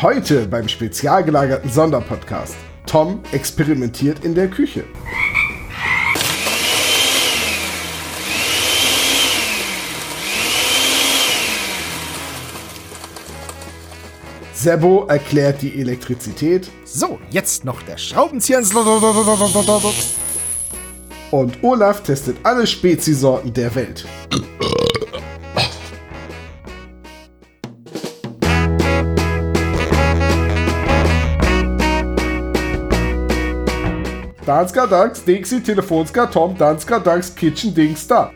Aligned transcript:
Heute 0.00 0.46
beim 0.46 0.68
spezial 0.68 1.24
gelagerten 1.24 1.68
Sonderpodcast. 1.68 2.54
Tom 2.86 3.20
experimentiert 3.32 4.24
in 4.24 4.32
der 4.32 4.46
Küche. 4.46 4.84
Sebo 14.54 15.06
erklärt 15.06 15.62
die 15.62 15.80
Elektrizität. 15.80 16.70
So, 16.84 17.18
jetzt 17.30 17.64
noch 17.64 17.82
der 17.82 17.98
Schraubenzieher 17.98 18.62
Und 21.32 21.64
Olaf 21.64 22.04
testet 22.04 22.36
alle 22.44 22.68
Speziesorten 22.68 23.52
der 23.52 23.74
Welt. 23.74 24.06
Danska 34.48 34.86
Dax, 34.86 35.22
Dixie, 35.24 35.60
Telefonska, 35.60 36.26
Tom, 36.26 36.56
Danska 36.56 36.98
Dax, 36.98 37.34
Kitchen, 37.34 37.74
Dings 37.74 38.06
da. 38.06 38.30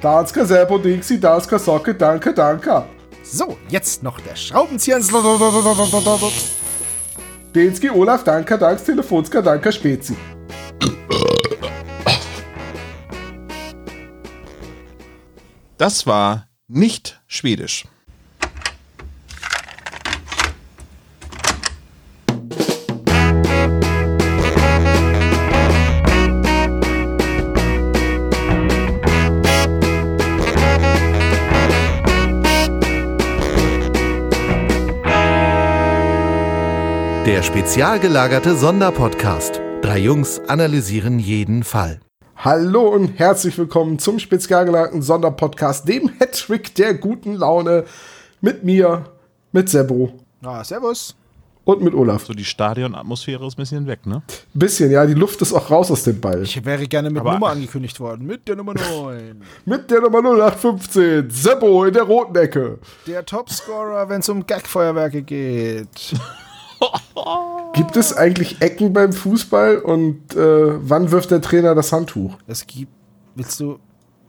Danska, 0.00 0.44
Sebo, 0.44 0.78
Dixie, 0.78 1.18
Danska, 1.18 1.58
Socke, 1.58 1.92
Danke, 1.92 2.32
Danke. 2.32 2.84
So, 3.24 3.56
jetzt 3.68 4.04
noch 4.04 4.20
der 4.20 4.36
Schraubenzieher 4.36 5.00
Denski, 7.52 7.90
Olaf, 7.90 8.22
Danka, 8.22 8.56
Dax, 8.56 8.84
Telefonska, 8.84 9.42
Danka, 9.42 9.72
Spezi. 9.72 10.14
Das 15.78 16.08
war 16.08 16.48
nicht 16.66 17.22
schwedisch. 17.28 17.84
Der 37.24 37.42
spezial 37.44 38.00
gelagerte 38.00 38.56
Sonderpodcast. 38.56 39.60
Drei 39.82 39.98
Jungs 39.98 40.40
analysieren 40.48 41.20
jeden 41.20 41.62
Fall. 41.62 42.00
Hallo 42.38 42.82
und 42.88 43.18
herzlich 43.18 43.58
willkommen 43.58 43.98
zum 43.98 44.18
spezial 44.18 44.64
gelagerten 44.64 45.02
Sonderpodcast, 45.02 45.88
dem 45.88 46.08
Hattrick 46.20 46.74
der 46.76 46.94
guten 46.94 47.34
Laune. 47.34 47.84
Mit 48.40 48.62
mir, 48.62 49.04
mit 49.50 49.68
Sebo 49.68 50.12
Ah, 50.44 50.62
servus. 50.62 51.16
und 51.64 51.82
mit 51.82 51.92
Olaf. 51.94 52.24
So 52.26 52.32
die 52.32 52.44
Stadionatmosphäre 52.44 53.44
ist 53.44 53.54
ein 53.54 53.62
bisschen 53.62 53.86
weg, 53.88 54.06
ne? 54.06 54.22
Bisschen, 54.54 54.92
ja, 54.92 55.04
die 55.04 55.14
Luft 55.14 55.42
ist 55.42 55.52
auch 55.52 55.68
raus 55.68 55.90
aus 55.90 56.04
dem 56.04 56.20
Ball. 56.20 56.42
Ich 56.44 56.64
wäre 56.64 56.86
gerne 56.86 57.10
mit 57.10 57.20
Aber- 57.20 57.32
Nummer 57.32 57.48
angekündigt 57.48 57.98
worden. 57.98 58.24
Mit 58.26 58.46
der 58.46 58.54
Nummer 58.54 58.74
9. 58.74 59.42
Mit 59.64 59.90
der 59.90 60.00
Nummer 60.02 60.20
0815, 60.20 61.28
Sebo 61.30 61.84
in 61.86 61.94
der 61.94 62.04
roten 62.04 62.36
Ecke. 62.36 62.78
der 63.08 63.26
Topscorer, 63.26 64.08
wenn 64.08 64.20
es 64.20 64.28
um 64.28 64.46
Gagfeuerwerke 64.46 65.22
geht. 65.22 65.88
Gibt 67.74 67.96
es 67.96 68.16
eigentlich 68.16 68.60
Ecken 68.60 68.92
beim 68.92 69.12
Fußball 69.12 69.78
und 69.78 70.34
äh, 70.34 70.88
wann 70.88 71.10
wirft 71.10 71.30
der 71.30 71.40
Trainer 71.40 71.74
das 71.74 71.92
Handtuch? 71.92 72.36
Es 72.46 72.66
gibt. 72.66 72.92
Willst 73.34 73.60
du. 73.60 73.78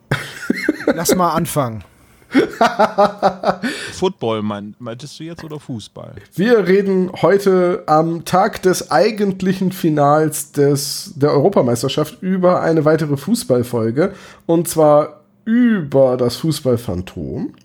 Lass 0.93 1.15
mal 1.15 1.31
anfangen. 1.33 1.83
Football 3.93 4.43
mein, 4.43 4.75
meintest 4.77 5.19
du 5.19 5.23
jetzt 5.23 5.43
oder 5.43 5.59
Fußball? 5.59 6.13
Wir 6.35 6.67
reden 6.67 7.11
heute 7.21 7.83
am 7.87 8.23
Tag 8.23 8.61
des 8.61 8.91
eigentlichen 8.91 9.71
Finals 9.71 10.51
des, 10.51 11.13
der 11.15 11.31
Europameisterschaft 11.31 12.21
über 12.21 12.61
eine 12.61 12.85
weitere 12.85 13.17
Fußballfolge. 13.17 14.13
Und 14.45 14.67
zwar 14.67 15.21
über 15.45 16.17
das 16.17 16.35
Fußballphantom. 16.37 17.55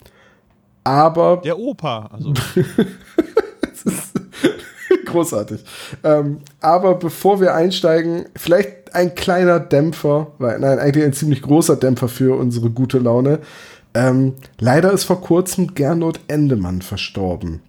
Aber 0.85 1.43
Der 1.45 1.59
Opa. 1.59 2.11
Also, 2.13 2.33
großartig. 5.07 5.65
Ähm, 6.03 6.39
aber 6.61 6.95
bevor 6.95 7.41
wir 7.41 7.55
einsteigen, 7.55 8.27
vielleicht 8.37 8.95
ein 8.95 9.15
kleiner 9.15 9.61
Dämpfer, 9.61 10.29
weil, 10.39 10.59
nein, 10.59 10.79
eigentlich 10.79 11.05
ein 11.05 11.13
ziemlich 11.13 11.43
großer 11.43 11.77
Dämpfer 11.77 12.09
für 12.09 12.39
unsere 12.39 12.71
gute 12.71 12.99
Laune. 12.99 13.41
Ähm, 13.95 14.35
leider 14.59 14.93
ist 14.93 15.05
vor 15.05 15.21
kurzem 15.21 15.75
Gernot 15.75 16.21
Endemann 16.29 16.83
verstorben. 16.83 17.61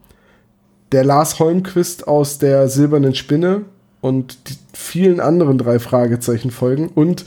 Der 0.91 1.03
Lars 1.03 1.39
Holmquist 1.39 2.07
aus 2.07 2.37
der 2.37 2.67
Silbernen 2.67 3.15
Spinne 3.15 3.61
und 4.01 4.49
die 4.49 4.55
vielen 4.73 5.19
anderen 5.19 5.57
drei 5.57 5.79
Fragezeichen 5.79 6.51
folgen. 6.51 6.89
Und 6.89 7.25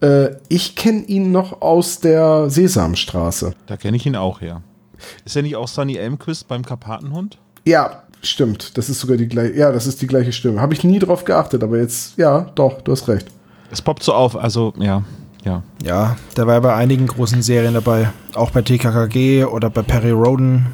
äh, 0.00 0.30
ich 0.48 0.76
kenne 0.76 1.02
ihn 1.02 1.32
noch 1.32 1.60
aus 1.60 2.00
der 2.00 2.48
Sesamstraße. 2.50 3.54
da 3.66 3.76
kenne 3.76 3.96
ich 3.96 4.06
ihn 4.06 4.16
auch 4.16 4.40
her. 4.40 4.62
Ist 5.24 5.36
er 5.36 5.42
nicht 5.42 5.56
auch 5.56 5.68
Sunny 5.68 5.96
Elmquist 5.96 6.46
beim 6.48 6.64
Karpatenhund? 6.64 7.38
Ja, 7.64 8.02
stimmt. 8.22 8.76
Das 8.76 8.88
ist 8.88 9.00
sogar 9.00 9.16
die 9.16 9.28
gleiche. 9.28 9.56
Ja, 9.56 9.72
das 9.72 9.86
ist 9.86 10.00
die 10.02 10.06
gleiche 10.06 10.32
Stimme. 10.32 10.60
Habe 10.60 10.74
ich 10.74 10.84
nie 10.84 10.98
drauf 10.98 11.24
geachtet, 11.24 11.62
aber 11.62 11.78
jetzt, 11.78 12.16
ja, 12.16 12.50
doch, 12.54 12.80
du 12.82 12.92
hast 12.92 13.08
recht. 13.08 13.26
Es 13.70 13.80
poppt 13.80 14.02
so 14.02 14.12
auf, 14.12 14.36
also 14.36 14.72
ja, 14.78 15.04
ja. 15.44 15.62
Ja, 15.84 16.16
der 16.36 16.46
war 16.46 16.54
ja 16.54 16.60
bei 16.60 16.74
einigen 16.74 17.06
großen 17.06 17.42
Serien 17.42 17.74
dabei. 17.74 18.10
Auch 18.34 18.50
bei 18.50 18.62
TKKG 18.62 19.44
oder 19.44 19.70
bei 19.70 19.82
Perry 19.82 20.10
Roden. 20.10 20.66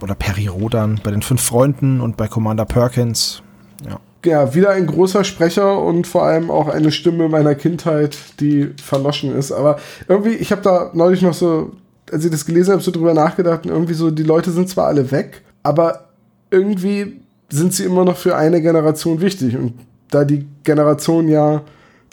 Oder 0.00 0.14
Perry 0.14 0.46
Rodan. 0.46 1.00
Bei 1.02 1.10
den 1.10 1.22
Fünf 1.22 1.42
Freunden 1.42 2.00
und 2.00 2.16
bei 2.16 2.28
Commander 2.28 2.64
Perkins. 2.64 3.42
Ja. 3.84 3.98
Ja, 4.24 4.54
wieder 4.54 4.70
ein 4.70 4.86
großer 4.86 5.24
Sprecher 5.24 5.80
und 5.80 6.06
vor 6.06 6.22
allem 6.24 6.48
auch 6.50 6.68
eine 6.68 6.92
Stimme 6.92 7.28
meiner 7.28 7.56
Kindheit, 7.56 8.16
die 8.38 8.70
verloschen 8.80 9.36
ist. 9.36 9.50
Aber 9.50 9.78
irgendwie, 10.06 10.34
ich 10.34 10.52
habe 10.52 10.62
da 10.62 10.90
neulich 10.94 11.22
noch 11.22 11.34
so, 11.34 11.72
als 12.10 12.24
ich 12.24 12.30
das 12.30 12.46
gelesen 12.46 12.72
habe, 12.72 12.82
so 12.82 12.92
drüber 12.92 13.14
nachgedacht 13.14 13.66
und 13.66 13.72
irgendwie 13.72 13.94
so, 13.94 14.12
die 14.12 14.22
Leute 14.22 14.52
sind 14.52 14.68
zwar 14.68 14.86
alle 14.86 15.10
weg, 15.10 15.42
aber 15.64 16.11
irgendwie 16.52 17.20
sind 17.50 17.74
sie 17.74 17.84
immer 17.84 18.04
noch 18.04 18.16
für 18.16 18.36
eine 18.36 18.62
Generation 18.62 19.20
wichtig. 19.20 19.56
Und 19.56 19.74
da 20.10 20.24
die 20.24 20.46
Generation 20.62 21.28
ja 21.28 21.62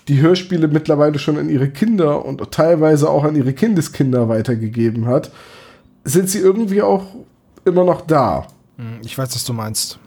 die 0.07 0.21
Hörspiele 0.21 0.67
mittlerweile 0.67 1.19
schon 1.19 1.37
an 1.37 1.49
ihre 1.49 1.69
Kinder 1.69 2.25
und 2.25 2.51
teilweise 2.51 3.09
auch 3.09 3.23
an 3.23 3.35
ihre 3.35 3.53
Kindeskinder 3.53 4.27
weitergegeben 4.27 5.05
hat, 5.05 5.31
sind 6.03 6.29
sie 6.29 6.39
irgendwie 6.39 6.81
auch 6.81 7.03
immer 7.65 7.83
noch 7.83 8.01
da. 8.01 8.47
Hm, 8.77 9.01
Ich 9.03 9.17
weiß, 9.17 9.35
was 9.35 9.43
du 9.43 9.53
meinst. 9.53 9.99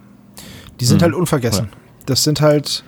Die 0.81 0.84
sind 0.84 1.03
halt 1.03 1.14
unvergessen. 1.14 1.69
Das 2.06 2.25
sind 2.25 2.41
halt 2.41 2.82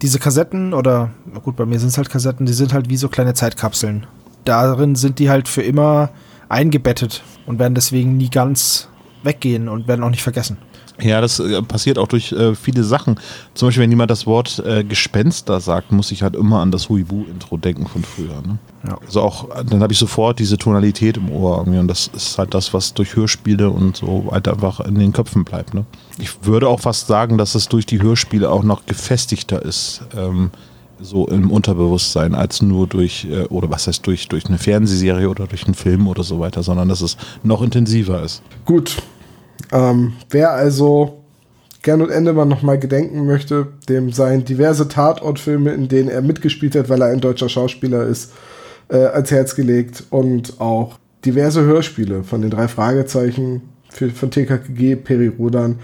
diese 0.00 0.18
Kassetten 0.18 0.72
oder, 0.72 1.10
na 1.30 1.40
gut, 1.40 1.56
bei 1.56 1.66
mir 1.66 1.78
sind 1.78 1.88
es 1.88 1.98
halt 1.98 2.08
Kassetten, 2.08 2.46
die 2.46 2.52
sind 2.52 2.72
halt 2.72 2.88
wie 2.88 2.96
so 2.96 3.08
kleine 3.08 3.34
Zeitkapseln. 3.34 4.06
Darin 4.44 4.96
sind 4.96 5.18
die 5.18 5.28
halt 5.28 5.48
für 5.48 5.62
immer 5.62 6.10
eingebettet 6.48 7.22
und 7.46 7.58
werden 7.58 7.74
deswegen 7.74 8.16
nie 8.16 8.30
ganz 8.30 8.88
weggehen 9.22 9.68
und 9.68 9.88
werden 9.88 10.02
auch 10.02 10.10
nicht 10.10 10.22
vergessen. 10.22 10.58
Ja, 11.00 11.20
das 11.20 11.40
äh, 11.40 11.60
passiert 11.62 11.98
auch 11.98 12.06
durch 12.06 12.30
äh, 12.32 12.54
viele 12.54 12.84
Sachen. 12.84 13.18
Zum 13.54 13.68
Beispiel, 13.68 13.82
wenn 13.82 13.90
jemand 13.90 14.10
das 14.10 14.26
Wort 14.26 14.62
äh, 14.64 14.84
Gespenster 14.84 15.60
sagt, 15.60 15.90
muss 15.90 16.12
ich 16.12 16.22
halt 16.22 16.36
immer 16.36 16.60
an 16.60 16.70
das 16.70 16.88
Huibu-Intro 16.88 17.56
denken 17.56 17.86
von 17.86 18.04
früher. 18.04 18.40
Ne? 18.46 18.58
Ja. 18.86 18.98
Also 19.04 19.22
auch, 19.22 19.48
dann 19.64 19.82
habe 19.82 19.92
ich 19.92 19.98
sofort 19.98 20.38
diese 20.38 20.56
Tonalität 20.56 21.16
im 21.16 21.30
Ohr 21.30 21.58
irgendwie 21.58 21.80
und 21.80 21.88
das 21.88 22.08
ist 22.14 22.38
halt 22.38 22.54
das, 22.54 22.72
was 22.72 22.94
durch 22.94 23.16
Hörspiele 23.16 23.70
und 23.70 23.96
so 23.96 24.26
weiter 24.30 24.52
einfach 24.52 24.80
in 24.80 24.94
den 24.94 25.12
Köpfen 25.12 25.44
bleibt. 25.44 25.74
Ne? 25.74 25.84
Ich 26.18 26.44
würde 26.44 26.68
auch 26.68 26.80
fast 26.80 27.08
sagen, 27.08 27.38
dass 27.38 27.56
es 27.56 27.68
durch 27.68 27.86
die 27.86 28.00
Hörspiele 28.00 28.48
auch 28.48 28.62
noch 28.62 28.86
gefestigter 28.86 29.62
ist, 29.62 30.02
ähm, 30.16 30.50
so 31.00 31.26
im 31.26 31.50
Unterbewusstsein, 31.50 32.36
als 32.36 32.62
nur 32.62 32.86
durch, 32.86 33.26
äh, 33.28 33.46
oder 33.46 33.68
was 33.68 33.88
heißt 33.88 34.06
durch, 34.06 34.28
durch 34.28 34.46
eine 34.46 34.58
Fernsehserie 34.58 35.28
oder 35.28 35.48
durch 35.48 35.64
einen 35.64 35.74
Film 35.74 36.06
oder 36.06 36.22
so 36.22 36.38
weiter, 36.38 36.62
sondern 36.62 36.88
dass 36.88 37.00
es 37.00 37.16
noch 37.42 37.62
intensiver 37.62 38.22
ist. 38.22 38.42
Gut. 38.64 39.02
Ähm, 39.72 40.14
wer 40.30 40.52
also 40.52 41.24
Gernot 41.82 42.10
Endemann 42.10 42.48
nochmal 42.48 42.78
gedenken 42.78 43.26
möchte, 43.26 43.68
dem 43.88 44.10
seien 44.12 44.44
diverse 44.44 44.88
Tatortfilme, 44.88 45.72
in 45.72 45.88
denen 45.88 46.08
er 46.08 46.22
mitgespielt 46.22 46.74
hat, 46.76 46.88
weil 46.88 47.02
er 47.02 47.08
ein 47.08 47.20
deutscher 47.20 47.48
Schauspieler 47.48 48.04
ist, 48.04 48.32
äh, 48.88 49.04
ans 49.04 49.30
Herz 49.30 49.54
gelegt 49.54 50.04
und 50.10 50.60
auch 50.60 50.98
diverse 51.24 51.62
Hörspiele 51.62 52.24
von 52.24 52.40
den 52.40 52.50
drei 52.50 52.68
Fragezeichen 52.68 53.62
für, 53.90 54.10
von 54.10 54.30
TKKG, 54.30 54.96
Peri 54.96 55.28
Rodan. 55.28 55.78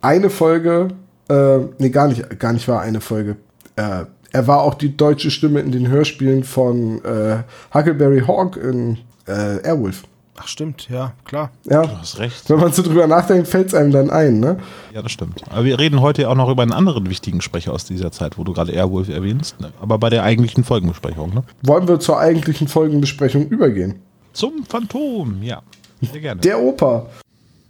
Eine 0.00 0.30
Folge, 0.30 0.88
äh, 1.28 1.58
nee, 1.78 1.90
gar 1.90 2.08
nicht, 2.08 2.40
gar 2.40 2.52
nicht 2.52 2.66
war 2.68 2.80
eine 2.80 3.00
Folge. 3.00 3.36
Äh, 3.76 4.04
er 4.32 4.46
war 4.46 4.62
auch 4.62 4.74
die 4.74 4.96
deutsche 4.96 5.30
Stimme 5.30 5.60
in 5.60 5.72
den 5.72 5.88
Hörspielen 5.88 6.44
von 6.44 7.04
äh, 7.04 7.42
Huckleberry 7.74 8.20
Hawk 8.26 8.56
in 8.56 8.98
äh, 9.26 9.62
Airwolf. 9.62 10.04
Ach 10.36 10.48
stimmt, 10.48 10.88
ja, 10.88 11.12
klar. 11.24 11.50
Ja. 11.64 11.82
Du 11.82 11.98
hast 11.98 12.18
recht. 12.18 12.48
Wenn 12.48 12.58
man 12.58 12.72
so 12.72 12.82
drüber 12.82 13.06
nachdenkt, 13.06 13.48
fällt 13.48 13.68
es 13.68 13.74
einem 13.74 13.92
dann 13.92 14.10
ein, 14.10 14.40
ne? 14.40 14.58
Ja, 14.94 15.02
das 15.02 15.12
stimmt. 15.12 15.42
Aber 15.50 15.64
wir 15.64 15.78
reden 15.78 16.00
heute 16.00 16.28
auch 16.28 16.34
noch 16.34 16.48
über 16.48 16.62
einen 16.62 16.72
anderen 16.72 17.08
wichtigen 17.10 17.42
Sprecher 17.42 17.72
aus 17.72 17.84
dieser 17.84 18.10
Zeit, 18.12 18.38
wo 18.38 18.44
du 18.44 18.54
gerade 18.54 18.72
Airwolf 18.72 19.10
erwähnst. 19.10 19.60
Ne? 19.60 19.72
Aber 19.80 19.98
bei 19.98 20.08
der 20.08 20.22
eigentlichen 20.22 20.64
Folgenbesprechung, 20.64 21.34
ne? 21.34 21.44
Wollen 21.62 21.86
wir 21.86 22.00
zur 22.00 22.18
eigentlichen 22.18 22.66
Folgenbesprechung 22.66 23.46
übergehen? 23.48 23.96
Zum 24.32 24.64
Phantom, 24.66 25.42
ja. 25.42 25.62
Sehr 26.00 26.20
gerne. 26.20 26.40
Der 26.40 26.58
Opa. 26.58 27.06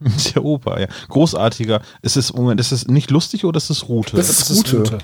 Der 0.35 0.45
Opa, 0.45 0.81
ja. 0.81 0.87
Großartiger. 1.09 1.81
Ist 2.01 2.17
es, 2.17 2.33
Moment, 2.33 2.61
ist 2.61 2.73
es 2.73 2.87
nicht 2.87 3.11
lustig 3.11 3.45
oder 3.45 3.57
ist 3.57 3.71
es 3.71 3.89
Rute? 3.89 4.17
Das 4.17 4.29
ist 4.29 4.57
Rute. 4.57 4.79
Rute, 4.79 4.99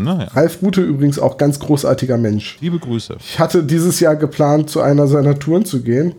ne? 0.00 0.28
Ja. 0.28 0.34
Ralf 0.34 0.62
Rute 0.62 0.80
übrigens 0.82 1.18
auch 1.18 1.36
ganz 1.36 1.58
großartiger 1.58 2.16
Mensch. 2.18 2.58
Liebe 2.60 2.78
Grüße. 2.78 3.16
Ich 3.20 3.38
hatte 3.38 3.62
dieses 3.64 4.00
Jahr 4.00 4.16
geplant, 4.16 4.70
zu 4.70 4.80
einer 4.80 5.06
seiner 5.06 5.38
Touren 5.38 5.64
zu 5.64 5.82
gehen, 5.82 6.14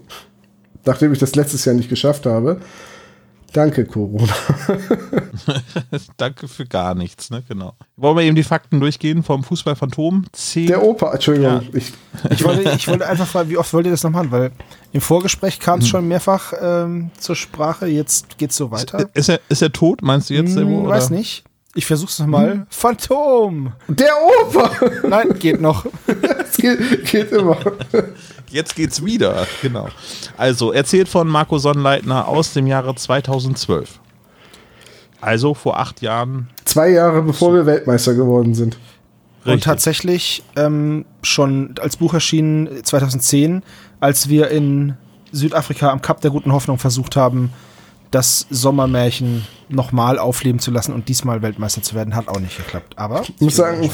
nachdem 0.86 1.14
ich 1.14 1.20
das 1.20 1.36
letztes 1.36 1.66
Jahr 1.66 1.76
nicht 1.76 1.90
geschafft 1.90 2.26
habe. 2.26 2.62
Danke, 3.56 3.86
Corona. 3.86 4.34
Danke 6.18 6.50
für 6.50 6.66
gar 6.66 6.94
nichts, 6.94 7.30
ne? 7.30 7.42
Genau. 7.48 7.74
Wollen 7.96 8.18
wir 8.18 8.24
eben 8.24 8.36
die 8.36 8.44
Fakten 8.44 8.82
durchgehen 8.82 9.24
vom 9.24 9.46
Fußballphantom? 9.46 10.26
Der 10.68 10.84
Opa, 10.84 11.14
Entschuldigung. 11.14 11.62
Ja. 11.62 11.62
Ich, 11.72 11.94
Ich 12.32 12.44
wollte, 12.44 12.70
ich 12.72 12.86
wollte 12.90 13.08
einfach 13.08 13.26
fragen, 13.26 13.50
wie 13.50 13.58
oft 13.58 13.72
wollt 13.74 13.86
ihr 13.86 13.94
das 13.94 14.04
noch 14.04 14.12
machen? 14.12 14.30
Weil 14.32 14.52
im 14.92 15.00
Vorgespräch 15.00 15.62
kam 15.62 15.80
es 15.80 15.88
schon 15.88 16.06
mehrfach 16.06 16.52
ähm, 16.62 17.12
zur 17.18 17.38
Sprache, 17.38 17.88
jetzt 17.88 18.38
geht's 18.38 18.58
so 18.58 18.72
weiter. 18.72 19.08
Ist 19.14 19.30
er, 19.30 19.40
ist 19.48 19.62
er 19.62 19.72
tot, 19.72 20.02
meinst 20.02 20.30
du 20.30 20.34
jetzt? 20.34 20.54
Hm, 20.54 20.86
weiß 20.86 21.10
nicht. 21.10 21.46
Ich 21.78 21.86
versuch's 21.86 22.18
nochmal. 22.20 22.66
Phantom! 22.70 23.74
der 23.90 24.14
Opa! 24.16 24.72
Nein, 25.06 25.38
geht 25.38 25.60
noch. 25.60 25.86
Es 26.40 26.56
geht, 26.56 27.06
geht 27.06 27.34
immer. 27.34 27.58
Jetzt 28.50 28.78
geht's 28.78 29.04
wieder, 29.04 29.46
genau. 29.62 29.90
Also, 30.38 30.72
erzählt 30.72 31.10
von 31.10 31.28
Marco 31.28 31.58
Sonnleitner 31.58 32.30
aus 32.30 32.54
dem 32.54 32.66
Jahre 32.66 32.96
2012. 32.96 34.00
Also 35.20 35.54
vor 35.54 35.78
acht 35.78 36.02
Jahren. 36.02 36.50
Zwei 36.64 36.92
Jahre 36.92 37.22
bevor 37.22 37.54
wir 37.54 37.66
Weltmeister 37.66 38.14
geworden 38.14 38.56
sind. 38.56 38.78
Und 39.44 39.52
Richtig. 39.52 39.66
tatsächlich 39.66 40.44
ähm, 40.56 41.04
schon 41.24 41.76
als 41.82 41.98
Buch 41.98 42.14
erschienen 42.14 42.86
2010, 42.86 43.64
als 44.00 44.30
wir 44.30 44.48
in 44.50 44.96
Südafrika 45.34 45.90
am 45.90 46.02
Kap 46.02 46.22
der 46.22 46.32
Guten 46.32 46.54
Hoffnung 46.54 46.80
versucht 46.80 47.18
haben, 47.18 47.52
das 48.16 48.48
Sommermärchen 48.50 49.46
nochmal 49.68 50.20
aufleben 50.20 50.60
zu 50.60 50.72
lassen 50.72 50.94
und 50.94 51.10
diesmal 51.10 51.42
Weltmeister 51.42 51.82
zu 51.82 51.96
werden, 51.96 52.16
hat 52.16 52.30
auch 52.30 52.40
nicht 52.40 52.56
geklappt. 52.56 52.94
Aber 52.96 53.24
Ich 53.24 53.42
muss 53.42 53.58
sagen, 53.58 53.90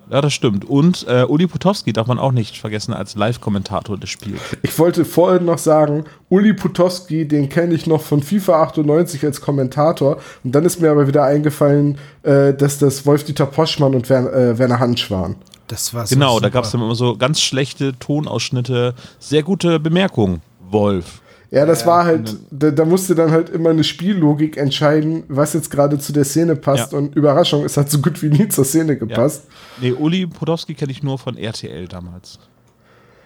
Ja, 0.09 0.21
das 0.21 0.33
stimmt. 0.33 0.65
Und 0.65 1.05
äh, 1.09 1.25
Uli 1.25 1.49
Potowski 1.49 1.93
darf 1.93 2.07
man 2.07 2.21
auch 2.21 2.31
nicht 2.31 2.59
vergessen 2.59 2.95
als 2.95 3.17
Live-Kommentator 3.17 3.99
des 3.99 4.09
Spiels. 4.09 4.41
Ich 4.63 4.79
wollte 4.79 5.05
vorhin 5.05 5.45
noch 5.45 5.59
sagen, 5.59 6.05
Uli 6.29 6.53
Putowski, 6.53 7.27
den 7.27 7.49
kenne 7.49 7.75
ich 7.75 7.89
noch 7.89 8.03
von 8.03 8.23
FIFA 8.23 8.63
98 8.63 9.25
als 9.25 9.41
Kommentator. 9.41 10.19
Und 10.45 10.55
dann 10.55 10.65
ist 10.65 10.81
mir 10.81 10.93
aber 10.93 11.09
wieder 11.09 11.25
eingefallen, 11.25 11.99
äh, 12.23 12.55
dass 12.55 12.79
das 12.79 13.05
Wolf-Dieter 13.05 13.47
Poschmann 13.47 13.97
und 13.97 14.09
Wer 14.09 14.33
äh, 14.33 14.59
Werner 14.59 14.79
Hansch 14.79 15.11
waren. 15.11 15.37
Das 15.69 15.93
war 15.95 16.07
so 16.07 16.15
Genau, 16.15 16.39
da 16.39 16.47
super. 16.47 16.51
gab 16.51 16.65
es 16.65 16.75
immer 16.75 16.95
so 16.95 17.17
ganz 17.17 17.41
schlechte 17.41 17.99
Tonausschnitte. 17.99 18.95
Sehr 19.19 19.43
gute 19.43 19.81
Bemerkung, 19.81 20.41
Wolf. 20.71 21.21
Ja, 21.51 21.65
das 21.65 21.87
war 21.87 22.05
halt, 22.05 22.37
da, 22.51 22.71
da 22.73 22.85
musste 22.85 23.15
dann 23.15 23.31
halt 23.31 23.49
immer 23.51 23.71
eine 23.71 23.85
Spiellogik 23.85 24.57
entscheiden, 24.57 25.23
was 25.29 25.53
jetzt 25.53 25.71
gerade 25.71 25.99
zu 25.99 26.13
der 26.13 26.25
Szene 26.25 26.57
passt. 26.57 26.93
Ja. 26.93 26.99
Und 26.99 27.15
Überraschung, 27.15 27.65
es 27.65 27.77
hat 27.77 27.89
so 27.89 28.01
gut 28.01 28.21
wie 28.23 28.29
nie 28.29 28.49
zur 28.49 28.65
Szene 28.65 28.97
gepasst. 28.97 29.45
Nee, 29.81 29.93
Uli 29.93 30.27
Podowski 30.27 30.75
kenne 30.75 30.91
ich 30.91 31.03
nur 31.03 31.19
von 31.19 31.37
RTL 31.37 31.87
damals. 31.87 32.39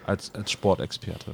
Als, 0.05 0.31
als 0.35 0.51
Sportexperte. 0.51 1.31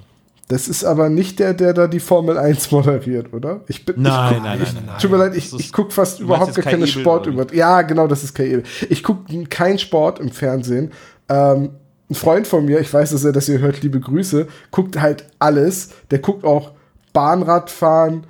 Das 0.49 0.69
ist 0.69 0.85
aber 0.85 1.09
nicht 1.09 1.39
der, 1.39 1.53
der 1.53 1.73
da 1.73 1.87
die 1.87 1.99
Formel 1.99 2.37
1 2.37 2.71
moderiert, 2.71 3.33
oder? 3.33 3.61
Ich 3.67 3.85
bin, 3.85 4.01
Nein, 4.01 4.31
ich 4.31 4.35
guck, 4.35 4.43
nein, 4.43 4.61
ich, 4.63 4.73
nein, 4.73 4.83
nein, 4.85 4.99
Tut 4.99 5.11
mir 5.11 5.17
nein. 5.17 5.27
leid, 5.29 5.37
ich, 5.37 5.53
ich 5.53 5.73
gucke 5.73 5.91
fast 5.91 6.21
überhaupt 6.21 6.55
gar 6.55 6.63
keine 6.63 6.77
Ebel, 6.77 6.87
Sport 6.87 7.27
über. 7.27 7.53
Ja, 7.53 7.81
genau, 7.81 8.07
das 8.07 8.23
ist 8.23 8.33
Kai 8.33 8.47
Ebel. 8.47 8.63
Ich 8.89 9.03
gucke 9.03 9.45
keinen 9.47 9.77
Sport 9.77 10.19
im 10.19 10.31
Fernsehen. 10.31 10.91
Ähm, 11.27 11.71
ein 12.09 12.15
Freund 12.15 12.47
von 12.47 12.63
mir, 12.63 12.79
ich 12.79 12.93
weiß, 12.93 13.11
dass 13.11 13.25
er 13.25 13.33
das 13.33 13.47
hier 13.47 13.59
hört, 13.59 13.81
liebe 13.81 13.99
Grüße, 13.99 14.47
guckt 14.71 14.99
halt 15.01 15.25
alles. 15.39 15.89
Der 16.11 16.19
guckt 16.19 16.45
auch 16.45 16.71
Bahnradfahren, 17.11 18.25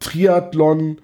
Triathlon 0.00 0.98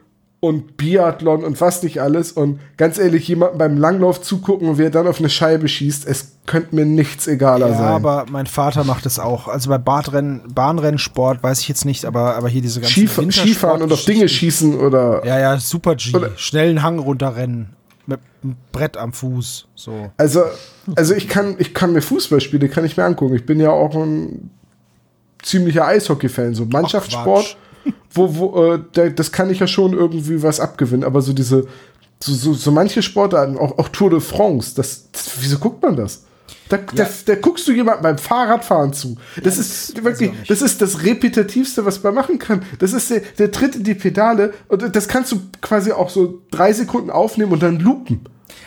und 0.44 0.76
Biathlon 0.76 1.44
und 1.44 1.61
was 1.61 1.84
nicht 1.84 2.00
alles. 2.02 2.32
Und 2.32 2.58
ganz 2.76 2.99
ehrlich, 2.99 3.28
jemandem 3.28 3.58
beim 3.58 3.76
Langlauf 3.76 4.20
zugucken, 4.20 4.76
wie 4.76 4.82
er 4.82 4.90
dann 4.90 5.06
auf 5.06 5.20
eine 5.20 5.30
Scheibe 5.30 5.68
schießt, 5.68 6.04
es 6.04 6.32
könnte 6.46 6.75
mir 6.75 6.84
nichts 6.84 7.28
egaler 7.28 7.68
Ja, 7.68 7.75
sein. 7.76 7.84
aber 7.87 8.26
mein 8.28 8.46
Vater 8.46 8.82
macht 8.82 9.06
es 9.06 9.20
auch. 9.20 9.46
Also 9.46 9.70
bei 9.70 9.78
Badrennen, 9.78 10.52
Bahnrennsport 10.52 11.44
weiß 11.44 11.61
ich 11.61 11.68
jetzt 11.68 11.84
nicht, 11.84 12.04
aber, 12.04 12.34
aber 12.34 12.49
hier 12.49 12.61
diese 12.61 12.80
ganzen 12.80 13.06
Skif 13.08 13.32
Skifahren 13.37 13.82
und 13.82 13.92
auf 13.92 14.04
Dinge 14.04 14.28
schießen 14.28 14.80
oder. 14.80 15.25
Ja, 15.25 15.38
ja, 15.38 15.58
Super 15.58 15.94
G. 15.94 16.12
Oder- 16.16 16.30
Schnellen 16.37 16.82
Hang 16.82 16.99
runterrennen. 16.99 17.76
Mit 18.06 18.18
einem 18.42 18.56
Brett 18.72 18.96
am 18.96 19.12
Fuß. 19.12 19.68
So. 19.76 20.11
Also, 20.16 20.42
also 20.96 21.14
ich 21.14 21.28
kann, 21.28 21.54
ich 21.61 21.72
kann 21.72 21.92
mir 21.92 22.02
Fußballspiele, 22.02 22.68
kann 22.68 22.84
ich 22.84 22.96
mir 22.96 23.04
angucken. 23.04 23.37
Ich 23.37 23.46
bin 23.46 23.61
ja 23.61 23.70
auch 23.70 23.94
ein 23.94 24.50
ziemlicher 25.40 25.87
Eishockey-Fan. 25.87 26.56
So 26.56 26.64
Mannschaftssport, 26.64 27.56
wo, 28.12 28.36
wo, 28.36 28.74
äh, 28.74 29.12
das 29.14 29.32
kann 29.32 29.50
ich 29.50 29.60
ja 29.60 29.66
schon 29.66 29.92
irgendwie 29.92 30.42
was 30.42 30.60
abgewinnen. 30.60 31.04
Aber 31.04 31.22
so 31.22 31.32
diese, 31.32 31.66
so, 32.22 32.32
so, 32.32 32.54
so 32.54 32.70
manche 32.70 33.02
Sportarten, 33.02 33.56
auch, 33.58 33.78
auch 33.78 33.88
Tour 33.88 34.10
de 34.10 34.20
France, 34.20 34.74
das, 34.74 35.10
das, 35.12 35.32
wieso 35.40 35.58
guckt 35.58 35.82
man 35.82 35.96
das? 35.96 36.24
Da, 36.68 36.78
da, 36.94 37.06
da 37.26 37.34
guckst 37.34 37.68
du 37.68 37.72
jemandem 37.72 38.02
beim 38.02 38.18
Fahrradfahren 38.18 38.92
zu. 38.94 39.16
Das 39.42 39.58
ist 39.58 40.02
wirklich, 40.02 40.30
das 40.48 40.62
ist 40.62 40.80
das 40.80 41.02
Repetitivste, 41.02 41.84
was 41.84 42.02
man 42.02 42.14
machen 42.14 42.38
kann. 42.38 42.62
Das 42.78 42.94
ist 42.94 43.10
der, 43.10 43.20
der 43.38 43.52
Tritt 43.52 43.76
in 43.76 43.84
die 43.84 43.94
Pedale 43.94 44.54
und 44.68 44.96
das 44.96 45.06
kannst 45.06 45.32
du 45.32 45.40
quasi 45.60 45.92
auch 45.92 46.08
so 46.08 46.40
drei 46.50 46.72
Sekunden 46.72 47.10
aufnehmen 47.10 47.52
und 47.52 47.62
dann 47.62 47.78
loopen. 47.78 48.20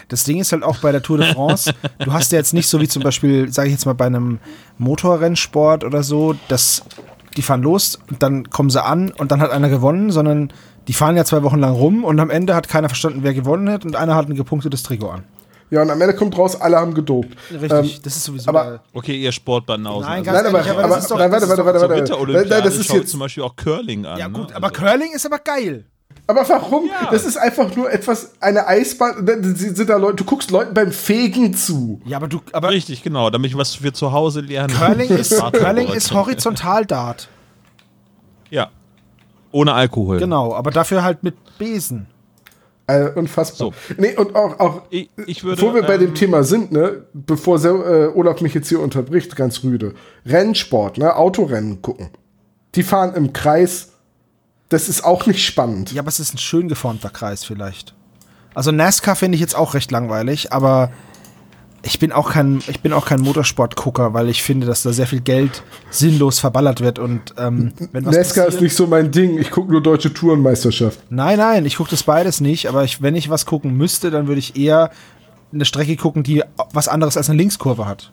Das 0.07 0.23
Ding 0.23 0.39
ist 0.39 0.51
halt 0.51 0.61
auch 0.61 0.77
bei 0.77 0.91
der 0.91 1.01
Tour 1.01 1.17
de 1.17 1.33
France, 1.33 1.73
du 1.99 2.13
hast 2.13 2.31
ja 2.31 2.37
jetzt 2.37 2.53
nicht 2.53 2.67
so 2.67 2.79
wie 2.79 2.87
zum 2.87 3.01
Beispiel, 3.01 3.51
sage 3.51 3.69
ich 3.69 3.73
jetzt 3.73 3.85
mal, 3.85 3.93
bei 3.93 4.05
einem 4.05 4.39
Motorrennsport 4.77 5.83
oder 5.83 6.03
so, 6.03 6.35
dass 6.47 6.83
die 7.37 7.41
fahren 7.41 7.61
los 7.63 7.99
und 8.09 8.21
dann 8.23 8.49
kommen 8.49 8.69
sie 8.69 8.83
an 8.83 9.11
und 9.11 9.31
dann 9.31 9.41
hat 9.41 9.51
einer 9.51 9.69
gewonnen, 9.69 10.11
sondern 10.11 10.51
die 10.87 10.93
fahren 10.93 11.15
ja 11.17 11.25
zwei 11.25 11.43
Wochen 11.43 11.59
lang 11.59 11.73
rum 11.73 12.03
und 12.03 12.19
am 12.19 12.29
Ende 12.29 12.55
hat 12.55 12.67
keiner 12.69 12.89
verstanden, 12.89 13.19
wer 13.23 13.33
gewonnen 13.33 13.69
hat 13.69 13.85
und 13.85 13.95
einer 13.95 14.15
hat 14.15 14.29
ein 14.29 14.35
gepunktetes 14.35 14.83
Trikot 14.83 15.09
an. 15.09 15.23
Ja, 15.71 15.81
und 15.81 15.89
am 15.89 15.99
Ende 15.99 16.13
kommt 16.15 16.37
raus, 16.37 16.61
alle 16.61 16.77
haben 16.77 16.93
gedopt. 16.93 17.29
Richtig, 17.51 17.71
Ähm, 17.71 17.89
das 18.03 18.15
ist 18.17 18.23
sowieso 18.25 18.49
aber- 18.49 18.63
geil. 18.63 18.79
Okay, 18.93 19.15
ihr 19.19 19.31
Sportbanausen. 19.31 20.07
Nein, 20.07 20.19
Also 20.19 20.25
ganz 20.25 20.37
Nein, 20.37 20.45
aber, 20.47 20.57
ehrlich, 20.59 20.71
aber 20.71 20.83
aber, 20.83 20.95
das 20.95 21.03
ist 21.05 21.11
doch- 21.11 21.17
nein, 21.17 21.31
warte, 21.31 21.45
das 21.47 21.57
ist 21.57 21.57
warte, 21.57 21.61
doch 21.61 21.65
warte, 21.65 21.79
zur 21.79 21.89
warte. 21.89 22.01
Winterolympiade 22.01 22.49
Nein, 22.49 22.63
das 22.63 22.75
ist 22.77 22.85
schaue 22.87 22.95
ich 22.97 23.01
jetzt, 23.01 23.11
zum 23.11 23.19
Beispiel 23.19 23.43
auch 23.43 23.55
Curling 23.55 24.05
an. 24.05 24.19
Ja 24.19 24.27
gut, 24.27 24.49
ne? 24.51 24.55
aber 24.55 24.67
Also- 24.67 24.81
Curling 24.81 25.13
ist 25.13 25.25
aber 25.25 25.39
geil. 25.39 25.85
aber 25.85 25.94
warum? 26.27 26.87
Ja. 26.87 27.09
Das 27.11 27.25
ist 27.25 27.37
einfach 27.37 27.75
nur 27.75 27.91
etwas, 27.91 28.33
eine 28.39 28.67
Eisbahn, 28.67 29.17
und 29.17 29.25
dann 29.27 29.55
sind 29.55 29.89
da 29.89 29.97
Leute, 29.97 30.17
du 30.17 30.23
guckst 30.23 30.49
Leuten 30.49 30.73
beim 30.73 30.91
Fegen 30.91 31.53
zu. 31.53 32.01
Ja, 32.05 32.17
aber 32.17 32.27
du, 32.27 32.41
aber 32.51 32.69
Richtig, 32.69 33.03
genau, 33.03 33.29
damit 33.29 33.51
ich 33.51 33.57
was 33.57 33.75
für 33.75 33.93
zu 33.93 34.11
Hause 34.11 34.41
lernen 34.41 34.73
Curling 34.73 35.09
ist. 35.09 35.39
Curling 35.53 35.89
ist 35.89 36.13
Horizontal-Dart. 36.13 37.29
Ja. 38.49 38.69
Ohne 39.51 39.73
Alkohol. 39.73 40.19
Genau, 40.19 40.53
aber 40.53 40.71
dafür 40.71 41.03
halt 41.03 41.23
mit 41.23 41.35
Besen. 41.57 42.07
Äh, 42.87 43.09
unfassbar. 43.15 43.71
So. 43.71 43.73
Nee, 43.97 44.15
und 44.15 44.35
auch, 44.35 44.59
auch 44.59 44.81
Ich, 44.91 45.09
ich 45.25 45.43
würde. 45.43 45.55
bevor 45.55 45.73
wir 45.73 45.83
bei 45.83 45.95
ähm, 45.95 46.01
dem 46.01 46.15
Thema 46.15 46.43
sind, 46.43 46.71
ne, 46.71 47.05
bevor 47.13 47.63
äh, 47.63 48.07
Olaf 48.13 48.41
mich 48.41 48.53
jetzt 48.53 48.69
hier 48.69 48.79
unterbricht, 48.79 49.35
ganz 49.35 49.63
rüde. 49.63 49.95
Rennsport, 50.25 50.97
ne, 50.97 51.15
Autorennen 51.15 51.81
gucken. 51.81 52.09
Die 52.75 52.83
fahren 52.83 53.13
im 53.15 53.33
Kreis. 53.33 53.93
Das 54.69 54.89
ist 54.89 55.03
auch 55.03 55.25
nicht 55.25 55.45
spannend. 55.45 55.91
Ja, 55.91 56.01
aber 56.01 56.09
es 56.09 56.19
ist 56.19 56.33
ein 56.33 56.37
schön 56.39 56.67
geformter 56.67 57.09
Kreis 57.09 57.43
vielleicht. 57.43 57.93
Also 58.53 58.71
NASCAR 58.71 59.15
finde 59.15 59.35
ich 59.35 59.41
jetzt 59.41 59.55
auch 59.55 59.73
recht 59.73 59.91
langweilig, 59.91 60.53
aber 60.53 60.91
ich 61.83 61.99
bin 61.99 62.11
auch 62.11 62.31
kein, 62.31 62.63
ich 62.67 62.79
bin 62.81 62.93
auch 62.93 63.05
kein 63.05 63.21
Motorsportgucker, 63.21 64.13
weil 64.13 64.29
ich 64.29 64.41
finde, 64.41 64.65
dass 64.65 64.81
da 64.81 64.91
sehr 64.91 65.05
viel 65.05 65.21
Geld 65.21 65.61
sinnlos 65.91 66.39
verballert 66.39 66.81
wird 66.81 66.97
und 66.97 67.35
ähm, 67.37 67.73
wenn 67.91 68.05
was 68.05 68.15
NASCAR 68.15 68.47
ist 68.47 68.61
nicht 68.61 68.75
so 68.75 68.87
mein 68.87 69.11
Ding. 69.11 69.37
Ich 69.37 69.51
gucke 69.51 69.71
nur 69.71 69.83
deutsche 69.83 70.11
Tourenmeisterschaft. 70.11 70.99
Nein, 71.09 71.37
nein, 71.37 71.65
ich 71.65 71.75
gucke 71.75 71.91
das 71.91 72.03
beides 72.03 72.41
nicht, 72.41 72.67
aber 72.67 72.83
ich, 72.83 73.01
wenn 73.01 73.15
ich 73.15 73.29
was 73.29 73.45
gucken 73.45 73.77
müsste, 73.77 74.09
dann 74.09 74.27
würde 74.27 74.39
ich 74.39 74.55
eher 74.55 74.89
eine 75.53 75.65
Strecke 75.65 75.95
gucken, 75.95 76.23
die 76.23 76.43
was 76.73 76.87
anderes 76.87 77.17
als 77.17 77.29
eine 77.29 77.37
Linkskurve 77.37 77.85
hat. 77.85 78.11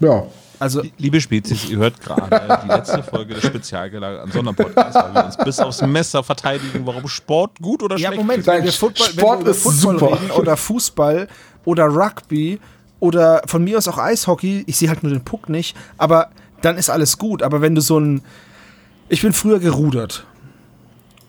Ja. 0.00 0.24
Also 0.58 0.82
Liebe 0.98 1.20
Spezies, 1.20 1.68
ihr 1.68 1.78
hört 1.78 2.00
gerade 2.00 2.60
die 2.62 2.68
letzte 2.68 3.02
Folge 3.02 3.34
des 3.34 3.44
Spezialgelagerten 3.44 4.32
Sonderpodcasts, 4.32 4.94
weil 4.94 5.14
wir 5.14 5.24
uns 5.26 5.36
bis 5.36 5.58
aufs 5.60 5.82
Messer 5.82 6.22
verteidigen, 6.22 6.86
warum 6.86 7.08
Sport 7.08 7.60
gut 7.60 7.82
oder 7.82 7.96
Ja, 7.96 8.08
schlecht 8.08 8.22
Moment, 8.22 8.46
wenn 8.46 8.64
wir 8.64 8.72
Football, 8.72 9.06
Sport 9.08 9.38
wenn 9.38 9.46
wir 9.46 9.52
ist 9.52 9.62
Football 9.62 9.98
super. 9.98 10.12
reden 10.20 10.30
oder 10.30 10.56
Fußball 10.56 11.28
oder 11.64 11.86
Rugby 11.86 12.60
oder 13.00 13.42
von 13.46 13.64
mir 13.64 13.78
aus 13.78 13.88
auch 13.88 13.98
Eishockey, 13.98 14.64
ich 14.66 14.76
sehe 14.76 14.88
halt 14.88 15.02
nur 15.02 15.12
den 15.12 15.24
Puck 15.24 15.48
nicht, 15.48 15.76
aber 15.98 16.30
dann 16.64 16.78
ist 16.78 16.90
alles 16.90 17.18
gut. 17.18 17.42
Aber 17.42 17.60
wenn 17.60 17.74
du 17.74 17.80
so 17.80 17.98
ein. 17.98 18.22
Ich 19.08 19.22
bin 19.22 19.32
früher 19.32 19.58
gerudert. 19.58 20.24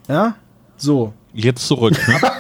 Ja? 0.07 0.35
So. 0.77 1.13
Jetzt 1.33 1.67
zurück. 1.67 1.93
Ne? 2.07 2.19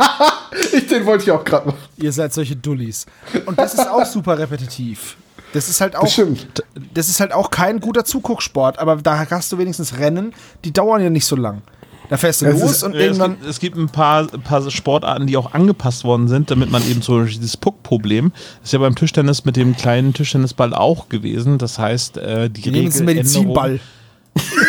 Ich, 0.71 0.87
den 0.87 1.05
wollte 1.05 1.25
ich 1.25 1.31
auch 1.31 1.43
gerade 1.43 1.67
machen. 1.67 1.77
Ihr 1.97 2.13
seid 2.13 2.33
solche 2.33 2.55
Dullis. 2.55 3.05
Und 3.45 3.59
das 3.59 3.73
ist 3.73 3.87
auch 3.89 4.05
super 4.05 4.37
repetitiv. 4.37 5.17
Das 5.55 5.69
ist 5.69 5.81
halt 5.81 5.95
auch. 5.95 6.01
Das 6.01 6.13
stimmt. 6.13 6.63
Das 6.93 7.09
ist 7.09 7.19
halt 7.19 7.31
auch 7.33 7.49
kein 7.49 7.79
guter 7.79 8.05
Zugucksport, 8.05 8.77
aber 8.77 8.97
da 8.97 9.25
hast 9.29 9.51
du 9.51 9.57
wenigstens 9.57 9.97
Rennen, 9.97 10.33
die 10.63 10.71
dauern 10.73 11.01
ja 11.01 11.09
nicht 11.09 11.25
so 11.25 11.35
lang. 11.35 11.61
Da 12.09 12.17
fährst 12.17 12.43
du 12.43 12.45
Es 12.45 12.59
los 12.61 12.71
ist- 12.71 12.83
und 12.83 12.93
Ja, 12.93 12.99
es, 12.99 13.05
irgendwann. 13.07 13.31
gibt, 13.39 13.45
es 13.49 13.59
gibt 13.59 13.77
ein 13.77 13.89
paar, 13.89 14.27
ein 14.31 14.41
paar 14.41 14.69
Sportarten, 14.69 15.25
die 15.25 15.37
auch 15.37 15.53
angepasst 15.53 16.03
worden 16.03 16.27
sind, 16.27 16.51
damit 16.51 16.69
man 16.69 16.87
eben 16.87 17.01
zum 17.01 17.21
Beispiel 17.21 17.39
dieses 17.39 17.57
Puck-Problem, 17.57 18.31
ist 18.63 18.73
ja 18.73 18.79
beim 18.79 18.93
Tischtennis 18.95 19.43
mit 19.45 19.55
dem 19.55 19.75
kleinen 19.75 20.13
Tischtennisball 20.13 20.75
auch 20.75 21.09
gewesen. 21.09 21.57
Das 21.57 21.79
heißt, 21.79 22.17
äh, 22.17 22.49
die 22.51 22.61
Regeländerung- 22.69 23.05
Medizinball. 23.05 23.79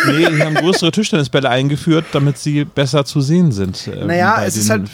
Nee, 0.07 0.29
die 0.29 0.41
haben 0.41 0.55
größere 0.55 0.91
Tischtennisbälle 0.91 1.49
eingeführt, 1.49 2.05
damit 2.13 2.37
sie 2.37 2.63
besser 2.63 3.03
zu 3.03 3.19
sehen 3.19 3.51
sind. 3.51 3.87
äh, 3.87 4.05
Naja, 4.05 4.35
bei 4.37 4.45
es 4.45 4.53
den 4.53 4.63
ist 4.63 4.69
halt, 4.69 4.89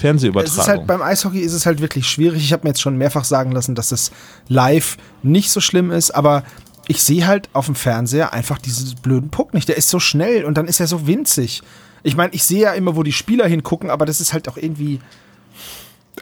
es 0.46 0.58
ist 0.58 0.68
halt 0.68 0.88
beim 0.88 1.02
Eishockey 1.02 1.40
ist 1.40 1.54
es 1.54 1.66
halt 1.66 1.80
wirklich 1.82 2.08
schwierig. 2.08 2.44
Ich 2.44 2.52
habe 2.54 2.64
mir 2.64 2.70
jetzt 2.70 2.82
schon 2.82 2.98
mehrfach 2.98 3.24
sagen 3.24 3.52
lassen, 3.52 3.76
dass 3.76 3.92
es 3.92 4.12
live 4.48 4.98
nicht 5.22 5.52
so 5.52 5.60
schlimm 5.60 5.92
ist, 5.92 6.12
aber 6.12 6.44
ich 6.88 7.04
sehe 7.04 7.28
halt 7.28 7.50
auf 7.54 7.68
dem 7.68 7.76
Fernseher 7.76 8.34
einfach 8.34 8.58
diesen 8.58 8.96
blöden 9.02 9.30
Puck 9.30 9.54
nicht. 9.54 9.70
Der 9.70 9.78
ist 9.78 9.90
so 9.90 10.00
schnell 10.00 10.44
und 10.44 10.58
dann 10.58 10.68
ist 10.68 10.80
er 10.80 10.88
so 10.88 11.06
winzig. 11.06 11.62
Ich 12.02 12.16
meine, 12.18 12.34
ich 12.34 12.44
sehe 12.44 12.62
ja 12.62 12.74
immer, 12.74 12.96
wo 12.96 13.04
die 13.04 13.14
Spieler 13.14 13.48
hingucken, 13.48 13.90
aber 13.90 14.06
das 14.06 14.20
ist 14.20 14.34
halt 14.34 14.50
auch 14.50 14.58
irgendwie. 14.58 15.00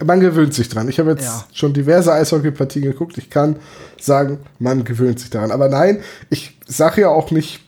Man 0.03 0.19
gewöhnt 0.19 0.53
sich 0.53 0.67
dran. 0.69 0.87
Ich 0.89 0.99
habe 0.99 1.11
jetzt 1.11 1.23
Ja. 1.23 1.45
schon 1.53 1.73
diverse 1.73 2.13
Eishockeypartien 2.13 2.83
geguckt. 2.85 3.17
Ich 3.17 3.29
kann 3.29 3.55
sagen, 3.99 4.39
man 4.59 4.83
gewöhnt 4.83 5.19
sich 5.19 5.29
daran. 5.29 5.51
Aber 5.51 5.69
nein, 5.69 6.01
ich 6.29 6.57
sage 6.67 7.01
ja 7.01 7.09
auch 7.09 7.31
nicht, 7.31 7.61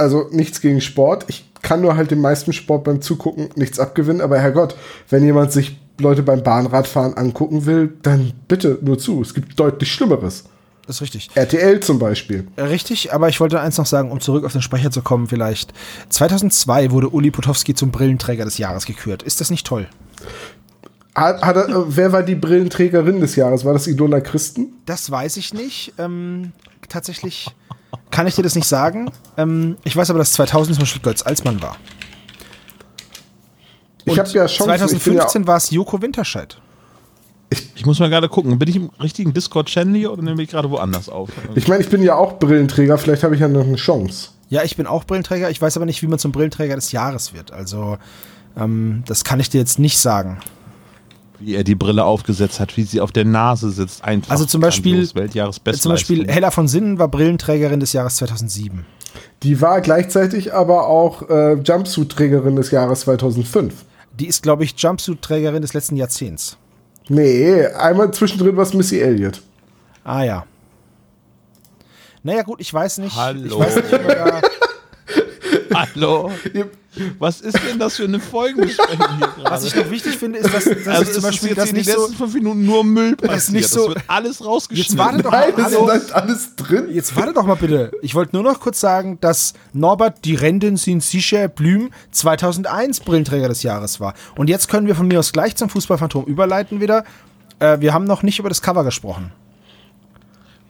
also 0.00 0.28
nichts 0.32 0.60
gegen 0.60 0.80
Sport. 0.80 1.26
Ich 1.28 1.50
kann 1.62 1.82
nur 1.82 1.96
halt 1.96 2.10
dem 2.10 2.20
meisten 2.20 2.52
Sport 2.52 2.84
beim 2.84 3.02
Zugucken 3.02 3.50
nichts 3.54 3.78
abgewinnen. 3.78 4.20
Aber 4.20 4.38
Herrgott, 4.38 4.76
wenn 5.08 5.24
jemand 5.24 5.52
sich 5.52 5.78
Leute 5.98 6.22
beim 6.22 6.42
Bahnradfahren 6.42 7.14
angucken 7.14 7.66
will, 7.66 7.92
dann 8.02 8.32
bitte 8.48 8.78
nur 8.80 8.98
zu. 8.98 9.20
Es 9.22 9.34
gibt 9.34 9.60
deutlich 9.60 9.92
Schlimmeres. 9.92 10.44
Das 10.86 10.96
ist 10.96 11.02
richtig. 11.02 11.30
RTL 11.34 11.78
zum 11.80 11.98
Beispiel. 11.98 12.48
Richtig, 12.56 13.12
aber 13.12 13.28
ich 13.28 13.38
wollte 13.38 13.60
eins 13.60 13.78
noch 13.78 13.86
sagen, 13.86 14.10
um 14.10 14.20
zurück 14.20 14.44
auf 14.44 14.52
den 14.52 14.62
Sprecher 14.62 14.90
zu 14.90 15.02
kommen, 15.02 15.28
vielleicht. 15.28 15.72
2002 16.08 16.90
wurde 16.90 17.10
Uli 17.10 17.30
Potowski 17.30 17.74
zum 17.74 17.92
Brillenträger 17.92 18.44
des 18.44 18.58
Jahres 18.58 18.86
gekürt. 18.86 19.22
Ist 19.22 19.40
das 19.40 19.50
nicht 19.50 19.66
toll? 19.66 19.86
Hat, 21.14 21.42
hat 21.42 21.56
er, 21.56 21.68
äh, 21.68 21.84
wer 21.86 22.12
war 22.12 22.22
die 22.22 22.34
Brillenträgerin 22.34 23.20
des 23.20 23.36
Jahres? 23.36 23.64
War 23.64 23.72
das 23.72 23.86
Ilona 23.86 24.20
Christen? 24.20 24.72
Das 24.86 25.10
weiß 25.10 25.36
ich 25.36 25.54
nicht. 25.54 25.92
Ähm, 25.98 26.52
tatsächlich 26.88 27.54
kann 28.10 28.26
ich 28.26 28.34
dir 28.34 28.42
das 28.42 28.54
nicht 28.54 28.66
sagen. 28.66 29.10
Ähm, 29.36 29.76
ich 29.84 29.96
weiß 29.96 30.10
aber, 30.10 30.18
dass 30.18 30.32
2000 30.32 30.76
zum 30.76 30.82
Beispiel 30.82 31.02
Götz 31.02 31.22
Alsmann 31.22 31.62
war. 31.62 31.76
Ich 34.04 34.18
habe 34.18 34.28
ja 34.30 34.48
schon 34.48 34.66
2015 34.66 35.46
war 35.46 35.56
es 35.56 35.70
Joko 35.70 36.00
Winterscheid. 36.00 36.58
Ich 37.74 37.84
muss 37.86 37.98
mal 37.98 38.10
gerade 38.10 38.28
gucken, 38.28 38.58
bin 38.58 38.68
ich 38.68 38.76
im 38.76 38.90
richtigen 39.02 39.32
Discord-Channel 39.32 39.96
hier 39.96 40.12
oder 40.12 40.22
nehme 40.22 40.42
ich 40.42 40.50
gerade 40.50 40.70
woanders 40.70 41.08
auf? 41.08 41.30
Ich 41.54 41.66
meine, 41.66 41.82
ich 41.82 41.88
bin 41.88 42.02
ja 42.02 42.14
auch 42.14 42.38
Brillenträger. 42.38 42.96
Vielleicht 42.98 43.24
habe 43.24 43.34
ich 43.34 43.40
ja 43.40 43.48
noch 43.48 43.64
eine 43.64 43.76
Chance. 43.76 44.30
Ja, 44.48 44.62
ich 44.62 44.76
bin 44.76 44.86
auch 44.86 45.04
Brillenträger. 45.04 45.50
Ich 45.50 45.60
weiß 45.60 45.76
aber 45.76 45.86
nicht, 45.86 46.02
wie 46.02 46.06
man 46.06 46.18
zum 46.18 46.30
Brillenträger 46.30 46.76
des 46.76 46.92
Jahres 46.92 47.34
wird. 47.34 47.52
Also, 47.52 47.98
ähm, 48.56 49.02
das 49.06 49.24
kann 49.24 49.40
ich 49.40 49.50
dir 49.50 49.58
jetzt 49.58 49.78
nicht 49.78 49.98
sagen. 49.98 50.38
Wie 51.40 51.54
er 51.54 51.64
die 51.64 51.74
Brille 51.74 52.04
aufgesetzt 52.04 52.60
hat, 52.60 52.76
wie 52.76 52.82
sie 52.82 53.00
auf 53.00 53.12
der 53.12 53.24
Nase 53.24 53.70
sitzt. 53.70 54.04
Einfach 54.04 54.30
Also 54.30 54.44
zum 54.44 54.60
Beispiel-. 54.60 55.08
Zum 55.08 55.90
Beispiel 55.90 56.28
Hella 56.30 56.50
von 56.50 56.68
Sinnen 56.68 56.98
war 56.98 57.08
Brillenträgerin 57.08 57.80
des 57.80 57.92
Jahres 57.92 58.16
2007. 58.16 58.84
Die 59.42 59.60
war 59.60 59.80
gleichzeitig 59.80 60.52
aber 60.54 60.86
auch 60.86 61.28
äh, 61.28 61.54
Jumpsuit-Trägerin 61.54 62.56
des 62.56 62.70
Jahres 62.70 63.00
2005. 63.00 63.74
Die 64.18 64.26
ist, 64.26 64.42
glaube 64.42 64.64
ich, 64.64 64.74
Jumpsuit-Trägerin 64.76 65.62
des 65.62 65.72
letzten 65.72 65.96
Jahrzehnts. 65.96 66.58
Nee, 67.08 67.66
einmal 67.66 68.12
zwischendrin 68.12 68.56
war 68.56 68.62
es 68.64 68.74
Missy 68.74 69.00
Elliott. 69.00 69.42
Ah 70.04 70.22
ja. 70.22 70.44
Naja, 72.22 72.42
gut, 72.42 72.60
ich 72.60 72.72
weiß 72.72 72.98
nicht. 72.98 73.16
Hallo. 73.16 73.46
Ich 73.46 73.58
weiß 73.58 73.76
nicht, 73.76 73.92
Hallo? 75.74 76.30
Was 77.18 77.40
ist 77.40 77.56
denn 77.68 77.78
das 77.78 77.96
für 77.96 78.04
eine 78.04 78.20
Folgenbesprechung 78.20 79.06
hier 79.18 79.26
gerade? 79.36 79.50
was 79.50 79.64
ich 79.64 79.74
noch 79.74 79.90
wichtig 79.90 80.16
finde, 80.16 80.38
ist, 80.38 80.52
dass, 80.54 80.64
dass 80.64 80.86
also 80.88 81.12
zum 81.12 81.22
Beispiel 81.22 81.54
das 81.54 81.68
in 81.70 81.74
den 81.74 81.84
nicht 81.84 81.90
so. 81.92 82.00
letzten 82.00 82.16
fünf 82.16 82.34
Minuten 82.34 82.64
nur 82.64 82.84
Müll 82.84 83.16
passiert. 83.16 83.52
nicht 83.56 83.68
so- 83.68 83.86
das 83.86 83.94
wird 83.96 84.04
alles 84.08 84.44
rausgeschnitten. 84.44 84.96
Jetzt 84.96 84.98
warte 84.98 85.22
doch 85.22 85.30
Nein, 85.32 85.52
mal. 85.56 85.62
das 85.70 85.84
bleibt 85.84 86.12
alles 86.12 86.56
drin. 86.56 86.88
Jetzt 86.92 87.16
warte 87.16 87.32
doch 87.32 87.44
mal 87.44 87.54
bitte. 87.56 87.90
Ich 88.02 88.14
wollte 88.14 88.34
nur 88.36 88.42
noch 88.44 88.60
kurz 88.60 88.80
sagen, 88.80 89.18
dass 89.20 89.54
Norbert 89.72 90.24
Die 90.24 90.34
Renten 90.34 90.76
sind 90.76 91.02
sicher 91.02 91.48
Blüm 91.48 91.90
2001 92.12 93.00
Brillenträger 93.00 93.48
des 93.48 93.62
Jahres 93.62 94.00
war. 94.00 94.14
Und 94.36 94.48
jetzt 94.48 94.68
können 94.68 94.86
wir 94.86 94.94
von 94.94 95.08
mir 95.08 95.18
aus 95.18 95.32
gleich 95.32 95.56
zum 95.56 95.68
Fußballphantom 95.68 96.24
überleiten 96.26 96.80
wieder. 96.80 97.04
Äh, 97.58 97.80
wir 97.80 97.92
haben 97.92 98.04
noch 98.04 98.22
nicht 98.22 98.38
über 98.38 98.48
das 98.48 98.62
Cover 98.62 98.84
gesprochen. 98.84 99.32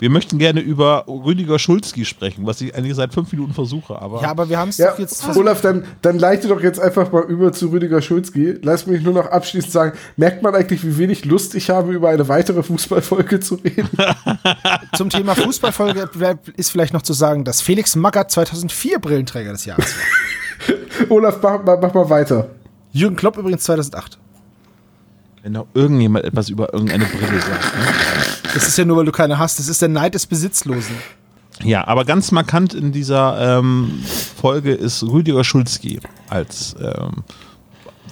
Wir 0.00 0.08
möchten 0.08 0.38
gerne 0.38 0.60
über 0.60 1.04
Rüdiger 1.06 1.58
Schulzki 1.58 2.06
sprechen, 2.06 2.46
was 2.46 2.60
ich 2.62 2.74
eigentlich 2.74 2.94
seit 2.94 3.12
fünf 3.12 3.30
Minuten 3.32 3.52
versuche. 3.52 4.00
Aber 4.00 4.22
Ja, 4.22 4.30
aber 4.30 4.48
wir 4.48 4.58
haben 4.58 4.70
es 4.70 4.78
Ja, 4.78 4.92
doch 4.92 4.98
jetzt 4.98 5.22
versucht. 5.22 5.44
Olaf, 5.44 5.60
dann, 5.60 5.84
dann 6.00 6.18
leite 6.18 6.48
doch 6.48 6.62
jetzt 6.62 6.80
einfach 6.80 7.12
mal 7.12 7.24
über 7.24 7.52
zu 7.52 7.68
Rüdiger 7.68 8.00
Schulzki. 8.00 8.54
Lass 8.62 8.86
mich 8.86 9.02
nur 9.02 9.12
noch 9.12 9.26
abschließend 9.26 9.70
sagen, 9.70 9.98
merkt 10.16 10.42
man 10.42 10.54
eigentlich, 10.54 10.82
wie 10.84 10.96
wenig 10.96 11.26
Lust 11.26 11.54
ich 11.54 11.68
habe, 11.68 11.92
über 11.92 12.08
eine 12.08 12.28
weitere 12.28 12.62
Fußballfolge 12.62 13.40
zu 13.40 13.56
reden? 13.56 13.90
Zum 14.96 15.10
Thema 15.10 15.34
Fußballfolge 15.34 16.08
ist 16.56 16.70
vielleicht 16.70 16.94
noch 16.94 17.02
zu 17.02 17.12
sagen, 17.12 17.44
dass 17.44 17.60
Felix 17.60 17.94
Magath 17.94 18.30
2004 18.30 19.00
Brillenträger 19.00 19.52
des 19.52 19.66
Jahres 19.66 19.84
war. 19.84 20.76
Olaf, 21.10 21.40
mach, 21.42 21.62
mach, 21.62 21.78
mach 21.80 21.92
mal 21.92 22.08
weiter. 22.08 22.48
Jürgen 22.92 23.16
Klopp 23.16 23.36
übrigens 23.36 23.64
2008. 23.64 24.19
Wenn 25.42 25.54
doch 25.54 25.66
irgendjemand 25.72 26.24
etwas 26.24 26.50
über 26.50 26.72
irgendeine 26.72 27.06
Brille 27.06 27.40
sagt. 27.40 27.76
Ne? 27.76 27.84
Das 28.54 28.68
ist 28.68 28.76
ja 28.76 28.84
nur, 28.84 28.98
weil 28.98 29.06
du 29.06 29.12
keine 29.12 29.38
hast. 29.38 29.58
Das 29.58 29.68
ist 29.68 29.80
der 29.80 29.88
Neid 29.88 30.14
des 30.14 30.26
Besitzlosen. 30.26 30.96
Ja, 31.62 31.86
aber 31.86 32.04
ganz 32.04 32.30
markant 32.32 32.74
in 32.74 32.92
dieser 32.92 33.58
ähm, 33.58 34.02
Folge 34.36 34.72
ist 34.72 35.02
Rüdiger 35.02 35.44
Schulzki 35.44 36.00
als, 36.28 36.74
ähm, 36.80 37.24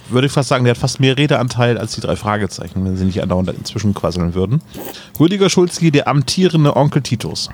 würde 0.09 0.27
ich 0.27 0.33
fast 0.33 0.49
sagen, 0.49 0.65
der 0.65 0.71
hat 0.71 0.79
fast 0.79 0.99
mehr 0.99 1.17
Redeanteil 1.17 1.77
als 1.77 1.95
die 1.95 2.01
drei 2.01 2.15
Fragezeichen, 2.15 2.83
wenn 2.85 2.97
sie 2.97 3.05
nicht 3.05 3.21
andauernd 3.21 3.49
inzwischen 3.49 3.93
quasseln 3.93 4.33
würden. 4.33 4.61
Rüdiger 5.19 5.49
Schulzki, 5.49 5.91
der 5.91 6.07
amtierende 6.07 6.75
Onkel 6.75 7.01
Titus, 7.01 7.49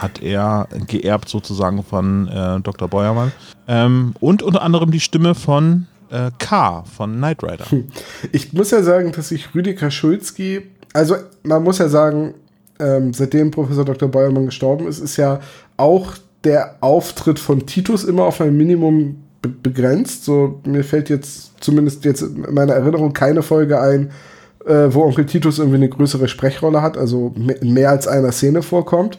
hat 0.00 0.22
er 0.22 0.68
geerbt 0.86 1.28
sozusagen 1.28 1.82
von 1.82 2.28
äh, 2.28 2.60
Dr. 2.60 2.88
Beuermann. 2.88 3.32
Ähm, 3.68 4.14
und 4.20 4.42
unter 4.42 4.62
anderem 4.62 4.90
die 4.90 5.00
Stimme 5.00 5.34
von 5.34 5.86
äh, 6.12 6.30
K 6.38 6.84
von 6.84 7.16
Knight 7.16 7.42
Rider. 7.42 7.66
Ich 8.32 8.52
muss 8.52 8.70
ja 8.70 8.82
sagen, 8.82 9.12
dass 9.12 9.30
ich 9.30 9.54
Rüdiger 9.54 9.90
Schulzki, 9.90 10.62
also 10.92 11.16
man 11.42 11.62
muss 11.62 11.78
ja 11.78 11.88
sagen, 11.88 12.34
ähm, 12.78 13.12
seitdem 13.12 13.50
Professor 13.50 13.84
Dr. 13.84 14.08
Beuermann 14.08 14.46
gestorben 14.46 14.86
ist, 14.86 15.00
ist 15.00 15.16
ja 15.16 15.40
auch 15.76 16.14
der 16.44 16.76
Auftritt 16.80 17.38
von 17.38 17.66
Titus 17.66 18.04
immer 18.04 18.24
auf 18.24 18.40
ein 18.40 18.56
Minimum 18.56 19.22
be 19.40 19.48
begrenzt. 19.48 20.24
So, 20.24 20.60
mir 20.64 20.84
fällt 20.84 21.08
jetzt 21.08 21.52
zumindest 21.60 22.04
jetzt 22.04 22.22
in 22.22 22.46
meiner 22.52 22.74
Erinnerung 22.74 23.12
keine 23.12 23.42
Folge 23.42 23.80
ein, 23.80 24.10
äh, 24.66 24.88
wo 24.90 25.02
Onkel 25.02 25.26
Titus 25.26 25.58
irgendwie 25.58 25.76
eine 25.76 25.88
größere 25.88 26.28
Sprechrolle 26.28 26.82
hat, 26.82 26.96
also 26.96 27.34
mehr 27.60 27.90
als 27.90 28.06
einer 28.06 28.32
Szene 28.32 28.62
vorkommt. 28.62 29.18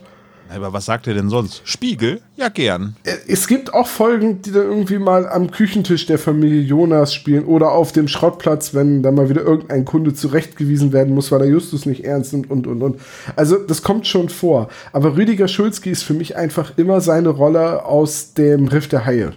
Aber 0.53 0.71
was 0.71 0.85
sagt 0.85 1.07
er 1.07 1.13
denn 1.15 1.29
sonst? 1.29 1.61
Spiegel? 1.65 2.21
Ja, 2.35 2.49
gern. 2.49 2.95
Äh, 3.03 3.15
Es 3.27 3.47
gibt 3.47 3.73
auch 3.73 3.87
Folgen, 3.87 4.41
die 4.41 4.51
dann 4.51 4.63
irgendwie 4.67 4.99
mal 4.99 5.27
am 5.27 5.49
Küchentisch 5.51 6.05
der 6.05 6.19
Familie 6.19 6.61
Jonas 6.61 7.13
spielen 7.13 7.45
oder 7.45 7.71
auf 7.71 7.91
dem 7.91 8.07
Schrottplatz, 8.07 8.73
wenn 8.73 9.01
da 9.01 9.11
mal 9.11 9.29
wieder 9.29 9.41
irgendein 9.41 9.83
Kunde 9.85 10.13
zurechtgewiesen 10.13 10.93
werden 10.93 11.13
muss, 11.15 11.31
weil 11.31 11.41
er 11.41 11.47
Justus 11.47 11.85
nicht 11.85 12.05
ernst 12.05 12.33
nimmt 12.33 12.51
und 12.51 12.67
und 12.67 12.81
und. 12.81 12.99
Also 13.35 13.57
das 13.57 13.81
kommt 13.81 14.05
schon 14.05 14.29
vor. 14.29 14.69
Aber 14.91 15.15
Rüdiger 15.17 15.47
Schulzki 15.47 15.89
ist 15.89 16.03
für 16.03 16.13
mich 16.13 16.35
einfach 16.35 16.77
immer 16.77 17.01
seine 17.01 17.29
Rolle 17.29 17.85
aus 17.85 18.33
dem 18.33 18.67
Riff 18.67 18.87
der 18.87 19.05
Haie. 19.05 19.33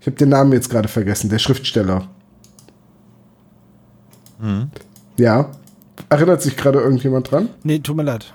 Ich 0.00 0.06
habe 0.06 0.16
den 0.16 0.28
Namen 0.28 0.52
jetzt 0.52 0.70
gerade 0.70 0.88
vergessen, 0.88 1.30
der 1.30 1.38
Schriftsteller. 1.38 2.08
Ja. 5.16 5.50
Erinnert 6.10 6.42
sich 6.42 6.56
gerade 6.56 6.78
irgendjemand 6.80 7.30
dran? 7.30 7.48
Nee, 7.64 7.80
tut 7.80 7.96
mir 7.96 8.04
leid. 8.04 8.32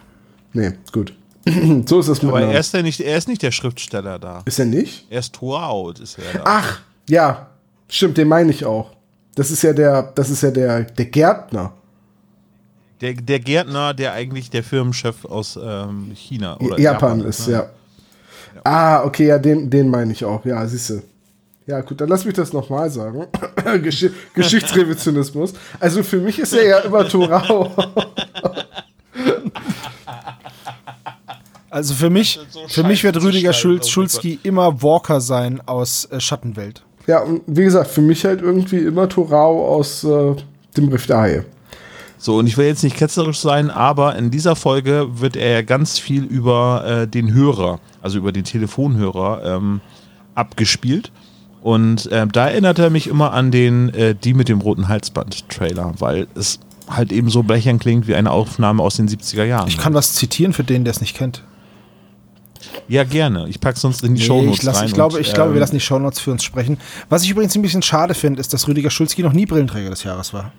Nee, 0.51 0.73
gut. 0.91 1.13
so 1.85 1.99
ist 1.99 2.09
das 2.09 2.21
mit 2.21 2.31
Aber 2.31 2.41
er 2.41 2.59
ist, 2.59 2.73
ja 2.73 2.81
nicht, 2.81 2.99
er 2.99 3.17
ist 3.17 3.27
nicht 3.27 3.41
der 3.41 3.51
Schriftsteller 3.51 4.17
da. 4.19 4.41
Ist 4.45 4.59
er 4.59 4.65
nicht? 4.65 5.05
Er 5.09 5.19
ist 5.19 5.33
Toaut, 5.33 5.99
ist 5.99 6.17
er 6.17 6.39
da. 6.39 6.43
Ach, 6.45 6.79
ja, 7.09 7.47
stimmt, 7.89 8.17
den 8.17 8.27
meine 8.27 8.51
ich 8.51 8.65
auch. 8.65 8.91
Das 9.35 9.51
ist 9.51 9.63
ja 9.63 9.73
der, 9.73 10.03
das 10.15 10.29
ist 10.29 10.43
ja 10.43 10.51
der, 10.51 10.83
der 10.83 11.05
Gärtner. 11.05 11.73
Der, 13.01 13.13
der 13.13 13.39
Gärtner, 13.39 13.93
der 13.93 14.13
eigentlich 14.13 14.49
der 14.49 14.63
Firmenchef 14.63 15.25
aus 15.25 15.59
ähm, 15.61 16.11
China 16.15 16.57
oder 16.59 16.79
Japan, 16.79 17.21
ist, 17.21 17.47
ne? 17.47 17.53
ja. 17.53 17.69
Ah, 18.63 19.03
okay, 19.03 19.27
ja, 19.27 19.39
den, 19.39 19.69
den 19.69 19.89
meine 19.89 20.13
ich 20.13 20.23
auch. 20.23 20.45
Ja, 20.45 20.65
siehst 20.65 20.91
du. 20.91 21.01
Ja, 21.65 21.81
gut, 21.81 21.99
dann 21.99 22.09
lass 22.09 22.23
mich 22.23 22.35
das 22.35 22.53
nochmal 22.53 22.89
sagen. 22.89 23.25
Gesch 23.81 24.09
Geschichtsrevisionismus. 24.33 25.53
Also 25.79 26.03
für 26.03 26.19
mich 26.19 26.39
ist 26.39 26.53
er 26.53 26.65
ja 26.65 26.79
immer 26.79 27.07
Torau. 27.07 27.71
Also 31.73 31.95
für 31.95 32.11
mich, 32.11 32.39
für 32.67 32.83
mich 32.83 33.03
wird 33.03 33.19
Rüdiger 33.19 33.51
Schulz, 33.51 33.89
Schulzki 33.89 34.37
immer 34.43 34.83
Walker 34.83 35.19
sein 35.19 35.59
aus 35.65 36.05
äh, 36.11 36.19
Schattenwelt. 36.19 36.83
ja, 37.07 37.21
und 37.23 37.41
wie 37.47 37.63
gesagt, 37.63 37.89
für 37.89 38.01
mich 38.01 38.23
halt 38.25 38.43
irgendwie 38.43 38.77
immer 38.77 39.09
Torau 39.09 39.67
aus 39.67 40.03
äh, 40.03 40.35
dem 40.77 40.89
Riff 40.89 41.07
der 41.07 41.17
Haie. 41.17 41.45
So, 42.19 42.37
und 42.37 42.45
ich 42.45 42.57
will 42.57 42.67
jetzt 42.67 42.83
nicht 42.83 42.95
ketzerisch 42.95 43.39
sein, 43.39 43.71
aber 43.71 44.15
in 44.15 44.29
dieser 44.29 44.55
Folge 44.55 45.07
wird 45.19 45.35
er 45.35 45.49
ja 45.49 45.61
ganz 45.63 45.97
viel 45.97 46.25
über 46.25 46.85
äh, 46.85 47.07
den 47.07 47.33
Hörer, 47.33 47.79
also 48.03 48.19
über 48.19 48.31
den 48.31 48.43
Telefonhörer, 48.43 49.41
ähm, 49.43 49.81
abgespielt. 50.35 51.11
Und 51.63 52.05
äh, 52.11 52.27
da 52.27 52.49
erinnert 52.49 52.77
er 52.77 52.91
mich 52.91 53.07
immer 53.07 53.33
an 53.33 53.49
den 53.49 53.91
äh, 53.95 54.13
Die 54.13 54.35
mit 54.35 54.47
dem 54.47 54.61
roten 54.61 54.89
Halsband-Trailer, 54.89 55.95
weil 55.97 56.27
es 56.35 56.59
halt 56.87 57.11
eben 57.11 57.31
so 57.31 57.41
blechern 57.41 57.79
klingt 57.79 58.07
wie 58.07 58.13
eine 58.13 58.29
Aufnahme 58.29 58.83
aus 58.83 58.97
den 58.97 59.09
70er 59.09 59.43
Jahren. 59.43 59.67
Ich 59.67 59.79
kann 59.79 59.95
was 59.95 60.13
zitieren 60.13 60.53
für 60.53 60.63
den, 60.63 60.83
der 60.83 60.91
es 60.91 61.01
nicht 61.01 61.17
kennt. 61.17 61.41
Ja, 62.87 63.03
gerne. 63.03 63.47
Ich 63.49 63.59
pack's 63.59 63.81
sonst 63.81 64.03
in 64.03 64.15
die 64.15 64.21
Nee, 64.21 64.27
Shownotes 64.27 64.59
ich, 64.59 64.63
lass, 64.63 64.79
rein. 64.79 64.87
ich 64.87 64.93
glaube, 64.93 65.15
und, 65.15 65.21
ich 65.21 65.33
glaube, 65.33 65.51
wir 65.51 65.55
ähm, 65.55 65.61
lassen 65.61 65.75
die 65.75 65.81
Shownotes 65.81 66.19
für 66.19 66.31
uns 66.31 66.43
sprechen. 66.43 66.77
Was 67.09 67.23
ich 67.23 67.29
übrigens 67.29 67.55
ein 67.55 67.61
bisschen 67.61 67.81
schade 67.81 68.13
finde, 68.13 68.39
ist, 68.39 68.53
dass 68.53 68.67
Rüdiger 68.67 68.89
Schulzki 68.89 69.23
noch 69.23 69.33
nie 69.33 69.45
Brillenträger 69.45 69.89
des 69.89 70.03
Jahres 70.03 70.33
war. 70.33 70.51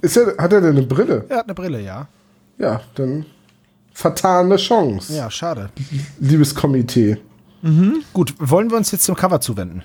Ist 0.00 0.16
er, 0.16 0.36
hat 0.38 0.52
er 0.52 0.60
denn 0.60 0.76
eine 0.76 0.82
Brille? 0.82 1.24
Er 1.28 1.38
hat 1.38 1.44
eine 1.44 1.54
Brille, 1.54 1.80
ja. 1.80 2.08
Ja, 2.58 2.80
dann 2.94 3.26
vertane 3.92 4.56
Chance. 4.56 5.14
Ja, 5.14 5.30
schade. 5.30 5.70
Liebes 6.18 6.54
Komitee. 6.54 7.18
Gut, 8.14 8.34
wollen 8.38 8.70
wir 8.70 8.78
uns 8.78 8.90
jetzt 8.90 9.06
dem 9.06 9.14
Cover 9.14 9.40
zuwenden? 9.40 9.82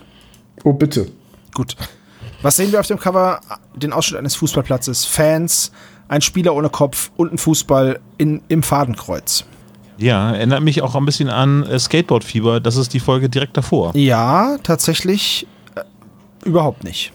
Oh, 0.63 0.71
bitte. 0.71 1.11
Gut. 1.53 1.75
Was 2.41 2.55
sehen 2.55 2.71
wir 2.71 2.79
auf 2.79 2.87
dem 2.87 2.99
Cover? 2.99 3.41
Den 3.75 3.91
Ausschnitt 3.91 4.19
eines 4.19 4.35
Fußballplatzes, 4.35 5.03
Fans, 5.03 5.71
ein 6.07 6.21
Spieler 6.21 6.55
ohne 6.55 6.69
Kopf 6.69 7.11
und 7.17 7.33
ein 7.33 7.37
Fußball 7.37 7.99
in, 8.17 8.41
im 8.47 8.63
Fadenkreuz. 8.63 9.43
Ja, 9.97 10.31
erinnert 10.33 10.61
mich 10.61 10.81
auch 10.81 10.95
ein 10.95 11.05
bisschen 11.05 11.29
an 11.29 11.63
äh, 11.63 11.79
Skateboard-Fieber. 11.79 12.59
Das 12.59 12.75
ist 12.75 12.93
die 12.93 12.99
Folge 12.99 13.29
direkt 13.29 13.55
davor. 13.57 13.95
Ja, 13.95 14.57
tatsächlich 14.63 15.47
äh, 15.75 15.81
überhaupt 16.47 16.83
nicht. 16.83 17.13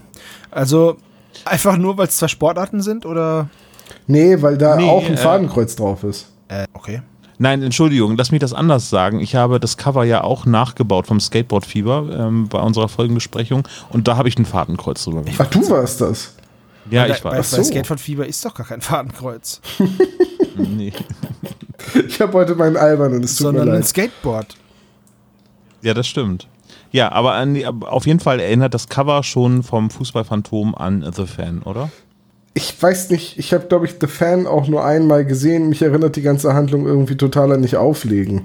Also 0.50 0.96
einfach 1.44 1.76
nur, 1.76 1.96
weil 1.98 2.06
es 2.08 2.16
zwei 2.16 2.28
Sportarten 2.28 2.80
sind 2.80 3.06
oder? 3.06 3.48
Nee, 4.06 4.40
weil 4.42 4.56
da 4.58 4.76
Nee, 4.76 4.88
auch 4.88 5.04
ein 5.04 5.14
äh, 5.14 5.16
Fadenkreuz 5.18 5.76
drauf 5.76 6.04
ist. 6.04 6.32
Äh, 6.48 6.64
okay. 6.72 7.02
Nein, 7.38 7.62
Entschuldigung, 7.62 8.16
lass 8.18 8.32
mich 8.32 8.40
das 8.40 8.52
anders 8.52 8.90
sagen. 8.90 9.20
Ich 9.20 9.34
habe 9.34 9.58
das 9.60 9.78
Cover 9.78 10.04
ja 10.04 10.22
auch 10.22 10.44
nachgebaut 10.44 11.06
vom 11.06 11.20
Skateboard-Fieber 11.20 12.26
ähm, 12.26 12.48
bei 12.48 12.60
unserer 12.60 12.88
Folgenbesprechung 12.88 13.66
und 13.88 14.08
da 14.08 14.16
habe 14.16 14.28
ich 14.28 14.38
ein 14.38 14.44
Fadenkreuz 14.44 15.04
drüber 15.04 15.22
gemacht. 15.22 15.40
Ach, 15.40 15.46
du 15.46 15.70
warst 15.70 16.02
das. 16.02 16.34
Ja, 16.90 17.04
bei, 17.04 17.10
ich 17.10 17.24
war 17.24 17.30
bei, 17.32 17.38
das. 17.38 17.50
bei 17.52 17.56
so. 17.58 17.62
Skateboard-Fieber 17.64 18.26
ist 18.26 18.44
doch 18.44 18.52
gar 18.54 18.66
kein 18.66 18.80
Fadenkreuz, 18.82 19.60
Nee. 20.56 20.92
Ich 22.06 22.20
habe 22.20 22.32
heute 22.34 22.54
meinen 22.54 22.76
albernen, 22.76 23.22
es 23.22 23.36
tut 23.36 23.46
mir 23.46 23.58
sondern 23.58 23.68
ein 23.68 23.74
leid. 23.76 23.86
Skateboard. 23.86 24.56
Ja, 25.82 25.94
das 25.94 26.06
stimmt. 26.06 26.48
Ja, 26.92 27.12
aber 27.12 27.34
an 27.34 27.54
die, 27.54 27.66
auf 27.66 28.06
jeden 28.06 28.20
Fall 28.20 28.40
erinnert 28.40 28.74
das 28.74 28.88
Cover 28.88 29.22
schon 29.22 29.62
vom 29.62 29.90
Fußballphantom 29.90 30.74
an 30.74 31.08
The 31.14 31.26
Fan, 31.26 31.62
oder? 31.62 31.90
Ich 32.54 32.80
weiß 32.80 33.10
nicht, 33.10 33.38
ich 33.38 33.52
habe, 33.52 33.66
glaube 33.66 33.86
ich, 33.86 33.96
The 34.00 34.08
Fan 34.08 34.46
auch 34.46 34.66
nur 34.66 34.84
einmal 34.84 35.24
gesehen. 35.24 35.68
Mich 35.68 35.82
erinnert 35.82 36.16
die 36.16 36.22
ganze 36.22 36.52
Handlung 36.52 36.86
irgendwie 36.86 37.16
total 37.16 37.52
an 37.52 37.60
nicht 37.60 37.76
auflegen. 37.76 38.42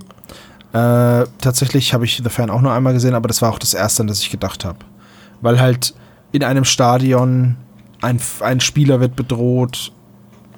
Äh, 0.73 1.25
tatsächlich 1.41 1.93
habe 1.93 2.05
ich 2.05 2.21
The 2.23 2.29
Fan 2.29 2.49
auch 2.49 2.61
nur 2.61 2.71
einmal 2.71 2.93
gesehen, 2.93 3.15
aber 3.15 3.27
das 3.27 3.41
war 3.41 3.51
auch 3.51 3.59
das 3.59 3.73
erste, 3.73 4.03
an 4.03 4.07
das 4.07 4.21
ich 4.21 4.29
gedacht 4.29 4.63
habe. 4.63 4.79
Weil 5.41 5.59
halt 5.59 5.95
in 6.31 6.43
einem 6.43 6.65
Stadion 6.65 7.57
ein, 8.01 8.19
ein 8.41 8.59
Spieler 8.59 8.99
wird 8.99 9.15
bedroht, 9.15 9.91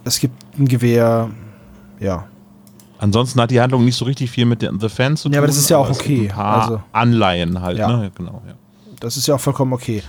es 0.03 0.19
gibt 0.19 0.35
ein 0.57 0.67
Gewehr, 0.67 1.29
ja. 1.99 2.27
Ansonsten 2.99 3.39
hat 3.41 3.51
die 3.51 3.61
Handlung 3.61 3.85
nicht 3.85 3.95
so 3.95 4.05
richtig 4.05 4.31
viel 4.31 4.45
mit 4.45 4.61
The 4.79 4.89
Fan 4.89 5.15
zu 5.17 5.23
tun. 5.29 5.33
Ja, 5.33 5.39
aber 5.39 5.47
das 5.47 5.57
ist 5.57 5.69
ja 5.69 5.77
auch 5.77 5.89
okay. 5.89 6.21
Ein 6.29 6.35
paar 6.35 6.61
Also- 6.63 6.81
Anleihen 6.91 7.61
halt, 7.61 7.77
Ja. 7.77 7.87
ne? 7.95 8.11
Genau, 8.15 8.41
ja. 8.47 8.53
Das 8.99 9.17
ist 9.17 9.27
ja 9.27 9.35
auch 9.35 9.39
vollkommen 9.39 9.73
okay. 9.73 10.01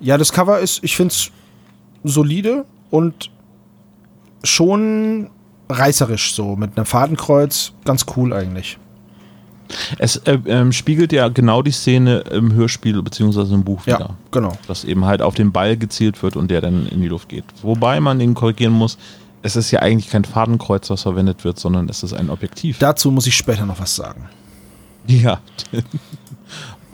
Ja, 0.00 0.18
das 0.18 0.32
Cover 0.32 0.58
ist, 0.58 0.82
ich 0.82 0.96
finde 0.96 1.12
es 1.14 1.30
solide 2.02 2.64
und 2.90 3.30
schon 4.42 5.30
reißerisch 5.68 6.34
so, 6.34 6.56
mit 6.56 6.76
einem 6.76 6.86
Fadenkreuz, 6.86 7.72
ganz 7.84 8.04
cool 8.16 8.32
eigentlich. 8.32 8.78
Es 9.98 10.16
äh, 10.16 10.38
ähm, 10.46 10.72
spiegelt 10.72 11.12
ja 11.12 11.28
genau 11.28 11.62
die 11.62 11.70
Szene 11.70 12.18
im 12.30 12.52
Hörspiel 12.52 13.00
bzw. 13.00 13.54
im 13.54 13.64
Buch 13.64 13.86
Ja, 13.86 13.96
wieder. 14.00 14.16
genau. 14.30 14.52
Dass 14.66 14.84
eben 14.84 15.06
halt 15.06 15.22
auf 15.22 15.34
den 15.34 15.50
Ball 15.52 15.76
gezielt 15.78 16.22
wird 16.22 16.36
und 16.36 16.50
der 16.50 16.60
dann 16.60 16.86
in 16.88 17.00
die 17.00 17.08
Luft 17.08 17.30
geht. 17.30 17.44
Wobei 17.62 17.98
man 18.00 18.20
ihn 18.20 18.34
korrigieren 18.34 18.74
muss, 18.74 18.98
es 19.42 19.56
ist 19.56 19.70
ja 19.70 19.80
eigentlich 19.80 20.10
kein 20.10 20.24
Fadenkreuz, 20.24 20.88
was 20.90 21.02
verwendet 21.02 21.44
wird, 21.44 21.58
sondern 21.58 21.88
es 21.88 22.02
ist 22.02 22.12
ein 22.12 22.30
Objektiv. 22.30 22.78
Dazu 22.78 23.10
muss 23.10 23.26
ich 23.26 23.36
später 23.36 23.66
noch 23.66 23.80
was 23.80 23.96
sagen. 23.96 24.28
ja. 25.06 25.40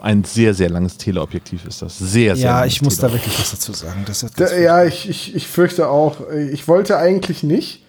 ein 0.01 0.25
sehr, 0.25 0.55
sehr 0.55 0.71
langes 0.71 0.97
Teleobjektiv 0.97 1.65
ist 1.67 1.83
das. 1.83 1.99
Sehr, 1.99 2.37
sehr 2.37 2.45
ja, 2.45 2.65
ich 2.65 2.83
muss 2.83 2.99
da 2.99 3.13
wirklich 3.13 3.39
was 3.39 3.51
dazu 3.51 3.73
sagen. 3.73 4.05
Das 4.07 4.23
ist 4.23 4.39
Da, 4.39 4.57
ja, 4.57 4.85
ich, 4.85 5.09
ich, 5.09 5.35
ich 5.35 5.47
fürchte 5.47 5.89
auch, 5.89 6.17
ich 6.31 6.69
wollte 6.69 6.99
eigentlich 6.99 7.43
nicht, 7.43 7.83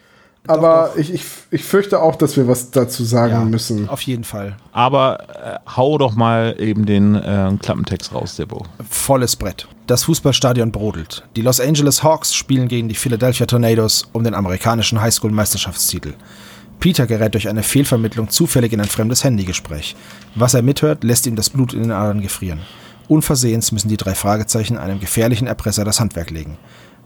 aber 0.48 0.94
Ich, 0.96 1.14
ich, 1.14 1.24
ich 1.52 1.64
fürchte 1.64 2.02
auch, 2.02 2.16
dass 2.16 2.36
wir 2.36 2.48
was 2.48 2.72
dazu 2.72 3.04
sagen 3.04 3.34
ja, 3.34 3.44
müssen. 3.44 3.88
Auf 3.88 4.02
jeden 4.02 4.24
Fall. 4.24 4.58
Aber 4.72 5.62
äh, 5.66 5.76
hau 5.76 5.98
doch 5.98 6.16
mal 6.16 6.56
eben 6.58 6.86
den 6.86 7.16
äh, 7.16 7.52
Klappentext 7.62 8.14
raus, 8.14 8.36
Debo. 8.36 8.66
Volles 8.90 9.36
Brett. 9.36 9.68
Das 9.88 10.04
Fußballstadion 10.04 10.72
brodelt. 10.72 11.24
Die 11.36 11.42
Los 11.42 11.60
Angeles 11.60 12.04
Hawks 12.04 12.34
spielen 12.34 12.68
gegen 12.68 12.90
die 12.90 12.96
Philadelphia 12.96 13.46
Tornadoes 13.46 14.04
um 14.14 14.24
den 14.24 14.34
amerikanischen 14.34 15.02
Highschool-Meisterschaftstitel. 15.02 16.14
Peter 16.80 17.08
gerät 17.08 17.34
durch 17.34 17.50
eine 17.50 17.64
Fehlvermittlung 17.64 18.30
zufällig 18.30 18.72
in 18.72 18.80
ein 18.80 18.88
fremdes 18.88 19.24
Handygespräch. 19.24 19.96
Was 20.36 20.54
er 20.54 20.62
mithört, 20.62 21.04
lässt 21.04 21.28
ihm 21.28 21.36
das 21.36 21.50
Blut 21.50 21.74
in 21.74 21.84
den 21.84 21.92
Adern 21.92 22.22
gefrieren. 22.22 22.62
Unversehens 23.10 23.72
müssen 23.72 23.90
die 23.90 23.98
drei 23.98 24.16
Fragezeichen 24.16 24.78
einem 24.78 25.00
gefährlichen 25.00 25.48
Erpresser 25.48 25.84
das 25.84 26.00
Handwerk 26.00 26.30
legen. 26.30 26.58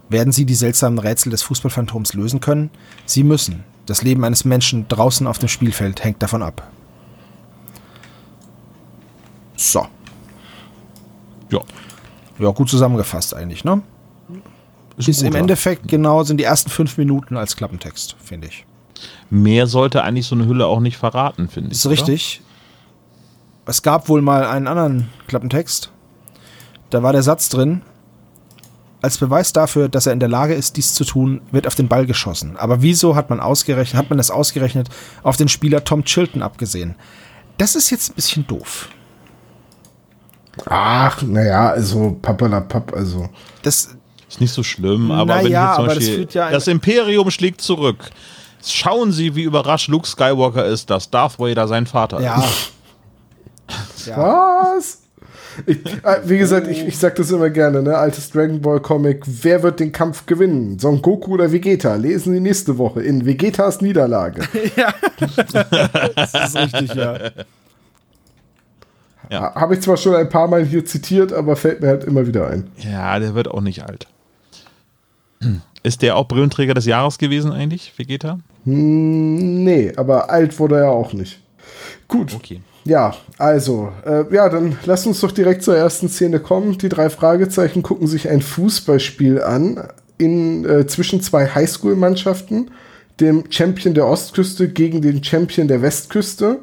Werden 0.09 0.33
sie 0.33 0.45
die 0.45 0.55
seltsamen 0.55 0.99
Rätsel 0.99 1.29
des 1.31 1.43
Fußballphantoms 1.43 2.13
lösen 2.13 2.39
können? 2.39 2.69
Sie 3.05 3.23
müssen. 3.23 3.63
Das 3.85 4.01
Leben 4.01 4.23
eines 4.23 4.45
Menschen 4.45 4.87
draußen 4.87 5.27
auf 5.27 5.39
dem 5.39 5.49
Spielfeld 5.49 6.03
hängt 6.03 6.21
davon 6.21 6.41
ab. 6.41 6.69
So. 9.55 9.87
Ja. 11.49 11.59
Ja, 12.39 12.49
gut 12.51 12.69
zusammengefasst 12.69 13.33
eigentlich, 13.33 13.63
ne? 13.63 13.81
Ist, 14.97 15.07
Ist 15.07 15.21
im. 15.23 15.35
Endeffekt 15.35 15.87
genau, 15.87 16.23
sind 16.23 16.37
die 16.37 16.43
ersten 16.43 16.69
fünf 16.69 16.97
Minuten 16.97 17.37
als 17.37 17.55
Klappentext, 17.55 18.15
finde 18.23 18.47
ich. 18.47 18.65
Mehr 19.29 19.67
sollte 19.67 20.03
eigentlich 20.03 20.27
so 20.27 20.35
eine 20.35 20.45
Hülle 20.45 20.67
auch 20.67 20.79
nicht 20.79 20.97
verraten, 20.97 21.49
finde 21.49 21.71
ich. 21.71 21.77
Ist 21.77 21.89
richtig. 21.89 22.41
Es 23.65 23.81
gab 23.81 24.09
wohl 24.09 24.21
mal 24.21 24.45
einen 24.45 24.67
anderen 24.67 25.09
Klappentext. 25.27 25.91
Da 26.89 27.01
war 27.01 27.13
der 27.13 27.23
Satz 27.23 27.49
drin, 27.49 27.81
als 29.03 29.17
Beweis 29.17 29.51
dafür, 29.51 29.89
dass 29.89 30.05
er 30.07 30.13
in 30.13 30.21
der 30.21 30.29
Lage 30.29 30.53
ist, 30.53 30.77
dies 30.77 30.93
zu 30.93 31.03
tun, 31.03 31.41
wird 31.51 31.67
auf 31.67 31.75
den 31.75 31.89
Ball 31.89 32.05
geschossen. 32.05 32.55
Aber 32.55 32.81
wieso 32.81 33.15
hat 33.15 33.29
man 33.29 33.41
ausgerechnet, 33.41 34.01
hat 34.01 34.09
man 34.09 34.17
das 34.17 34.31
ausgerechnet 34.31 34.87
auf 35.23 35.35
den 35.35 35.49
Spieler 35.49 35.83
Tom 35.83 36.05
Chilton 36.05 36.41
abgesehen? 36.41 36.95
Das 37.57 37.75
ist 37.75 37.89
jetzt 37.89 38.11
ein 38.11 38.15
bisschen 38.15 38.47
doof. 38.47 38.87
Ach, 40.65 41.21
naja, 41.21 41.71
also 41.71 42.17
pappalapapp, 42.21 42.93
also. 42.93 43.27
Das, 43.61 43.89
Ist 44.29 44.39
nicht 44.39 44.53
so 44.53 44.63
schlimm, 44.63 45.11
aber 45.11 45.35
wenn 45.35 45.43
Naja, 45.43 45.67
hier 45.67 45.75
zum 45.75 45.83
aber 45.83 45.87
das 45.87 45.97
Beispiel 45.97 46.15
führt 46.15 46.33
ja 46.33 46.49
das 46.49 46.67
Imperium 46.67 47.29
schlägt 47.29 47.59
zurück. 47.59 48.09
Schauen 48.65 49.11
Sie, 49.11 49.35
wie 49.35 49.43
überrascht 49.43 49.89
Luke 49.89 50.07
Skywalker 50.07 50.65
ist, 50.65 50.89
dass 50.89 51.09
Darth 51.09 51.37
Vader 51.39 51.67
sein 51.67 51.85
Vater 51.85 52.21
ja. 52.21 52.41
ist. 52.41 54.07
ja. 54.07 54.17
Was? 54.17 55.02
Ich, 55.65 55.77
äh, 55.85 56.19
wie 56.25 56.37
gesagt, 56.37 56.67
ich, 56.67 56.85
ich 56.87 56.97
sag 56.97 57.15
das 57.15 57.31
immer 57.31 57.49
gerne, 57.49 57.81
ne? 57.83 57.97
Altes 57.97 58.29
Dragon 58.31 58.61
Ball 58.61 58.79
Comic. 58.79 59.23
Wer 59.25 59.61
wird 59.63 59.79
den 59.79 59.91
Kampf 59.91 60.25
gewinnen? 60.25 60.79
Son 60.79 61.01
Goku 61.01 61.33
oder 61.33 61.51
Vegeta? 61.51 61.95
Lesen 61.95 62.33
Sie 62.33 62.39
nächste 62.39 62.77
Woche 62.77 63.01
in 63.01 63.25
Vegetas 63.25 63.81
Niederlage. 63.81 64.41
Das 66.15 66.33
ist 66.33 66.55
richtig, 66.55 66.93
ja. 66.95 67.17
Ja. 69.29 69.41
Ha- 69.41 69.55
Habe 69.55 69.75
ich 69.75 69.81
zwar 69.81 69.97
schon 69.97 70.15
ein 70.15 70.29
paar 70.29 70.47
Mal 70.47 70.65
hier 70.65 70.85
zitiert, 70.85 71.31
aber 71.33 71.55
fällt 71.55 71.81
mir 71.81 71.87
halt 71.87 72.03
immer 72.03 72.27
wieder 72.27 72.47
ein. 72.47 72.69
Ja, 72.77 73.17
der 73.19 73.35
wird 73.35 73.47
auch 73.47 73.61
nicht 73.61 73.83
alt. 73.83 74.07
Ist 75.83 76.01
der 76.01 76.15
auch 76.15 76.27
Brillenträger 76.27 76.73
des 76.73 76.85
Jahres 76.85 77.17
gewesen 77.17 77.51
eigentlich, 77.51 77.93
Vegeta? 77.97 78.39
Hm, 78.65 79.63
nee, 79.63 79.91
aber 79.95 80.29
alt 80.29 80.57
wurde 80.59 80.77
er 80.79 80.91
auch 80.91 81.13
nicht. 81.13 81.39
Gut. 82.07 82.33
Okay. 82.33 82.61
Ja, 82.85 83.15
also, 83.37 83.91
äh, 84.05 84.25
ja, 84.33 84.49
dann 84.49 84.77
lass 84.85 85.05
uns 85.07 85.21
doch 85.21 85.31
direkt 85.31 85.63
zur 85.63 85.75
ersten 85.75 86.09
Szene 86.09 86.39
kommen. 86.39 86.77
Die 86.77 86.89
drei 86.89 87.09
Fragezeichen 87.09 87.81
gucken 87.81 88.07
sich 88.07 88.29
ein 88.29 88.41
Fußballspiel 88.41 89.41
an 89.41 89.87
in, 90.17 90.65
äh, 90.65 90.85
zwischen 90.85 91.21
zwei 91.21 91.47
Highschool-Mannschaften, 91.47 92.71
dem 93.19 93.45
Champion 93.49 93.93
der 93.93 94.07
Ostküste 94.07 94.67
gegen 94.67 95.01
den 95.01 95.23
Champion 95.23 95.67
der 95.67 95.81
Westküste. 95.81 96.59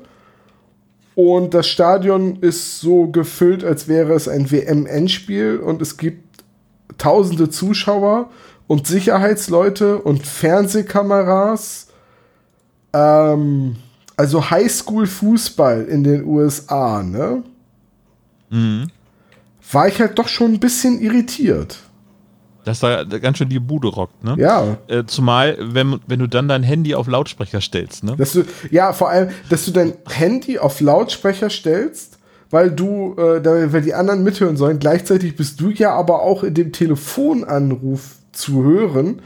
Und 1.15 1.55
das 1.55 1.67
Stadion 1.67 2.39
ist 2.41 2.81
so 2.81 3.09
gefüllt, 3.09 3.65
als 3.65 3.89
wäre 3.89 4.13
es 4.13 4.29
ein 4.29 4.51
WM-Endspiel 4.51 5.59
und 5.59 5.81
es 5.83 5.97
gibt 5.97 6.45
tausende 6.99 7.49
Zuschauer 7.49 8.31
und 8.67 8.87
Sicherheitsleute 8.87 9.99
und 9.99 10.27
Fernsehkameras. 10.27 11.89
Ähm, 12.93 13.77
also 14.21 14.51
Highschool-Fußball 14.51 15.85
in 15.87 16.05
den 16.05 16.25
USA, 16.25 17.03
ne? 17.03 17.43
War 19.73 19.89
ich 19.89 20.01
halt 20.01 20.19
doch 20.19 20.29
schon 20.29 20.53
ein 20.55 20.61
bisschen 20.61 21.01
irritiert. 21.01 21.79
Dass 22.65 22.81
da 22.81 23.05
ganz 23.05 23.39
schön 23.39 23.49
die 23.49 23.59
Bude 23.59 23.89
rockt, 23.89 24.23
ne? 24.23 24.35
Ja. 24.39 24.77
Äh, 24.89 25.05
zumal, 25.07 25.57
wenn, 25.59 25.99
wenn 26.07 26.19
du 26.19 26.27
dann 26.27 26.47
dein 26.49 26.63
Handy 26.63 26.95
auf 26.95 27.07
Lautsprecher 27.07 27.61
stellst, 27.63 28.05
ne? 28.05 28.15
Dass 28.19 28.33
du, 28.33 28.45
ja, 28.71 28.93
vor 28.93 29.09
allem, 29.09 29.31
dass 29.49 29.65
du 29.65 29.71
dein 29.71 29.95
Handy 30.09 30.59
auf 30.59 30.81
Lautsprecher 30.83 31.49
stellst, 31.49 32.19
weil 32.51 32.71
du, 32.71 33.15
äh, 33.17 33.41
da- 33.41 33.73
weil 33.73 33.81
die 33.83 33.95
anderen 33.95 34.23
mithören 34.23 34.57
sollen. 34.59 34.79
Gleichzeitig 34.79 35.37
bist 35.37 35.59
du 35.61 35.71
ja 35.71 35.95
aber 35.95 36.21
auch 36.23 36.43
in 36.45 36.53
dem 36.53 36.73
Telefonanruf 36.73 38.17
zu 38.33 38.63
hören. 38.65 39.23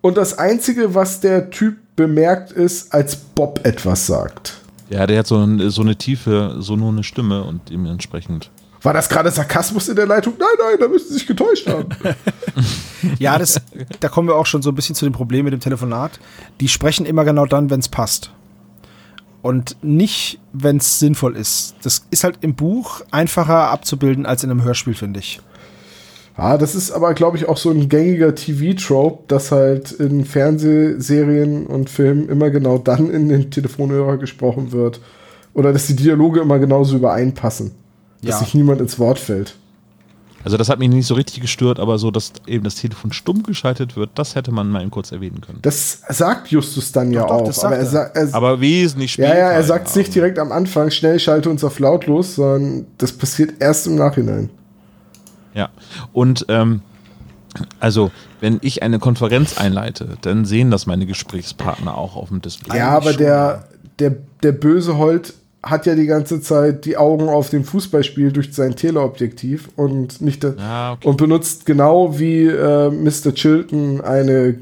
Und 0.00 0.16
das 0.16 0.38
Einzige, 0.38 0.94
was 0.94 1.18
der 1.20 1.50
Typ 1.50 1.78
bemerkt, 1.98 2.52
ist, 2.52 2.94
als 2.94 3.16
Bob 3.16 3.60
etwas 3.64 4.06
sagt. 4.06 4.54
Ja, 4.88 5.06
der 5.06 5.18
hat 5.18 5.26
so, 5.26 5.36
ein, 5.36 5.68
so 5.68 5.82
eine 5.82 5.96
tiefe, 5.96 6.56
so 6.60 6.76
nur 6.76 6.90
eine 6.90 7.02
Stimme 7.02 7.42
und 7.42 7.68
dementsprechend. 7.68 8.50
War 8.82 8.94
das 8.94 9.08
gerade 9.08 9.30
Sarkasmus 9.32 9.88
in 9.88 9.96
der 9.96 10.06
Leitung? 10.06 10.34
Nein, 10.38 10.48
nein, 10.58 10.78
da 10.80 10.86
müssen 10.86 11.08
Sie 11.08 11.14
sich 11.14 11.26
getäuscht 11.26 11.68
haben. 11.68 11.88
Ja, 13.20 13.38
das, 13.38 13.60
da 14.00 14.08
kommen 14.08 14.26
wir 14.26 14.34
auch 14.34 14.46
schon 14.46 14.60
so 14.60 14.72
ein 14.72 14.74
bisschen 14.74 14.96
zu 14.96 15.04
dem 15.04 15.12
Problem 15.12 15.44
mit 15.44 15.52
dem 15.52 15.60
Telefonat. 15.60 16.18
Die 16.60 16.66
sprechen 16.66 17.06
immer 17.06 17.24
genau 17.24 17.46
dann, 17.46 17.70
wenn 17.70 17.78
es 17.78 17.88
passt. 17.88 18.32
Und 19.40 19.76
nicht, 19.82 20.40
wenn 20.52 20.78
es 20.78 20.98
sinnvoll 20.98 21.36
ist. 21.36 21.76
Das 21.82 22.04
ist 22.10 22.24
halt 22.24 22.38
im 22.40 22.56
Buch 22.56 23.02
einfacher 23.12 23.70
abzubilden 23.70 24.26
als 24.26 24.42
in 24.42 24.50
einem 24.50 24.64
Hörspiel, 24.64 24.94
finde 24.94 25.20
ich. 25.20 25.40
Ja, 26.38 26.56
das 26.56 26.74
ist 26.76 26.92
aber, 26.92 27.14
glaube 27.14 27.36
ich, 27.36 27.48
auch 27.48 27.56
so 27.56 27.70
ein 27.70 27.88
gängiger 27.88 28.32
TV-Trope, 28.34 29.24
dass 29.26 29.50
halt 29.50 29.90
in 29.92 30.24
Fernsehserien 30.24 31.66
und 31.66 31.90
Filmen 31.90 32.28
immer 32.28 32.50
genau 32.50 32.78
dann 32.78 33.10
in 33.10 33.28
den 33.28 33.50
Telefonhörer 33.50 34.16
gesprochen 34.18 34.72
wird. 34.72 35.00
Oder 35.54 35.72
dass 35.72 35.88
die 35.88 35.96
Dialoge 35.96 36.40
immer 36.40 36.58
genauso 36.60 36.96
übereinpassen. 36.96 37.72
Dass 38.22 38.30
Ja. 38.36 38.38
sich 38.38 38.54
niemand 38.54 38.80
ins 38.80 38.98
Wort 38.98 39.18
fällt. 39.18 39.56
Also 40.44 40.56
das 40.56 40.68
hat 40.68 40.78
mich 40.78 40.88
nicht 40.88 41.06
so 41.06 41.14
richtig 41.14 41.40
gestört, 41.40 41.80
aber 41.80 41.98
so, 41.98 42.12
dass 42.12 42.32
eben 42.46 42.62
das 42.62 42.76
Telefon 42.76 43.12
stumm 43.12 43.42
geschaltet 43.42 43.96
wird, 43.96 44.10
das 44.14 44.36
hätte 44.36 44.52
man 44.52 44.68
mal 44.70 44.80
eben 44.82 44.90
kurz 44.92 45.10
erwähnen 45.10 45.40
können. 45.40 45.58
Das 45.62 46.02
sagt 46.08 46.48
Justus 46.48 46.92
dann 46.92 47.10
ja 47.12 47.22
Doch, 47.22 47.28
doch, 47.28 47.34
auch. 47.40 47.46
das 47.48 47.64
aber 47.64 47.74
er, 47.74 47.80
er. 47.80 47.86
sagt, 47.86 48.16
er, 48.16 48.28
Aber 48.34 48.60
wesentlich 48.60 49.16
ja, 49.16 49.26
später. 49.26 49.38
ja, 49.40 49.50
er 49.50 49.62
sagt 49.64 49.88
es 49.88 49.96
nicht 49.96 50.08
ja. 50.08 50.14
direkt 50.14 50.38
am 50.38 50.52
Anfang, 50.52 50.90
schnell 50.92 51.18
schalte 51.18 51.50
uns 51.50 51.64
auf 51.64 51.80
lautlos, 51.80 52.36
sondern 52.36 52.86
das 52.98 53.12
passiert 53.12 53.54
erst 53.58 53.88
im 53.88 53.96
Nachhinein. 53.96 54.50
Ja. 55.58 55.70
Und 56.12 56.46
ähm, 56.48 56.82
also, 57.80 58.12
wenn 58.40 58.58
ich 58.62 58.82
eine 58.82 58.98
Konferenz 59.00 59.58
einleite, 59.58 60.16
dann 60.20 60.44
sehen 60.44 60.70
das 60.70 60.86
meine 60.86 61.04
Gesprächspartner 61.06 61.98
auch 61.98 62.14
auf 62.14 62.28
dem 62.28 62.40
Display. 62.40 62.78
Ja, 62.78 62.90
aber 62.90 63.12
der, 63.12 63.68
der, 63.98 64.14
der 64.42 64.52
böse 64.52 64.96
Holt 64.96 65.34
hat 65.64 65.86
ja 65.86 65.96
die 65.96 66.06
ganze 66.06 66.40
Zeit 66.40 66.84
die 66.84 66.96
Augen 66.96 67.28
auf 67.28 67.50
dem 67.50 67.64
Fußballspiel 67.64 68.30
durch 68.30 68.54
sein 68.54 68.76
Teleobjektiv 68.76 69.68
und 69.74 70.20
nicht 70.20 70.44
Ja, 70.44 70.92
okay. 70.92 71.08
und 71.08 71.16
benutzt 71.16 71.66
genau 71.66 72.16
wie 72.18 72.46
äh, 72.46 72.90
Mr. 72.90 73.34
Chilton 73.34 74.00
eine 74.00 74.60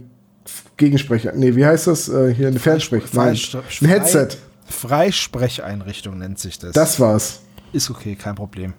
Gegensprecher. 0.78 1.32
Nee, 1.34 1.54
wie 1.54 1.66
heißt 1.66 1.86
das? 1.88 2.08
Äh, 2.08 2.32
hier 2.34 2.48
eine 2.48 2.58
Fernsprech. 2.58 3.12
Nein, 3.12 3.36
ein 3.82 3.86
Headset. 3.88 4.28
Freisprecheinrichtung 4.68 6.18
nennt 6.18 6.38
sich 6.38 6.58
das. 6.58 6.72
Das 6.72 6.98
war's. 6.98 7.40
ist 7.72 7.90
okay, 7.90 8.14
kein 8.16 8.34
Problem. 8.34 8.72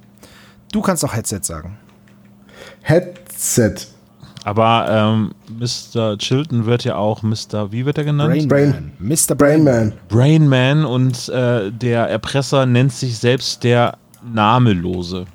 Du 0.71 0.81
kannst 0.81 1.05
auch 1.05 1.13
Headset 1.13 1.41
sagen. 1.43 1.77
Headset. 2.81 3.75
Aber 4.43 4.87
ähm, 4.89 5.31
Mr. 5.59 6.17
Chilton 6.17 6.65
wird 6.65 6.85
ja 6.85 6.95
auch 6.95 7.21
Mr. 7.21 7.71
Wie 7.71 7.85
wird 7.85 7.97
er 7.97 8.05
genannt? 8.05 8.47
Brain- 8.47 8.93
Mr. 8.99 9.35
Brain 9.35 9.63
Man. 9.63 9.93
Brain 10.07 10.47
Man 10.47 10.85
und 10.85 11.27
äh, 11.29 11.69
der 11.71 12.07
Erpresser 12.09 12.65
nennt 12.65 12.93
sich 12.93 13.17
selbst 13.17 13.63
der 13.65 13.97
Namenlose. 14.33 15.25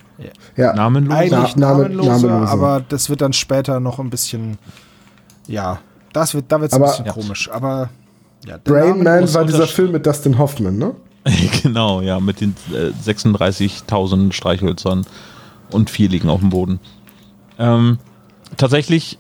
Ja. 0.57 0.73
Namenlose? 0.75 1.16
Eigentlich 1.18 1.57
Na- 1.57 1.68
Name- 1.73 1.83
namenlose, 1.90 2.27
namenlose. 2.27 2.53
aber 2.53 2.83
das 2.88 3.11
wird 3.11 3.21
dann 3.21 3.33
später 3.35 3.81
noch 3.81 3.99
ein 3.99 4.09
bisschen, 4.09 4.57
ja, 5.47 5.79
das 6.14 6.33
wird, 6.35 6.47
da 6.49 6.61
wird 6.61 6.73
es 6.73 6.79
ein 6.79 6.83
bisschen 6.83 7.07
komisch, 7.07 7.51
aber 7.51 7.90
ja, 8.47 8.57
Brain 8.64 9.03
Man 9.03 9.33
war 9.35 9.45
dieser. 9.45 9.66
Film 9.66 9.92
mit 9.92 10.07
Dustin 10.07 10.38
Hoffman, 10.38 10.79
ne? 10.79 10.95
genau, 11.62 12.01
ja, 12.01 12.18
mit 12.21 12.40
den 12.40 12.55
äh, 12.73 12.92
36.000 13.07 14.33
Streichhölzern 14.33 15.05
und 15.71 15.90
vier 15.90 16.09
liegen 16.09 16.29
auf 16.29 16.40
dem 16.40 16.51
Boden. 16.51 16.81
Ähm, 17.59 17.99
tatsächlich 18.57 19.19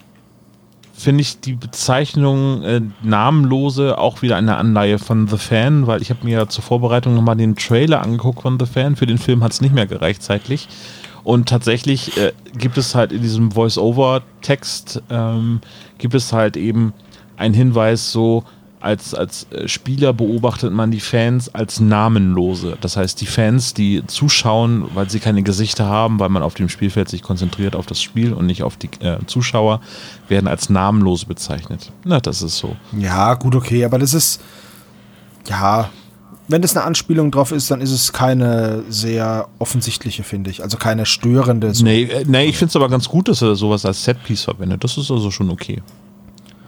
finde 0.92 1.22
ich 1.22 1.40
die 1.40 1.54
Bezeichnung 1.54 2.62
äh, 2.62 2.80
Namenlose 3.02 3.98
auch 3.98 4.22
wieder 4.22 4.36
eine 4.36 4.56
Anleihe 4.56 4.98
von 4.98 5.26
The 5.26 5.38
Fan, 5.38 5.86
weil 5.86 6.00
ich 6.00 6.10
habe 6.10 6.24
mir 6.24 6.48
zur 6.48 6.62
Vorbereitung 6.62 7.14
nochmal 7.14 7.36
den 7.36 7.56
Trailer 7.56 8.02
angeguckt 8.02 8.42
von 8.42 8.58
The 8.58 8.66
Fan. 8.66 8.96
Für 8.96 9.06
den 9.06 9.18
Film 9.18 9.42
hat 9.42 9.52
es 9.52 9.60
nicht 9.60 9.74
mehr 9.74 9.86
gereicht 9.86 10.22
zeitlich. 10.22 10.68
Und 11.24 11.48
tatsächlich 11.48 12.16
äh, 12.16 12.32
gibt 12.56 12.78
es 12.78 12.94
halt 12.94 13.12
in 13.12 13.22
diesem 13.22 13.52
Voice-Over-Text 13.52 15.02
ähm, 15.10 15.60
gibt 15.98 16.14
es 16.14 16.32
halt 16.32 16.56
eben 16.56 16.92
einen 17.36 17.54
Hinweis 17.54 18.12
so, 18.12 18.44
als, 18.82 19.14
als 19.14 19.46
äh, 19.50 19.68
Spieler 19.68 20.12
beobachtet 20.12 20.72
man 20.72 20.90
die 20.90 21.00
Fans 21.00 21.54
als 21.54 21.80
Namenlose. 21.80 22.76
Das 22.80 22.96
heißt, 22.96 23.20
die 23.20 23.26
Fans, 23.26 23.74
die 23.74 24.02
zuschauen, 24.06 24.86
weil 24.94 25.08
sie 25.08 25.20
keine 25.20 25.42
Gesichter 25.42 25.86
haben, 25.86 26.18
weil 26.18 26.28
man 26.28 26.42
auf 26.42 26.54
dem 26.54 26.68
Spielfeld 26.68 27.08
sich 27.08 27.22
konzentriert 27.22 27.76
auf 27.76 27.86
das 27.86 28.02
Spiel 28.02 28.32
und 28.32 28.46
nicht 28.46 28.62
auf 28.62 28.76
die 28.76 28.90
äh, 29.00 29.18
Zuschauer, 29.26 29.80
werden 30.28 30.48
als 30.48 30.68
Namenlose 30.68 31.26
bezeichnet. 31.26 31.92
Na, 32.04 32.20
das 32.20 32.42
ist 32.42 32.58
so. 32.58 32.76
Ja, 32.98 33.34
gut, 33.34 33.54
okay, 33.54 33.84
aber 33.84 33.98
das 33.98 34.14
ist, 34.14 34.40
ja, 35.48 35.88
wenn 36.48 36.62
das 36.62 36.76
eine 36.76 36.84
Anspielung 36.84 37.30
drauf 37.30 37.52
ist, 37.52 37.70
dann 37.70 37.80
ist 37.80 37.92
es 37.92 38.12
keine 38.12 38.82
sehr 38.88 39.48
offensichtliche, 39.58 40.22
finde 40.22 40.50
ich. 40.50 40.62
Also 40.62 40.76
keine 40.76 41.06
störende. 41.06 41.72
So. 41.74 41.84
Nee, 41.84 42.02
äh, 42.02 42.24
nee 42.26 42.44
ich 42.44 42.58
finde 42.58 42.70
es 42.70 42.76
aber 42.76 42.88
ganz 42.88 43.08
gut, 43.08 43.28
dass 43.28 43.42
er 43.42 43.54
sowas 43.54 43.86
als 43.86 44.04
Setpiece 44.04 44.42
verwendet. 44.42 44.82
Das 44.82 44.98
ist 44.98 45.10
also 45.10 45.30
schon 45.30 45.50
okay. 45.50 45.82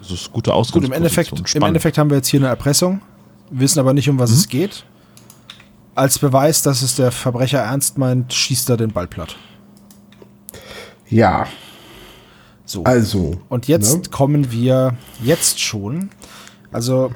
Das 0.09 0.21
ist 0.21 0.33
gute 0.33 0.51
Gut, 0.51 0.59
Ausgangsposition. 0.59 0.85
im 0.85 0.93
Endeffekt, 0.93 1.55
im. 1.57 1.63
Endeffekt 1.63 1.99
haben 1.99 2.11
wir 2.11 2.19
jetzt 2.19 2.29
hier 2.29 2.41
eine 2.41 2.49
Erpressung, 2.49 3.01
wissen 3.51 3.79
aber 3.79 3.95
nicht, 3.95 4.09
um 4.11 4.19
was 4.19 4.31
es 4.31 4.49
geht. 4.49 4.85
Als 5.95 6.19
Beweis, 6.19 6.63
dass 6.63 6.83
es 6.83 6.97
der 6.97 7.11
Verbrecher 7.13 7.61
ernst 7.61 7.97
meint, 7.99 8.33
schießt 8.33 8.69
er 8.69 8.77
den 8.77 8.93
Ball 8.93 9.07
platt. 9.07 9.37
Ja, 11.09 11.47
So. 12.67 12.85
also. 12.85 13.39
Und 13.49 13.69
jetzt 13.69 13.95
ne? 13.97 14.03
kommen 14.11 14.51
wir 14.51 14.95
jetzt 15.23 15.61
schon. 15.61 16.11
Also 16.73 17.13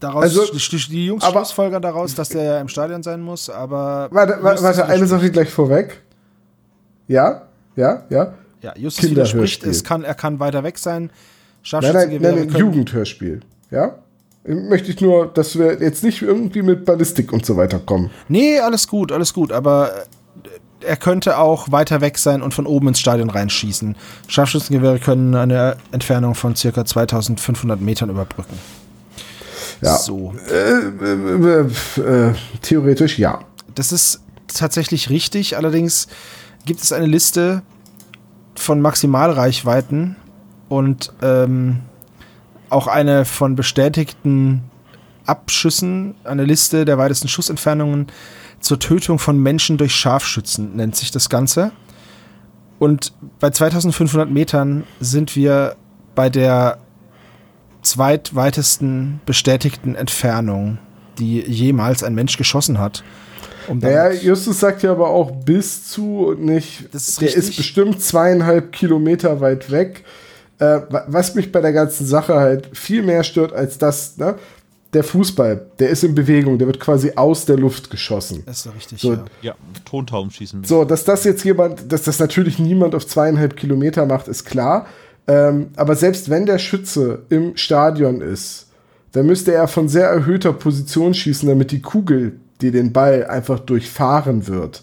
daraus 0.00 0.22
Also, 0.24 0.46
die, 0.52 0.76
die 0.88 1.06
Jungs 1.06 1.22
aber- 1.22 1.40
schlussfolgern 1.40 1.80
daraus, 1.82 2.14
dass 2.14 2.30
der 2.30 2.42
ja 2.42 2.60
im 2.60 2.68
Stadion 2.68 3.02
sein 3.02 3.20
muss, 3.22 3.48
aber 3.48 4.08
Warte, 4.10 4.38
warte, 4.42 4.62
warte 4.62 4.86
eine 4.86 5.06
Sache 5.06 5.30
gleich 5.30 5.50
vorweg. 5.50 6.02
Ja, 7.08 7.42
ja, 7.76 8.02
ja. 8.10 8.34
Ja, 8.62 8.74
Justus 8.76 9.10
widerspricht, 9.10 9.62
es 9.64 9.84
kann, 9.84 10.02
er 10.02 10.14
kann 10.14 10.40
weiter 10.40 10.64
weg 10.64 10.78
sein. 10.78 11.10
Nein, 11.72 11.82
nein, 11.82 11.92
Scharfschützengewehre 11.92 12.32
nein, 12.34 12.42
ein 12.42 12.48
können- 12.48 12.60
Jugendhörspiel. 12.60 13.40
Ja? 13.70 13.94
Möchte 14.44 14.90
ich 14.90 15.00
nur, 15.00 15.26
dass 15.26 15.58
wir 15.58 15.80
jetzt 15.80 16.04
nicht 16.04 16.22
irgendwie 16.22 16.62
mit 16.62 16.84
Ballistik 16.84 17.32
und 17.32 17.44
so 17.44 17.56
weiter 17.56 17.80
kommen. 17.80 18.10
Nee, 18.28 18.60
alles 18.60 18.86
gut, 18.86 19.10
alles 19.10 19.34
gut, 19.34 19.50
aber 19.50 19.90
äh, 20.82 20.86
er 20.86 20.96
könnte 20.96 21.38
auch 21.38 21.72
weiter 21.72 22.00
weg 22.00 22.16
sein 22.18 22.42
und 22.42 22.54
von 22.54 22.64
oben 22.66 22.88
ins 22.88 23.00
Stadion 23.00 23.28
reinschießen. 23.28 23.96
Scharfschützengewehre 24.28 25.00
können 25.00 25.34
eine 25.34 25.76
Entfernung 25.90 26.36
von 26.36 26.54
circa 26.54 26.84
2500 26.84 27.80
Metern 27.80 28.08
überbrücken. 28.10 28.56
Ja. 29.82 29.96
So. 29.96 30.32
Äh, 30.48 30.78
äh, 31.04 31.60
äh, 32.30 32.34
theoretisch 32.62 33.18
ja. 33.18 33.40
Das 33.74 33.90
ist 33.90 34.20
tatsächlich 34.46 35.10
richtig. 35.10 35.56
Allerdings 35.56 36.06
gibt 36.64 36.82
es 36.82 36.92
eine 36.92 37.06
Liste 37.06 37.62
von 38.54 38.80
Maximalreichweiten 38.80 40.16
und 40.68 41.12
ähm, 41.22 41.80
auch 42.68 42.86
eine 42.86 43.24
von 43.24 43.56
bestätigten 43.56 44.64
Abschüssen, 45.24 46.14
eine 46.24 46.44
Liste 46.44 46.84
der 46.84 46.98
weitesten 46.98 47.28
Schussentfernungen 47.28 48.06
zur 48.60 48.78
Tötung 48.78 49.18
von 49.18 49.38
Menschen 49.38 49.76
durch 49.76 49.94
Scharfschützen 49.94 50.76
nennt 50.76 50.96
sich 50.96 51.10
das 51.10 51.28
Ganze. 51.28 51.72
Und 52.78 53.12
bei 53.40 53.50
2500 53.50 54.30
Metern 54.30 54.84
sind 55.00 55.36
wir 55.36 55.76
bei 56.14 56.28
der 56.28 56.78
zweitweitesten 57.82 59.20
bestätigten 59.24 59.94
Entfernung, 59.94 60.78
die 61.18 61.40
jemals 61.40 62.02
ein 62.02 62.14
Mensch 62.14 62.36
geschossen 62.36 62.78
hat. 62.78 63.04
Um 63.68 63.78
Naja, 63.78 64.10
Justus 64.12 64.60
sagt 64.60 64.82
ja 64.82 64.92
aber 64.92 65.08
auch 65.08 65.30
bis 65.30 65.88
zu 65.88 66.26
und 66.26 66.44
nicht. 66.44 66.88
Das 66.92 67.08
ist 67.08 67.20
der 67.20 67.28
richtig. 67.28 67.50
ist 67.50 67.56
bestimmt 67.56 68.02
zweieinhalb 68.02 68.72
Kilometer 68.72 69.40
weit 69.40 69.70
weg. 69.70 70.04
Äh, 70.58 70.80
wa- 70.90 71.04
was 71.08 71.34
mich 71.34 71.52
bei 71.52 71.60
der 71.60 71.72
ganzen 71.72 72.06
Sache 72.06 72.34
halt 72.36 72.76
viel 72.76 73.02
mehr 73.02 73.22
stört 73.24 73.52
als 73.52 73.78
das, 73.78 74.16
ne? 74.16 74.36
Der 74.92 75.04
Fußball, 75.04 75.66
der 75.78 75.90
ist 75.90 76.04
in 76.04 76.14
Bewegung, 76.14 76.56
der 76.58 76.66
wird 76.68 76.80
quasi 76.80 77.12
aus 77.16 77.44
der 77.44 77.56
Luft 77.58 77.90
geschossen. 77.90 78.42
Das 78.46 78.58
ist 78.58 78.62
so 78.62 78.70
richtig. 78.70 79.00
So, 79.02 79.12
ja. 79.14 79.24
Ja, 79.42 79.54
Tontauben 79.84 80.30
schießen. 80.30 80.64
So, 80.64 80.84
dass 80.84 81.04
das 81.04 81.24
jetzt 81.24 81.44
jemand, 81.44 81.92
dass 81.92 82.02
das 82.04 82.18
natürlich 82.18 82.58
niemand 82.58 82.94
auf 82.94 83.06
zweieinhalb 83.06 83.56
Kilometer 83.56 84.06
macht, 84.06 84.28
ist 84.28 84.44
klar. 84.44 84.86
Ähm, 85.26 85.68
aber 85.76 85.96
selbst 85.96 86.30
wenn 86.30 86.46
der 86.46 86.58
Schütze 86.58 87.24
im 87.28 87.56
Stadion 87.56 88.20
ist, 88.22 88.68
dann 89.12 89.26
müsste 89.26 89.52
er 89.52 89.66
von 89.68 89.88
sehr 89.88 90.06
erhöhter 90.08 90.52
Position 90.52 91.12
schießen, 91.12 91.48
damit 91.48 91.72
die 91.72 91.82
Kugel, 91.82 92.38
die 92.62 92.70
den 92.70 92.92
Ball 92.92 93.26
einfach 93.26 93.58
durchfahren 93.58 94.46
wird, 94.46 94.82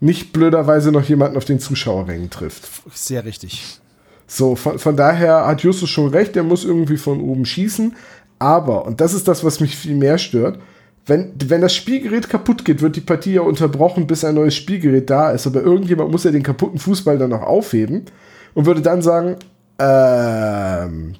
nicht 0.00 0.32
blöderweise 0.32 0.90
noch 0.90 1.04
jemanden 1.04 1.36
auf 1.36 1.44
den 1.44 1.60
Zuschauerrängen 1.60 2.30
trifft. 2.30 2.68
Sehr 2.92 3.24
richtig. 3.24 3.78
So, 4.26 4.56
von, 4.56 4.78
von 4.78 4.96
daher 4.96 5.46
hat 5.46 5.62
Justus 5.62 5.90
schon 5.90 6.08
recht, 6.08 6.34
der 6.34 6.42
muss 6.42 6.64
irgendwie 6.64 6.96
von 6.96 7.20
oben 7.20 7.44
schießen. 7.44 7.94
Aber, 8.38 8.86
und 8.86 9.00
das 9.00 9.14
ist 9.14 9.28
das, 9.28 9.44
was 9.44 9.60
mich 9.60 9.76
viel 9.76 9.94
mehr 9.94 10.18
stört, 10.18 10.58
wenn, 11.06 11.34
wenn 11.46 11.60
das 11.60 11.74
Spielgerät 11.74 12.30
kaputt 12.30 12.64
geht, 12.64 12.80
wird 12.80 12.96
die 12.96 13.00
Partie 13.02 13.34
ja 13.34 13.42
unterbrochen, 13.42 14.06
bis 14.06 14.24
ein 14.24 14.36
neues 14.36 14.54
Spielgerät 14.54 15.10
da 15.10 15.30
ist. 15.30 15.46
Aber 15.46 15.62
irgendjemand 15.62 16.10
muss 16.10 16.24
ja 16.24 16.30
den 16.30 16.42
kaputten 16.42 16.78
Fußball 16.78 17.18
dann 17.18 17.30
noch 17.30 17.42
aufheben 17.42 18.06
und 18.54 18.66
würde 18.66 18.80
dann 18.80 19.02
sagen, 19.02 19.36
ähm, 19.78 21.14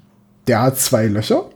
der 0.47 0.63
hat 0.63 0.79
zwei 0.79 1.07
Löcher, 1.07 1.51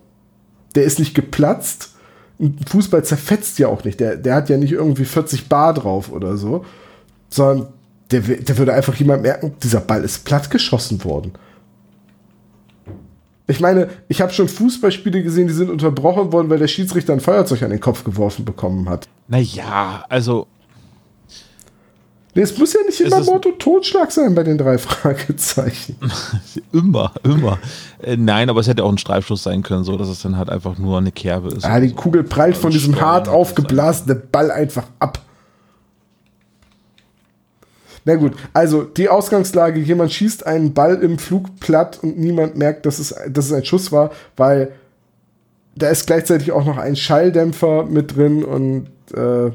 der 0.75 0.85
ist 0.85 0.99
nicht 0.99 1.15
geplatzt. 1.15 1.95
Ein 2.39 2.59
Fußball 2.69 3.03
zerfetzt 3.05 3.59
ja 3.59 3.69
auch 3.69 3.85
nicht. 3.85 3.99
Der, 3.99 4.17
der 4.17 4.35
hat 4.35 4.49
ja 4.49 4.59
nicht 4.59 4.73
irgendwie 4.73 5.05
40 5.05 5.49
Bar 5.49 5.75
drauf 5.75 6.13
oder 6.13 6.37
so, 6.37 6.65
sondern 7.31 7.69
der, 8.11 8.21
der 8.21 8.59
würde 8.59 8.73
einfach 8.73 8.94
jemand 8.94 9.23
merken, 9.23 9.55
dieser 9.62 9.81
Ball 9.81 10.05
ist 10.05 10.25
platt 10.25 10.51
geschossen 10.51 11.05
worden. 11.05 11.33
Ich 13.47 13.61
meine, 13.61 13.88
ich 14.09 14.21
habe 14.21 14.33
schon 14.33 14.49
Fußballspiele 14.49 15.23
gesehen, 15.23 15.47
die 15.47 15.55
sind 15.55 15.71
unterbrochen 15.71 16.33
worden, 16.33 16.51
weil 16.51 16.59
der 16.59 16.68
Schiedsrichter 16.68 17.14
ein 17.14 17.21
Feuerzeug 17.21 17.62
an 17.62 17.71
den 17.71 17.81
Kopf 17.81 18.05
geworfen 18.05 18.44
bekommen 18.44 18.88
hat. 18.88 19.09
Naja, 19.27 20.05
also 20.09 20.47
Nee, 22.35 22.42
es 22.42 22.57
muss 22.57 22.73
ja 22.73 22.81
nicht 22.87 23.01
immer 23.01 23.21
Mord 23.25 23.47
und 23.47 23.59
Totschlag 23.59 24.12
sein 24.12 24.33
bei 24.33 24.44
den 24.44 24.59
drei 24.59 24.79
Fragezeichen. 24.79 25.97
immer, 26.73 27.12
immer. 27.25 27.59
Äh, 28.01 28.16
nein, 28.16 28.49
aber 28.49 28.61
es 28.61 28.68
hätte 28.68 28.85
auch 28.85 28.92
ein 28.92 28.99
Streifschuss 28.99 29.42
sein 29.42 29.64
können, 29.64 29.83
so 29.83 29.97
dass 29.97 30.09
es 30.09 30.23
dann 30.23 30.37
halt 30.37 30.49
einfach 30.49 30.79
nur 30.79 30.99
eine 30.99 31.11
Kerbe 31.11 31.49
ist. 31.49 31.64
Ah, 31.64 31.81
die 31.81 31.92
Kugel 31.92 32.23
prallt 32.23 32.57
von 32.57 32.71
diesem 32.71 33.01
hart 33.01 33.23
hat 33.23 33.27
das 33.27 33.35
aufgeblasene 33.35 34.14
Ball 34.14 34.53
einfach 34.53 34.85
ab. 35.01 35.21
Na 38.09 38.14
gut, 38.14 38.33
also 38.55 38.85
die 38.85 39.11
Ausgangslage, 39.11 39.81
jemand 39.81 40.11
schießt 40.14 40.47
einen 40.47 40.73
Ball 40.73 40.94
im 41.03 41.18
Flug 41.18 41.61
platt 41.61 41.99
und 42.01 42.18
niemand 42.18 42.57
merkt, 42.57 42.87
dass 42.87 42.99
es, 42.99 43.14
dass 43.29 43.44
es 43.44 43.53
ein 43.53 43.66
Schuss 43.66 43.92
war, 43.92 44.12
weil 44.35 44.73
da 45.77 45.90
ist 45.90 46.07
gleichzeitig 46.07 46.51
auch 46.53 46.64
noch 46.64 46.79
ein 46.79 46.97
Schalldämpfer 46.97 47.85
mit 47.85 48.16
drin 48.16 48.44
und 48.44 48.87
äh, 49.14 49.51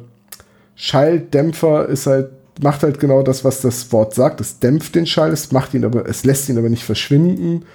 Schalldämpfer 0.75 1.89
ist 1.89 2.05
halt, 2.05 2.29
macht 2.61 2.83
halt 2.83 2.99
genau 2.99 3.23
das, 3.23 3.43
was 3.43 3.61
das 3.61 3.91
Wort 3.91 4.13
sagt. 4.13 4.39
Es 4.39 4.59
dämpft 4.59 4.93
den 4.93 5.07
Schall, 5.07 5.31
es 5.31 5.51
macht 5.51 5.73
ihn 5.73 5.83
aber, 5.83 6.07
es 6.07 6.23
lässt 6.23 6.47
ihn 6.47 6.59
aber 6.59 6.69
nicht 6.69 6.83
verschwinden. 6.83 7.65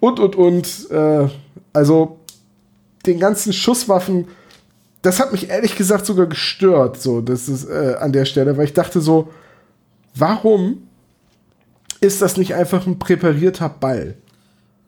Und 0.00 0.18
und 0.18 0.34
und, 0.34 0.90
äh, 0.90 1.28
also 1.72 2.18
den 3.06 3.20
ganzen 3.20 3.52
Schusswaffen, 3.52 4.26
das 5.00 5.20
hat 5.20 5.30
mich 5.30 5.48
ehrlich 5.48 5.76
gesagt 5.76 6.06
sogar 6.06 6.26
gestört, 6.26 7.00
so, 7.00 7.20
das 7.20 7.48
ist 7.48 7.70
äh, 7.70 7.94
an 8.00 8.12
der 8.12 8.24
Stelle, 8.24 8.56
weil 8.56 8.64
ich 8.64 8.74
dachte 8.74 9.00
so, 9.00 9.28
warum 10.14 10.78
ist 12.00 12.22
das 12.22 12.36
nicht 12.36 12.54
einfach 12.54 12.86
ein 12.86 12.98
präparierter 12.98 13.68
Ball? 13.68 14.14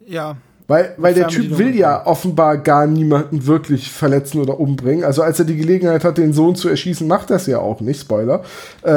Ja. 0.07 0.37
Weil, 0.69 0.95
weil 0.99 1.15
der 1.15 1.29
Typ 1.29 1.59
will 1.59 1.77
ja 1.77 2.05
offenbar 2.07 2.59
gar 2.59 2.87
niemanden 2.89 3.47
wirklich 3.47 3.91
verletzen 3.93 4.41
oder 4.41 4.59
umbringen. 4.59 5.05
Also 5.05 5.23
als 5.23 5.39
er 5.39 5.45
die 5.45 5.57
Gelegenheit 5.57 6.03
hat, 6.05 6.19
den 6.19 6.33
Sohn 6.33 6.57
zu 6.57 6.69
erschießen, 6.69 7.07
macht 7.07 7.31
das 7.31 7.47
ja 7.47 7.59
auch 7.61 7.81
nicht, 7.81 8.01
Spoiler. 8.01 8.43
Äh, 8.83 8.91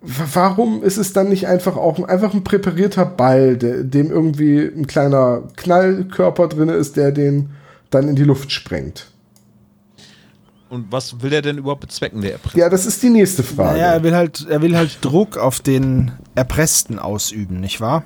wa- 0.00 0.28
warum 0.34 0.82
ist 0.82 0.96
es 0.98 1.12
dann 1.12 1.28
nicht 1.28 1.46
einfach 1.46 1.76
auch 1.76 1.98
ein- 1.98 2.04
einfach 2.04 2.34
ein 2.34 2.42
präparierter 2.42 3.04
Ball, 3.06 3.56
der, 3.56 3.84
dem 3.84 4.10
irgendwie 4.10 4.58
ein 4.60 4.86
kleiner 4.88 5.44
Knallkörper 5.56 6.48
drin 6.48 6.68
ist, 6.68 6.96
der 6.96 7.12
den 7.12 7.50
dann 7.90 8.08
in 8.08 8.16
die 8.16 8.24
Luft 8.24 8.50
sprengt? 8.50 9.12
Und 10.70 10.92
was 10.92 11.22
will 11.22 11.32
er 11.32 11.40
denn 11.42 11.56
überhaupt 11.58 11.80
bezwecken, 11.80 12.20
der 12.20 12.32
Erpresser? 12.32 12.58
Ja, 12.58 12.68
das 12.68 12.84
ist 12.84 13.02
die 13.02 13.08
nächste 13.08 13.42
Frage. 13.42 13.78
Naja, 13.78 13.92
er 13.92 14.02
will 14.02 14.14
halt, 14.14 14.46
er 14.50 14.60
will 14.60 14.76
halt 14.76 14.98
Druck 15.00 15.38
auf 15.38 15.60
den 15.60 16.12
Erpressten 16.34 16.98
ausüben, 16.98 17.58
nicht 17.60 17.80
wahr? 17.80 18.04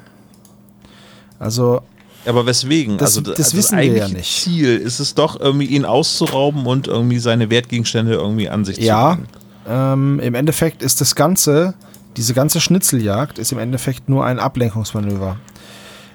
Also, 1.39 1.83
Aber 2.25 2.47
weswegen? 2.47 2.99
Das- 2.99 3.17
also 3.17 3.21
das 3.33 3.39
also 3.47 3.57
wissen 3.57 3.79
wir 3.79 3.85
ja 3.87 4.09
nicht. 4.09 4.43
Ziel 4.45 4.77
ist 4.77 5.01
es 5.01 5.15
doch, 5.15 5.41
irgendwie 5.41 5.67
ihn 5.67 5.85
auszurauben 5.85 6.67
und 6.67 6.87
irgendwie 6.87 7.19
seine 7.19 7.51
Wertgegenstände 7.51 8.13
irgendwie 8.15 8.49
an 8.49 8.65
sich 8.65 8.79
ja, 8.79 9.13
zu 9.13 9.17
bringen. 9.17 9.29
ähm, 9.69 10.21
im 10.21 10.35
Endeffekt 10.35 10.83
ist 10.83 11.01
das 11.01 11.17
Ganze, 11.17 11.75
diese 12.17 12.33
ganze 12.35 12.61
Schnitzeljagd 12.61 13.39
ist 13.41 13.51
im 13.51 13.59
Endeffekt 13.59 14.09
nur 14.09 14.25
ein 14.25 14.39
Ablenkungsmanöver. 14.39 15.37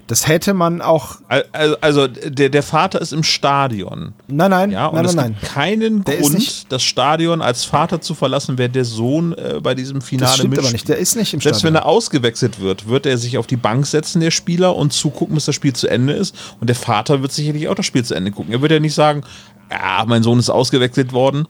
Das 0.07 0.25
hätte 0.27 0.53
man 0.53 0.81
auch. 0.81 1.17
Al- 1.27 1.45
Also, 1.51 1.75
also 1.81 2.07
der, 2.07 2.47
der 2.49 2.63
Vater 2.63 3.01
ist 3.01 3.11
im 3.11 3.23
Stadion. 3.23 4.13
Nein, 4.27 4.51
nein, 4.51 4.71
Ja, 4.71 4.87
und 4.87 4.95
nein, 4.95 5.05
es 5.05 5.15
nein, 5.15 5.31
nein. 5.31 5.37
gibt 5.41 5.53
keinen 5.53 6.03
Der 6.05 6.17
Grund, 6.17 6.71
das 6.71 6.81
Stadion 6.83 7.41
als 7.41 7.65
Vater 7.65 7.99
zu 7.99 8.15
verlassen, 8.15 8.57
wenn 8.57 8.71
der 8.71 8.85
Sohn 8.85 9.33
äh, 9.33 9.59
bei 9.61 9.75
diesem 9.75 10.01
Finale 10.01 10.29
Das 10.29 10.37
stimmt 10.37 10.57
aber 10.59 10.71
nicht. 10.71 10.87
Der 10.87 10.97
ist 10.97 11.15
nicht 11.17 11.33
im 11.33 11.41
Selbst 11.41 11.63
wenn 11.63 11.73
Stadion. 11.73 11.83
er 11.83 11.85
ausgewechselt 11.93 12.59
wird, 12.61 12.87
wird 12.87 13.05
er 13.05 13.17
sich 13.17 13.37
auf 13.37 13.47
die 13.47 13.57
Bank 13.57 13.85
setzen, 13.85 14.21
der 14.21 14.31
Spieler, 14.31 14.75
und 14.77 14.93
zugucken, 14.93 15.35
bis 15.35 15.45
das 15.45 15.55
Spiel 15.55 15.73
zu 15.73 15.87
Ende 15.89 16.13
ist. 16.13 16.33
Und 16.61 16.67
der 16.67 16.75
Vater 16.77 17.21
wird 17.21 17.33
sicherlich 17.33 17.67
auch 17.67 17.75
das 17.75 17.85
Spiel 17.85 18.05
zu 18.05 18.13
Ende 18.15 18.31
gucken. 18.31 18.53
Er 18.53 18.61
wird 18.61 18.71
ja 18.71 18.79
nicht 18.79 18.93
sagen, 18.95 19.23
ja, 19.69 20.05
mein 20.07 20.23
Sohn 20.23 20.39
ist 20.39 20.49
ausgewechselt 20.49 21.11
worden, 21.11 21.47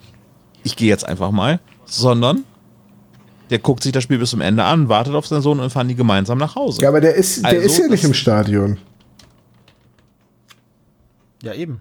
ich 0.63 0.75
gehe 0.75 0.87
jetzt 0.89 1.05
einfach 1.07 1.29
mal, 1.29 1.59
sondern 1.85 2.43
der 3.49 3.59
guckt 3.59 3.83
sich 3.83 3.91
das 3.91 4.03
Spiel 4.03 4.17
bis 4.19 4.31
zum 4.31 4.41
Ende 4.41 4.63
an, 4.63 4.89
wartet 4.89 5.13
auf 5.15 5.27
seinen 5.27 5.41
Sohn 5.41 5.59
und 5.59 5.69
fahren 5.69 5.87
die 5.87 5.95
gemeinsam 5.95 6.37
nach 6.37 6.55
Hause. 6.55 6.81
Ja, 6.81 6.89
aber 6.89 7.01
der 7.01 7.15
ist, 7.15 7.41
der 7.43 7.51
Also, 7.51 7.61
ist 7.61 7.77
ja 7.79 7.87
nicht 7.87 8.03
im 8.03 8.13
Stadion. 8.13 8.77
Ja, 11.43 11.53
eben. 11.53 11.79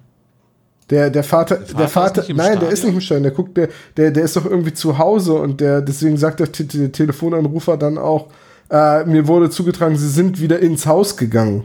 Der, 0.90 1.11
der 1.11 1.24
Vater, 1.24 1.57
der 1.57 1.66
Vater 1.66 1.88
Vater, 1.88 2.20
nicht 2.20 2.31
im 2.31 2.37
nein, 2.37 2.61
der 2.61 2.68
ist 2.68 2.79
Stadion? 2.81 2.87
nicht 2.87 2.94
im 2.94 3.00
Stadion, 3.00 3.22
der 3.24 3.33
guckt, 3.33 3.57
der, 3.57 3.68
der, 3.96 4.11
der 4.12 4.22
ist 4.24 4.37
doch 4.37 4.44
irgendwie 4.44 4.72
zu 4.72 4.98
Hause 4.98 5.35
und 5.35 5.61
der, 5.61 5.81
deswegen 5.81 6.16
sagt 6.16 6.38
der, 6.40 6.46
der 6.46 6.92
Telefonanrufer 6.92 7.76
dann 7.76 7.98
auch, 7.98 8.29
äh, 8.70 9.05
mir 9.05 9.26
wurde 9.26 9.50
zugetragen, 9.50 9.96
sie 9.96 10.09
sind 10.09 10.40
wieder 10.40 10.61
ins 10.61 10.87
Haus 10.87 11.16
gegangen. 11.16 11.64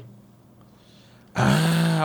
Ah, 1.35 1.55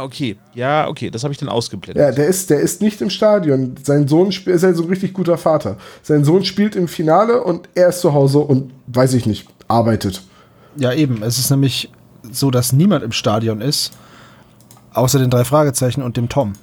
okay. 0.03 0.37
Ja, 0.55 0.89
okay, 0.89 1.11
das 1.11 1.23
habe 1.25 1.33
ich 1.33 1.39
dann 1.39 1.49
ausgeblendet. 1.49 2.03
Ja, 2.03 2.13
der 2.13 2.27
ist, 2.27 2.51
der 2.51 2.61
ist 2.61 2.81
nicht 2.83 3.01
im 3.01 3.11
Stadion. 3.11 3.75
Sein 3.83 4.09
Sohn 4.09 4.31
ist 4.31 4.63
halt 4.63 4.77
so 4.77 4.83
ein 4.83 4.89
richtig 4.89 5.13
guter 5.13 5.39
Vater. 5.39 5.77
Sein 6.03 6.25
Sohn 6.25 6.45
spielt 6.45 6.77
im 6.77 6.89
Finale 6.89 7.43
und 7.43 7.69
er 7.75 7.89
ist 7.89 8.01
zu 8.01 8.13
Hause 8.15 8.39
und, 8.39 8.73
weiß 8.89 9.15
ich 9.15 9.27
nicht, 9.27 9.49
arbeitet. 9.69 10.23
Ja, 10.77 10.93
eben. 10.93 11.23
Es 11.23 11.39
ist 11.39 11.51
nämlich 11.51 11.91
so, 12.31 12.51
dass 12.51 12.73
niemand 12.73 13.05
im 13.05 13.13
Stadion 13.13 13.61
ist, 13.61 13.93
außer 14.93 15.19
den 15.19 15.31
drei 15.31 15.45
Fragezeichen 15.45 16.03
und 16.03 16.17
dem 16.17 16.29
Tom. 16.29 16.55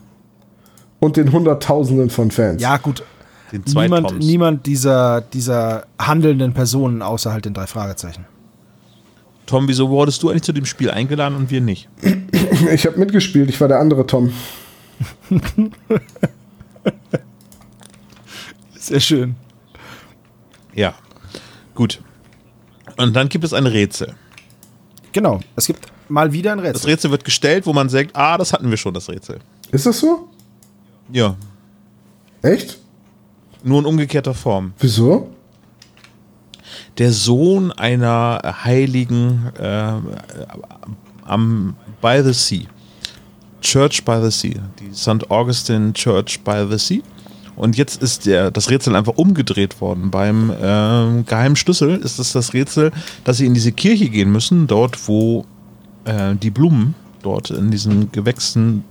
Und 1.00 1.18
den 1.18 1.32
Hunderttausenden 1.32 2.10
von 2.10 2.32
Fans. 2.32 2.62
Ja, 2.62 2.78
gut. 2.78 3.04
Den 3.52 3.66
zwei 3.66 3.84
Niemand, 3.84 4.10
Toms. 4.10 4.26
niemand 4.26 4.66
dieser, 4.66 5.22
dieser 5.22 5.86
handelnden 6.00 6.54
Personen 6.54 7.02
außer 7.02 7.32
halt 7.32 7.46
den 7.46 7.54
drei 7.54 7.68
Fragezeichen. 7.68 8.26
Tom, 9.46 9.68
wieso 9.68 9.90
wurdest 9.90 10.24
du 10.24 10.30
eigentlich 10.30 10.44
zu 10.44 10.54
dem 10.54 10.66
Spiel 10.66 10.90
eingeladen 10.90 11.36
und 11.36 11.52
wir 11.52 11.62
nicht? 11.62 11.90
Ich 12.72 12.86
habe 12.86 12.98
mitgespielt, 12.98 13.50
ich 13.50 13.60
war 13.60 13.68
der 13.68 13.80
andere 13.80 14.06
Tom. 14.06 14.32
Sehr 18.76 19.00
schön. 19.00 19.36
Ja. 20.74 20.94
Gut. 21.76 22.02
Und 22.98 23.16
dann 23.16 23.30
gibt 23.30 23.44
es 23.44 23.54
ein 23.54 23.66
Rätsel. 23.66 24.14
Genau. 25.12 25.40
Es 25.56 25.68
gibt 25.68 25.88
mal 26.10 26.32
wieder 26.32 26.52
ein 26.52 26.58
Das 26.60 26.68
Rätsel. 26.68 26.90
Rätsel 26.90 27.12
wird 27.12 27.24
gestellt, 27.26 27.66
wo 27.66 27.74
man 27.74 27.90
sagt, 27.90 28.16
ah, 28.16 28.38
das 28.38 28.54
hatten 28.54 28.70
wir 28.70 28.78
schon, 28.78 28.94
das 28.94 29.10
Rätsel. 29.10 29.40
Ist 29.72 29.86
das 29.86 30.00
so? 30.00 30.30
Ja. 31.12 31.36
Echt? 32.42 32.80
Nur 33.64 33.80
in 33.80 33.86
umgekehrter 33.86 34.34
Form. 34.34 34.74
Wieso? 34.80 35.33
Der 36.98 37.12
Sohn 37.12 37.72
einer 37.72 38.42
Heiligen 38.64 39.52
äh, 39.60 39.94
am 41.26 41.76
by 42.02 42.22
the 42.24 42.34
Sea. 42.34 42.68
Church 43.62 44.04
by 44.04 44.20
the 44.22 44.32
Sea. 44.32 44.60
Die 44.80 44.94
St. 44.94 45.30
Augustine 45.30 45.94
Church 45.94 46.40
by 46.42 46.66
the 46.70 46.78
Sea. 46.78 47.02
Und 47.56 47.78
jetzt 47.78 48.02
ist 48.02 48.26
der, 48.26 48.52
das 48.52 48.70
Rätsel 48.70 48.96
einfach 48.96 49.14
umgedreht 49.16 49.80
worden. 49.80 50.10
Beim 50.10 50.52
ähm, 50.60 51.26
geheimen 51.26 51.56
Schlüssel 51.56 51.98
ist 51.98 52.20
es 52.20 52.34
das 52.34 52.54
Rätsel, 52.54 52.92
dass 53.24 53.38
sie 53.38 53.46
in 53.46 53.54
diese 53.54 53.72
Kirche 53.72 54.10
gehen 54.10 54.32
müssen, 54.32 54.68
dort 54.68 55.08
wo 55.08 55.46
äh, 56.06 56.36
die 56.36 56.50
Blumen 56.50 56.96
dort 57.22 57.52
in 57.52 57.72
diesen 57.72 58.12
Gewächsen, 58.12 58.84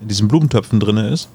in 0.00 0.08
diesen 0.08 0.28
Blumentöpfen 0.28 0.80
drin 0.80 0.96
ist. 0.96 1.28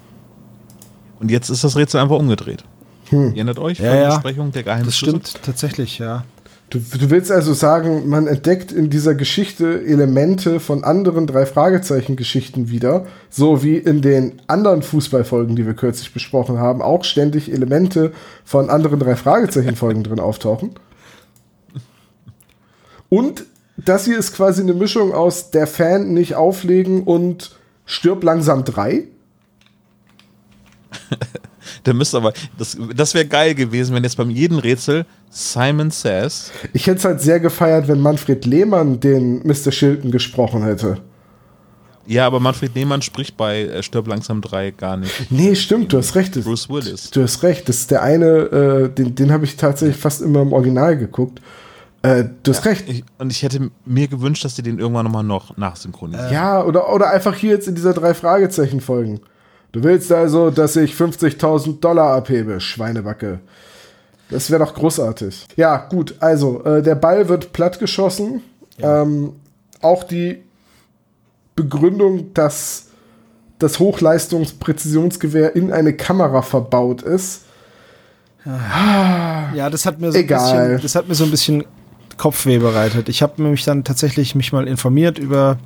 Und 1.20 1.30
jetzt 1.30 1.50
ist 1.50 1.64
das 1.64 1.76
Rätsel 1.76 2.00
einfach 2.00 2.16
umgedreht. 2.16 2.64
Ihr 3.12 3.36
erinnert 3.36 3.58
euch? 3.58 3.78
Ja, 3.78 3.94
ja. 3.94 4.08
Besprechung 4.14 4.52
der 4.52 4.62
geheimen 4.62 4.84
Das 4.84 4.96
Schlüssel? 4.96 5.20
stimmt 5.20 5.44
tatsächlich, 5.44 5.98
ja. 5.98 6.24
Du, 6.70 6.78
du 6.78 7.10
willst 7.10 7.30
also 7.30 7.52
sagen, 7.52 8.08
man 8.08 8.26
entdeckt 8.26 8.72
in 8.72 8.88
dieser 8.88 9.14
Geschichte 9.14 9.84
Elemente 9.84 10.58
von 10.58 10.84
anderen 10.84 11.26
drei 11.26 11.44
Fragezeichen-Geschichten 11.44 12.70
wieder, 12.70 13.04
so 13.28 13.62
wie 13.62 13.76
in 13.76 14.00
den 14.00 14.40
anderen 14.46 14.80
Fußballfolgen, 14.80 15.54
die 15.54 15.66
wir 15.66 15.74
kürzlich 15.74 16.14
besprochen 16.14 16.58
haben, 16.58 16.80
auch 16.80 17.04
ständig 17.04 17.52
Elemente 17.52 18.12
von 18.42 18.70
anderen 18.70 18.98
drei 19.00 19.16
Fragezeichen-Folgen 19.16 20.02
drin 20.02 20.18
auftauchen. 20.18 20.70
Und 23.10 23.44
das 23.76 24.06
hier 24.06 24.18
ist 24.18 24.34
quasi 24.34 24.62
eine 24.62 24.72
Mischung 24.72 25.12
aus 25.12 25.50
der 25.50 25.66
Fan 25.66 26.14
nicht 26.14 26.36
auflegen 26.36 27.02
und 27.02 27.54
stirb 27.84 28.24
langsam 28.24 28.64
drei. 28.64 29.04
Der 31.86 31.94
müsste 31.94 32.16
aber, 32.16 32.32
das, 32.58 32.76
das 32.94 33.14
wäre 33.14 33.26
geil 33.26 33.54
gewesen, 33.54 33.94
wenn 33.94 34.02
jetzt 34.04 34.16
beim 34.16 34.30
jedem 34.30 34.58
Rätsel 34.58 35.06
Simon 35.30 35.90
Says, 35.90 36.50
Ich 36.72 36.86
hätte 36.86 36.98
es 36.98 37.04
halt 37.04 37.20
sehr 37.20 37.40
gefeiert, 37.40 37.88
wenn 37.88 38.00
Manfred 38.00 38.44
Lehmann 38.44 39.00
den 39.00 39.42
Mr. 39.46 39.72
Shilton 39.72 40.10
gesprochen 40.10 40.62
hätte. 40.62 40.98
ja, 42.06 42.26
aber 42.26 42.38
Manfred 42.40 42.74
Nehmann 42.74 43.00
spricht 43.00 43.36
bei 43.36 43.62
äh, 43.62 43.82
Stirb 43.82 44.08
langsam 44.08 44.40
3 44.40 44.72
gar 44.72 44.96
nicht. 44.96 45.30
Nee, 45.30 45.54
stimmt, 45.54 45.92
du 45.92 45.98
hast 45.98 46.14
recht. 46.16 46.36
Das, 46.36 46.44
Bruce 46.44 46.68
Willis. 46.68 47.10
Du 47.10 47.22
hast 47.22 47.42
recht, 47.42 47.68
das 47.68 47.76
ist 47.78 47.90
der 47.90 48.02
eine, 48.02 48.26
äh, 48.26 48.88
den, 48.90 49.14
den 49.14 49.32
habe 49.32 49.44
ich 49.44 49.56
tatsächlich 49.56 49.96
fast 49.96 50.20
immer 50.20 50.42
im 50.42 50.52
Original 50.52 50.98
geguckt. 50.98 51.40
Äh, 52.02 52.24
du 52.42 52.50
hast 52.50 52.64
recht. 52.66 52.88
Ich, 52.88 53.04
und 53.18 53.30
ich 53.30 53.42
hätte 53.44 53.70
mir 53.84 54.08
gewünscht, 54.08 54.44
dass 54.44 54.56
die 54.56 54.62
den 54.62 54.78
irgendwann 54.80 55.04
nochmal 55.04 55.22
noch 55.22 55.56
nachsynchronisieren. 55.56 56.32
Ja, 56.32 56.62
oder, 56.64 56.92
oder 56.92 57.10
einfach 57.10 57.34
hier 57.36 57.50
jetzt 57.52 57.68
in 57.68 57.76
dieser 57.76 57.94
drei 57.94 58.12
Fragezeichen 58.12 58.80
folgen. 58.80 59.20
Du 59.72 59.82
willst 59.82 60.12
also, 60.12 60.50
dass 60.50 60.76
ich 60.76 60.92
50.000 60.92 61.80
Dollar 61.80 62.14
abhebe, 62.14 62.60
Schweinebacke. 62.60 63.40
Das 64.28 64.50
wäre 64.50 64.64
doch 64.64 64.74
großartig. 64.74 65.46
Ja, 65.56 65.76
gut, 65.76 66.14
also 66.20 66.62
äh, 66.64 66.82
der 66.82 66.94
Ball 66.94 67.28
wird 67.28 67.52
plattgeschossen. 67.52 68.42
Ähm, 68.78 69.32
auch 69.80 70.04
die 70.04 70.42
Begründung, 71.56 72.32
dass 72.34 72.88
das 73.58 73.78
Hochleistungspräzisionsgewehr 73.78 75.54
in 75.54 75.72
eine 75.72 75.94
Kamera 75.94 76.42
verbaut 76.42 77.02
ist. 77.02 77.42
Ja, 78.44 79.70
das 79.70 79.86
hat 79.86 80.00
mir 80.00 80.10
so 80.10 80.18
Egal. 80.18 80.40
ein 80.40 80.68
bisschen, 80.70 80.82
das 80.82 80.94
hat 80.96 81.08
mir 81.08 81.14
so 81.14 81.24
ein 81.24 81.30
bisschen 81.30 81.64
Kopfweh 82.16 82.58
bereitet. 82.58 83.08
Ich 83.08 83.22
habe 83.22 83.40
mich 83.42 83.64
dann 83.64 83.84
tatsächlich 83.84 84.34
mich 84.34 84.52
mal 84.52 84.66
informiert 84.66 85.18
über 85.18 85.58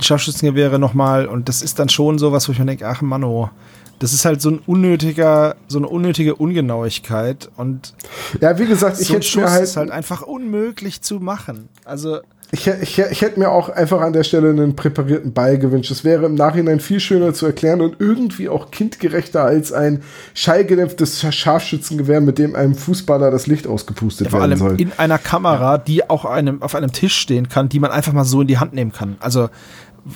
Scharfschützengewehre 0.00 0.78
nochmal 0.78 1.26
und 1.26 1.48
das 1.48 1.62
ist 1.62 1.78
dann 1.78 1.88
schon 1.88 2.18
sowas, 2.18 2.48
wo 2.48 2.52
ich 2.52 2.58
mir 2.58 2.66
denke, 2.66 2.86
ach 2.86 3.02
Mann, 3.02 3.24
oh, 3.24 3.50
das 3.98 4.12
ist 4.12 4.24
halt 4.24 4.42
so 4.42 4.50
ein 4.50 4.60
unnötiger, 4.66 5.56
so 5.68 5.78
eine 5.78 5.88
unnötige 5.88 6.34
Ungenauigkeit 6.34 7.50
und 7.56 7.94
Ja, 8.40 8.58
wie 8.58 8.66
gesagt, 8.66 9.00
ich 9.00 9.08
so 9.08 9.14
ein 9.14 9.20
hätte 9.20 9.38
mir 9.38 9.50
halt, 9.50 9.64
ist 9.64 9.76
halt 9.76 9.90
einfach 9.90 10.22
unmöglich 10.22 11.02
zu 11.02 11.20
machen. 11.20 11.68
Also 11.84 12.18
ich, 12.54 12.68
ich, 12.68 12.98
ich 12.98 13.22
hätte 13.22 13.40
mir 13.40 13.50
auch 13.50 13.68
einfach 13.68 14.00
an 14.00 14.12
der 14.12 14.22
Stelle 14.22 14.50
einen 14.50 14.76
präparierten 14.76 15.32
Ball 15.32 15.58
gewünscht. 15.58 15.90
Es 15.90 16.04
wäre 16.04 16.26
im 16.26 16.36
Nachhinein 16.36 16.78
viel 16.78 17.00
schöner 17.00 17.34
zu 17.34 17.46
erklären 17.46 17.80
und 17.80 17.96
irgendwie 17.98 18.48
auch 18.48 18.70
kindgerechter 18.70 19.42
als 19.42 19.72
ein 19.72 20.02
schallgedämpftes 20.34 21.26
Scharfschützengewehr, 21.34 22.20
mit 22.20 22.38
dem 22.38 22.54
einem 22.54 22.76
Fußballer 22.76 23.32
das 23.32 23.48
Licht 23.48 23.66
ausgepustet 23.66 24.30
vor 24.30 24.38
werden 24.40 24.52
allem 24.52 24.58
soll. 24.58 24.80
in 24.80 24.92
einer 24.96 25.18
Kamera, 25.18 25.78
die 25.78 26.08
auch 26.08 26.24
einem, 26.24 26.62
auf 26.62 26.76
einem 26.76 26.92
Tisch 26.92 27.16
stehen 27.16 27.48
kann, 27.48 27.68
die 27.68 27.80
man 27.80 27.90
einfach 27.90 28.12
mal 28.12 28.24
so 28.24 28.42
in 28.42 28.46
die 28.46 28.58
Hand 28.58 28.72
nehmen 28.72 28.92
kann. 28.92 29.16
Also 29.18 29.48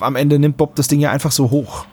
am 0.01 0.17
Ende 0.17 0.39
nimmt 0.39 0.57
Bob 0.57 0.75
das 0.77 0.89
Ding 0.89 1.01
ja 1.01 1.11
einfach 1.11 1.33
so 1.33 1.51
hoch. 1.51 1.87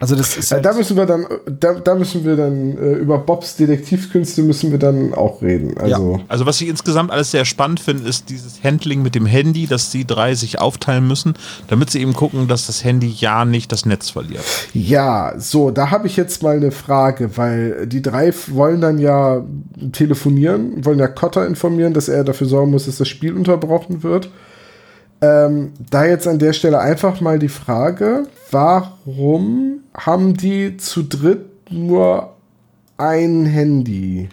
Also 0.00 0.16
das 0.16 0.36
ist 0.36 0.50
Ja, 0.50 0.56
halt, 0.56 0.66
da 0.66 0.72
müssen 0.74 0.96
wir 0.96 1.06
dann, 1.06 1.24
da, 1.60 1.74
da 1.74 1.94
müssen 1.94 2.24
wir 2.24 2.36
dann 2.36 2.76
äh, 2.76 2.92
über 2.94 3.16
Bobs 3.16 3.56
Detektivkünste 3.56 4.42
müssen 4.42 4.72
wir 4.72 4.78
dann 4.78 5.14
auch 5.14 5.40
reden. 5.40 5.78
Also 5.78 6.20
Also 6.28 6.46
was 6.46 6.60
ich 6.60 6.68
insgesamt 6.68 7.12
alles 7.12 7.30
sehr 7.30 7.44
spannend 7.44 7.78
finde, 7.78 8.08
ist 8.08 8.28
dieses 8.28 8.62
Handling 8.64 9.02
mit 9.02 9.14
dem 9.14 9.24
Handy, 9.24 9.66
dass 9.66 9.90
die 9.90 10.04
drei 10.04 10.34
sich 10.34 10.60
aufteilen 10.60 11.06
müssen, 11.06 11.34
damit 11.68 11.90
sie 11.90 12.00
eben 12.00 12.12
gucken, 12.12 12.48
dass 12.48 12.66
das 12.66 12.82
Handy 12.82 13.08
ja 13.16 13.44
nicht 13.44 13.70
das 13.70 13.86
Netz 13.86 14.10
verliert. 14.10 14.44
Ja, 14.74 15.32
so, 15.38 15.70
da 15.70 15.90
habe 15.90 16.08
ich 16.08 16.16
jetzt 16.16 16.42
mal 16.42 16.56
eine 16.56 16.72
Frage, 16.72 17.36
weil 17.36 17.86
die 17.86 18.02
drei 18.02 18.34
wollen 18.48 18.80
dann 18.80 18.98
ja 18.98 19.44
telefonieren, 19.92 20.84
wollen 20.84 20.98
ja 20.98 21.08
Cotter 21.08 21.46
informieren, 21.46 21.94
dass 21.94 22.08
er 22.08 22.24
dafür 22.24 22.48
sorgen 22.48 22.72
muss, 22.72 22.86
dass 22.86 22.98
das 22.98 23.08
Spiel 23.08 23.32
unterbrochen 23.32 24.02
wird. 24.02 24.28
Ähm, 25.24 25.72
da 25.90 26.04
jetzt 26.06 26.26
an 26.26 26.38
der 26.38 26.52
Stelle 26.52 26.80
einfach 26.80 27.20
mal 27.20 27.38
die 27.38 27.48
Frage, 27.48 28.24
warum 28.50 29.80
haben 29.96 30.36
die 30.36 30.76
zu 30.76 31.02
dritt 31.02 31.70
nur 31.70 32.34
ein 32.96 33.46
Handy? 33.46 34.28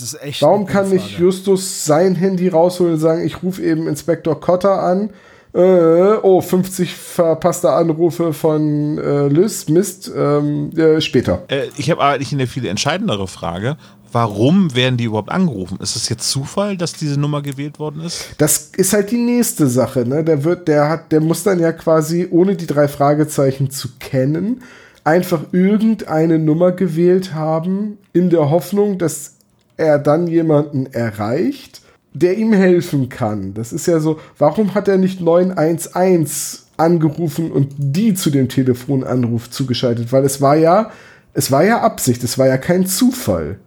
das 0.00 0.14
ist 0.14 0.22
echt. 0.22 0.42
Warum 0.42 0.66
kann 0.66 0.90
nicht. 0.90 1.18
Justus 1.18 1.84
sein 1.84 2.14
Handy 2.14 2.48
rausholen 2.48 2.94
und 2.94 3.00
sagen, 3.00 3.24
ich 3.24 3.42
rufe 3.42 3.62
eben 3.62 3.88
Inspektor 3.88 4.40
Cotter 4.40 4.82
an? 4.82 5.10
Äh, 5.54 6.18
oh, 6.22 6.42
50 6.42 6.94
verpasste 6.94 7.70
Anrufe 7.70 8.34
von 8.34 8.98
äh, 8.98 9.28
Liz, 9.28 9.68
Mist, 9.68 10.12
ähm, 10.14 10.70
äh, 10.76 11.00
später. 11.00 11.42
Äh, 11.48 11.68
ich 11.78 11.90
habe 11.90 12.02
eigentlich 12.02 12.32
eine 12.32 12.46
viel 12.46 12.66
entscheidendere 12.66 13.26
Frage. 13.26 13.78
Warum 14.12 14.74
werden 14.74 14.96
die 14.96 15.04
überhaupt 15.04 15.30
angerufen? 15.30 15.78
Ist 15.80 15.96
es 15.96 16.08
jetzt 16.08 16.30
Zufall, 16.30 16.76
dass 16.76 16.92
diese 16.92 17.18
Nummer 17.18 17.42
gewählt 17.42 17.78
worden 17.78 18.02
ist? 18.02 18.26
Das 18.38 18.70
ist 18.76 18.92
halt 18.92 19.10
die 19.10 19.18
nächste 19.18 19.66
Sache, 19.66 20.06
ne? 20.06 20.24
Der 20.24 20.44
wird, 20.44 20.68
der 20.68 20.88
hat, 20.88 21.12
der 21.12 21.20
muss 21.20 21.42
dann 21.42 21.60
ja 21.60 21.72
quasi, 21.72 22.26
ohne 22.30 22.56
die 22.56 22.66
drei 22.66 22.88
Fragezeichen 22.88 23.70
zu 23.70 23.88
kennen, 23.98 24.62
einfach 25.04 25.40
irgendeine 25.52 26.38
Nummer 26.38 26.72
gewählt 26.72 27.34
haben, 27.34 27.98
in 28.12 28.30
der 28.30 28.50
Hoffnung, 28.50 28.98
dass 28.98 29.34
er 29.76 29.98
dann 29.98 30.26
jemanden 30.26 30.86
erreicht, 30.86 31.82
der 32.12 32.36
ihm 32.36 32.52
helfen 32.52 33.08
kann. 33.08 33.54
Das 33.54 33.72
ist 33.72 33.86
ja 33.86 34.00
so, 34.00 34.18
warum 34.38 34.74
hat 34.74 34.88
er 34.88 34.98
nicht 34.98 35.20
911 35.20 36.64
angerufen 36.76 37.50
und 37.50 37.74
die 37.78 38.14
zu 38.14 38.30
dem 38.30 38.48
Telefonanruf 38.48 39.50
zugeschaltet? 39.50 40.12
Weil 40.12 40.24
es 40.24 40.40
war 40.40 40.56
ja, 40.56 40.90
es 41.32 41.50
war 41.50 41.64
ja 41.64 41.80
Absicht, 41.80 42.24
es 42.24 42.38
war 42.38 42.46
ja 42.46 42.58
kein 42.58 42.86
Zufall. 42.86 43.58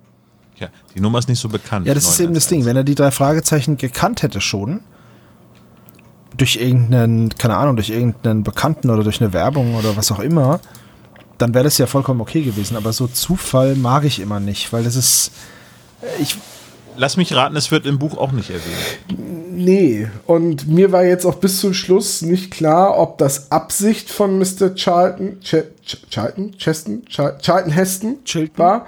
Ja, 0.61 0.67
die 0.95 1.01
Nummer 1.01 1.19
ist 1.19 1.27
nicht 1.27 1.39
so 1.39 1.49
bekannt. 1.49 1.87
Ja, 1.87 1.93
das 1.93 2.07
ist 2.07 2.19
eben 2.19 2.35
das 2.35 2.47
Ding. 2.47 2.65
Wenn 2.65 2.77
er 2.77 2.83
die 2.83 2.95
drei 2.95 3.09
Fragezeichen 3.09 3.77
gekannt 3.77 4.21
hätte 4.21 4.41
schon, 4.41 4.81
durch 6.37 6.57
irgendeinen, 6.57 7.29
keine 7.29 7.57
Ahnung, 7.57 7.75
durch 7.75 7.89
irgendeinen 7.89 8.43
Bekannten 8.43 8.89
oder 8.89 9.03
durch 9.03 9.21
eine 9.21 9.33
Werbung 9.33 9.75
oder 9.75 9.97
was 9.97 10.11
auch 10.11 10.19
immer, 10.19 10.59
dann 11.39 11.53
wäre 11.55 11.63
das 11.63 11.77
ja 11.79 11.87
vollkommen 11.87 12.21
okay 12.21 12.43
gewesen. 12.43 12.77
Aber 12.77 12.93
so 12.93 13.07
Zufall 13.07 13.75
mag 13.75 14.05
ich 14.05 14.19
immer 14.19 14.39
nicht, 14.39 14.71
weil 14.71 14.83
das 14.83 14.95
ist. 14.95 15.31
Ich, 16.19 16.37
Lass 16.97 17.15
mich 17.17 17.33
raten, 17.33 17.55
es 17.55 17.71
wird 17.71 17.85
im 17.85 17.99
Buch 17.99 18.17
auch 18.17 18.31
nicht 18.31 18.49
erwähnt. 18.49 19.19
Nee, 19.49 20.09
und 20.27 20.67
mir 20.67 20.91
war 20.91 21.03
jetzt 21.05 21.25
auch 21.25 21.35
bis 21.35 21.59
zum 21.59 21.73
Schluss 21.73 22.21
nicht 22.21 22.51
klar, 22.51 22.97
ob 22.97 23.17
das 23.17 23.49
Absicht 23.51 24.09
von 24.09 24.37
Mr. 24.37 24.75
Charlton, 24.75 25.39
Ch 25.41 25.55
Ch 25.85 25.97
Charlton, 26.09 26.51
Cheston, 26.57 27.03
Char 27.09 27.37
Charlton 27.39 27.71
Heston 27.71 28.23
Chilton. 28.25 28.57
war. 28.57 28.85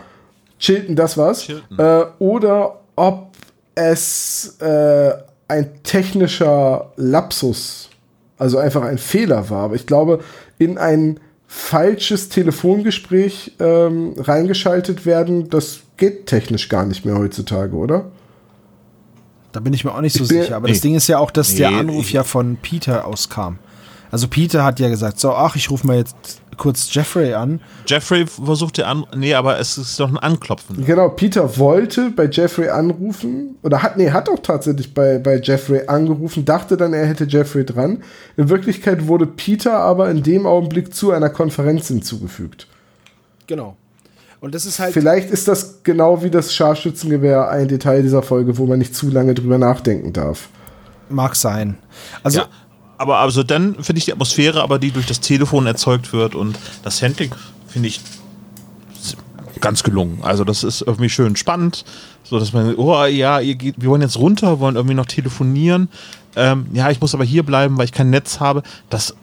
Chilton, 0.64 0.96
das 0.96 1.18
war's. 1.18 1.42
Chilton. 1.44 1.78
Äh, 1.78 2.06
oder 2.20 2.80
ob 2.96 3.32
es 3.76 4.56
äh, 4.62 5.12
ein 5.48 5.84
technischer 5.84 6.92
Lapsus, 6.96 7.90
also 8.38 8.58
einfach 8.60 8.84
ein 8.84 8.98
Fehler 8.98 9.50
war. 9.50 9.64
Aber 9.66 9.76
ich 9.76 9.86
glaube, 9.86 10.22
in 10.58 10.78
ein 10.78 11.20
falsches 11.48 12.30
Telefongespräch 12.30 13.54
ähm, 13.60 14.14
reingeschaltet 14.18 15.06
werden, 15.06 15.50
das 15.50 15.82
geht 15.98 16.28
technisch 16.28 16.70
gar 16.70 16.86
nicht 16.86 17.06
mehr 17.06 17.18
heutzutage, 17.18 17.76
oder? 17.76 18.06
da 19.52 19.60
bin 19.60 19.72
ich 19.74 19.84
mir 19.86 19.94
auch 19.94 20.02
nicht 20.02 20.16
so 20.18 20.26
sicher. 20.26 20.56
Aber 20.56 20.68
das. 20.68 20.82
Ding 20.82 20.96
ist 20.96 21.08
ja 21.08 21.20
auch, 21.20 21.30
dass 21.30 21.54
der 21.54 21.70
Nee, 21.70 21.78
Anruf 21.78 22.06
ich- 22.08 22.14
ja 22.14 22.24
von 22.24 22.58
Peter 22.58 23.06
auskam. 23.06 23.60
Also 24.10 24.28
Peter 24.28 24.64
hat 24.64 24.80
ja 24.80 24.90
gesagt, 24.90 25.20
so, 25.20 25.32
ach, 25.34 25.56
ich 25.56 25.70
rufe 25.70 25.86
mal 25.86 25.98
jetzt 25.98 26.16
kurz 26.58 26.94
Jeffrey 26.94 27.34
an. 27.34 27.60
Jeffrey 27.88 28.26
versuchte 28.28 28.86
an. 28.88 29.06
Nee, 29.16 29.34
aber 29.34 29.60
es 29.60 29.78
ist 29.78 30.00
doch 30.00 30.10
ein 30.10 30.18
Anklopfen. 30.18 30.86
Genau, 30.86 31.10
Peter 31.10 31.58
wollte 31.58 32.10
bei 32.12 32.26
Jeffrey 32.26 32.70
anrufen, 32.70 33.56
oder 33.64 33.82
hat, 33.84 33.98
nee, 33.98 34.12
hat 34.12 34.30
auch 34.30 34.40
tatsächlich 34.40 34.94
bei, 34.94 35.20
bei 35.20 35.40
Jeffrey 35.42 35.88
angerufen, 35.88 36.46
dachte 36.46 36.78
dann, 36.78 36.94
er 36.94 37.06
hätte 37.06 37.26
Jeffrey 37.26 37.66
dran. 37.66 38.04
In 38.38 38.50
Wirklichkeit 38.50 39.08
wurde 39.08 39.26
Peter 39.26 39.78
aber 39.80 40.10
in 40.10 40.24
dem 40.24 40.46
Augenblick 40.46 40.94
zu 40.94 41.12
einer 41.12 41.30
Konferenz 41.30 41.88
hinzugefügt. 41.88 42.68
Genau. 43.48 43.76
Und 44.40 44.54
das 44.54 44.66
ist 44.66 44.80
halt. 44.80 44.94
Vielleicht 44.94 45.30
ist 45.30 45.48
das 45.48 45.84
genau 45.84 46.22
wie 46.22 46.30
das 46.30 46.54
Scharfschützengewehr 46.54 47.50
ein 47.50 47.70
Detail 47.70 48.02
dieser 48.02 48.22
Folge, 48.22 48.58
wo 48.58 48.66
man 48.66 48.80
nicht 48.80 48.94
zu 48.94 49.10
lange 49.10 49.34
drüber 49.34 49.58
nachdenken 49.58 50.12
darf. 50.12 50.50
Mag 51.10 51.36
sein. 51.36 51.78
Also, 52.24 52.40
Ja. 52.40 52.48
Aber 53.04 53.18
also 53.18 53.44
dann 53.44 53.76
finde 53.84 54.00
ich 54.00 54.06
die 54.06 54.14
Atmosphäre, 54.14 54.64
aber 54.64 54.80
die 54.80 54.92
durch 54.92 55.06
das 55.06 55.20
Telefon 55.20 55.68
erzeugt 55.68 56.14
wird 56.14 56.36
und 56.36 56.58
das 56.84 57.02
Handling 57.02 57.36
finde 57.68 57.90
ich 57.90 58.00
ganz 59.60 59.84
gelungen. 59.84 60.20
Also 60.22 60.46
das 60.46 60.64
ist 60.64 60.84
irgendwie 60.84 61.10
schön 61.10 61.36
spannend, 61.36 61.84
so 62.24 62.40
dass 62.40 62.54
man, 62.54 62.76
oh 62.78 63.04
ja, 63.04 63.42
geht, 63.42 63.76
wir 63.78 63.90
wollen 63.90 64.02
jetzt 64.02 64.18
runter, 64.18 64.62
wollen 64.62 64.78
irgendwie 64.78 64.96
noch 64.96 65.06
telefonieren. 65.06 65.90
Ähm, 66.38 66.68
ja, 66.72 66.92
ich 66.92 67.02
muss 67.02 67.14
aber 67.14 67.26
hier 67.26 67.44
bleiben, 67.44 67.78
weil 67.78 67.84
ich 67.84 67.92
kein 67.92 68.10
Netz 68.10 68.40
habe. 68.40 68.64
Das, 68.90 69.14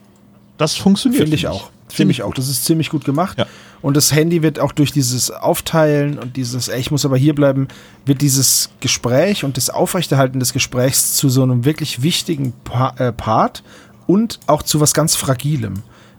das 0.59 0.77
funktioniert. 0.77 1.23
Finde 1.23 1.37
ich 1.37 1.49
auch. 1.49 1.71
Finde 1.93 2.13
ich 2.13 2.23
auch. 2.23 2.35
Das 2.35 2.49
ist 2.49 2.65
ziemlich 2.65 2.91
gut 2.91 3.05
gemacht. 3.05 3.39
Ja. 3.39 3.47
Und 3.83 3.97
das 3.97 4.13
Handy 4.13 4.43
wird 4.43 4.59
auch 4.59 4.73
durch 4.73 4.93
dieses 4.93 5.31
Aufteilen 5.31 6.19
und 6.19 6.37
dieses, 6.37 6.69
ey, 6.69 6.81
ich 6.81 6.91
muss 6.91 7.05
aber 7.05 7.17
hier 7.17 7.35
bleiben, 7.35 7.69
wird 8.05 8.21
dieses 8.21 8.71
Gespräch 8.81 9.45
und 9.45 9.57
das 9.57 9.71
Aufrechterhalten 9.71 10.39
des 10.39 10.53
Gesprächs 10.53 11.15
zu 11.15 11.29
so 11.29 11.43
einem 11.43 11.65
wirklich 11.65 12.03
wichtigen 12.03 12.53
pa 12.65 12.95
äh, 12.99 13.13
Part 13.13 13.63
und 14.07 14.41
auch 14.47 14.63
zu 14.63 14.81
was 14.81 14.93
ganz 14.95 15.17
Fragilem. 15.17 15.75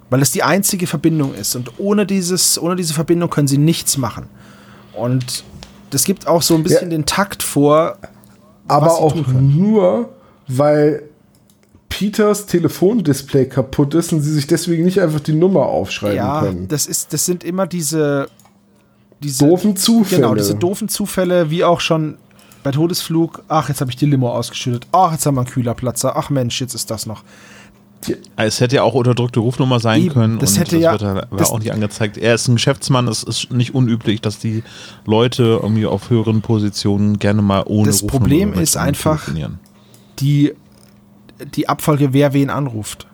Weil 0.10 0.22
es 0.22 0.32
die 0.32 0.44
einzige 0.44 0.88
Verbindung 0.88 1.34
ist. 1.36 1.56
Und 1.56 1.80
ohne, 1.80 2.06
dieses, 2.06 2.62
ohne 2.62 2.76
diese 2.76 2.94
Verbindung 2.94 3.30
können 3.30 3.48
sie 3.48 3.58
nichts 3.58 3.98
machen. 3.98 4.26
Und 4.94 5.44
das 5.92 6.04
gibt 6.04 6.28
auch 6.28 6.42
so 6.42 6.56
ein 6.56 6.64
bisschen 6.64 6.92
Ja. 6.92 6.98
den 6.98 7.06
Takt 7.06 7.44
vor. 7.44 7.98
Aber 8.68 8.88
was 8.88 8.98
sie 8.98 9.02
auch 9.04 9.16
nur, 9.28 10.10
weil 10.48 11.04
Peters 11.92 12.46
Telefondisplay 12.48 13.46
kaputt 13.46 13.94
ist 13.94 14.12
und 14.14 14.22
sie 14.22 14.32
sich 14.34 14.48
deswegen 14.48 14.84
nicht 14.84 15.00
einfach 15.00 15.20
die 15.20 15.34
Nummer 15.34 15.66
aufschreiben 15.68 16.16
Ja, 16.18 16.40
können. 16.42 16.68
das, 16.68 16.88
ist, 16.88 17.14
das 17.14 17.26
sind 17.26 17.44
immer 17.44 17.68
diese. 17.68 18.28
diese 19.22 19.46
Doofen 19.48 19.76
Zufälle. 19.76 20.22
Genau, 20.22 20.34
diese 20.36 20.56
doofen 20.56 20.88
Zufälle, 20.90 21.50
wie 21.52 21.64
auch 21.64 21.80
schon 21.82 22.18
bei 22.64 22.72
Todesflug. 22.72 23.44
Ach, 23.48 23.70
jetzt 23.70 23.82
habe 23.82 23.92
ich 23.92 23.98
die 23.98 24.06
Limo 24.06 24.30
ausgeschüttet. 24.32 24.88
Ach, 24.92 25.12
jetzt 25.12 25.26
haben 25.26 25.36
wir 25.36 25.42
einen 25.42 25.50
Kühlerplatzer. 25.50 26.16
Ach 26.16 26.30
Mensch, 26.30 26.60
jetzt 26.62 26.74
ist 26.74 26.90
das 26.90 27.06
noch. 27.06 27.24
Es 28.36 28.60
hätte 28.62 28.78
ja 28.78 28.84
auch 28.84 28.96
unterdrückte 28.96 29.40
Rufnummer 29.42 29.80
sein 29.80 30.02
Eben, 30.02 30.14
können. 30.14 30.40
das 30.40 30.54
und 30.54 30.60
hätte 30.60 30.78
ja- 30.78 30.94
wird 30.94 31.04
war 31.04 31.28
das- 31.38 31.52
auch 31.52 31.60
nicht 31.60 31.72
angezeigt. 31.72 32.18
Er 32.18 32.34
ist 32.34 32.48
ein 32.48 32.56
Geschäftsmann. 32.56 33.08
Es 33.08 33.22
ist 33.22 33.52
nicht 33.52 33.76
unüblich, 33.76 34.22
dass 34.22 34.40
die 34.40 34.64
Leute 35.06 35.60
irgendwie 35.62 35.86
auf 35.86 36.10
höheren 36.10 36.42
Positionen 36.42 37.20
gerne 37.20 37.44
mal 37.44 37.64
ohne 37.68 37.88
Das 37.90 38.02
Rufnummer 38.02 38.20
Problem 38.26 38.50
mit 38.52 38.60
ist 38.62 38.76
einfach-. 38.78 39.30
Die, 40.20 40.54
die 41.46 41.70
Abfolge, 41.70 42.14
wer 42.14 42.34
wen 42.34 42.50
anruft. 42.50 43.08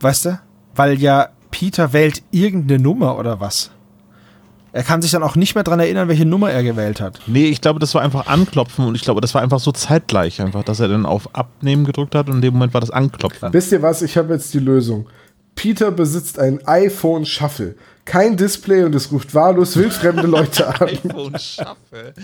Weißt 0.00 0.26
du? 0.26 0.40
Weil 0.74 1.00
ja 1.00 1.28
Peter 1.50 1.92
wählt 1.92 2.22
irgendeine 2.30 2.80
Nummer 2.82 3.18
oder 3.18 3.40
was. 3.40 3.70
Er 4.72 4.82
kann 4.82 5.00
sich 5.00 5.10
dann 5.10 5.22
auch 5.22 5.34
nicht 5.34 5.54
mehr 5.54 5.64
dran 5.64 5.80
erinnern, 5.80 6.08
welche 6.08 6.26
Nummer 6.26 6.50
er 6.50 6.62
gewählt 6.62 7.00
hat. 7.00 7.20
Nee, 7.26 7.46
ich 7.46 7.60
glaube, 7.60 7.80
das 7.80 7.94
war 7.94 8.02
einfach 8.02 8.26
Anklopfen 8.26 8.86
und 8.86 8.94
ich 8.94 9.02
glaube, 9.02 9.20
das 9.20 9.34
war 9.34 9.42
einfach 9.42 9.60
so 9.60 9.72
zeitgleich, 9.72 10.40
einfach, 10.42 10.62
dass 10.62 10.78
er 10.78 10.88
dann 10.88 11.06
auf 11.06 11.34
Abnehmen 11.34 11.84
gedrückt 11.84 12.14
hat 12.14 12.28
und 12.28 12.36
in 12.36 12.42
dem 12.42 12.54
Moment 12.54 12.74
war 12.74 12.80
das 12.80 12.90
Anklopfen. 12.90 13.52
Wisst 13.52 13.72
ihr 13.72 13.82
was? 13.82 14.02
Ich 14.02 14.16
habe 14.16 14.34
jetzt 14.34 14.52
die 14.52 14.58
Lösung. 14.58 15.08
Peter 15.54 15.90
besitzt 15.90 16.38
ein 16.38 16.64
iPhone 16.66 17.24
Shuffle. 17.24 17.76
Kein 18.08 18.38
Display 18.38 18.84
und 18.84 18.94
es 18.94 19.12
ruft 19.12 19.34
wahllos 19.34 19.76
wildfremde 19.76 20.26
Leute 20.26 20.66
an. 20.66 20.88
iPhone 20.88 21.38
Shuffle. 21.38 22.14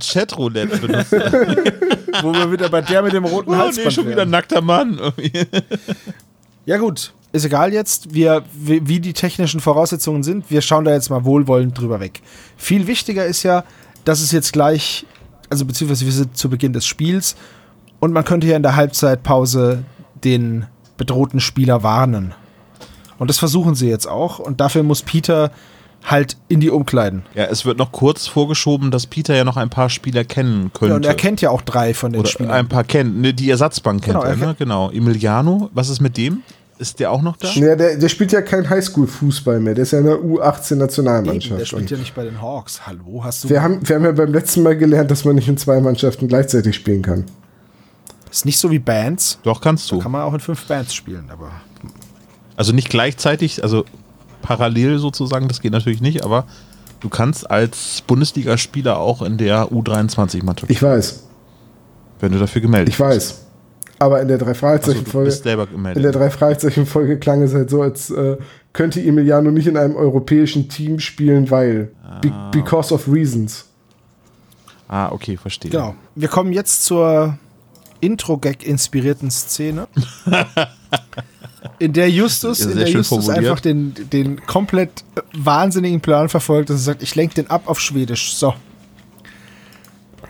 Chatroulette 0.00 0.76
benutzt. 0.78 1.10
Wo 2.22 2.32
wir 2.32 2.52
wieder 2.52 2.68
bei 2.68 2.82
der 2.82 3.02
mit 3.02 3.12
dem 3.14 3.24
roten 3.24 3.50
Oh, 3.50 3.54
nee, 3.54 3.58
Halsband 3.58 3.92
schon 3.92 4.08
wieder 4.08 4.22
ein 4.22 4.30
nackter 4.30 4.60
Mann. 4.60 5.00
Ja 6.66 6.78
gut, 6.78 7.12
ist 7.32 7.44
egal 7.44 7.72
jetzt, 7.72 8.14
wir, 8.14 8.44
wie, 8.54 8.86
wie 8.86 9.00
die 9.00 9.12
technischen 9.12 9.58
Voraussetzungen 9.58 10.22
sind. 10.22 10.52
Wir 10.52 10.60
schauen 10.60 10.84
da 10.84 10.92
jetzt 10.92 11.10
mal 11.10 11.24
wohlwollend 11.24 11.76
drüber 11.76 11.98
weg. 11.98 12.22
Viel 12.56 12.86
wichtiger 12.86 13.26
ist 13.26 13.42
ja, 13.42 13.64
dass 14.04 14.20
es 14.20 14.30
jetzt 14.30 14.52
gleich, 14.52 15.04
also 15.50 15.64
beziehungsweise 15.64 16.04
wir 16.04 16.12
sind 16.12 16.36
zu 16.36 16.48
Beginn 16.48 16.72
des 16.72 16.86
Spiels 16.86 17.34
und 17.98 18.12
man 18.12 18.24
könnte 18.24 18.46
ja 18.46 18.56
in 18.56 18.62
der 18.62 18.76
Halbzeitpause 18.76 19.82
den 20.22 20.66
bedrohten 20.96 21.40
Spieler 21.40 21.82
warnen. 21.82 22.34
Und 23.18 23.28
das 23.28 23.38
versuchen 23.38 23.74
sie 23.74 23.88
jetzt 23.88 24.06
auch 24.06 24.38
und 24.38 24.60
dafür 24.60 24.82
muss 24.82 25.02
Peter 25.02 25.50
halt 26.04 26.36
in 26.46 26.60
die 26.60 26.70
Umkleiden. 26.70 27.24
Ja, 27.34 27.44
es 27.46 27.64
wird 27.64 27.76
noch 27.78 27.90
kurz 27.90 28.28
vorgeschoben, 28.28 28.92
dass 28.92 29.06
Peter 29.08 29.34
ja 29.34 29.42
noch 29.44 29.56
ein 29.56 29.68
paar 29.70 29.90
Spieler 29.90 30.22
kennen 30.24 30.70
könnte. 30.72 30.90
Ja, 30.92 30.96
und 30.96 31.04
er 31.04 31.14
kennt 31.14 31.40
ja 31.40 31.50
auch 31.50 31.60
drei 31.62 31.92
von 31.92 32.12
den 32.12 32.20
Oder 32.20 32.28
Spielern. 32.30 32.52
ein 32.52 32.68
paar 32.68 32.84
kennt, 32.84 33.18
ne, 33.20 33.34
die 33.34 33.50
Ersatzbank 33.50 34.02
kennt 34.04 34.14
Genau, 34.14 34.24
er 34.24 34.30
er, 34.40 34.46
ne? 34.48 34.54
Genau. 34.56 34.90
Emiliano, 34.90 35.68
was 35.74 35.88
ist 35.88 36.00
mit 36.00 36.16
dem? 36.16 36.42
Ist 36.78 37.00
der 37.00 37.10
auch 37.10 37.22
noch 37.22 37.36
da? 37.36 37.48
Ja, 37.48 37.74
der, 37.74 37.96
der 37.96 38.08
spielt 38.08 38.30
ja 38.30 38.40
kein 38.40 38.70
Highschool-Fußball 38.70 39.58
mehr. 39.58 39.74
Der 39.74 39.82
ist 39.82 39.90
ja 39.90 39.98
in 39.98 40.04
der 40.04 40.14
Eben, 40.20 40.38
U18-Nationalmannschaft. 40.38 41.60
der 41.60 41.64
spielt 41.66 41.82
Und 41.82 41.90
ja 41.90 41.96
nicht 41.96 42.14
bei 42.14 42.22
den 42.22 42.40
Hawks. 42.40 42.86
Hallo, 42.86 43.22
hast 43.24 43.42
du. 43.42 43.48
wir, 43.48 43.60
haben, 43.60 43.80
wir 43.82 43.96
haben 43.96 44.04
ja 44.04 44.12
beim 44.12 44.32
letzten 44.32 44.62
Mal 44.62 44.76
gelernt, 44.76 45.10
dass 45.10 45.24
man 45.24 45.34
nicht 45.34 45.48
in 45.48 45.56
zwei 45.56 45.80
Mannschaften 45.80 46.28
gleichzeitig 46.28 46.76
spielen 46.76 47.02
kann. 47.02 47.24
ist 48.30 48.44
nicht 48.44 48.58
so 48.58 48.70
wie 48.70 48.78
Bands. 48.78 49.40
Doch, 49.42 49.60
kannst 49.60 49.90
du. 49.90 49.98
Kann 49.98 50.12
man 50.12 50.22
auch 50.22 50.34
in 50.34 50.38
fünf 50.40 50.64
Bands 50.66 50.94
spielen, 50.94 51.28
aber 51.32 51.50
Also 52.58 52.72
nicht 52.72 52.90
gleichzeitig, 52.90 53.62
also 53.62 53.84
parallel 54.42 54.98
sozusagen, 54.98 55.46
das 55.46 55.60
geht 55.60 55.70
natürlich 55.70 56.00
nicht, 56.00 56.24
aber 56.24 56.44
du 56.98 57.08
kannst 57.08 57.48
als 57.48 58.02
Bundesligaspieler 58.04 58.98
auch 58.98 59.22
in 59.22 59.38
der 59.38 59.68
U23-Mannschaft, 59.68 60.68
Ich 60.68 60.82
weiß, 60.82 61.22
wenn 62.18 62.32
du 62.32 62.38
dafür 62.40 62.60
gemeldet 62.60 62.94
ich 62.94 62.98
weiß. 62.98 63.44
Aber 64.00 64.20
in 64.20 64.26
der 64.26 64.38
drei. 64.38 64.54
Fragezeichen 64.54 64.98
Also, 64.98 65.04
du 65.04 65.10
Folge, 65.10 65.26
bist 65.26 65.44
selber 65.44 65.68
in 65.72 66.02
der 66.02 66.10
drei 66.10 66.30
Fragezeichen 66.30 66.84
Folge 66.84 67.20
klang 67.20 67.42
es 67.42 67.54
halt 67.54 67.70
so, 67.70 67.80
als 67.80 68.10
äh, 68.10 68.36
könnte 68.72 69.00
Emiliano 69.00 69.52
nicht 69.52 69.68
in 69.68 69.76
einem 69.76 69.94
europäischen 69.94 70.68
Team 70.68 70.98
spielen, 70.98 71.52
weil 71.52 71.92
be 72.20 72.32
because 72.50 72.92
of 72.92 73.06
reasons. 73.06 73.66
ah, 74.88 75.12
okay, 75.12 75.36
verstehe. 75.36 75.70
Genau. 75.70 75.94
Wir 76.16 76.28
kommen 76.28 76.52
jetzt 76.52 76.84
zur 76.84 77.38
Intro-Gag-inspirierten 78.00 79.30
Szene. 79.30 79.86
In 81.80 81.92
der 81.92 82.10
Justus, 82.10 82.60
Ja, 82.64 82.70
in 82.70 82.76
der 82.76 82.88
Justus 82.88 83.24
formuliert. 83.24 83.38
einfach 83.38 83.60
den, 83.60 83.94
den 84.12 84.44
komplett 84.46 85.04
äh, 85.14 85.20
wahnsinnigen 85.36 86.00
Plan 86.00 86.28
verfolgt, 86.28 86.70
dass 86.70 86.76
er 86.76 86.82
sagt, 86.84 87.02
ich 87.02 87.14
lenke 87.14 87.34
den 87.36 87.50
ab 87.50 87.62
auf 87.66 87.80
Schwedisch. 87.80 88.34
So. 88.34 88.54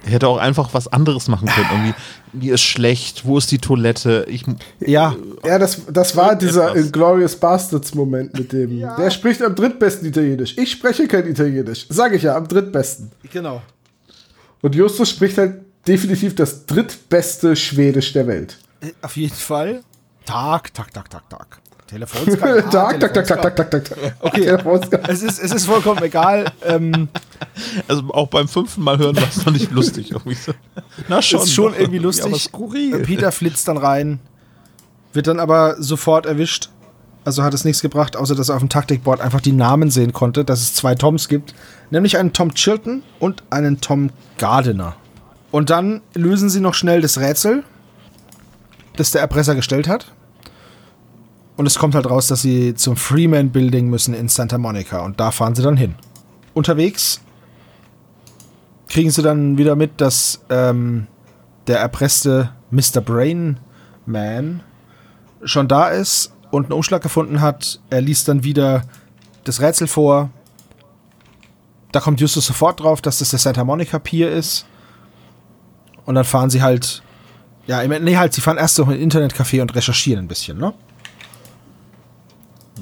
Er 0.05 0.13
hätte 0.13 0.29
auch 0.29 0.39
einfach 0.39 0.73
was 0.75 0.89
anderes 0.89 1.29
machen 1.29 1.49
können. 1.49 1.67
Irgendwie, 1.71 1.95
mir 2.33 2.55
ist 2.55 2.63
schlecht, 2.63 3.27
wo 3.27 3.37
ist 3.39 3.51
die 3.51 3.59
Toilette? 3.59 4.27
Ich, 4.29 4.45
Ja, 4.81 5.17
Ja, 5.45 5.59
das, 5.59 5.83
das 5.91 6.17
war 6.17 6.37
dieser 6.37 6.69
Irgendetwas. 6.69 6.87
Inglorious 6.87 7.37
Bastards 7.37 7.95
Moment 7.95 8.33
mit 8.35 8.53
dem. 8.53 8.79
Der 8.81 9.11
spricht 9.11 9.43
am 9.43 9.55
drittbesten 9.55 10.07
Italienisch. 10.09 10.57
Ich 10.57 10.71
spreche 10.73 11.07
kein 11.09 11.27
Italienisch. 11.27 11.87
Sage 11.89 12.17
ich 12.17 12.23
ja, 12.23 12.37
am 12.37 12.47
drittbesten. 12.49 13.11
genau. 13.33 13.61
Und 14.61 14.75
Justus 14.75 15.11
spricht 15.11 15.39
halt 15.39 15.61
definitiv 15.87 16.35
das 16.35 16.67
drittbeste 16.67 17.55
Schwedisch 17.55 18.13
der 18.13 18.27
Welt. 18.27 18.59
Äh, 18.81 18.93
Auf 19.03 19.17
jeden 19.17 19.35
Fall. 19.35 19.83
Tag, 20.29 20.75
Tag, 20.75 20.93
Tag, 20.93 21.09
Tag, 21.09 21.31
Tag. 21.31 21.61
Telefonskala. 21.87 22.57
ja, 22.57 22.63
Tag, 22.71 23.01
tak, 23.01 23.15
tak, 23.15 23.27
tak, 23.27 23.41
Telefonskala. 23.41 23.51
tak, 23.51 23.57
tak, 23.57 23.71
tak, 23.71 23.85
tak. 23.87 24.15
Okay. 24.21 24.41
Telefonskala. 24.45 25.09
Es 25.09 25.23
ist, 25.23 25.39
es 25.39 25.53
ist 25.53 25.65
vollkommen 25.65 26.03
egal. 26.03 26.53
Ähm, 26.67 27.09
also 27.89 28.03
auch 28.13 28.29
beim 28.29 28.47
fünften 28.47 28.83
Mal 28.83 28.99
hören 28.99 29.17
war 29.17 29.23
es 29.27 29.47
noch 29.47 29.55
nicht 29.55 29.71
lustig. 29.71 30.11
Irgendwie 30.11 30.35
so. 30.35 30.53
Na 31.09 31.23
schon. 31.23 31.41
ist 31.41 31.55
schon 31.55 31.73
doch 31.73 31.79
irgendwie 31.79 31.99
lustig. 31.99 32.27
aber 32.27 32.39
skurril. 32.39 33.03
Peter 33.05 33.33
flitzt 33.33 33.69
dann 33.69 33.79
rein. 33.79 34.21
wird 35.15 35.29
dann 35.29 35.41
aber 35.41 35.83
sofort 35.83 36.27
erwischt. 36.27 36.69
Also 37.25 37.43
hat 37.43 37.55
es 37.55 37.65
nichts 37.65 37.81
gebracht, 37.81 38.15
außer 38.15 38.35
dass 38.35 38.51
er 38.51 38.57
auf 38.57 38.61
dem 38.61 38.69
Taktikboard 38.69 39.23
einfach 39.23 39.41
die 39.41 39.53
Namen 39.53 39.91
sehen 39.91 40.13
konnte, 40.13 40.45
dass 40.45 40.61
es 40.61 40.75
zwei 40.75 40.95
Toms 40.95 41.29
gibt. 41.29 41.55
Nämlich 41.91 42.19
einen 42.19 42.35
Tom 42.35 42.53
Chilton 42.53 43.03
und 43.19 43.45
einen 43.49 43.81
Tom 43.81 44.11
Gardiner. 44.37 44.95
Und 45.51 45.71
dann 45.71 46.03
lösen 46.13 46.51
sie 46.51 46.61
noch 46.61 46.75
schnell 46.75 47.01
das 47.01 47.19
Rätsel, 47.19 47.65
das 48.97 49.11
der 49.11 49.23
Erpresser 49.23 49.55
gestellt 49.55 49.89
hat. 49.89 50.13
Und 51.59 51.67
es 51.67 51.77
kommt 51.77 51.97
halt 51.97 52.09
raus, 52.09 52.29
dass 52.29 52.41
sie 52.43 52.75
zum 52.75 52.97
Freeman 52.97 53.51
Building 53.51 53.91
müssen 53.91 54.15
in 54.15 54.29
Santa 54.29 54.59
Monica. 54.59 55.01
Und 55.01 55.19
da 55.19 55.33
fahren 55.33 55.57
sie 55.57 55.63
dann 55.63 55.77
hin. 55.77 55.97
Unterwegs 56.55 57.21
kriegen 58.89 59.11
sie 59.11 59.23
dann 59.23 59.59
wieder 59.59 59.75
mit, 59.75 60.01
dass 60.01 60.41
ähm, 60.51 61.09
der 61.67 61.81
erpresste 61.81 62.53
Mr. 62.71 63.01
Brain 63.01 63.59
Man 64.07 64.63
schon 65.43 65.67
da 65.67 65.89
ist 65.89 66.33
und 66.53 66.67
einen 66.67 66.75
Umschlag 66.75 67.03
gefunden 67.03 67.41
hat. 67.41 67.81
Er 67.91 68.03
liest 68.03 68.29
dann 68.29 68.45
wieder 68.45 68.83
das 69.43 69.61
Rätsel 69.61 69.89
vor. 69.89 70.31
Da 71.91 71.99
kommt 71.99 72.21
Justus 72.21 72.47
sofort 72.47 72.79
drauf, 72.79 73.03
dass 73.03 73.19
das 73.19 73.31
der 73.31 73.41
Santa 73.41 73.65
Monica 73.65 73.99
Pier 73.99 74.31
ist. 74.31 74.65
Und 76.07 76.15
dann 76.15 76.25
fahren 76.25 76.51
sie 76.51 76.63
halt. 76.63 77.03
Ja, 77.67 77.85
nee, 77.85 78.17
halt, 78.17 78.33
sie 78.33 78.43
fahren 78.43 78.59
erst 78.59 78.79
noch 78.79 78.89
in 78.89 78.95
ein 78.95 79.11
Internetcafé 79.11 79.61
und 79.61 79.75
recherchieren 79.75 80.25
ein 80.25 80.29
bisschen, 80.29 80.57
ne? 80.57 80.73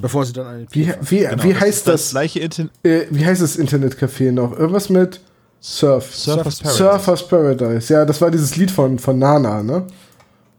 Bevor 0.00 0.24
sie 0.26 0.32
dann 0.32 0.46
an 0.46 0.58
den 0.58 0.68
Wie, 0.70 0.92
wie, 1.02 1.18
Genau, 1.20 1.42
wie 1.42 1.52
das 1.52 1.60
heißt 1.60 1.78
ist 1.78 1.88
das? 1.88 2.10
gleiche 2.10 2.40
äh, 2.40 3.06
wie 3.10 3.24
heißt 3.24 3.42
das 3.42 3.58
Internetcafé 3.58 4.32
noch? 4.32 4.52
Irgendwas 4.58 4.88
mit 4.90 5.20
Surf. 5.60 6.14
Surfers 6.14 6.58
Paradise. 6.60 6.76
Surfers 6.84 7.28
Paradise. 7.28 7.92
Ja, 7.92 8.04
das 8.04 8.20
war 8.20 8.30
dieses 8.30 8.56
Lied 8.56 8.70
von, 8.70 8.98
von 8.98 9.18
Nana, 9.18 9.62
ne? 9.62 9.86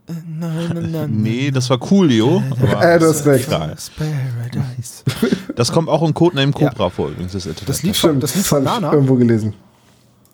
Nein, 0.08 0.70
nein, 0.74 0.92
nein. 0.92 1.12
Nee, 1.22 1.52
das 1.52 1.70
war 1.70 1.78
Coolio. 1.78 2.42
aber 2.62 2.82
Äh, 2.94 3.00
du 3.00 3.08
hast 3.08 3.26
recht. 3.26 3.50
Paradise. 3.50 5.04
Das 5.56 5.72
kommt 5.72 5.90
auch 5.90 6.08
in 6.08 6.14
Codename 6.14 6.52
Cobra 6.52 6.90
vor, 6.92 7.10
übrigens, 7.10 7.32
das 7.32 7.48
Internet. 7.48 7.68
Das 7.70 7.82
Lied 7.82 7.98
von, 7.98 8.20
das 8.20 8.36
Lied 8.36 8.46
von 8.46 8.64
Nana? 8.64 8.94
irgendwo 8.94 9.16
gelesen. 9.16 9.54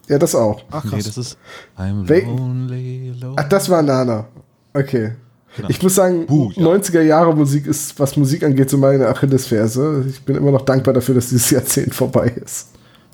Ja, 0.09 0.17
das 0.19 0.35
auch. 0.35 0.61
Ach, 0.69 0.83
Nee, 0.83 0.89
krass. 0.91 1.05
das 1.05 1.17
ist 1.17 1.37
I'm 1.77 2.05
lonely, 2.05 3.13
lonely. 3.21 3.35
Ach, 3.37 3.47
das 3.47 3.69
war 3.69 3.81
Nana. 3.81 4.25
Okay. 4.73 5.13
Genau. 5.55 5.69
Ich 5.69 5.81
muss 5.83 5.95
sagen, 5.95 6.25
Buh, 6.25 6.51
ja. 6.55 6.63
90er 6.65 7.01
Jahre 7.01 7.35
Musik 7.35 7.67
ist, 7.67 7.99
was 7.99 8.17
Musik 8.17 8.43
angeht, 8.43 8.69
so 8.69 8.77
meine 8.77 9.07
Achillesferse. 9.07 10.05
Ich 10.09 10.21
bin 10.23 10.35
immer 10.35 10.51
noch 10.51 10.61
dankbar 10.63 10.93
dafür, 10.93 11.15
dass 11.15 11.29
dieses 11.29 11.49
Jahrzehnt 11.51 11.93
vorbei 11.93 12.33
ist. 12.43 12.69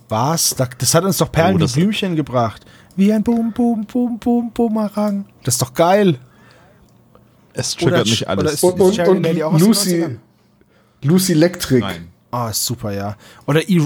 Was? 0.08 0.56
Da- 0.56 0.70
Das 0.78 0.94
hat 0.96 1.04
uns 1.04 1.18
doch 1.18 1.32
Perlen 1.32 1.56
Oh, 1.56 1.58
wie 1.60 1.62
das- 1.64 1.74
Blümchen 1.74 2.16
gebracht. 2.16 2.66
Wie 2.96 3.12
ein 3.14 3.24
Boom, 3.24 3.52
Boom, 3.52 3.86
Boom, 3.86 4.18
Boom, 4.20 4.52
Boomerang. 4.54 5.26
Das 5.44 5.56
ist 5.56 5.62
doch 5.62 5.74
geil. 5.74 6.18
Es 7.54 7.76
triggert 7.76 8.02
Oder- 8.02 8.10
mich 8.10 8.22
oder 8.24 8.30
alles. 8.40 8.54
ist- 8.54 8.64
Und, 8.64 8.80
und, 8.80 8.96
Cherry 8.96 9.10
und 9.10 9.24
Lady 9.24 9.44
auch 9.44 9.54
aus 9.54 9.60
den 9.60 9.68
Lucy, 9.68 9.90
90ern? 10.04 10.18
Lucy 11.04 11.32
Electric. 11.34 11.86
Ah, 12.32 12.50
ist 12.50 12.66
super, 12.66 12.92
ja. 12.92 13.16
Oder 13.48 13.68
e 13.68 13.82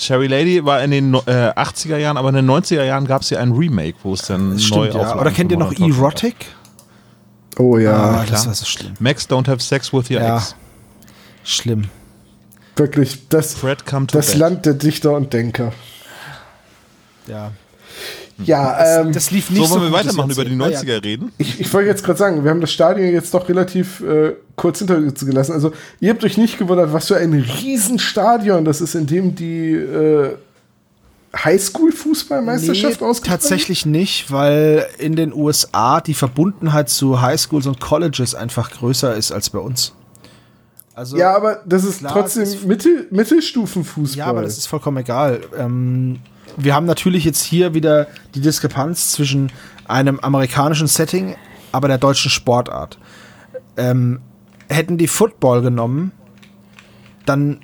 Sherry 0.00 0.28
Lady 0.28 0.64
war 0.64 0.82
in 0.84 0.92
den 0.92 1.12
äh, 1.14 1.18
80er 1.56 1.96
Jahren, 1.96 2.16
aber 2.16 2.28
in 2.28 2.36
den 2.36 2.46
90er 2.46 2.84
Jahren 2.84 3.04
gab 3.04 3.22
es 3.22 3.30
ja 3.30 3.40
ein 3.40 3.50
Remake, 3.50 3.96
wo 4.04 4.14
es 4.14 4.22
dann 4.22 4.50
neu 4.50 4.58
stimmt, 4.58 4.94
ja. 4.94 5.00
Auflagen 5.00 5.20
Oder 5.20 5.30
kennt 5.32 5.50
ihr 5.50 5.58
noch 5.58 5.72
Erotic? 5.72 6.36
Oh 7.58 7.76
ja, 7.76 7.92
ah, 7.92 8.16
das 8.20 8.28
klar. 8.42 8.46
war 8.46 8.54
so 8.54 8.64
schlimm. 8.64 8.94
Max 9.00 9.28
Don't 9.28 9.48
Have 9.48 9.60
Sex 9.60 9.92
with 9.92 10.10
Your 10.10 10.20
Ja. 10.20 10.36
Ex. 10.38 10.54
Schlimm. 11.44 11.84
wirklich 12.76 13.28
das, 13.28 13.54
Fred 13.54 13.84
Come 13.84 14.06
to 14.06 14.16
das. 14.16 14.34
Land 14.36 14.64
der 14.66 14.74
Dichter 14.74 15.12
und 15.12 15.32
Denker. 15.32 15.72
Ja. 17.26 17.50
Ja, 18.44 19.00
ähm, 19.00 19.12
Das 19.12 19.32
lief 19.32 19.50
nicht 19.50 19.58
So, 19.58 19.64
so 19.66 19.80
wollen 19.80 19.90
wir 19.90 19.98
weitermachen, 19.98 20.30
über 20.30 20.44
die 20.44 20.54
Jahrzehnt. 20.56 20.82
90er 20.84 20.90
Ah, 20.90 20.92
ja. 20.94 20.98
reden? 21.00 21.32
ich, 21.38 21.60
ich 21.60 21.72
wollte 21.74 21.88
jetzt 21.88 22.04
gerade 22.04 22.18
sagen, 22.20 22.44
wir 22.44 22.50
haben 22.52 22.60
das 22.60 22.70
Stadion 22.70 23.08
jetzt 23.10 23.34
doch 23.34 23.48
relativ 23.48 24.00
äh, 24.00 24.34
kurz 24.54 24.78
hinter 24.78 24.96
uns 24.98 25.18
gelassen. 25.26 25.52
Also, 25.52 25.72
ihr 25.98 26.10
habt 26.10 26.22
euch 26.22 26.38
nicht 26.38 26.56
gewundert, 26.56 26.92
was 26.92 27.08
für 27.08 27.16
ein 27.16 27.32
Riesenstadion 27.32 28.64
das 28.64 28.80
ist, 28.80 28.94
in 28.94 29.06
dem 29.08 29.34
die 29.34 29.72
äh, 29.72 30.36
Highschool-Fußballmeisterschaft 31.34 33.00
Nee, 33.00 33.06
ausgetragen 33.06 33.40
tatsächlich 33.40 33.86
nicht, 33.86 34.30
weil 34.32 34.86
in 34.98 35.14
den 35.16 35.32
USA 35.32 36.00
die 36.00 36.14
Verbundenheit 36.14 36.88
zu 36.88 37.20
Highschools 37.20 37.66
und 37.66 37.80
Colleges 37.80 38.34
einfach 38.34 38.70
größer 38.70 39.14
ist 39.14 39.32
als 39.32 39.50
bei 39.50 39.58
uns. 39.58 39.92
Also, 40.94 41.16
Ja, 41.16 41.36
aber 41.36 41.60
das 41.64 41.84
ist 41.84 41.98
Klar, 42.00 42.12
trotzdem 42.12 42.42
ist- 42.42 42.64
Mittel, 42.66 43.06
Mittelstufenfußball. 43.10 44.18
Ja, 44.18 44.26
aber 44.26 44.42
das 44.42 44.58
ist 44.58 44.66
vollkommen 44.66 44.96
egal. 44.98 45.40
Ähm, 45.56 46.18
wir 46.56 46.74
haben 46.74 46.86
natürlich 46.86 47.24
jetzt 47.24 47.42
hier 47.42 47.74
wieder 47.74 48.08
die 48.34 48.40
Diskrepanz 48.40 49.12
zwischen 49.12 49.52
einem 49.86 50.18
amerikanischen 50.20 50.86
Setting, 50.88 51.36
aber 51.72 51.88
der 51.88 51.98
deutschen 51.98 52.30
Sportart. 52.30 52.98
Ähm, 53.76 54.20
hätten 54.68 54.98
die 54.98 55.06
Football 55.06 55.62
genommen, 55.62 56.10
dann 57.26 57.60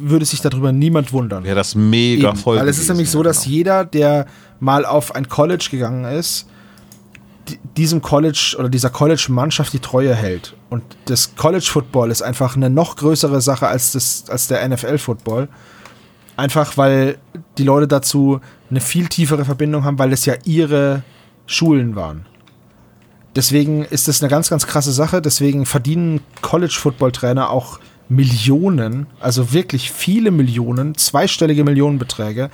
würde 0.00 0.24
sich 0.24 0.40
darüber 0.40 0.72
niemand 0.72 1.12
wundern. 1.12 1.44
Wäre 1.44 1.56
das 1.56 1.74
mega 1.74 2.28
Eben, 2.30 2.36
voll. 2.36 2.58
Weil 2.58 2.68
es 2.68 2.78
ist 2.78 2.88
nämlich 2.88 3.10
so, 3.10 3.18
ja, 3.18 3.24
dass 3.24 3.42
genau. 3.44 3.54
jeder, 3.54 3.84
der 3.84 4.26
mal 4.60 4.84
auf 4.84 5.14
ein 5.14 5.28
College 5.28 5.68
gegangen 5.70 6.04
ist, 6.04 6.46
di- 7.48 7.58
diesem 7.76 8.02
College 8.02 8.56
oder 8.58 8.68
dieser 8.68 8.90
College-Mannschaft 8.90 9.72
die 9.72 9.78
Treue 9.78 10.14
hält. 10.14 10.54
Und 10.70 10.82
das 11.06 11.34
College-Football 11.36 12.10
ist 12.10 12.22
einfach 12.22 12.56
eine 12.56 12.70
noch 12.70 12.96
größere 12.96 13.40
Sache 13.40 13.66
als, 13.68 13.92
das, 13.92 14.24
als 14.28 14.48
der 14.48 14.66
NFL-Football. 14.68 15.48
Einfach 16.36 16.76
weil 16.76 17.18
die 17.56 17.64
Leute 17.64 17.88
dazu 17.88 18.40
eine 18.70 18.80
viel 18.80 19.08
tiefere 19.08 19.44
Verbindung 19.44 19.84
haben, 19.84 19.98
weil 19.98 20.12
es 20.12 20.24
ja 20.24 20.34
ihre 20.44 21.02
Schulen 21.46 21.96
waren. 21.96 22.26
Deswegen 23.34 23.84
ist 23.84 24.08
das 24.08 24.22
eine 24.22 24.30
ganz, 24.30 24.50
ganz 24.50 24.66
krasse 24.66 24.92
Sache. 24.92 25.22
Deswegen 25.22 25.66
verdienen 25.66 26.20
College-Football-Trainer 26.42 27.50
auch 27.50 27.78
Millionen, 28.08 29.06
also 29.20 29.52
wirklich 29.52 29.90
viele 29.90 30.30
Millionen, 30.30 30.94
zweistellige 30.96 31.64
Millionenbeträge, 31.64 32.50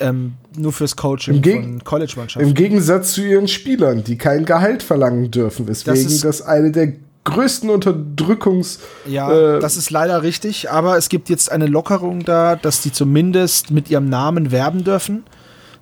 ähm, 0.00 0.34
nur 0.56 0.72
fürs 0.72 0.96
Coaching 0.96 1.36
Im 1.36 1.42
Geg- 1.42 1.62
von 1.62 1.84
College-Mannschaften. 1.84 2.48
Im 2.48 2.54
Gegensatz 2.54 3.12
zu 3.12 3.22
ihren 3.22 3.48
Spielern, 3.48 4.02
die 4.02 4.16
kein 4.16 4.44
Gehalt 4.44 4.82
verlangen 4.82 5.30
dürfen, 5.30 5.68
weswegen 5.68 6.02
Das 6.02 6.20
das, 6.20 6.42
eine 6.42 6.72
der 6.72 6.94
größten 7.24 7.68
Unterdrückungs... 7.68 8.80
Ja, 9.06 9.56
äh, 9.56 9.60
das 9.60 9.76
ist 9.76 9.90
leider 9.90 10.22
richtig, 10.22 10.70
aber 10.70 10.96
es 10.96 11.08
gibt 11.10 11.28
jetzt 11.28 11.52
eine 11.52 11.66
Lockerung 11.66 12.24
da, 12.24 12.56
dass 12.56 12.80
die 12.80 12.92
zumindest 12.92 13.70
mit 13.70 13.90
ihrem 13.90 14.08
Namen 14.08 14.50
werben 14.50 14.84
dürfen. 14.84 15.24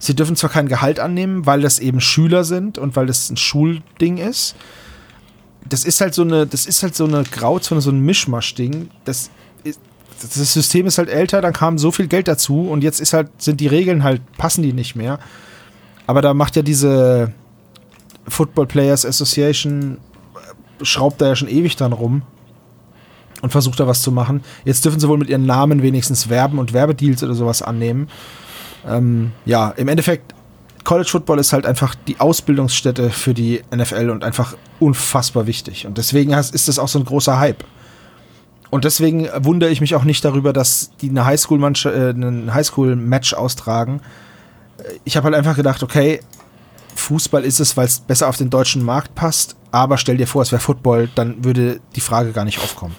Sie 0.01 0.15
dürfen 0.15 0.37
zwar 0.37 0.51
kein 0.51 0.69
Gehalt 0.69 1.01
annehmen, 1.01 1.47
weil 1.47 1.61
das 1.61 1.79
eben 1.79 2.01
Schüler 2.01 2.45
sind 2.45 2.79
und 2.79 2.97
weil 2.97 3.07
das 3.07 3.31
ein 3.31 3.37
Schulding 3.37 4.19
ist. 4.19 4.55
Das 5.69 5.85
ist 5.85 6.01
halt 6.01 6.15
so 6.15 6.23
eine, 6.23 6.47
das 6.47 6.67
ist 6.67 6.83
halt 6.83 6.95
so 6.95 7.05
eine 7.05 7.25
Grauzone, 7.25 7.81
so 7.81 7.91
ein 7.91 8.01
Mischmasch-Ding. 8.01 8.91
Das, 9.05 9.31
das 9.65 10.53
System 10.53 10.87
ist 10.87 10.99
halt 10.99 11.09
älter, 11.09 11.41
dann 11.41 11.53
kam 11.53 11.79
so 11.79 11.91
viel 11.91 12.09
Geld 12.09 12.29
dazu 12.29 12.69
und 12.69 12.83
jetzt 12.83 13.01
ist 13.01 13.13
halt, 13.13 13.31
sind 13.39 13.61
die 13.61 13.67
Regeln 13.67 14.03
halt, 14.03 14.21
passen 14.37 14.63
die 14.63 14.73
nicht 14.73 14.97
mehr. 14.97 15.19
Aber 16.07 16.23
da 16.23 16.35
macht 16.35 16.57
ja 16.57 16.63
diese 16.63 17.33
Football 18.27 18.67
Players 18.67 19.05
Association, 19.05 19.99
schraubt 20.83 21.21
da 21.21 21.29
ja 21.29 21.37
schon 21.37 21.49
ewig 21.49 21.77
dran 21.77 21.93
rum 21.93 22.23
und 23.43 23.51
versucht 23.51 23.79
da 23.81 23.87
was 23.87 24.03
zu 24.03 24.13
machen. 24.13 24.43
Jetzt 24.65 24.85
dürfen 24.85 25.01
sie 25.01 25.09
wohl 25.09 25.19
mit 25.19 25.29
ihren 25.29 25.47
Namen 25.47 25.83
wenigstens 25.83 26.29
werben 26.29 26.59
und 26.59 26.73
Werbedeals 26.73 27.23
oder 27.23 27.35
sowas 27.35 27.63
annehmen. 27.63 28.09
Ähm, 28.87 29.33
ja, 29.45 29.71
im 29.71 29.89
Endeffekt, 29.89 30.35
College 30.89 31.11
Football 31.11 31.39
ist 31.39 31.53
halt 31.53 31.67
einfach 31.67 31.95
die 31.95 32.19
Ausbildungsstätte 32.19 33.11
für 33.11 33.35
die 33.35 33.61
NFL 33.77 34.09
und 34.09 34.25
einfach 34.25 34.57
unfassbar 34.81 35.47
wichtig. 35.47 35.87
Und 35.87 35.99
deswegen 35.99 36.33
ist 36.33 36.67
das 36.67 36.79
auch 36.79 36.89
so 36.89 36.99
ein 36.99 37.05
großer 37.05 37.39
Hype. 37.39 37.63
Und 38.71 38.87
deswegen 38.87 39.29
wundere 39.41 39.69
ich 39.69 39.83
mich 39.83 39.95
auch 39.95 40.05
nicht 40.05 40.25
darüber, 40.25 40.55
dass 40.55 40.93
die 41.03 41.11
eine 41.11 41.27
Highschool 41.27 41.63
äh, 41.63 42.11
ein 42.13 42.55
Highschool-Match 42.55 43.35
austragen. 43.35 44.01
Ich 45.05 45.19
habe 45.19 45.27
halt 45.27 45.35
einfach 45.35 45.57
gedacht, 45.57 45.83
okay, 45.83 46.21
Fußball 46.95 47.45
ist 47.45 47.61
es, 47.61 47.77
weil 47.77 47.85
es 47.85 48.01
besser 48.01 48.27
auf 48.27 48.39
den 48.39 48.49
deutschen 48.49 48.83
Markt 48.83 49.15
passt. 49.15 49.57
Aber 49.71 49.99
stell 49.99 50.17
dir 50.17 50.27
vor, 50.27 50.41
es 50.41 50.53
wäre 50.53 50.63
Football, 50.63 51.11
dann 51.15 51.45
würde 51.45 51.81
die 51.97 52.01
Frage 52.01 52.33
gar 52.33 52.47
nicht 52.47 52.61
aufkommen. 52.61 52.97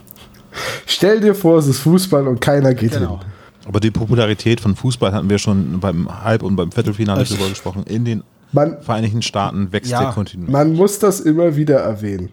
Stell 0.86 1.22
dir 1.22 1.34
vor, 1.34 1.58
es 1.58 1.66
ist 1.66 1.80
Fußball 1.80 2.28
und 2.28 2.40
keiner 2.40 2.76
geht 2.76 2.92
Genau. 2.92 3.18
hin. 3.18 3.39
Aber 3.70 3.80
die 3.80 3.92
Popularität 3.92 4.60
von 4.62 4.76
Fußball 4.76 5.14
hatten 5.14 5.30
wir 5.30 5.38
schon 5.38 5.80
beim 5.80 6.24
Halb- 6.24 6.42
und 6.42 6.56
beim 6.56 6.72
Viertelfinale 6.72 7.22
Richtig. 7.22 7.38
drüber 7.38 7.50
gesprochen. 7.52 7.84
In 7.84 8.04
den 8.04 8.24
Man, 8.52 8.82
Vereinigten 8.82 9.22
Staaten 9.22 9.72
wächst 9.72 9.92
Ja. 9.92 10.02
der 10.02 10.12
kontinuierlich. 10.12 10.52
man 10.52 10.74
muss 10.74 10.98
das 10.98 11.20
immer 11.20 11.56
wieder 11.56 11.78
erwähnen. 11.78 12.30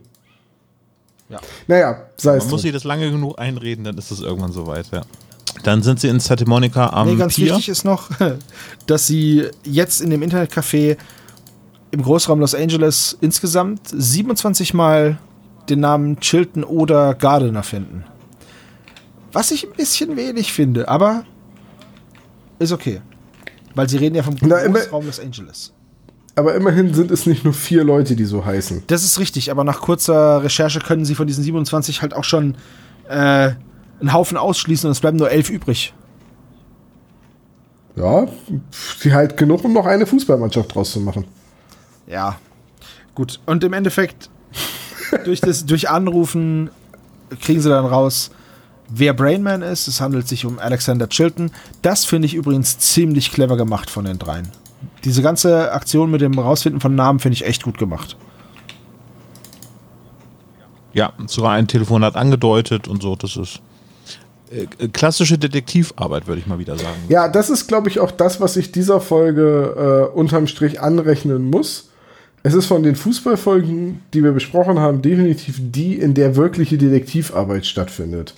Ja. 1.29 1.39
Naja, 1.67 2.05
sei 2.17 2.37
es 2.37 2.45
Man 2.45 2.53
muss 2.53 2.63
sich 2.63 2.73
das 2.73 2.85
lange 2.85 3.11
genug 3.11 3.39
einreden, 3.39 3.85
dann 3.85 3.99
ist 3.99 4.11
es 4.11 4.21
irgendwann 4.21 4.51
soweit, 4.53 4.87
ja. 4.93 5.03
Dann 5.63 5.83
sind 5.83 6.01
sie 6.01 6.09
in 6.09 6.21
Santa 6.21 6.47
Monica 6.47 6.89
am 6.89 7.07
Nee, 7.09 7.17
ganz 7.17 7.35
Pier. 7.35 7.51
wichtig 7.51 7.69
ist 7.69 7.85
noch, 7.85 8.09
dass 8.87 9.07
sie 9.07 9.45
jetzt 9.63 10.01
in 10.01 10.09
dem 10.09 10.23
Internetcafé 10.23 10.97
im 11.91 12.03
Großraum 12.03 12.41
Los 12.41 12.55
Angeles 12.55 13.15
insgesamt 13.21 13.81
27 13.95 14.73
Mal 14.73 15.19
den 15.69 15.81
Namen 15.81 16.19
Chilton 16.21 16.65
oder 16.65 17.13
Gardiner 17.15 17.63
finden. 17.63 18.05
Was 19.37 19.51
ich 19.51 19.67
ein 19.67 19.73
bisschen 19.77 20.17
wenig 20.17 20.51
finde, 20.55 20.89
aber 20.89 21.25
ist 22.59 22.73
okay. 22.73 23.03
Weil 23.75 23.87
sie 23.87 23.99
reden 23.99 24.15
ja 24.17 24.23
vom 24.23 24.35
Na, 24.41 24.61
immer- 24.61 24.79
Großraum 24.79 25.05
Los 25.05 25.21
Angeles. 25.21 25.75
aber 26.37 26.55
immerhin 26.55 26.95
sind 26.95 27.11
es 27.11 27.27
nicht 27.27 27.45
nur 27.45 27.53
vier 27.53 27.85
Leute, 27.85 28.17
die 28.17 28.25
so 28.25 28.47
heißen. 28.47 28.85
Das 28.87 29.05
ist 29.05 29.19
richtig, 29.19 29.51
aber 29.51 29.63
nach 29.63 29.83
kurzer 29.83 30.43
Recherche 30.43 30.79
können 30.81 31.05
sie 31.05 31.15
von 31.15 31.27
diesen 31.27 31.45
27 31.45 32.01
halt 32.01 32.15
auch 32.15 32.25
schon 32.25 32.55
äh, 33.11 33.51
einen 34.01 34.13
Haufen 34.15 34.39
ausschließen 34.39 34.89
und 34.89 34.93
es 34.93 35.01
bleiben 35.01 35.19
nur 35.19 35.31
elf 35.31 35.51
übrig. 35.51 35.93
Ja, 37.95 38.27
sie 38.99 39.13
halt 39.13 39.37
genug, 39.37 39.65
um 39.65 39.75
noch 39.75 39.85
eine 39.85 40.07
Fußballmannschaft 40.07 40.75
draus 40.75 40.93
zu 40.93 41.01
machen. 41.01 41.27
Ja, 42.07 42.37
gut. 43.15 43.41
Und 43.45 43.65
im 43.65 43.75
Endeffekt, 43.75 44.31
durch, 45.27 45.43
das, 45.43 45.67
durch 45.67 45.91
Anrufen 45.91 46.71
kriegen 47.43 47.61
sie 47.61 47.69
dann 47.69 47.85
raus, 47.85 48.31
wer 48.89 49.13
Brainman 49.15 49.63
ist. 49.63 49.89
Es 49.89 50.01
handelt 50.01 50.29
sich 50.29 50.45
um 50.45 50.59
Alexander 50.59 51.09
Chilton. 51.09 51.51
Das 51.83 52.05
finde 52.05 52.27
ich 52.27 52.35
übrigens 52.35 52.79
ziemlich 52.79 53.33
clever 53.33 53.57
gemacht 53.57 53.91
von 53.91 54.05
den 54.05 54.19
dreien. 54.19 54.49
Diese 55.05 55.23
ganze 55.23 55.73
Aktion 55.73 56.11
mit 56.11 56.21
dem 56.21 56.39
Rausfinden 56.39 56.81
von 56.81 56.95
Namen 56.95 57.19
finde 57.19 57.35
ich 57.35 57.45
echt 57.45 57.63
gut 57.63 57.79
gemacht. 57.79 58.17
Ja, 60.93 61.13
sogar 61.27 61.53
ein 61.53 61.69
Telefonat 61.69 62.17
angedeutet 62.17 62.89
und 62.89 63.03
so, 63.03 63.17
das 63.17 63.37
ist 63.37 63.61
äh, 64.51 64.89
klassische 64.89 65.39
Detektivarbeit, 65.39 66.27
würde 66.27 66.41
ich 66.41 66.47
mal 66.47 66.59
wieder 66.59 66.79
sagen. 66.79 66.97
Ja, 67.09 67.29
das 67.29 67.51
ist, 67.51 67.67
glaube 67.67 67.89
ich, 67.89 68.01
auch 68.01 68.11
das, 68.11 68.41
was 68.41 68.57
ich 68.57 68.73
dieser 68.73 69.01
Folge 69.01 70.11
äh, 70.13 70.17
unterm 70.17 70.47
Strich 70.47 70.81
anrechnen 70.81 71.51
muss. 71.51 71.91
Es 72.43 72.55
ist 72.55 72.67
von 72.67 72.85
den 72.85 72.95
Fußballfolgen, 72.95 74.03
die 74.15 74.23
wir 74.23 74.31
besprochen 74.31 74.79
haben, 74.79 75.03
definitiv 75.03 75.57
die, 75.59 75.99
in 75.99 76.15
der 76.15 76.37
wirkliche 76.37 76.79
Detektivarbeit 76.79 77.67
stattfindet. 77.67 78.35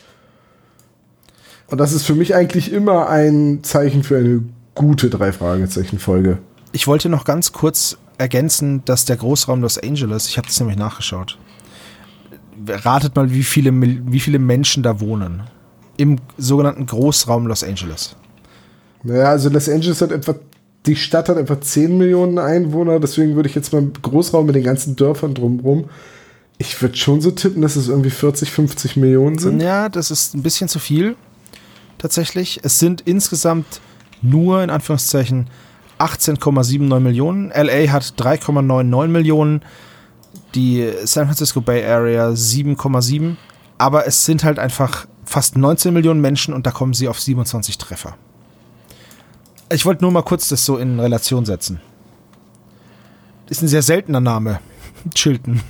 Und 1.70 1.78
das 1.78 1.92
ist 1.92 2.04
für 2.04 2.14
mich 2.14 2.34
eigentlich 2.34 2.72
immer 2.72 3.08
ein 3.08 3.60
Zeichen 3.62 4.02
für 4.02 4.16
eine 4.16 4.42
gute 4.74 5.10
Drei-Fragezeichen-Folge. 5.10 6.38
Ich 6.72 6.86
wollte 6.86 7.08
noch 7.08 7.24
ganz 7.24 7.52
kurz 7.52 7.98
ergänzen, 8.16 8.82
dass 8.84 9.04
der 9.04 9.16
Großraum 9.16 9.60
Los 9.60 9.78
Angeles, 9.78 10.28
ich 10.28 10.38
habe 10.38 10.48
das 10.48 10.58
nämlich 10.60 10.78
nachgeschaut, 10.78 11.38
ratet 12.66 13.14
mal, 13.16 13.32
wie 13.32 13.42
viele, 13.42 13.72
wie 13.72 14.20
viele 14.20 14.38
Menschen 14.38 14.82
da 14.82 15.00
wohnen. 15.00 15.42
Im 15.96 16.16
sogenannten 16.36 16.86
Großraum 16.86 17.46
Los 17.46 17.62
Angeles. 17.64 18.16
Naja, 19.02 19.30
also 19.30 19.48
Los 19.50 19.68
Angeles 19.68 20.00
hat 20.00 20.12
etwa, 20.12 20.34
die 20.86 20.96
Stadt 20.96 21.28
hat 21.28 21.36
etwa 21.36 21.60
10 21.60 21.98
Millionen 21.98 22.38
Einwohner, 22.38 22.98
deswegen 22.98 23.36
würde 23.36 23.48
ich 23.48 23.54
jetzt 23.54 23.72
mal 23.72 23.86
Großraum 24.02 24.46
mit 24.46 24.54
den 24.54 24.64
ganzen 24.64 24.96
Dörfern 24.96 25.34
drumherum. 25.34 25.86
Ich 26.56 26.80
würde 26.82 26.96
schon 26.96 27.20
so 27.20 27.30
tippen, 27.30 27.62
dass 27.62 27.76
es 27.76 27.88
irgendwie 27.88 28.10
40, 28.10 28.50
50 28.50 28.96
Millionen 28.96 29.38
sind. 29.38 29.60
Ja, 29.60 29.88
das 29.88 30.10
ist 30.10 30.34
ein 30.34 30.42
bisschen 30.42 30.68
zu 30.68 30.78
viel. 30.78 31.14
Tatsächlich. 31.98 32.60
Es 32.62 32.78
sind 32.78 33.00
insgesamt 33.02 33.80
nur 34.22 34.62
in 34.62 34.70
Anführungszeichen 34.70 35.48
18,79 35.98 37.00
Millionen. 37.00 37.50
LA 37.50 37.90
hat 37.92 38.14
3,99 38.16 39.08
Millionen. 39.08 39.62
Die 40.54 40.90
San 41.04 41.26
Francisco 41.26 41.60
Bay 41.60 41.84
Area 41.84 42.28
7,7. 42.28 43.36
Aber 43.76 44.06
es 44.06 44.24
sind 44.24 44.44
halt 44.44 44.58
einfach 44.58 45.06
fast 45.24 45.56
19 45.56 45.92
Millionen 45.92 46.20
Menschen 46.20 46.54
und 46.54 46.66
da 46.66 46.70
kommen 46.70 46.94
sie 46.94 47.08
auf 47.08 47.20
27 47.20 47.78
Treffer. 47.78 48.16
Ich 49.70 49.84
wollte 49.84 50.02
nur 50.02 50.12
mal 50.12 50.22
kurz 50.22 50.48
das 50.48 50.64
so 50.64 50.78
in 50.78 50.98
Relation 50.98 51.44
setzen. 51.44 51.80
Ist 53.50 53.62
ein 53.62 53.68
sehr 53.68 53.82
seltener 53.82 54.20
Name. 54.20 54.60
Chilton. 55.14 55.60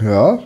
Ja. 0.00 0.38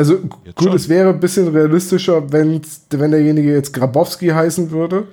Also 0.00 0.14
Jetzt 0.46 0.56
gut, 0.56 0.68
schon. 0.68 0.76
es 0.76 0.88
wäre 0.88 1.10
ein 1.10 1.20
bisschen 1.20 1.48
realistischer, 1.48 2.32
wenn's, 2.32 2.86
wenn 2.88 3.10
derjenige 3.10 3.52
jetzt 3.52 3.74
Grabowski 3.74 4.28
heißen 4.28 4.70
würde. 4.70 5.08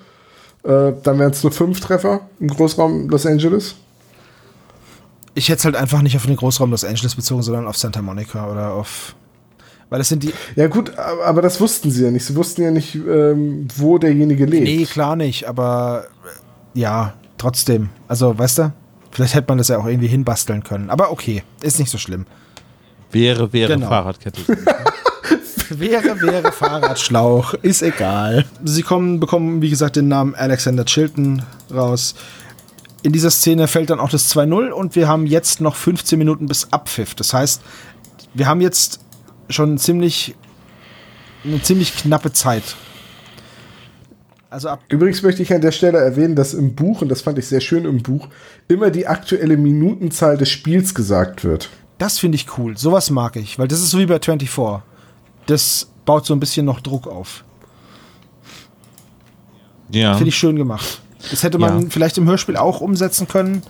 Äh, 0.63 0.93
dann 1.03 1.19
wären 1.19 1.31
es 1.31 1.43
nur 1.43 1.51
fünf 1.51 1.81
Treffer 1.81 2.21
im 2.39 2.47
Großraum 2.47 3.09
Los 3.09 3.25
Angeles. 3.25 3.75
Ich 5.35 5.49
hätte 5.49 5.59
es 5.59 5.65
halt 5.65 5.75
einfach 5.75 6.01
nicht 6.01 6.15
auf 6.15 6.25
den 6.25 6.38
Großraum 6.38 6.71
Los 6.71 6.85
Angeles 6.85 7.15
bezogen, 7.15 7.41
sondern 7.41 7.67
auf 7.67 7.75
Santa 7.75 8.01
Monica 8.01 8.49
oder 8.49 8.71
auf. 8.71 9.13
Weil 9.89 9.99
das 9.99 10.07
sind 10.07 10.23
die. 10.23 10.31
Ja 10.55 10.67
gut, 10.67 10.97
aber 10.97 11.25
aber 11.25 11.41
das 11.41 11.59
wussten 11.59 11.91
sie 11.91 12.05
ja 12.05 12.11
nicht. 12.11 12.23
Sie 12.23 12.38
wussten 12.38 12.61
ja 12.61 12.71
nicht, 12.71 12.95
ähm, 12.95 13.67
wo 13.75 13.97
derjenige 13.97 14.45
lebt. 14.45 14.63
Nee, 14.63 14.85
klar 14.85 15.17
nicht, 15.17 15.49
aber 15.49 16.05
äh, 16.73 16.79
ja, 16.79 17.13
trotzdem. 17.38 17.89
Also, 18.07 18.39
weißt 18.39 18.59
du, 18.59 18.73
vielleicht 19.11 19.35
hätte 19.35 19.49
man 19.49 19.57
das 19.57 19.67
ja 19.67 19.79
auch 19.79 19.85
irgendwie 19.85 20.07
hinbasteln 20.07 20.63
können. 20.63 20.89
Aber 20.89 21.11
okay, 21.11 21.43
ist 21.61 21.77
nicht 21.77 21.91
so 21.91 21.97
schlimm. 21.97 22.25
Wäre, 23.12 23.51
wäre 23.53 23.74
Genau. 23.74 23.88
Fahrradkette. 23.88 24.41
Wäre, 25.70 26.22
wäre 26.22 26.51
Fahrradschlauch, 26.53 27.53
ist 27.55 27.82
egal. 27.82 28.45
Sie 28.64 28.84
kommen, 28.84 29.20
bekommen, 29.20 29.62
wie 29.62 29.70
gesagt, 29.70 29.97
den 29.97 30.08
Namen 30.08 30.34
Alexander 30.34 30.86
Chilton 30.86 31.43
raus. 31.74 32.16
In 33.03 33.12
dieser 33.12 33.30
Szene 33.32 33.68
fällt 33.68 33.89
dann 33.89 33.99
auch 33.99 34.10
das 34.10 34.34
2-0 34.34 34.70
und 34.70 34.95
wir 34.95 35.10
haben 35.10 35.26
jetzt 35.26 35.60
noch 35.60 35.76
15 35.76 36.18
Minuten 36.18 36.45
bis 36.45 36.72
Abpfiff. 36.72 37.16
Das 37.16 37.34
heißt, 37.34 37.62
wir 38.34 38.47
haben 38.47 38.62
jetzt 38.62 39.01
schon 39.49 39.78
ziemlich 39.78 40.36
eine 41.43 41.62
ziemlich 41.62 41.95
knappe 41.97 42.32
Zeit. 42.32 42.64
Also 44.49 44.70
ab 44.70 44.84
Übrigens 44.89 45.22
möchte 45.22 45.41
ich 45.41 45.53
an 45.53 45.62
der 45.62 45.72
Stelle 45.74 45.97
erwähnen, 45.97 46.36
dass 46.36 46.53
im 46.53 46.76
Buch, 46.76 47.01
und 47.01 47.10
das 47.10 47.22
fand 47.22 47.38
ich 47.38 47.47
sehr 47.47 47.62
schön 47.62 47.84
im 47.84 48.01
Buch, 48.01 48.30
immer 48.70 48.89
die 48.89 49.05
aktuelle 49.08 49.58
Minutenzahl 49.58 50.38
des 50.38 50.49
Spiels 50.49 50.95
gesagt 50.95 51.43
wird. 51.43 51.70
Das 51.97 52.19
finde 52.19 52.35
ich 52.35 52.57
cool. 52.57 52.77
Sowas 52.77 53.09
mag 53.09 53.35
ich, 53.35 53.57
weil 53.57 53.67
das 53.67 53.79
ist 53.79 53.89
so 53.89 53.97
wie 53.99 54.05
bei 54.05 54.19
24. 54.19 54.81
Das 55.47 55.87
baut 56.05 56.25
so 56.25 56.33
ein 56.33 56.39
bisschen 56.39 56.65
noch 56.65 56.79
Druck 56.81 57.07
auf. 57.07 57.43
Ja. 59.91 60.13
Finde 60.15 60.29
ich 60.29 60.37
schön 60.37 60.55
gemacht. 60.55 61.01
Das 61.31 61.43
hätte 61.43 61.57
man 61.57 61.83
Ja. 61.83 61.89
vielleicht 61.89 62.17
im 62.17 62.27
Hörspiel 62.27 62.57
auch 62.57 62.81
umsetzen 62.81 63.27
können. 63.27 63.63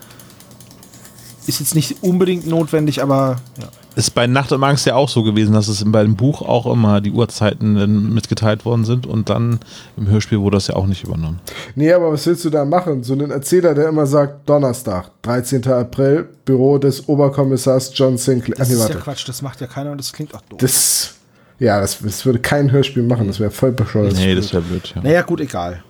Ist 1.45 1.59
jetzt 1.59 1.75
nicht 1.75 2.03
unbedingt 2.03 2.45
notwendig, 2.47 3.01
aber 3.01 3.37
ja. 3.59 3.67
Ist 3.97 4.11
bei 4.11 4.27
Nacht 4.27 4.51
und 4.51 4.63
Angst 4.63 4.85
ja 4.85 4.93
auch 4.93 5.09
so 5.09 5.23
gewesen, 5.23 5.53
dass 5.53 5.67
es 5.67 5.83
bei 5.83 6.03
dem 6.03 6.15
Buch 6.15 6.43
auch 6.43 6.71
immer 6.71 7.01
die 7.01 7.11
Uhrzeiten 7.11 8.13
mitgeteilt 8.13 8.63
worden 8.63 8.85
sind 8.85 9.07
und 9.07 9.27
dann 9.27 9.59
im 9.97 10.07
Hörspiel 10.07 10.39
wurde 10.39 10.57
das 10.57 10.67
ja 10.67 10.75
auch 10.75 10.85
nicht 10.85 11.03
übernommen. 11.03 11.39
Nee, 11.73 11.91
aber 11.91 12.11
was 12.11 12.27
willst 12.27 12.45
du 12.45 12.51
da 12.51 12.63
machen? 12.63 13.01
So 13.01 13.13
einen 13.13 13.31
Erzähler, 13.31 13.73
der 13.73 13.89
immer 13.89 14.05
sagt, 14.05 14.47
Donnerstag, 14.47 15.09
13. 15.23 15.67
April, 15.69 16.29
Büro 16.45 16.77
des 16.77 17.09
Oberkommissars 17.09 17.91
John 17.95 18.19
Sinclair. 18.19 18.55
Das 18.55 18.67
nee, 18.67 18.75
ist 18.75 18.81
warte. 18.81 18.93
ja 18.93 18.99
Quatsch, 18.99 19.27
das 19.27 19.41
macht 19.41 19.61
ja 19.61 19.65
keiner 19.65 19.91
und 19.91 19.97
das 19.97 20.13
klingt 20.13 20.35
auch 20.35 20.41
doof. 20.41 20.59
Das, 20.59 21.15
ja, 21.57 21.81
das, 21.81 21.97
das 21.99 22.23
würde 22.23 22.37
kein 22.37 22.71
Hörspiel 22.71 23.01
machen, 23.01 23.25
das 23.25 23.39
wäre 23.39 23.49
voll 23.49 23.71
bescheuert. 23.71 24.13
Nee, 24.13 24.35
das 24.35 24.53
wäre 24.53 24.61
blöd. 24.61 24.93
Ja. 24.95 25.01
naja, 25.01 25.21
gut, 25.23 25.41
egal. 25.41 25.81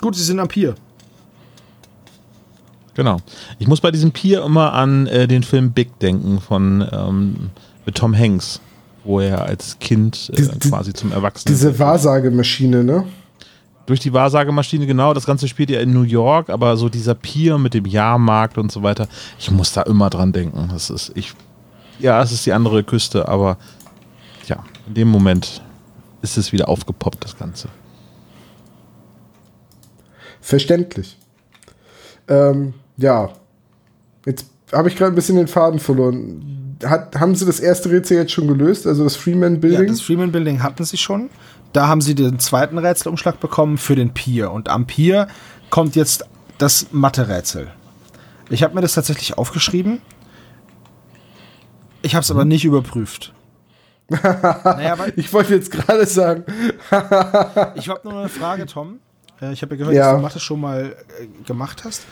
Gut, 0.00 0.14
sie 0.14 0.22
sind 0.22 0.38
am 0.38 0.46
Pier. 0.46 0.76
Genau. 2.94 3.18
Ich 3.58 3.66
muss 3.66 3.80
bei 3.80 3.90
diesem 3.90 4.12
Pier 4.12 4.44
immer 4.44 4.72
an 4.72 5.06
äh, 5.06 5.26
den 5.26 5.42
Film 5.42 5.72
Big 5.72 5.98
denken 5.98 6.40
von 6.40 6.86
ähm, 6.92 7.50
mit 7.86 7.96
Tom 7.96 8.16
Hanks, 8.16 8.60
wo 9.04 9.20
er 9.20 9.42
als 9.44 9.78
Kind 9.78 10.30
äh, 10.32 10.36
Die- 10.36 10.68
quasi 10.68 10.92
zum 10.92 11.12
Erwachsenen 11.12 11.52
Diese 11.54 11.78
Wahrsagemaschine, 11.78 12.84
ne? 12.84 13.04
durch 13.86 14.00
die 14.00 14.14
Wahrsagemaschine, 14.14 14.86
genau, 14.86 15.12
das 15.12 15.26
Ganze 15.26 15.46
spielt 15.46 15.68
ja 15.68 15.78
in 15.80 15.92
New 15.92 16.04
York, 16.04 16.48
aber 16.48 16.78
so 16.78 16.88
dieser 16.88 17.14
Pier 17.14 17.58
mit 17.58 17.74
dem 17.74 17.84
Jahrmarkt 17.84 18.56
und 18.56 18.72
so 18.72 18.82
weiter, 18.82 19.08
ich 19.38 19.50
muss 19.50 19.74
da 19.74 19.82
immer 19.82 20.08
dran 20.08 20.32
denken. 20.32 20.70
Das 20.72 20.88
ist, 20.88 21.12
ich, 21.14 21.34
ja, 21.98 22.22
es 22.22 22.32
ist 22.32 22.46
die 22.46 22.54
andere 22.54 22.82
Küste, 22.82 23.28
aber 23.28 23.58
ja, 24.46 24.64
in 24.86 24.94
dem 24.94 25.08
Moment 25.08 25.60
ist 26.22 26.38
es 26.38 26.50
wieder 26.50 26.70
aufgepoppt, 26.70 27.24
das 27.24 27.36
Ganze. 27.36 27.68
Verständlich. 30.40 31.16
Ähm, 32.28 32.74
ja. 32.96 33.30
Jetzt 34.26 34.46
habe 34.72 34.88
ich 34.88 34.96
gerade 34.96 35.12
ein 35.12 35.14
bisschen 35.14 35.36
den 35.36 35.48
Faden 35.48 35.78
verloren. 35.78 36.76
Hat, 36.84 37.14
haben 37.16 37.34
sie 37.34 37.46
das 37.46 37.60
erste 37.60 37.90
Rätsel 37.90 38.16
jetzt 38.18 38.32
schon 38.32 38.48
gelöst? 38.48 38.86
Also 38.86 39.04
das 39.04 39.16
Freeman 39.16 39.54
Ja, 39.54 39.60
Building? 39.60 39.86
das 39.88 40.00
Freeman 40.00 40.32
Building 40.32 40.62
hatten 40.62 40.84
sie 40.84 40.96
schon. 40.96 41.30
Da 41.72 41.86
haben 41.88 42.00
sie 42.00 42.14
den 42.14 42.38
zweiten 42.38 42.78
Rätselumschlag 42.78 43.40
bekommen 43.40 43.78
für 43.78 43.94
den 43.96 44.12
Pier. 44.14 44.50
Und 44.50 44.68
am 44.68 44.86
Pier 44.86 45.28
kommt 45.70 45.96
jetzt 45.96 46.24
das 46.58 46.88
Mathe-Rätsel. 46.92 47.68
Ich 48.50 48.62
habe 48.62 48.74
mir 48.74 48.80
das 48.80 48.94
tatsächlich 48.94 49.36
aufgeschrieben. 49.38 50.00
Ich 52.02 52.14
habe 52.14 52.22
es 52.22 52.30
aber 52.30 52.44
nicht 52.44 52.64
überprüft. 52.64 53.32
naja, 54.10 54.96
ich 55.16 55.32
wollte 55.32 55.54
jetzt 55.54 55.70
gerade 55.70 56.04
sagen, 56.06 56.44
ich 57.74 57.88
habe 57.88 58.00
nur 58.04 58.18
eine 58.20 58.28
Frage, 58.28 58.66
Tom. 58.66 58.98
Äh, 59.40 59.52
Ich 59.52 59.62
habe 59.62 59.74
ja 59.74 59.78
gehört, 59.78 59.94
Ja. 59.94 60.10
dass 60.12 60.16
du 60.16 60.22
Mathe 60.22 60.40
schon 60.40 60.60
mal 60.60 60.94
äh, 61.20 61.26
gemacht 61.46 61.84
hast. 61.84 62.02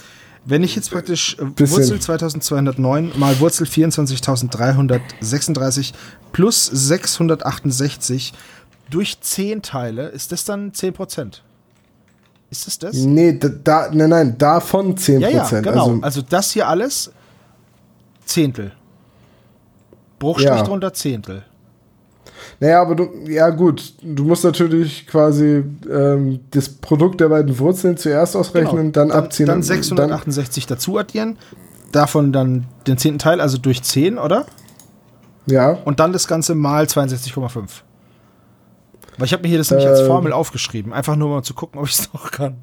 Wenn 0.45 0.65
ich 0.65 0.75
jetzt 0.75 0.91
praktisch 0.91 1.37
äh, 1.39 1.45
Bisschen. 1.45 1.79
Wurzel 1.79 2.01
2209 2.01 3.13
mal 3.17 3.39
Wurzel 3.41 3.65
24.336 3.67 5.93
plus 6.33 6.67
668 6.67 8.33
durch 8.91 9.21
10 9.21 9.63
teile, 9.63 10.09
ist 10.09 10.33
das 10.33 10.45
dann 10.45 10.73
10%? 10.73 11.39
Ist 12.51 12.67
das 12.67 12.79
das? 12.79 12.97
nee, 12.97 13.39
da, 13.39 13.49
da, 13.49 13.89
nein, 13.93 14.11
nein, 14.11 14.37
davon 14.37 14.97
10%. 14.97 15.21
Ja, 15.21 15.29
ja, 15.31 15.49
genau. 15.61 15.85
Also, 15.85 16.01
Also, 16.03 16.21
das 16.23 16.51
hier 16.53 16.67
alles 16.69 17.11
Zehntel. 18.27 18.73
Bruchstrich 20.19 20.49
Ja. 20.59 20.63
drunter 20.63 20.93
Zehntel. 20.93 21.45
Naja, 22.63 22.81
aber 22.81 22.95
du, 22.95 23.09
ja 23.27 23.51
gut, 23.51 23.95
du 24.03 24.23
musst 24.23 24.45
natürlich 24.45 25.09
quasi 25.09 25.65
ähm, 25.91 26.39
das 26.53 26.69
Produkt 26.69 27.21
der 27.21 27.29
beiden 27.29 27.59
Wurzeln 27.59 27.97
zuerst 27.97 28.37
ausrechnen, 28.37 28.93
dann, 28.93 29.11
abziehen. 29.11 29.47
Genau. 29.47 29.55
Dann 29.55 29.63
und 29.63 29.83
668 29.83 30.69
dazu 30.69 30.97
addieren, 30.97 31.39
davon 31.91 32.33
dann 32.33 32.67
den 32.87 32.99
zehnten 32.99 33.19
Teil, 33.19 33.41
also 33.41 33.59
durch 33.59 33.83
10, 33.83 34.17
oder? 34.17 34.47
Dann, 35.47 35.55
ja, 35.57 35.71
Und 35.85 35.99
dann 35.99 36.13
das 36.13 36.29
Ganze 36.29 36.55
mal 36.55 36.85
62,5. 36.85 37.65
Weil 39.19 39.27
ich 39.27 39.33
habe 39.33 39.43
mir 39.43 39.49
hier 39.49 39.59
das 39.59 39.73
nämlich 39.73 39.89
als 39.89 40.03
Ähm. 40.03 40.07
Formel 40.07 40.33
aufgeschrieben, 40.33 40.93
einfach 40.93 41.17
nur 41.17 41.31
mal 41.31 41.43
zu 41.43 41.55
gucken, 41.55 41.81
ob 41.81 41.89
ich 41.89 41.99
es 41.99 42.13
noch 42.15 42.31
kann. 42.31 42.59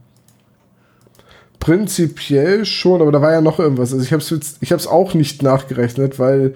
prinzipiell 1.60 2.64
schon, 2.64 3.02
aber 3.02 3.12
da 3.12 3.22
war 3.22 3.34
ja 3.34 3.42
noch 3.42 3.60
irgendwas. 3.60 3.92
Also 3.92 4.06
ich 4.06 4.14
habe 4.14 4.24
es 4.24 4.58
ich 4.62 4.72
hab's 4.72 4.88
auch 4.88 5.14
nicht 5.14 5.44
nachgerechnet, 5.44 6.20
weil 6.20 6.56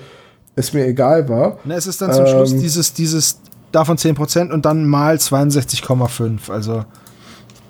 es 0.55 0.73
mir 0.73 0.85
egal 0.85 1.27
war. 1.29 1.57
Ne, 1.63 1.75
es 1.75 1.87
ist 1.87 2.01
dann 2.01 2.13
zum 2.13 2.25
Ähm. 2.25 2.31
Schluss 2.31 2.55
dieses, 2.55 2.93
dieses 2.93 3.39
davon 3.71 3.97
10% 3.97 4.51
und 4.51 4.65
dann 4.65 4.85
mal 4.85 5.15
62,5. 5.15 6.51
Also, 6.51 6.85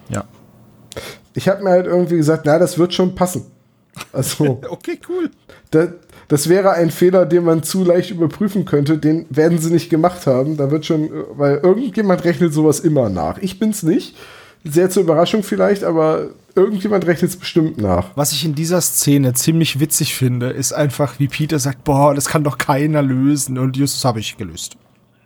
ja. 0.09 0.25
Ich 1.33 1.47
habe 1.47 1.63
mir 1.63 1.71
halt 1.71 1.87
irgendwie 1.87 2.17
gesagt, 2.17 2.43
na, 2.45 2.59
das 2.59 2.77
wird 2.77 2.93
schon 2.93 3.15
passen. 3.15 3.45
Also, 4.11 4.61
Okay, 4.69 4.99
cool. 5.09 5.29
das, 5.71 5.89
das 6.27 6.49
wäre 6.49 6.71
ein 6.71 6.91
Fehler, 6.91 7.25
den 7.25 7.43
man 7.43 7.63
zu 7.63 7.83
leicht 7.83 8.11
überprüfen 8.11 8.65
könnte. 8.65 8.97
Den 8.97 9.25
werden 9.29 9.59
sie 9.59 9.71
nicht 9.71 9.89
gemacht 9.89 10.27
haben. 10.27 10.57
Da 10.57 10.71
wird 10.71 10.85
schon, 10.85 11.09
weil 11.35 11.57
irgendjemand 11.57 12.23
rechnet 12.23 12.53
sowas 12.53 12.79
immer 12.79 13.09
nach. 13.09 13.37
Ich 13.39 13.59
bin's 13.59 13.83
nicht. 13.83 14.15
Sehr 14.63 14.89
zur 14.89 15.03
Überraschung 15.03 15.43
vielleicht, 15.43 15.83
aber 15.83 16.27
irgendjemand 16.55 17.05
rechnet 17.05 17.31
es 17.31 17.37
bestimmt 17.37 17.77
nach. 17.77 18.15
Was 18.15 18.31
ich 18.31 18.45
in 18.45 18.55
dieser 18.55 18.81
Szene 18.81 19.33
ziemlich 19.33 19.79
witzig 19.79 20.15
finde, 20.15 20.49
ist 20.49 20.73
einfach, 20.73 21.19
wie 21.19 21.27
Peter 21.27 21.59
sagt, 21.59 21.83
boah, 21.83 22.13
das 22.13 22.27
kann 22.27 22.43
doch 22.43 22.57
keiner 22.57 23.01
lösen. 23.01 23.57
Und 23.57 23.77
Justus 23.77 24.05
habe 24.05 24.19
ich 24.19 24.37
gelöst. 24.37 24.77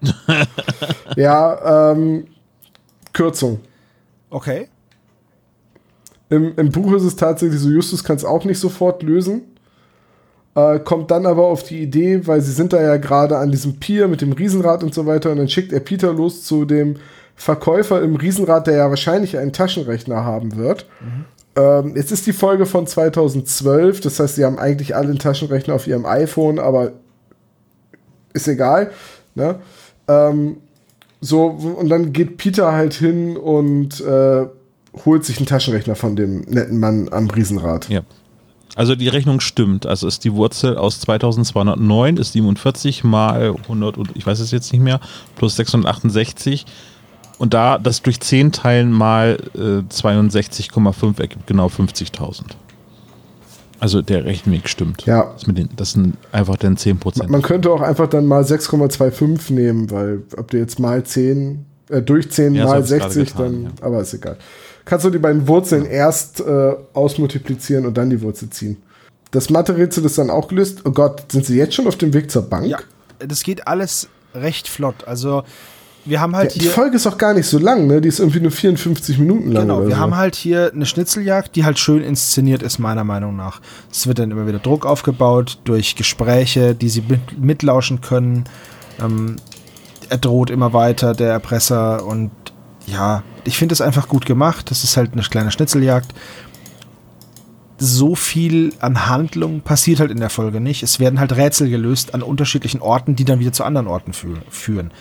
Ja, 1.15 1.91
ähm, 1.91 2.27
Kürzung. 3.11 3.59
Okay. 4.29 4.67
Im, 6.29 6.53
Im 6.55 6.71
Buch 6.71 6.93
ist 6.93 7.03
es 7.03 7.15
tatsächlich 7.15 7.59
so, 7.59 7.69
Justus 7.69 8.03
kann 8.03 8.17
es 8.17 8.25
auch 8.25 8.45
nicht 8.45 8.59
sofort 8.59 9.01
lösen. 9.01 9.41
Äh, 10.53 10.79
kommt 10.79 11.09
dann 11.09 11.25
aber 11.25 11.45
auf 11.45 11.63
die 11.63 11.81
Idee, 11.81 12.27
weil 12.27 12.41
sie 12.41 12.51
sind 12.51 12.73
da 12.73 12.81
ja 12.81 12.97
gerade 12.97 13.37
an 13.37 13.51
diesem 13.51 13.79
Pier 13.79 14.07
mit 14.07 14.21
dem 14.21 14.33
Riesenrad 14.33 14.83
und 14.83 14.93
so 14.93 15.05
weiter 15.05 15.31
und 15.31 15.37
dann 15.37 15.49
schickt 15.49 15.71
er 15.71 15.79
Peter 15.79 16.13
los 16.13 16.43
zu 16.43 16.65
dem 16.65 16.97
Verkäufer 17.37 18.01
im 18.01 18.15
Riesenrad, 18.15 18.67
der 18.67 18.75
ja 18.75 18.89
wahrscheinlich 18.89 19.37
einen 19.37 19.53
Taschenrechner 19.53 20.25
haben 20.25 20.57
wird. 20.57 20.87
Ähm, 21.55 21.95
jetzt 21.95 22.11
ist 22.11 22.25
die 22.27 22.33
Folge 22.33 22.65
von 22.65 22.87
2012, 22.87 24.01
das 24.01 24.19
heißt, 24.19 24.35
sie 24.35 24.43
haben 24.43 24.59
eigentlich 24.59 24.95
alle 24.95 25.09
einen 25.09 25.19
Taschenrechner 25.19 25.75
auf 25.75 25.87
ihrem 25.87 26.05
iPhone, 26.05 26.59
aber 26.59 26.93
ist 28.33 28.47
egal. 28.47 28.91
Ne? 29.35 29.59
Ähm, 30.07 30.57
so, 31.21 31.45
und 31.45 31.89
dann 31.89 32.11
geht 32.11 32.37
Peter 32.37 32.73
halt 32.73 32.95
hin 32.95 33.37
und 33.37 34.01
äh, 34.01 34.47
holt 35.05 35.23
sich 35.23 35.37
einen 35.37 35.45
Taschenrechner 35.45 35.95
von 35.95 36.15
dem 36.15 36.41
netten 36.41 36.79
Mann 36.79 37.09
am 37.11 37.29
Riesenrad. 37.29 37.87
Ja. 37.89 38.01
Also 38.75 38.95
die 38.95 39.07
Rechnung 39.07 39.39
stimmt. 39.39 39.87
Also 39.87 40.07
ist 40.07 40.23
die 40.23 40.33
Wurzel 40.33 40.77
aus 40.77 40.99
2209 40.99 42.17
ist 42.17 42.33
47 42.33 43.03
mal 43.03 43.55
100 43.63 43.97
und 43.97 44.11
ich 44.15 44.25
weiß 44.25 44.39
es 44.39 44.51
jetzt 44.51 44.71
nicht 44.71 44.83
mehr 44.83 44.99
plus 45.35 45.55
668 45.55 46.65
und 47.37 47.53
da 47.53 47.77
das 47.77 48.01
durch 48.01 48.19
10 48.19 48.51
teilen 48.51 48.91
mal 48.91 49.37
äh, 49.55 49.83
62,5 49.93 51.19
ergibt 51.19 51.47
genau 51.47 51.67
50.000. 51.67 52.43
Also 53.79 54.01
der 54.01 54.25
Rechenweg 54.25 54.67
stimmt. 54.67 55.05
Ja. 55.05 55.31
Das, 55.33 55.45
mit 55.45 55.57
den, 55.57 55.69
das 55.75 55.91
sind 55.91 56.17
einfach 56.31 56.57
dann 56.57 56.77
10 56.77 56.97
Prozent. 56.97 57.29
Man 57.29 57.43
könnte 57.43 57.71
auch 57.71 57.81
einfach 57.81 58.07
dann 58.07 58.25
mal 58.25 58.41
6,25 58.43 59.53
nehmen, 59.53 59.91
weil 59.91 60.23
ob 60.35 60.49
du 60.49 60.57
jetzt 60.57 60.79
mal 60.79 61.03
10, 61.03 61.65
äh, 61.89 62.01
durch 62.01 62.31
10 62.31 62.55
Ja, 62.55 62.65
mal 62.65 62.77
hab's 62.77 62.89
gerade 62.89 63.13
60, 63.13 63.35
getan, 63.35 63.53
dann, 63.53 63.63
ja. 63.63 63.69
aber 63.81 64.01
ist 64.01 64.13
egal. 64.13 64.37
Kannst 64.85 65.05
du 65.05 65.09
die 65.09 65.19
beiden 65.19 65.47
Wurzeln 65.47 65.85
erst 65.85 66.39
äh, 66.39 66.73
ausmultiplizieren 66.93 67.85
und 67.85 67.97
dann 67.97 68.09
die 68.09 68.21
Wurzel 68.21 68.49
ziehen. 68.49 68.77
Das 69.31 69.49
Mathe-Rätsel 69.49 70.05
ist 70.05 70.17
dann 70.17 70.29
auch 70.29 70.47
gelöst. 70.47 70.81
Oh 70.85 70.91
Gott, 70.91 71.31
sind 71.31 71.45
sie 71.45 71.57
jetzt 71.57 71.75
schon 71.75 71.87
auf 71.87 71.97
dem 71.97 72.13
Weg 72.13 72.31
zur 72.31 72.43
Bank? 72.43 72.65
Ja, 72.65 72.79
das 73.19 73.43
geht 73.43 73.67
alles 73.67 74.07
recht 74.33 74.67
flott. 74.69 75.03
Also, 75.05 75.43
wir 76.07 76.21
haben 76.21 76.35
halt 76.35 76.55
Die 76.55 76.59
hier. 76.59 76.71
Folge 76.71 76.95
ist 76.95 77.07
auch 77.07 77.17
gar 77.17 77.33
nicht 77.33 77.47
so 77.47 77.57
lang, 77.57 77.87
ne? 77.87 78.01
Die 78.01 78.07
ist 78.07 78.19
irgendwie 78.19 78.39
nur 78.39 78.51
54 78.51 79.17
Minuten 79.17 79.51
lang. 79.51 79.63
Genau, 79.63 79.83
wir 79.83 79.95
so. 79.95 79.97
haben 79.97 80.15
halt 80.15 80.35
hier 80.35 80.71
eine 80.73 80.85
Schnitzeljagd, 80.85 81.55
die 81.55 81.65
halt 81.65 81.79
schön 81.79 82.03
inszeniert 82.03 82.63
ist, 82.63 82.79
meiner 82.79 83.03
Meinung 83.03 83.35
nach. 83.35 83.61
Es 83.91 84.07
wird 84.07 84.19
dann 84.19 84.31
immer 84.31 84.47
wieder 84.47 84.59
Druck 84.59 84.85
aufgebaut 84.85 85.59
durch 85.63 85.95
Gespräche, 85.95 86.75
die 86.75 86.89
sie 86.89 87.03
mit, 87.07 87.39
mitlauschen 87.39 88.01
können. 88.01 88.45
Ähm, 88.99 89.37
er 90.09 90.17
droht 90.17 90.49
immer 90.49 90.73
weiter, 90.73 91.13
der 91.13 91.31
Erpresser. 91.31 92.05
Und 92.05 92.31
ja, 92.85 93.23
ich 93.43 93.57
finde 93.57 93.73
es 93.73 93.81
einfach 93.81 94.07
gut 94.07 94.25
gemacht. 94.25 94.71
Das 94.71 94.83
ist 94.83 94.97
halt 94.97 95.13
eine 95.13 95.23
kleine 95.23 95.51
Schnitzeljagd. 95.51 96.13
So 97.79 98.15
viel 98.15 98.73
an 98.79 99.07
Handlung 99.07 99.61
passiert 99.61 99.99
halt 99.99 100.09
in 100.09 100.19
der 100.19 100.31
Folge 100.31 100.59
nicht. 100.59 100.81
Es 100.81 100.99
werden 100.99 101.19
halt 101.19 101.35
Rätsel 101.35 101.69
gelöst 101.69 102.15
an 102.15 102.23
unterschiedlichen 102.23 102.81
Orten, 102.81 103.15
die 103.15 103.25
dann 103.25 103.39
wieder 103.39 103.53
zu 103.53 103.63
anderen 103.63 103.87
Orten 103.87 104.13
fü 104.13 104.35
führen. 104.49 104.91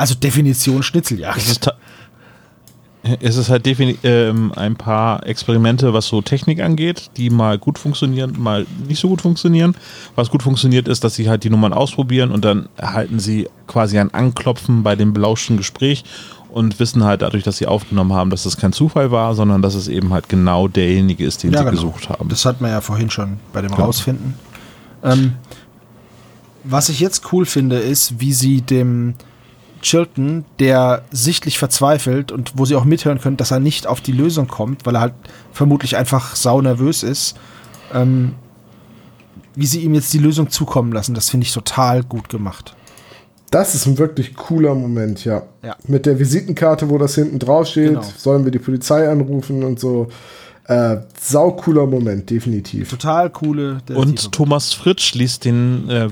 Also 0.00 0.14
Definition 0.14 0.82
Schnitzeljagd. 0.82 1.36
Es 1.36 1.50
ist, 1.50 1.70
es 3.20 3.36
ist 3.36 3.50
halt 3.50 3.66
ähm, 4.02 4.50
ein 4.56 4.74
paar 4.74 5.26
Experimente, 5.26 5.92
was 5.92 6.06
so 6.06 6.22
Technik 6.22 6.62
angeht, 6.62 7.10
die 7.18 7.28
mal 7.28 7.58
gut 7.58 7.78
funktionieren, 7.78 8.34
mal 8.38 8.66
nicht 8.88 8.98
so 8.98 9.08
gut 9.08 9.20
funktionieren. 9.20 9.74
Was 10.14 10.30
gut 10.30 10.42
funktioniert, 10.42 10.88
ist, 10.88 11.04
dass 11.04 11.16
sie 11.16 11.28
halt 11.28 11.44
die 11.44 11.50
Nummern 11.50 11.74
ausprobieren 11.74 12.30
und 12.30 12.46
dann 12.46 12.70
erhalten 12.78 13.18
sie 13.18 13.46
quasi 13.66 13.98
ein 13.98 14.14
Anklopfen 14.14 14.82
bei 14.82 14.96
dem 14.96 15.12
belauschten 15.12 15.58
Gespräch 15.58 16.02
und 16.48 16.80
wissen 16.80 17.04
halt 17.04 17.20
dadurch, 17.20 17.42
dass 17.44 17.58
sie 17.58 17.66
aufgenommen 17.66 18.14
haben, 18.14 18.30
dass 18.30 18.46
es 18.46 18.56
kein 18.56 18.72
Zufall 18.72 19.10
war, 19.10 19.34
sondern 19.34 19.60
dass 19.60 19.74
es 19.74 19.86
eben 19.86 20.14
halt 20.14 20.30
genau 20.30 20.66
derjenige 20.66 21.26
ist, 21.26 21.42
den 21.42 21.52
Ja, 21.52 21.58
sie 21.58 21.64
genau. 21.66 21.76
gesucht 21.76 22.08
haben. 22.08 22.30
Das 22.30 22.46
hat 22.46 22.62
man 22.62 22.70
ja 22.70 22.80
vorhin 22.80 23.10
schon 23.10 23.36
bei 23.52 23.60
dem 23.60 23.70
Genau. 23.70 23.84
Rausfinden. 23.84 24.32
Ähm, 25.04 25.32
was 26.64 26.88
ich 26.88 27.00
jetzt 27.00 27.32
cool 27.34 27.44
finde, 27.44 27.76
ist, 27.76 28.18
wie 28.18 28.32
sie 28.32 28.62
dem 28.62 29.14
Chilton, 29.82 30.44
der 30.58 31.02
sichtlich 31.10 31.58
verzweifelt 31.58 32.32
und 32.32 32.52
wo 32.56 32.64
sie 32.64 32.76
auch 32.76 32.84
mithören 32.84 33.20
können, 33.20 33.36
dass 33.36 33.50
er 33.50 33.60
nicht 33.60 33.86
auf 33.86 34.00
die 34.00 34.12
Lösung 34.12 34.46
kommt, 34.48 34.86
weil 34.86 34.94
er 34.96 35.00
halt 35.00 35.14
vermutlich 35.52 35.96
einfach 35.96 36.36
sau 36.36 36.60
nervös 36.60 37.02
ist, 37.02 37.36
ähm, 37.94 38.34
wie 39.54 39.66
sie 39.66 39.80
ihm 39.80 39.94
jetzt 39.94 40.12
die 40.12 40.18
Lösung 40.18 40.50
zukommen 40.50 40.92
lassen, 40.92 41.14
das 41.14 41.30
finde 41.30 41.46
ich 41.46 41.52
total 41.52 42.02
gut 42.04 42.28
gemacht. 42.28 42.74
Das 43.50 43.74
ist 43.74 43.86
ein 43.86 43.98
wirklich 43.98 44.36
cooler 44.36 44.76
Moment, 44.76 45.24
ja. 45.24 45.42
Ja. 45.64 45.76
Mit 45.88 46.06
der 46.06 46.18
Visitenkarte, 46.20 46.88
wo 46.88 46.98
das 46.98 47.16
hinten 47.16 47.40
drauf 47.40 47.66
steht, 47.66 47.88
Genau. 47.88 48.04
sollen 48.16 48.44
wir 48.44 48.52
die 48.52 48.60
Polizei 48.60 49.08
anrufen 49.08 49.64
und 49.64 49.80
so. 49.80 50.08
Äh, 50.64 50.98
sau 51.20 51.52
cooler 51.52 51.86
Moment, 51.86 52.30
definitiv. 52.30 52.90
Total 52.90 53.28
coole. 53.30 53.78
Und 53.94 54.30
Thomas 54.30 54.72
Fritsch 54.72 55.14
liest 55.14 55.44
den 55.44 55.88
äh, 55.88 56.08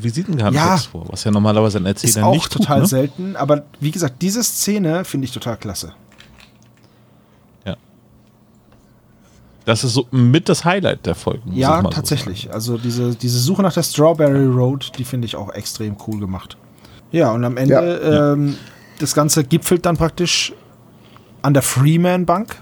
Ja. 0.53 0.77
vor, 0.79 1.05
was 1.09 1.23
ja 1.25 1.31
normalerweise 1.31 1.79
ein 1.79 1.87
ist 1.87 2.05
Erzähler 2.05 2.27
auch 2.27 2.33
nicht 2.35 2.51
total 2.53 2.77
tut. 2.81 2.83
Ne? 2.83 2.89
selten, 2.89 3.37
aber 3.37 3.63
wie 3.79 3.91
gesagt, 3.93 4.21
diese 4.21 4.43
Szene 4.43 5.05
finde 5.05 5.27
ich 5.27 5.33
total 5.33 5.57
klasse. 5.57 5.93
Das 9.65 9.85
ist 9.85 9.93
so 9.93 10.07
mit 10.11 10.49
das 10.49 10.65
Highlight 10.65 11.05
der 11.05 11.15
Folge. 11.15 11.43
muss 11.45 11.55
Ja, 11.59 11.77
ich 11.77 11.83
mal 11.83 11.91
so 11.91 11.95
tatsächlich. 11.97 12.51
also 12.55 12.79
diese, 12.79 13.15
diese 13.15 13.39
Suche 13.39 13.61
nach 13.61 13.75
der 13.75 13.83
Strawberry 13.83 14.47
Road, 14.47 14.93
die 14.97 15.05
finde 15.05 15.27
ich 15.27 15.37
auch 15.37 15.51
extrem 15.53 15.95
cool 16.07 16.19
gemacht. 16.21 16.57
Ja, 17.13 17.33
und 17.33 17.45
am 17.45 17.59
Ende, 17.59 17.75
Ja, 17.75 17.85
ja. 17.85 18.33
Ähm, 18.33 18.57
das 18.99 19.15
Ganze 19.15 19.45
gipfelt 19.45 19.85
dann 19.85 19.99
praktisch 19.99 20.55
an 21.43 21.53
der 21.53 21.63
Freeman 21.63 22.25
Bank, 22.25 22.57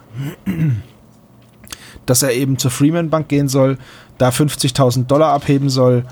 dass 2.07 2.23
er 2.23 2.33
eben 2.33 2.59
zur 2.59 2.71
Freeman 2.71 3.11
Bank 3.11 3.29
gehen 3.29 3.49
soll, 3.49 3.79
da 4.19 4.31
50.000 4.31 5.07
Dollar 5.07 5.33
abheben 5.33 5.69
soll 5.69 6.05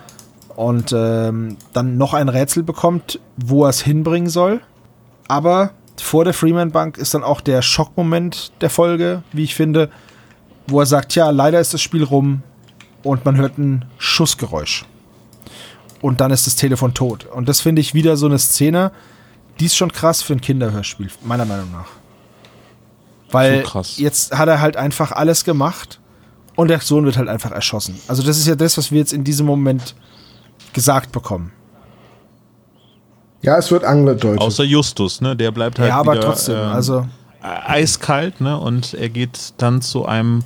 und 0.57 0.93
ähm, 0.93 1.57
dann 1.73 1.97
noch 1.97 2.15
ein 2.15 2.29
Rätsel 2.29 2.63
bekommt, 2.63 3.21
wo 3.37 3.65
er 3.65 3.71
es 3.71 3.83
hinbringen 3.83 4.29
soll. 4.29 4.61
Aber 5.29 5.71
vor 5.97 6.25
der 6.25 6.35
Freeman 6.35 6.71
Bank 6.71 6.99
ist 6.99 7.15
dann 7.15 7.25
auch 7.25 7.41
der 7.41 7.63
Schockmoment 7.63 8.53
der 8.61 8.71
Folge, 8.71 9.23
wie 9.33 9.45
ich 9.45 9.55
finde, 9.55 9.91
wo 10.67 10.81
er 10.81 10.87
sagt, 10.87 11.15
ja, 11.15 11.31
leider 11.31 11.61
ist 11.61 11.75
das 11.75 11.83
Spiel 11.83 12.05
rum 12.05 12.43
und 13.03 13.25
man 13.25 13.37
hört 13.37 13.59
ein 13.59 13.85
Schussgeräusch. 13.99 14.85
Und 16.01 16.21
dann 16.21 16.31
ist 16.31 16.47
das 16.47 16.57
Telefon 16.57 16.95
tot. 16.95 17.27
Und 17.27 17.49
das 17.49 17.61
finde 17.61 17.81
ich 17.81 17.95
wieder 17.95 18.17
so 18.17 18.27
eine 18.27 18.39
Szene, 18.39 18.93
die 19.61 19.67
ist 19.67 19.77
schon 19.77 19.93
krass 19.93 20.23
für 20.23 20.35
ein 20.35 20.41
Kinderhörspiel, 20.41 21.09
meiner 21.23 21.45
Meinung 21.45 21.71
nach. 21.73 21.89
Weil 23.35 23.65
So 23.65 23.71
krass. 23.71 23.99
jetzt 23.99 24.37
hat 24.37 24.49
er 24.49 24.61
halt 24.61 24.77
einfach 24.77 25.13
alles 25.13 25.45
gemacht 25.45 26.01
und 26.57 26.69
der 26.69 26.81
Sohn 26.81 27.05
wird 27.05 27.17
halt 27.17 27.29
einfach 27.29 27.51
erschossen. 27.51 27.99
Also 28.09 28.23
das 28.23 28.39
ist 28.39 28.47
ja 28.47 28.55
das, 28.55 28.79
was 28.79 28.91
wir 28.91 28.99
jetzt 28.99 29.13
in 29.13 29.25
diesem 29.25 29.47
Moment 29.47 29.95
gesagt 30.73 31.13
bekommen. 31.13 31.53
Ja, 33.43 33.59
es 33.59 33.71
wird 33.71 33.85
angedeutet. 33.85 34.41
Außer 34.41 34.65
Justus, 34.65 35.21
ne? 35.21 35.37
Der 35.37 35.51
bleibt 35.51 35.79
halt 35.79 35.91
ja, 35.91 35.99
aber 35.99 36.13
wieder, 36.13 36.23
trotzdem, 36.23 36.57
ähm, 36.57 36.73
also 36.73 37.07
eiskalt, 37.43 38.41
ne? 38.41 38.59
Und 38.59 38.95
er 38.95 39.11
geht 39.11 39.53
dann 39.59 39.83
zu 39.83 40.07
einem 40.07 40.45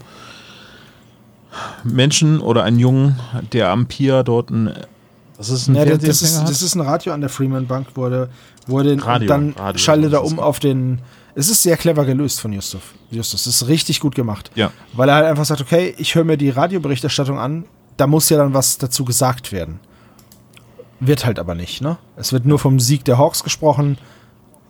Menschen 1.85 2.41
oder 2.41 2.65
einen 2.65 2.79
Jungen, 2.79 3.21
der 3.53 3.69
am 3.71 3.87
Pier 3.87 4.25
dort 4.25 4.51
einen 4.51 4.75
Das 5.37 5.49
ist 5.49 5.69
ein 5.69 5.77
Ja, 5.77 5.85
das, 5.85 6.23
ist, 6.23 6.43
das 6.43 6.63
ist 6.63 6.75
ein 6.75 6.81
Radio 6.81 7.13
an 7.13 7.21
der 7.21 7.31
Freeman 7.31 7.67
Bank, 7.67 7.89
er 7.97 8.29
den 8.67 9.01
Radio, 9.01 9.21
und 9.21 9.27
dann 9.29 9.55
Radio, 9.57 9.79
schaltet 9.79 10.13
er 10.13 10.25
um 10.25 10.41
auf 10.41 10.59
den. 10.59 11.01
Es 11.39 11.49
ist 11.49 11.63
sehr 11.63 11.77
clever 11.77 12.05
gelöst 12.05 12.41
von 12.41 12.53
Justus. 12.53 12.83
Justus, 13.13 13.45
das 13.45 13.63
ist 13.63 13.69
richtig 13.69 14.01
gut 14.01 14.17
gemacht. 14.17 14.51
Ja. 14.57 14.73
Weil 14.95 15.09
er 15.09 15.15
halt 15.15 15.27
einfach 15.27 15.45
sagt, 15.45 15.61
okay, 15.61 15.95
ich 15.97 16.17
höre 16.17 16.25
mir 16.25 16.37
die 16.37 16.51
Radioberichterstattung 16.51 17.39
an, 17.39 17.65
da 17.97 18.09
muss 18.09 18.29
ja 18.29 18.39
dann 18.39 18.55
was 18.55 18.77
dazu 18.77 19.05
gesagt 19.05 19.53
werden. 19.53 19.79
Wird 20.99 21.25
halt 21.25 21.39
aber 21.39 21.55
nicht, 21.55 21.81
ne? 21.81 21.97
Es 22.17 22.33
wird 22.33 22.45
nur 22.45 22.59
vom 22.59 22.81
Sieg 22.81 23.05
der 23.05 23.19
Hawks 23.19 23.45
gesprochen 23.45 23.99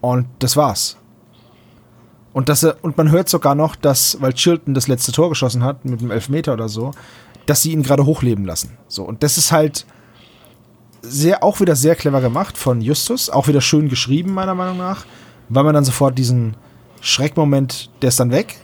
und 0.03 0.27
das 0.41 0.59
war's. 0.59 0.99
Und, 2.35 2.51
das, 2.51 2.62
und 2.64 2.99
man 2.99 3.11
hört 3.11 3.31
sogar 3.31 3.55
noch, 3.55 3.75
dass, 3.75 4.21
weil 4.21 4.35
Chilton 4.35 4.75
das 4.75 4.89
letzte 4.89 5.11
Tor 5.11 5.31
geschossen 5.31 5.64
hat, 5.64 5.87
mit 5.87 6.01
einem 6.01 6.11
Elfmeter 6.11 6.53
oder 6.53 6.69
so, 6.69 6.91
dass 7.47 7.62
sie 7.62 7.73
ihn 7.73 7.83
gerade 7.83 8.05
hochleben 8.05 8.45
lassen. 8.45 8.77
So, 8.89 9.05
und 9.05 9.23
das 9.23 9.39
ist 9.39 9.53
halt 9.53 9.87
sehr, 11.01 11.43
auch 11.43 11.61
wieder 11.61 11.77
sehr 11.77 11.97
clever 11.97 12.21
gemacht 12.21 12.59
von 12.59 12.83
Justus, 12.83 13.31
auch 13.31 13.49
wieder 13.49 13.62
schön 13.62 13.89
geschrieben, 13.89 14.35
meiner 14.35 14.55
Meinung 14.55 14.77
nach, 14.77 15.07
weil 15.49 15.64
man 15.64 15.74
dann 15.74 15.84
sofort 15.84 16.18
diesen 16.18 16.55
Schreckmoment, 17.01 17.90
der 18.03 18.09
ist 18.09 18.20
dann 18.20 18.30
weg. 18.30 18.57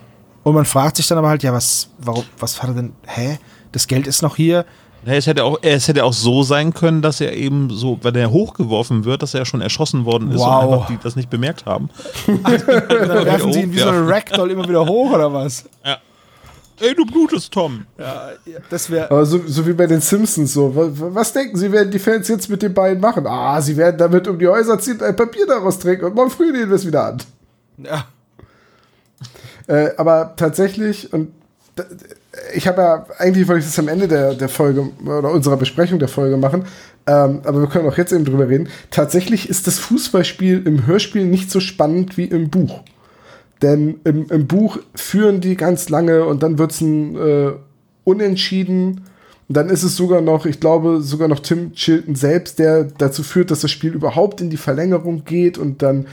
Und 0.43 0.55
man 0.55 0.65
fragt 0.65 0.97
sich 0.97 1.07
dann 1.07 1.19
aber 1.19 1.29
halt, 1.29 1.43
ja, 1.43 1.53
was, 1.53 1.89
warum, 1.99 2.25
was 2.39 2.63
war 2.63 2.73
denn, 2.73 2.93
hä? 3.07 3.39
Das 3.73 3.87
Geld 3.87 4.07
ist 4.07 4.23
noch 4.23 4.37
hier. 4.37 4.65
Ja, 5.07 5.13
es, 5.15 5.27
hätte 5.27 5.45
auch, 5.45 5.59
es 5.63 5.89
hätte 5.89 6.05
auch 6.05 6.13
so 6.13 6.43
sein 6.43 6.73
können, 6.73 7.03
dass 7.03 7.21
er 7.21 7.35
eben 7.35 7.69
so, 7.71 7.99
wenn 8.03 8.15
er 8.15 8.31
hochgeworfen 8.31 9.05
wird, 9.05 9.23
dass 9.23 9.35
er 9.35 9.45
schon 9.45 9.61
erschossen 9.61 10.05
worden 10.07 10.31
ist 10.31 10.41
Wow. 10.41 10.65
und 10.65 10.73
einfach 10.73 10.87
die 10.89 10.99
das 11.03 11.17
nicht 11.17 11.29
bemerkt 11.31 11.67
haben. 11.67 11.91
Und 12.27 12.43
dann 12.47 12.67
werfen 13.27 13.53
sie 13.53 13.63
ihn 13.63 13.73
wie 13.73 13.79
so 13.79 13.89
eine 13.89 14.01
hochwerfen. 14.03 14.13
Ragdoll 14.13 14.51
immer 14.51 14.67
wieder 14.69 14.87
hoch 14.87 15.13
oder 15.13 15.33
was? 15.33 15.65
Ey, 16.81 16.95
du 16.95 17.07
blutest, 17.07 17.53
Tom. 17.53 17.87
Das 18.69 18.91
wäre. 18.91 19.11
Aber 19.11 19.25
so, 19.25 19.41
so 19.47 19.67
wie 19.67 19.73
bei 19.73 19.87
den 19.87 20.01
Simpsons 20.01 20.53
so. 20.53 20.75
Was, 20.75 20.89
was 21.15 21.33
denken 21.33 21.57
Sie, 21.57 21.71
werden 21.71 21.91
die 21.91 21.99
Fans 21.99 22.27
jetzt 22.29 22.49
mit 22.51 22.63
den 22.63 22.75
beiden 22.75 23.01
machen? 23.01 23.27
Ah, 23.27 23.61
sie 23.61 23.77
werden 23.77 23.97
damit 23.97 24.27
um 24.27 24.39
die 24.39 24.49
Häuser 24.49 24.79
ziehen, 24.79 25.01
ein 25.01 25.15
Papier 25.17 25.47
daraus 25.47 25.79
trinken 25.79 26.07
und 26.07 26.15
morgen 26.15 26.31
früh 26.31 26.51
nehmen 26.51 26.69
wir 26.69 26.77
es 26.77 26.87
wieder 26.87 27.05
an. 27.07 27.19
Ja. 27.79 28.05
Äh, 29.67 29.91
aber 29.97 30.35
tatsächlich, 30.37 31.13
und 31.13 31.33
da- 31.77 31.85
ich 32.55 32.67
habe 32.67 32.83
ja, 32.83 33.07
eigentlich 33.19 33.47
wollte 33.49 33.61
ich 33.61 33.67
das 33.67 33.79
am 33.79 33.89
Ende 33.89 34.09
der, 34.09 34.35
der 34.35 34.49
Folge 34.49 34.89
oder 35.05 35.31
unserer 35.31 35.57
Besprechung 35.57 35.99
der 35.99 36.09
Folge 36.09 36.37
machen, 36.37 36.65
ähm, 37.07 37.41
aber 37.45 37.61
wir 37.61 37.69
können 37.69 37.89
auch 37.89 37.97
jetzt 37.97 38.13
eben 38.13 38.25
drüber 38.25 38.49
reden. 38.49 38.69
Tatsächlich 38.91 39.49
ist 39.49 39.67
das 39.67 39.79
Fußballspiel 39.79 40.67
im 40.67 40.87
Hörspiel 40.87 41.25
nicht 41.25 41.51
so 41.51 41.61
spannend 41.61 42.17
wie 42.17 42.25
im 42.25 42.51
Buch. 42.51 42.81
Denn 43.63 44.01
im, 44.05 44.27
im 44.29 44.47
Buch 44.47 44.79
führen 44.95 45.41
die 45.41 45.57
ganz 45.57 45.89
lange 45.89 46.25
und 46.25 46.43
dann 46.43 46.59
wird 46.59 46.73
es 46.73 46.81
ein 46.81 47.17
äh, 47.17 47.53
Unentschieden. 48.05 49.03
Und 49.49 49.57
dann 49.57 49.69
ist 49.69 49.83
es 49.83 49.97
sogar 49.97 50.21
noch, 50.21 50.47
ich 50.47 50.61
glaube, 50.61 51.01
sogar 51.01 51.29
noch 51.29 51.41
Tim 51.41 51.73
Chilton 51.75 52.15
selbst, 52.15 52.59
der 52.59 52.85
dazu 52.85 53.23
führt, 53.23 53.51
dass 53.51 53.61
das 53.61 53.71
Spiel 53.71 53.93
überhaupt 53.93 54.41
in 54.41 54.51
die 54.51 54.57
Verlängerung 54.57 55.25
geht. 55.25 55.59
Und 55.59 55.83
dann 55.83 56.07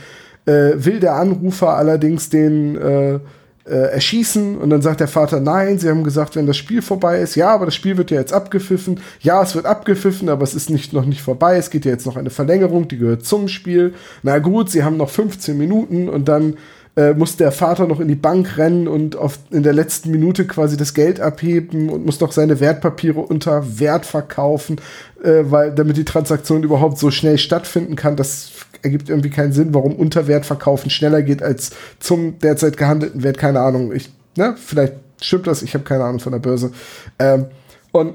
äh, 0.46 0.72
will 0.76 1.00
der 1.00 1.14
Anrufer 1.14 1.76
allerdings 1.76 2.30
den 2.30 2.76
äh, 2.76 3.18
äh, 3.64 3.92
erschießen. 3.92 4.58
Und 4.58 4.70
dann 4.70 4.82
sagt 4.82 5.00
der 5.00 5.08
Vater, 5.08 5.40
nein, 5.40 5.78
sie 5.78 5.88
haben 5.88 6.04
gesagt, 6.04 6.36
wenn 6.36 6.46
das 6.46 6.56
Spiel 6.56 6.82
vorbei 6.82 7.20
ist, 7.20 7.36
ja, 7.36 7.54
aber 7.54 7.66
das 7.66 7.74
Spiel 7.74 7.96
wird 7.96 8.10
ja 8.10 8.18
jetzt 8.18 8.32
abgepfiffen. 8.32 9.00
Ja, 9.20 9.42
es 9.42 9.54
wird 9.54 9.66
abgepfiffen, 9.66 10.28
aber 10.28 10.42
es 10.42 10.54
ist 10.54 10.70
nicht, 10.70 10.92
noch 10.92 11.04
nicht 11.04 11.22
vorbei. 11.22 11.56
Es 11.56 11.70
geht 11.70 11.84
ja 11.84 11.92
jetzt 11.92 12.06
noch 12.06 12.16
eine 12.16 12.30
Verlängerung, 12.30 12.88
die 12.88 12.98
gehört 12.98 13.24
zum 13.24 13.48
Spiel. 13.48 13.94
Na 14.22 14.38
gut, 14.38 14.70
sie 14.70 14.84
haben 14.84 14.96
noch 14.96 15.10
15 15.10 15.56
Minuten 15.56 16.08
und 16.08 16.26
dann 16.26 16.56
äh, 16.94 17.14
muss 17.14 17.36
der 17.36 17.52
Vater 17.52 17.86
noch 17.86 18.00
in 18.00 18.08
die 18.08 18.14
Bank 18.14 18.58
rennen 18.58 18.86
und 18.86 19.16
auf, 19.16 19.38
in 19.50 19.62
der 19.62 19.72
letzten 19.72 20.10
Minute 20.10 20.46
quasi 20.46 20.76
das 20.76 20.92
Geld 20.92 21.20
abheben 21.20 21.88
und 21.88 22.04
muss 22.04 22.20
noch 22.20 22.32
seine 22.32 22.60
Wertpapiere 22.60 23.20
unter 23.20 23.78
Wert 23.78 24.04
verkaufen, 24.04 24.78
äh, 25.22 25.44
weil 25.44 25.72
damit 25.72 25.96
die 25.96 26.04
Transaktion 26.04 26.62
überhaupt 26.62 26.98
so 26.98 27.10
schnell 27.10 27.38
stattfinden 27.38 27.96
kann. 27.96 28.16
Das 28.16 28.52
ergibt 28.82 29.08
irgendwie 29.08 29.30
keinen 29.30 29.52
Sinn, 29.52 29.72
warum 29.72 29.94
Unterwert 29.96 30.44
verkaufen 30.44 30.90
schneller 30.90 31.22
geht 31.22 31.42
als 31.42 31.70
zum 31.98 32.38
derzeit 32.40 32.76
gehandelten 32.76 33.22
Wert. 33.22 33.38
Keine 33.38 33.60
Ahnung. 33.60 33.92
Ich, 33.92 34.10
ne, 34.36 34.54
vielleicht 34.58 34.94
stimmt 35.20 35.46
das. 35.46 35.62
Ich 35.62 35.72
habe 35.74 35.84
keine 35.84 36.04
Ahnung 36.04 36.20
von 36.20 36.32
der 36.32 36.40
Börse. 36.40 36.72
Ähm, 37.18 37.46
und 37.92 38.14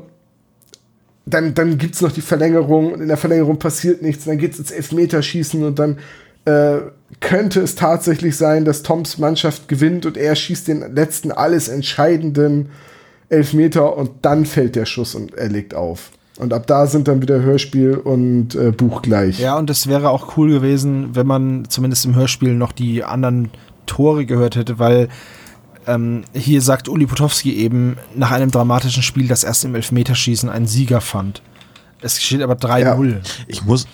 dann, 1.25 1.53
dann 1.53 1.77
gibt 1.77 1.95
es 1.95 2.01
noch 2.01 2.11
die 2.11 2.21
Verlängerung 2.21 2.93
und 2.93 3.01
in 3.01 3.07
der 3.07 3.17
Verlängerung 3.17 3.59
passiert 3.59 4.01
nichts. 4.01 4.25
Dann 4.25 4.37
geht 4.37 4.53
es 4.53 4.59
ins 4.59 4.71
Elfmeterschießen 4.71 5.63
und 5.63 5.79
dann 5.79 5.97
äh, 6.47 6.91
könnte 7.19 7.59
es 7.61 7.75
tatsächlich 7.75 8.37
sein, 8.37 8.63
dass 8.63 8.83
Toms 8.83 9.17
Mannschaft 9.17 9.67
gewinnt 9.67 10.05
und 10.05 10.17
er 10.17 10.35
schießt 10.35 10.67
den 10.67 10.95
letzten 10.95 11.31
alles 11.31 11.67
entscheidenden 11.67 12.69
Elfmeter 13.29 13.97
und 13.97 14.11
dann 14.21 14.45
fällt 14.45 14.75
der 14.75 14.85
Schuss 14.85 15.13
und 15.13 15.33
er 15.33 15.49
legt 15.49 15.75
auf. 15.75 16.11
Und 16.39 16.53
ab 16.53 16.65
da 16.67 16.87
sind 16.87 17.07
dann 17.07 17.21
wieder 17.21 17.41
Hörspiel 17.41 17.95
und 17.95 18.55
äh, 18.55 18.71
Buch 18.71 19.01
gleich. 19.01 19.39
Ja, 19.39 19.57
und 19.57 19.69
es 19.69 19.87
wäre 19.87 20.09
auch 20.09 20.37
cool 20.37 20.51
gewesen, 20.51 21.15
wenn 21.15 21.27
man 21.27 21.65
zumindest 21.67 22.05
im 22.05 22.15
Hörspiel 22.15 22.53
noch 22.53 22.71
die 22.71 23.03
anderen 23.03 23.49
Tore 23.85 24.25
gehört 24.25 24.55
hätte, 24.55 24.79
weil 24.79 25.09
ähm, 25.87 26.23
hier 26.33 26.61
sagt 26.61 26.87
Uli 26.87 27.07
Potowski 27.07 27.55
eben 27.55 27.97
nach 28.15 28.31
einem 28.31 28.51
dramatischen 28.51 29.03
Spiel, 29.03 29.27
das 29.27 29.43
erst 29.43 29.65
im 29.65 29.75
Elfmeterschießen 29.75 30.49
einen 30.49 30.67
Sieger 30.67 31.01
fand. 31.01 31.41
Es 32.01 32.21
steht 32.21 32.41
aber 32.41 32.53
3-0. 32.53 33.17
Ich 33.47 33.65
muss, 33.65 33.87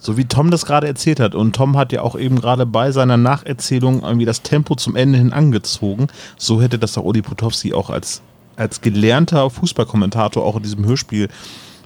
so 0.00 0.16
wie 0.16 0.24
Tom 0.24 0.50
das 0.50 0.64
gerade 0.66 0.86
erzählt 0.86 1.20
hat, 1.20 1.34
und 1.34 1.54
Tom 1.56 1.76
hat 1.76 1.92
ja 1.92 2.02
auch 2.02 2.16
eben 2.18 2.40
gerade 2.40 2.66
bei 2.66 2.92
seiner 2.92 3.16
Nacherzählung 3.16 4.02
irgendwie 4.02 4.26
das 4.26 4.42
Tempo 4.42 4.74
zum 4.74 4.96
Ende 4.96 5.18
hin 5.18 5.32
angezogen, 5.32 6.08
so 6.36 6.60
hätte 6.62 6.78
das 6.78 6.92
doch 6.92 7.04
Uli 7.04 7.22
Potowski 7.22 7.74
auch 7.74 7.90
als, 7.90 8.22
als 8.56 8.80
gelernter 8.80 9.50
Fußballkommentator 9.50 10.44
auch 10.44 10.56
in 10.56 10.62
diesem 10.62 10.84
Hörspiel 10.84 11.28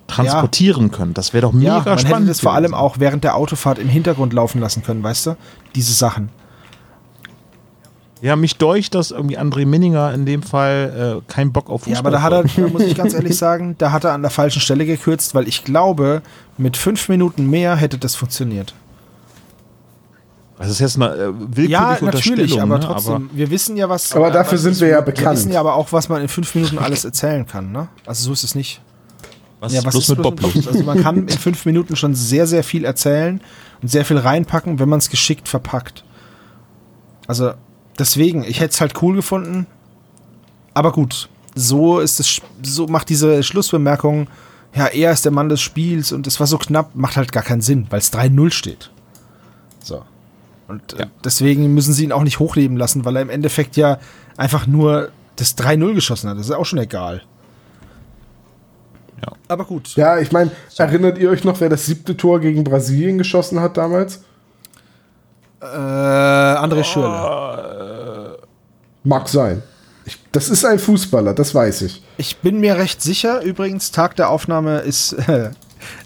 transportieren 0.07 0.91
können. 0.91 1.15
Das 1.15 1.33
wäre 1.33 1.43
doch 1.43 1.53
mega 1.53 1.79
Ja, 1.79 1.85
man 1.85 1.99
spannend. 1.99 2.17
hätte 2.17 2.27
das 2.27 2.41
vor 2.41 2.53
allem 2.53 2.75
auch 2.75 2.99
während 2.99 3.25
der 3.25 3.35
Autofahrt 3.37 3.79
im 3.79 3.89
Hintergrund 3.89 4.33
laufen 4.33 4.61
lassen 4.61 4.83
können, 4.83 5.03
weißt 5.03 5.27
du? 5.27 5.37
Diese 5.75 5.93
Sachen. 5.93 6.29
Ja, 8.23 8.37
mich 8.37 8.57
deucht, 8.57 8.95
dass 8.95 9.11
irgendwie 9.11 9.37
André 9.37 9.66
Minninger 9.66 10.14
in 10.14 10.25
dem 10.25 10.45
Fall 10.45 11.20
äh, 11.27 11.31
keinen 11.33 11.53
Bock 11.53 11.68
auf 11.68 11.83
Fußball 11.83 11.93
Ja, 11.95 11.99
aber 11.99 12.11
da 12.12 12.23
hat 12.23 12.33
er, 12.33 12.45
da 12.45 12.68
muss 12.68 12.83
ich 12.83 12.95
ganz 12.95 13.14
ehrlich 13.14 13.37
sagen, 13.39 13.75
da 13.79 13.91
hat 13.91 14.05
er 14.05 14.12
an 14.12 14.23
der 14.23 14.31
falschen 14.31 14.61
Stelle 14.61 14.87
gekürzt, 14.87 15.35
weil 15.35 15.49
ich 15.49 15.64
glaube, 15.64 16.23
mit 16.57 16.77
fünf 16.77 17.09
Minuten 17.09 17.51
mehr 17.51 17.75
hätte 17.75 17.99
das 17.99 18.14
funktioniert. 18.14 18.75
Das 20.57 20.70
ist 20.70 20.79
jetzt 20.79 20.95
eine 20.97 21.07
äh, 21.12 21.33
willkürliche 21.35 21.68
Ja, 21.73 21.99
natürlich, 22.01 22.61
aber 22.62 22.79
ne? 22.79 22.85
trotzdem, 22.87 23.29
wir 23.33 23.51
wissen 23.51 23.77
ja, 23.77 23.89
was. 23.89 24.14
Aber 24.14 24.31
dafür 24.31 24.59
sind 24.59 24.79
wir 24.81 24.87
ja 24.87 24.99
Wir 24.99 25.03
bekannt. 25.12 25.39
wissen 25.39 25.51
ja 25.51 25.59
aber 25.59 25.75
auch, 25.75 25.91
was 25.91 26.09
man 26.09 26.23
in 26.23 26.29
fünf 26.29 26.55
Minuten 26.55 26.79
alles 26.79 27.05
erzählen 27.05 27.45
kann, 27.45 27.73
ne? 27.73 27.89
Also 28.07 28.23
so 28.27 28.33
ist 28.33 28.45
es 28.45 28.55
nicht. 28.55 28.81
was, 29.59 29.73
Ja, 29.73 29.83
was 29.85 29.95
bloß 29.95 30.05
ist 30.05 30.09
mit 30.11 30.18
bloß 30.18 30.31
Bob 30.37 30.43
mit 30.43 30.55
los? 30.55 30.68
Also 30.68 30.85
man 30.85 31.03
kann 31.03 31.16
in 31.27 31.29
fünf 31.31 31.66
Minuten 31.66 31.97
schon 31.97 32.14
sehr, 32.14 32.47
sehr 32.47 32.62
viel 32.62 32.85
erzählen 32.85 33.41
und 33.83 33.89
sehr 33.89 34.05
viel 34.05 34.18
reinpacken, 34.18 34.79
wenn 34.79 34.89
man 34.89 35.01
es 35.01 35.11
geschickt 35.11 35.49
verpackt. 35.49 36.05
Also 37.27 37.55
deswegen, 37.99 38.45
ich 38.45 38.61
hätte 38.61 38.72
es 38.72 38.80
halt 38.80 39.01
cool 39.03 39.16
gefunden. 39.16 39.66
Aber 40.74 40.93
gut, 40.93 41.28
so 41.55 42.01
ist 42.01 42.20
es, 42.20 42.40
so 42.62 42.86
macht 42.86 43.09
diese 43.09 43.43
Schlussbemerkung, 43.43 44.28
ja, 44.74 44.86
er 44.86 45.12
ist 45.12 45.24
der 45.24 45.32
Mann 45.32 45.49
des 45.49 45.61
Spiels 45.61 46.12
und 46.12 46.26
es 46.26 46.40
war 46.40 46.47
so 46.47 46.57
knapp, 46.57 46.95
macht 46.95 47.16
halt 47.16 47.30
gar 47.30 47.43
keinen 47.43 47.61
Sinn, 47.61 47.86
weil 47.90 47.99
es 47.99 48.12
3-0 48.12 48.51
steht. 48.51 48.90
So. 49.82 50.03
Und 50.68 50.95
äh, 50.95 51.07
deswegen 51.24 51.74
müssen 51.74 51.93
sie 51.93 52.05
ihn 52.05 52.12
auch 52.12 52.22
nicht 52.22 52.38
hochleben 52.38 52.76
lassen, 52.76 53.05
weil 53.05 53.16
er 53.16 53.22
im 53.22 53.30
Endeffekt 53.30 53.76
ja 53.76 53.99
einfach 54.36 54.66
nur 54.66 55.11
das 55.36 55.59
3-0 55.59 55.95
geschossen 55.95 56.30
hat. 56.30 56.38
Das 56.38 56.47
ist 56.47 56.53
auch 56.53 56.64
schon 56.64 56.78
egal. 56.78 57.22
Ja. 59.20 59.32
Aber 59.49 59.64
gut. 59.64 59.95
Ja, 59.97 60.18
ich 60.18 60.32
meine, 60.32 60.51
erinnert 60.78 61.18
ihr 61.18 61.30
euch 61.30 61.45
noch, 61.45 61.61
wer 61.61 61.68
das 61.68 61.86
siebte 61.86 62.16
Tor 62.16 62.40
gegen 62.40 62.64
Brasilien 62.64 63.18
geschossen 63.18 63.61
hat 63.61 63.76
damals? 63.76 64.24
Äh, 65.63 65.67
André 65.67 66.83
Schürle. 66.85 68.39
Mag 69.05 69.29
sein. 69.29 69.63
Ich, 70.05 70.19
das 70.33 70.49
ist 70.49 70.65
ein 70.65 70.79
Fußballer, 70.79 71.35
das 71.35 71.55
weiß 71.55 71.83
ich. 71.83 72.03
Ich 72.17 72.39
bin 72.39 72.59
mir 72.59 72.77
recht 72.77 73.01
sicher, 73.03 73.43
übrigens, 73.43 73.93
Tag 73.93 74.17
der 74.17 74.31
Aufnahme 74.31 74.81
ist 74.81 75.13
äh, 75.13 75.51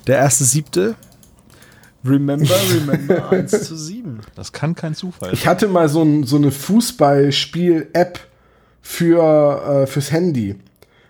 der 0.06 0.18
erste 0.18 0.44
siebte. 0.44 0.94
Remember, 2.04 2.54
remember 2.74 3.30
1 3.30 3.64
zu 3.64 3.76
7. 3.76 4.20
Das 4.34 4.52
kann 4.52 4.74
kein 4.74 4.94
Zufall 4.94 5.32
Ich 5.32 5.46
hatte 5.46 5.68
mal 5.68 5.88
so, 5.88 6.02
ein, 6.02 6.24
so 6.24 6.36
eine 6.36 6.50
Fußballspiel-App 6.52 8.20
für, 8.82 9.82
äh, 9.82 9.86
fürs 9.86 10.12
Handy. 10.12 10.56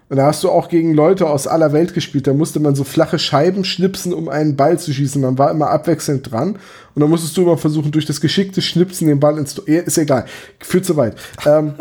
Und 0.09 0.19
da 0.19 0.27
hast 0.27 0.45
du 0.45 0.51
auch 0.51 0.69
gegen 0.69 0.95
Leute 0.95 1.27
aus 1.29 1.49
aller 1.49 1.73
Welt 1.73 1.93
gespielt. 1.93 2.29
Da 2.29 2.33
musste 2.33 2.61
man 2.61 2.77
so 2.77 2.85
flache 2.85 3.19
Scheiben 3.19 3.65
schnipsen, 3.65 4.13
um 4.15 4.29
einen 4.29 4.55
Ball 4.55 4.79
zu 4.79 4.93
schießen. 4.93 5.21
Man 5.21 5.37
war 5.37 5.51
immer 5.51 5.71
abwechselnd 5.71 6.31
dran. 6.31 6.59
Und 6.95 7.01
dann 7.01 7.11
musstest 7.11 7.37
du 7.37 7.43
immer 7.43 7.59
versuchen, 7.59 7.91
durch 7.91 8.07
das 8.07 8.21
geschickte 8.21 8.63
Schnipsen 8.63 9.09
den 9.09 9.19
Ball 9.19 9.37
ins 9.37 9.55
Tor. 9.55 9.67
Ist 9.67 9.99
egal. 9.99 10.27
Führt 10.61 10.85
zu 10.85 10.97
weit. 10.97 11.17
Ähm, 11.45 11.75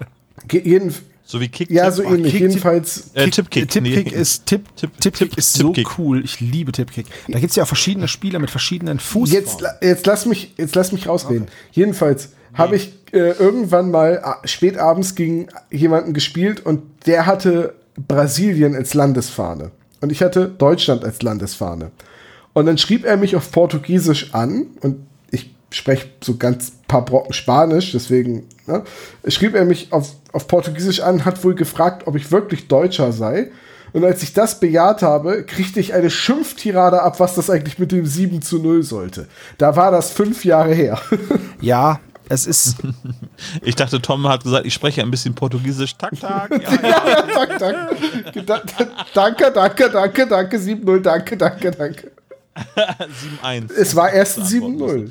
jeden, 0.52 0.94
So 1.24 1.40
wie 1.40 1.48
Kick. 1.48 1.70
ja, 1.70 1.90
so 1.90 2.02
ähnlich. 2.04 2.32
Kick- 2.34 2.40
Jedenfalls. 2.42 3.10
Äh, 3.14 3.28
Nee. 3.80 3.98
ist 4.00 4.46
Tipp, 4.46 4.64
Tipp- 4.76 4.90
Tippkick 5.00 5.30
Tipp- 5.30 5.38
ist 5.38 5.54
so 5.54 5.72
cool. 5.98 6.22
Ich 6.24 6.40
liebe 6.40 6.70
Tippkick. 6.72 7.06
Da 7.28 7.38
gibt 7.40 7.50
es 7.50 7.56
ja 7.56 7.64
auch 7.64 7.68
verschiedene 7.68 8.06
Spieler 8.06 8.38
mit 8.38 8.50
verschiedenen 8.50 9.00
Fußformen. 9.00 9.44
Jetzt, 9.44 9.64
jetzt, 9.82 10.06
lass 10.06 10.26
mich, 10.26 10.54
jetzt 10.56 10.74
lass 10.76 10.92
mich 10.92 11.08
rausreden. 11.08 11.46
Jedenfalls 11.72 12.30
habe 12.54 12.76
ich 12.76 12.92
äh, 13.12 13.32
irgendwann 13.32 13.90
mal 13.90 14.20
a- 14.22 14.40
spät 14.46 14.78
abends 14.78 15.14
gegen 15.14 15.48
jemanden 15.70 16.12
gespielt 16.12 16.64
und 16.64 16.82
der 17.06 17.26
hatte 17.26 17.74
Brasilien 18.08 18.74
als 18.74 18.94
Landesfahne. 18.94 19.70
Und 20.00 20.10
ich 20.12 20.22
hatte 20.22 20.48
Deutschland 20.48 21.04
als 21.04 21.22
Landesfahne. 21.22 21.90
Und 22.54 22.66
dann 22.66 22.78
schrieb 22.78 23.04
er 23.04 23.16
mich 23.16 23.36
auf 23.36 23.50
Portugiesisch 23.52 24.34
an 24.34 24.66
und 24.80 24.96
ich 25.30 25.54
spreche 25.70 26.08
so 26.22 26.36
ganz 26.36 26.72
paar 26.88 27.04
Brocken 27.04 27.32
Spanisch, 27.32 27.92
deswegen 27.92 28.46
ne, 28.66 28.82
schrieb 29.28 29.54
er 29.54 29.64
mich 29.64 29.92
auf, 29.92 30.10
auf 30.32 30.46
Portugiesisch 30.48 31.00
an, 31.00 31.24
hat 31.24 31.42
wohl 31.44 31.54
gefragt, 31.54 32.06
ob 32.06 32.16
ich 32.16 32.30
wirklich 32.30 32.68
Deutscher 32.68 33.12
sei. 33.12 33.50
Und 33.94 34.04
als 34.04 34.22
ich 34.22 34.32
das 34.32 34.58
bejaht 34.58 35.02
habe, 35.02 35.44
kriegte 35.44 35.78
ich 35.78 35.92
eine 35.92 36.08
Schimpftirade 36.10 37.02
ab, 37.02 37.20
was 37.20 37.34
das 37.34 37.50
eigentlich 37.50 37.78
mit 37.78 37.92
dem 37.92 38.06
7 38.06 38.40
zu 38.42 38.58
0 38.58 38.82
sollte. 38.82 39.28
Da 39.58 39.76
war 39.76 39.90
das 39.90 40.10
fünf 40.10 40.44
Jahre 40.44 40.74
her. 40.74 40.98
Ja, 41.60 42.00
es 42.32 42.46
ist. 42.46 42.76
Ich 43.62 43.74
dachte, 43.74 44.00
Tom 44.00 44.26
hat 44.28 44.44
gesagt, 44.44 44.66
ich 44.66 44.72
spreche 44.74 45.02
ein 45.02 45.10
bisschen 45.10 45.34
Portugiesisch. 45.34 45.96
Tak, 45.96 46.18
tak. 46.20 46.50
Ja, 46.62 46.88
ja. 46.88 47.22
danke, 47.34 47.58
danke. 47.58 48.42
Da- 48.44 48.62
da- 48.78 48.86
Danke, 49.14 49.50
danke, 49.52 49.90
danke, 49.90 50.26
danke, 50.26 50.56
7-0, 50.58 51.00
danke, 51.00 51.36
danke, 51.36 51.70
danke. 51.72 52.10
7-1. 53.42 53.72
Es 53.72 53.94
war 53.96 54.12
erst 54.12 54.38
ein 54.38 54.44
7-0. 54.44 55.10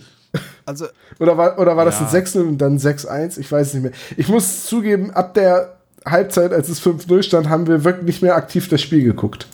Also, 0.65 0.85
Oder 1.19 1.37
war, 1.37 1.59
oder 1.59 1.75
war 1.75 1.85
das 1.85 1.99
Ja. 1.99 2.07
ein 2.07 2.25
6-0 2.25 2.39
und 2.41 2.57
dann 2.59 2.77
6-1? 2.77 3.37
Ich 3.39 3.51
weiß 3.51 3.67
es 3.67 3.73
nicht 3.73 3.83
mehr. 3.83 3.91
Ich 4.17 4.27
muss 4.29 4.65
zugeben, 4.65 5.11
ab 5.11 5.33
der 5.33 5.75
Halbzeit, 6.05 6.53
als 6.53 6.69
es 6.69 6.81
5-0 6.81 7.23
stand, 7.23 7.49
haben 7.49 7.67
wir 7.67 7.83
wirklich 7.83 8.05
nicht 8.05 8.21
mehr 8.21 8.35
aktiv 8.35 8.69
das 8.69 8.81
Spiel 8.81 9.03
geguckt. 9.03 9.47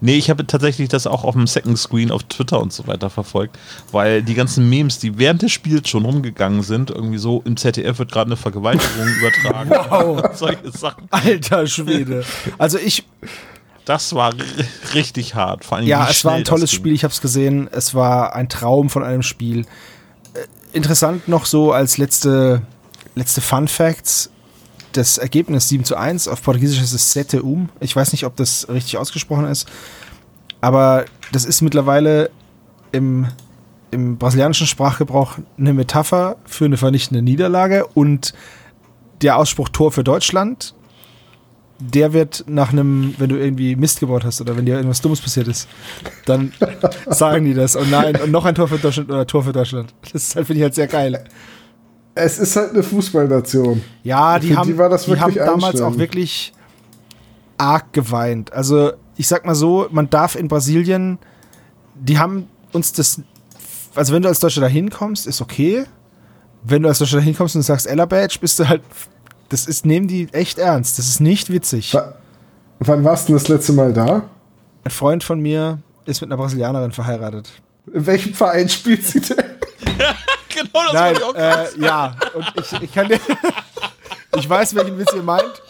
Nee, 0.00 0.16
ich 0.16 0.30
habe 0.30 0.46
tatsächlich 0.46 0.88
das 0.88 1.06
auch 1.06 1.24
auf 1.24 1.34
dem 1.34 1.46
Second 1.46 1.78
Screen 1.78 2.10
auf 2.10 2.22
Twitter 2.24 2.60
und 2.60 2.72
so 2.72 2.86
weiter 2.86 3.10
verfolgt, 3.10 3.58
weil 3.92 4.22
die 4.22 4.34
ganzen 4.34 4.68
Memes, 4.70 4.98
die 4.98 5.18
während 5.18 5.42
des 5.42 5.52
Spiels 5.52 5.88
schon 5.88 6.04
rumgegangen 6.04 6.62
sind, 6.62 6.90
irgendwie 6.90 7.18
so 7.18 7.42
im 7.44 7.56
ZDF 7.56 7.98
wird 7.98 8.10
gerade 8.12 8.28
eine 8.28 8.36
Vergewaltigung 8.36 9.06
übertragen. 9.20 9.70
Wow. 9.70 10.22
Solche 10.34 10.70
Sachen. 10.70 11.04
alter 11.10 11.66
Schwede. 11.66 12.24
Also 12.58 12.78
ich, 12.78 13.04
Das 13.84 14.14
war 14.14 14.32
richtig 14.94 15.34
hart. 15.34 15.64
Vor 15.64 15.78
allem, 15.78 15.86
ja, 15.86 16.08
es 16.08 16.24
war 16.24 16.32
ein 16.34 16.44
tolles. 16.44 16.72
Spiel, 16.72 16.92
ich 16.94 17.04
habe 17.04 17.12
es 17.12 17.20
gesehen. 17.20 17.68
Es 17.72 17.94
war 17.94 18.34
ein 18.34 18.48
Traum 18.48 18.88
von 18.90 19.02
einem 19.02 19.22
Spiel. 19.22 19.60
Äh, 20.34 20.46
Interessant 20.72 21.26
noch 21.26 21.46
so 21.46 21.72
als 21.72 21.98
letzte, 21.98 22.62
letzte 23.16 23.40
Fun 23.40 23.66
Facts. 23.68 24.30
Das 24.92 25.18
Ergebnis 25.18 25.68
7 25.68 25.84
zu 25.84 25.96
1, 25.96 26.26
auf 26.28 26.42
Portugiesisch 26.42 26.82
ist 26.82 26.92
es 26.92 27.12
Sete 27.12 27.42
Um. 27.42 27.68
Ich 27.80 27.94
weiß 27.94 28.12
nicht, 28.12 28.24
ob 28.24 28.36
das 28.36 28.68
richtig 28.68 28.98
ausgesprochen 28.98 29.46
ist. 29.46 29.68
Aber 30.60 31.04
das 31.32 31.44
ist 31.44 31.62
mittlerweile 31.62 32.30
im, 32.92 33.26
im 33.90 34.18
brasilianischen 34.18 34.66
Sprachgebrauch 34.66 35.38
eine 35.58 35.72
Metapher 35.72 36.36
für 36.44 36.64
eine 36.64 36.76
vernichtende 36.76 37.22
Niederlage. 37.22 37.86
Und 37.86 38.34
der 39.22 39.36
Ausspruch 39.36 39.68
Tor 39.68 39.92
für 39.92 40.04
Deutschland, 40.04 40.74
der 41.78 42.12
wird 42.12 42.44
nach 42.46 42.72
einem, 42.72 43.14
wenn 43.18 43.30
du 43.30 43.36
irgendwie 43.36 43.74
Mist 43.76 44.00
gebaut 44.00 44.24
hast 44.24 44.40
oder 44.40 44.56
wenn 44.56 44.66
dir 44.66 44.74
irgendwas 44.74 45.00
Dummes 45.00 45.20
passiert 45.20 45.48
ist, 45.48 45.68
dann 46.26 46.52
sagen 47.06 47.44
die 47.44 47.54
das. 47.54 47.76
Und 47.76 47.90
nein, 47.90 48.16
und 48.16 48.30
noch 48.30 48.44
ein 48.44 48.54
Tor 48.54 48.68
für 48.68 48.78
Deutschland 48.78 49.08
oder 49.08 49.26
Tor 49.26 49.44
für 49.44 49.52
Deutschland. 49.52 49.94
Das 50.02 50.14
ist 50.14 50.36
halt, 50.36 50.46
finde 50.46 50.58
ich 50.58 50.62
halt 50.64 50.74
sehr 50.74 50.88
geil. 50.88 51.24
Es 52.14 52.38
ist 52.38 52.56
halt 52.56 52.70
eine 52.72 52.82
Fußballnation. 52.82 53.82
Ja, 54.02 54.38
die 54.38 54.56
haben, 54.56 54.66
die 54.68 54.76
war 54.78 54.88
das 54.88 55.04
die 55.04 55.12
haben 55.18 55.34
wirklich 55.34 55.44
damals 55.46 55.80
auch 55.80 55.96
wirklich 55.96 56.52
arg 57.56 57.92
geweint. 57.92 58.52
Also, 58.52 58.92
ich 59.16 59.28
sag 59.28 59.44
mal 59.46 59.54
so, 59.54 59.86
man 59.90 60.10
darf 60.10 60.34
in 60.34 60.48
Brasilien, 60.48 61.18
die 61.94 62.18
haben 62.18 62.48
uns 62.72 62.92
das, 62.92 63.20
also 63.94 64.12
wenn 64.14 64.22
du 64.22 64.28
als 64.28 64.40
Deutscher 64.40 64.60
da 64.62 64.66
hinkommst, 64.66 65.26
ist 65.26 65.40
okay. 65.40 65.84
Wenn 66.62 66.82
du 66.82 66.88
als 66.88 66.98
Deutscher 66.98 67.18
da 67.18 67.22
hinkommst 67.22 67.56
und 67.56 67.62
sagst 67.62 67.86
Ella 67.86 68.06
Badge, 68.06 68.38
bist 68.40 68.58
du 68.58 68.68
halt, 68.68 68.82
das 69.48 69.66
ist, 69.66 69.86
nehmen 69.86 70.08
die 70.08 70.28
echt 70.32 70.58
ernst. 70.58 70.98
Das 70.98 71.06
ist 71.08 71.20
nicht 71.20 71.50
witzig. 71.50 71.94
Wa- 71.94 72.14
Wann 72.80 73.04
warst 73.04 73.28
du 73.28 73.34
das 73.34 73.48
letzte 73.48 73.72
Mal 73.74 73.92
da? 73.92 74.22
Ein 74.84 74.90
Freund 74.90 75.22
von 75.22 75.38
mir 75.40 75.78
ist 76.06 76.20
mit 76.22 76.28
einer 76.30 76.38
Brasilianerin 76.38 76.92
verheiratet. 76.92 77.50
In 77.92 78.06
welchem 78.06 78.32
Verein 78.34 78.68
spielt 78.68 79.04
sie 79.06 79.20
denn? 79.20 79.36
Genau 80.66 80.84
das 80.84 80.92
Nein, 80.92 81.14
wollte 81.20 81.20
ich 81.20 81.24
auch 81.24 81.34
äh, 81.34 81.84
ja. 81.84 82.16
Und 82.34 82.46
ich, 82.56 82.82
ich 82.82 82.92
kann 82.92 83.08
dir. 83.08 83.20
ich 84.36 84.48
weiß, 84.48 84.74
welchen 84.74 84.98
Witz 84.98 85.12
ihr 85.14 85.22
meint. 85.22 85.62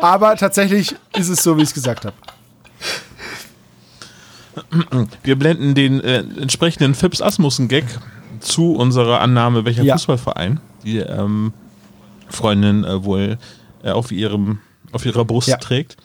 Aber 0.00 0.36
tatsächlich 0.36 0.94
ist 1.16 1.28
es 1.28 1.42
so, 1.42 1.56
wie 1.56 1.62
ich 1.62 1.68
es 1.68 1.74
gesagt 1.74 2.04
habe. 2.04 2.14
Wir 5.22 5.36
blenden 5.36 5.74
den 5.74 6.00
äh, 6.00 6.18
entsprechenden 6.18 6.94
Fips 6.94 7.20
Asmussen-Gag 7.22 7.84
zu 8.40 8.74
unserer 8.74 9.20
Annahme, 9.20 9.64
welcher 9.64 9.82
Ja. 9.82 9.94
Fußballverein 9.94 10.60
die 10.84 10.98
ähm, 10.98 11.52
Freundin 12.28 12.84
äh, 12.84 13.04
wohl 13.04 13.38
äh, 13.82 13.90
auf, 13.90 14.12
ihrem, 14.12 14.60
auf 14.92 15.04
ihrer 15.04 15.24
Brust 15.24 15.48
Ja. 15.48 15.56
trägt. 15.56 15.96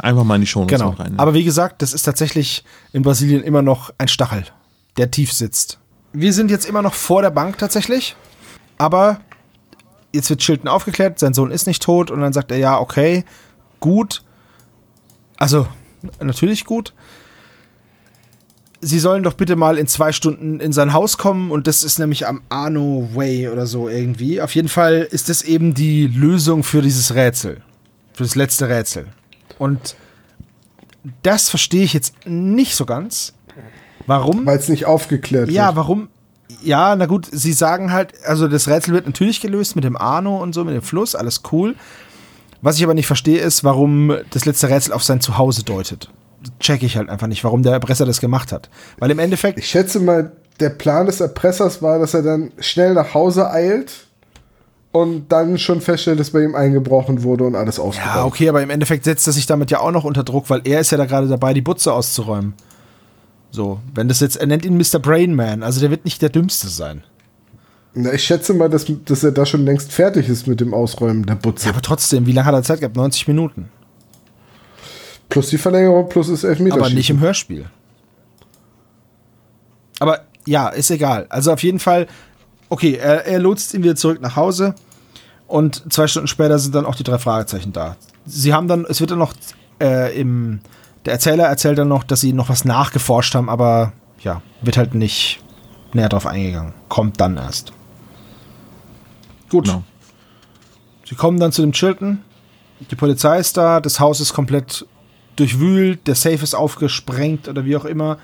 Einfach 0.00 0.24
mal 0.24 0.36
in 0.36 0.42
die 0.42 0.46
Show 0.46 0.64
Genau. 0.66 0.90
rein. 0.90 1.18
Aber 1.18 1.34
wie 1.34 1.44
gesagt, 1.44 1.82
das 1.82 1.92
ist 1.92 2.02
tatsächlich 2.02 2.64
in 2.92 3.02
Brasilien 3.02 3.42
immer 3.42 3.62
noch 3.62 3.92
ein 3.98 4.08
Stachel, 4.08 4.44
der 4.96 5.10
tief 5.10 5.32
sitzt. 5.32 5.78
Wir 6.12 6.32
sind 6.32 6.50
jetzt 6.50 6.66
immer 6.66 6.82
noch 6.82 6.94
vor 6.94 7.22
der 7.22 7.30
Bank 7.30 7.58
tatsächlich. 7.58 8.14
Aber 8.78 9.20
jetzt 10.12 10.28
wird 10.30 10.40
Chilton 10.40 10.68
aufgeklärt, 10.68 11.18
sein 11.18 11.34
Sohn 11.34 11.50
ist 11.50 11.66
nicht 11.66 11.82
tot 11.82 12.10
und 12.10 12.20
dann 12.20 12.32
sagt 12.32 12.50
er, 12.50 12.58
ja, 12.58 12.78
okay, 12.78 13.24
gut. 13.80 14.22
Also, 15.36 15.66
natürlich 16.20 16.64
gut. 16.64 16.92
Sie 18.80 18.98
sollen 18.98 19.22
doch 19.22 19.34
bitte 19.34 19.54
mal 19.54 19.78
in 19.78 19.86
zwei 19.86 20.10
Stunden 20.12 20.58
in 20.58 20.72
sein 20.72 20.92
Haus 20.92 21.16
kommen 21.16 21.50
und 21.52 21.66
das 21.68 21.84
ist 21.84 21.98
nämlich 22.00 22.26
am 22.26 22.42
Arno 22.48 23.08
Way 23.14 23.48
oder 23.48 23.66
so 23.66 23.88
irgendwie. 23.88 24.40
Auf 24.40 24.54
jeden 24.56 24.68
Fall 24.68 25.06
ist 25.10 25.28
das 25.28 25.42
eben 25.42 25.72
die 25.74 26.08
Lösung 26.08 26.64
für 26.64 26.82
dieses 26.82 27.14
Rätsel. 27.14 27.62
Für 28.12 28.24
das 28.24 28.34
letzte 28.34 28.68
Rätsel. 28.68 29.06
Und 29.58 29.96
das 31.22 31.48
verstehe 31.50 31.82
ich 31.84 31.92
jetzt 31.94 32.14
nicht 32.26 32.74
so 32.76 32.86
ganz. 32.86 33.34
Warum? 34.06 34.46
Weil 34.46 34.58
es 34.58 34.68
nicht 34.68 34.86
aufgeklärt 34.86 35.50
Ja, 35.50 35.66
wird. 35.68 35.76
warum? 35.76 36.08
Ja, 36.62 36.94
na 36.96 37.06
gut, 37.06 37.26
sie 37.30 37.52
sagen 37.52 37.92
halt, 37.92 38.12
also 38.26 38.46
das 38.46 38.68
Rätsel 38.68 38.94
wird 38.94 39.06
natürlich 39.06 39.40
gelöst 39.40 39.74
mit 39.74 39.84
dem 39.84 39.96
Arno 39.96 40.40
und 40.42 40.52
so, 40.54 40.64
mit 40.64 40.74
dem 40.74 40.82
Fluss, 40.82 41.14
alles 41.14 41.42
cool. 41.50 41.74
Was 42.60 42.76
ich 42.76 42.84
aber 42.84 42.94
nicht 42.94 43.06
verstehe, 43.06 43.38
ist, 43.40 43.64
warum 43.64 44.14
das 44.30 44.44
letzte 44.44 44.68
Rätsel 44.68 44.92
auf 44.92 45.02
sein 45.02 45.20
Zuhause 45.20 45.64
deutet. 45.64 46.08
Check 46.60 46.82
ich 46.82 46.96
halt 46.96 47.08
einfach 47.08 47.26
nicht, 47.26 47.42
warum 47.42 47.62
der 47.62 47.72
Erpresser 47.72 48.04
das 48.06 48.20
gemacht 48.20 48.52
hat. 48.52 48.68
Weil 48.98 49.10
im 49.10 49.18
Endeffekt, 49.18 49.58
Ich 49.58 49.66
schätze 49.68 49.98
mal, 50.00 50.32
der 50.60 50.70
Plan 50.70 51.06
des 51.06 51.20
Erpressers 51.20 51.82
war, 51.82 51.98
dass 51.98 52.14
er 52.14 52.22
dann 52.22 52.52
schnell 52.58 52.94
nach 52.94 53.14
Hause 53.14 53.50
eilt 53.50 54.06
und 54.92 55.32
dann 55.32 55.58
schon 55.58 55.80
feststellt, 55.80 56.20
dass 56.20 56.30
bei 56.30 56.42
ihm 56.44 56.54
eingebrochen 56.54 57.22
wurde 57.22 57.44
und 57.44 57.56
alles 57.56 57.80
ausgeraubt. 57.80 58.14
ja, 58.14 58.24
okay, 58.24 58.48
aber 58.48 58.62
im 58.62 58.70
Endeffekt 58.70 59.04
setzt 59.04 59.26
er 59.26 59.32
sich 59.32 59.46
damit 59.46 59.70
ja 59.70 59.80
auch 59.80 59.90
noch 59.90 60.04
unter 60.04 60.22
Druck, 60.22 60.50
weil 60.50 60.60
er 60.64 60.80
ist 60.80 60.92
ja 60.92 60.98
da 60.98 61.06
gerade 61.06 61.28
dabei, 61.28 61.54
die 61.54 61.62
Butze 61.62 61.92
auszuräumen. 61.92 62.54
So, 63.50 63.80
wenn 63.94 64.08
das 64.08 64.20
jetzt, 64.20 64.36
er 64.36 64.46
nennt 64.46 64.64
ihn 64.64 64.76
Mr. 64.76 64.98
Brainman, 64.98 65.62
also 65.62 65.80
der 65.80 65.90
wird 65.90 66.04
nicht 66.04 66.22
der 66.22 66.28
Dümmste 66.28 66.68
sein. 66.68 67.02
Na, 67.94 68.12
ich 68.12 68.24
schätze 68.24 68.54
mal, 68.54 68.70
dass, 68.70 68.86
dass 69.04 69.24
er 69.24 69.32
da 69.32 69.44
schon 69.44 69.64
längst 69.64 69.92
fertig 69.92 70.28
ist 70.28 70.46
mit 70.46 70.60
dem 70.60 70.72
Ausräumen 70.72 71.26
der 71.26 71.34
Butze. 71.34 71.66
Ja, 71.66 71.72
aber 71.72 71.82
trotzdem, 71.82 72.26
wie 72.26 72.32
lange 72.32 72.46
hat 72.46 72.54
er 72.54 72.62
Zeit 72.62 72.80
gehabt? 72.80 72.96
90 72.96 73.28
Minuten. 73.28 73.68
plus 75.28 75.50
die 75.50 75.58
Verlängerung, 75.58 76.08
plus 76.08 76.28
das 76.28 76.44
Elfmeterschießen. 76.44 76.86
Aber 76.86 76.94
nicht 76.94 77.10
im 77.10 77.20
Hörspiel. 77.20 77.66
Aber 79.98 80.20
ja, 80.46 80.68
ist 80.68 80.90
egal. 80.90 81.26
Also 81.28 81.52
auf 81.52 81.62
jeden 81.62 81.78
Fall, 81.78 82.06
okay, 82.72 82.94
er, 82.94 83.26
er 83.26 83.38
lotst 83.38 83.74
ihn 83.74 83.82
wieder 83.82 83.96
zurück 83.96 84.22
nach 84.22 84.34
Hause 84.34 84.74
und 85.46 85.92
zwei 85.92 86.06
Stunden 86.06 86.26
später 86.26 86.58
sind 86.58 86.74
dann 86.74 86.86
auch 86.86 86.94
die 86.94 87.02
drei 87.02 87.18
Fragezeichen 87.18 87.74
da. 87.74 87.96
Sie 88.24 88.54
haben 88.54 88.66
dann, 88.66 88.86
es 88.88 88.98
wird 89.00 89.10
dann 89.10 89.18
noch 89.18 89.34
äh, 89.78 90.18
im, 90.18 90.60
der 91.04 91.12
Erzähler 91.12 91.44
erzählt 91.44 91.76
dann 91.76 91.88
noch, 91.88 92.02
dass 92.02 92.22
sie 92.22 92.32
noch 92.32 92.48
was 92.48 92.64
nachgeforscht 92.64 93.34
haben, 93.34 93.50
aber 93.50 93.92
ja, 94.20 94.40
wird 94.62 94.78
halt 94.78 94.94
nicht 94.94 95.40
näher 95.92 96.08
drauf 96.08 96.24
eingegangen. 96.24 96.72
Kommt 96.88 97.20
dann 97.20 97.36
erst. 97.36 97.74
Gut. 99.50 99.66
Genau. 99.66 99.82
Sie 101.04 101.14
kommen 101.14 101.38
dann 101.38 101.52
zu 101.52 101.60
dem 101.60 101.72
Chilton. 101.72 102.20
Die 102.90 102.96
Polizei 102.96 103.38
ist 103.38 103.58
da, 103.58 103.80
das 103.80 104.00
Haus 104.00 104.18
ist 104.20 104.32
komplett 104.32 104.86
durchwühlt, 105.36 106.06
der 106.06 106.14
Safe 106.14 106.42
ist 106.42 106.54
aufgesprengt 106.54 107.48
oder 107.48 107.66
wie 107.66 107.76
auch 107.76 107.84
immer. 107.84 108.16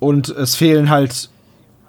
Und 0.00 0.28
es 0.28 0.54
fehlen 0.54 0.90
halt 0.90 1.30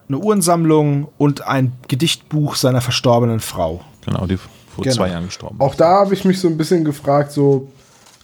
eine 0.09 0.17
Uhrensammlung 0.17 1.07
und 1.17 1.45
ein 1.47 1.71
Gedichtbuch 1.87 2.55
seiner 2.55 2.81
verstorbenen 2.81 3.39
Frau. 3.39 3.81
Genau, 4.05 4.25
die 4.25 4.37
vor 4.37 4.83
Genau. 4.83 4.95
zwei 4.95 5.09
Jahren 5.09 5.25
gestorben. 5.25 5.55
Auch 5.59 5.75
da 5.75 5.99
habe 6.01 6.13
ich 6.13 6.25
mich 6.25 6.39
so 6.39 6.47
ein 6.47 6.57
bisschen 6.57 6.83
gefragt, 6.83 7.31
so 7.31 7.71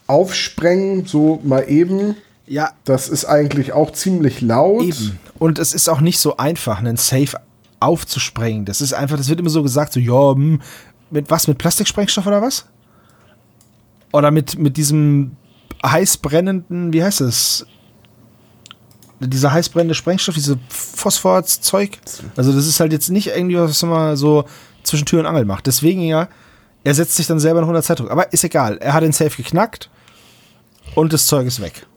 aufsprengen, 0.07 1.05
so 1.05 1.39
mal 1.43 1.69
eben. 1.69 2.15
Ja, 2.47 2.71
Das 2.83 3.07
ist 3.09 3.25
eigentlich 3.25 3.73
auch 3.73 3.91
ziemlich 3.91 4.41
laut. 4.41 4.83
eben. 4.83 5.19
Und 5.39 5.57
es 5.59 5.73
ist 5.73 5.89
auch 5.89 5.99
nicht 6.01 6.19
so 6.19 6.37
einfach, 6.37 6.79
einen 6.79 6.97
Safe 6.97 7.37
aufzusprengen. 7.79 8.65
Das 8.65 8.81
ist 8.81 8.93
einfach, 8.93 9.17
das 9.17 9.29
wird 9.29 9.39
immer 9.39 9.49
so 9.49 9.63
gesagt, 9.63 9.93
so, 9.93 9.99
ja, 9.99 10.33
hm, 10.33 10.61
mit 11.11 11.29
was? 11.29 11.47
Mit 11.47 11.57
Plastiksprengstoff 11.57 12.25
oder 12.27 12.41
was? 12.41 12.65
Oder 14.13 14.31
mit, 14.31 14.57
mit 14.57 14.77
diesem 14.77 15.35
heiß 15.85 16.17
brennenden, 16.17 16.93
wie 16.93 17.03
heißt 17.03 17.21
es? 17.21 17.65
Dieser 19.19 19.51
heiß 19.51 19.69
brennende 19.69 19.95
Sprengstoff, 19.95 20.35
diese 20.35 20.59
Phosphorzeug. 20.69 21.97
Also 22.35 22.51
das 22.51 22.67
ist 22.67 22.79
halt 22.79 22.91
jetzt 22.91 23.09
nicht 23.09 23.27
irgendwie, 23.27 23.57
was 23.57 23.81
man 23.83 24.17
so 24.17 24.45
zwischen 24.83 25.05
Tür 25.05 25.21
und 25.21 25.25
Angel 25.25 25.45
macht. 25.45 25.67
Deswegen 25.67 26.01
ja, 26.01 26.27
Er 26.85 26.93
setzt 26.93 27.15
sich 27.15 27.25
dann 27.25 27.39
selber 27.39 27.61
noch 27.61 27.67
unter 27.67 27.81
Zeitdruck. 27.81 28.11
Aber 28.11 28.31
ist 28.31 28.43
egal. 28.43 28.77
Er 28.77 28.93
hat 28.93 29.01
den 29.01 29.11
Safe 29.11 29.35
geknackt 29.35 29.89
und 30.93 31.11
das 31.11 31.25
Zeug 31.25 31.47
ist 31.47 31.59
weg. 31.59 31.87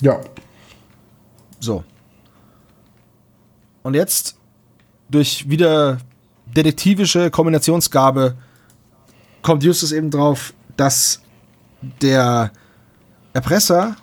Ja. 0.00 0.18
So. 1.60 1.84
Und 3.82 3.92
jetzt 3.92 4.36
durch 5.10 5.50
wieder 5.50 5.98
detektivische 6.46 7.30
Kombinationsgabe 7.30 8.38
kommt 9.42 9.62
Justus 9.62 9.92
eben 9.92 10.10
drauf, 10.10 10.54
dass 10.78 11.20
der 12.00 12.50
Erpresser 13.34 13.96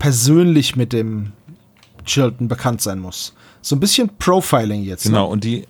persönlich 0.00 0.74
mit 0.74 0.92
dem 0.92 1.30
Chilton 2.04 2.48
bekannt 2.48 2.80
sein 2.80 2.98
muss. 2.98 3.34
So 3.62 3.76
ein 3.76 3.80
bisschen 3.80 4.10
Profiling 4.18 4.82
jetzt. 4.82 5.04
Genau, 5.04 5.26
Ne? 5.26 5.32
und 5.32 5.44
die. 5.44 5.64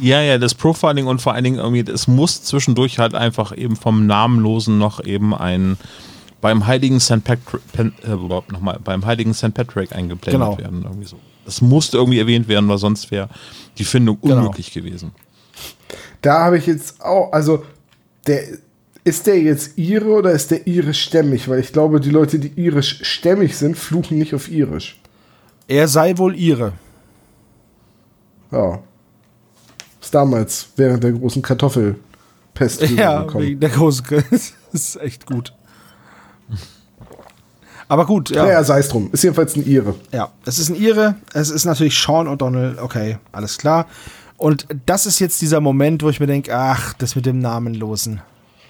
Ja, 0.00 0.20
ja, 0.20 0.36
das 0.38 0.54
Profiling 0.54 1.06
und 1.06 1.22
vor 1.22 1.32
allen 1.34 1.44
Dingen 1.44 1.58
irgendwie, 1.58 1.80
es 1.90 2.06
muss 2.08 2.42
zwischendurch 2.42 2.98
halt 2.98 3.14
einfach 3.14 3.56
eben 3.56 3.76
vom 3.76 4.06
Namenlosen 4.06 4.76
noch 4.78 5.02
eben 5.04 5.34
ein 5.34 5.78
beim 6.42 6.66
heiligen 6.66 7.00
St. 7.00 7.24
Patrick, 7.24 7.62
äh, 7.78 8.10
nochmal, 8.52 8.78
beim 8.84 9.06
heiligen 9.06 9.32
St. 9.32 9.54
Patrick 9.54 9.92
eingeblendet 9.92 10.32
Genau. 10.32 10.58
werden. 10.58 10.82
Irgendwie 10.82 11.06
so. 11.06 11.16
Das 11.46 11.60
musste 11.62 11.96
irgendwie 11.96 12.18
erwähnt 12.18 12.46
werden, 12.46 12.68
weil 12.68 12.76
sonst 12.78 13.10
wäre 13.10 13.28
die 13.78 13.84
Findung 13.84 14.18
Genau. 14.20 14.36
unmöglich 14.36 14.72
gewesen. 14.72 15.12
Da 16.20 16.44
habe 16.44 16.58
ich 16.58 16.66
jetzt 16.66 17.00
auch, 17.00 17.32
also, 17.32 17.64
der, 18.26 18.42
ist 19.06 19.28
der 19.28 19.40
jetzt 19.40 19.78
Ire 19.78 20.06
oder 20.06 20.32
ist 20.32 20.50
der 20.50 20.66
irischstämmig? 20.66 21.48
Weil 21.48 21.60
ich 21.60 21.72
glaube, 21.72 22.00
die 22.00 22.10
Leute, 22.10 22.40
die 22.40 22.60
irischstämmig 22.60 23.56
sind, 23.56 23.78
fluchen 23.78 24.18
nicht 24.18 24.34
auf 24.34 24.50
irisch. 24.50 25.00
Er 25.68 25.86
sei 25.86 26.18
wohl 26.18 26.34
ihre. 26.34 26.72
Ja. 28.50 28.80
Ist 30.02 30.12
damals 30.12 30.70
während 30.74 31.04
der 31.04 31.12
großen 31.12 31.40
Kartoffelpest 31.40 32.82
Ja, 32.90 33.32
wegen 33.32 33.60
der 33.60 33.70
großen. 33.70 34.04
das 34.30 34.54
ist 34.72 34.96
echt 35.00 35.24
gut. 35.24 35.52
Aber 37.86 38.06
gut, 38.06 38.30
ja. 38.30 38.44
Naja, 38.44 38.64
sei 38.64 38.80
es 38.80 38.88
drum. 38.88 39.08
Ist 39.12 39.22
jedenfalls 39.22 39.54
ein 39.54 39.64
Ire. 39.64 39.94
Ja, 40.10 40.32
es 40.44 40.58
ist 40.58 40.70
ein 40.70 40.74
Ire, 40.74 41.14
es 41.32 41.50
ist 41.50 41.64
natürlich 41.64 41.96
Sean 41.96 42.26
O'Donnell, 42.26 42.80
okay, 42.80 43.18
alles 43.30 43.56
klar. 43.56 43.86
Und 44.36 44.66
das 44.84 45.06
ist 45.06 45.20
jetzt 45.20 45.40
dieser 45.40 45.60
Moment, 45.60 46.02
wo 46.02 46.08
ich 46.08 46.18
mir 46.18 46.26
denke, 46.26 46.52
ach, 46.56 46.92
das 46.94 47.14
mit 47.14 47.24
dem 47.24 47.38
Namenlosen. 47.38 48.20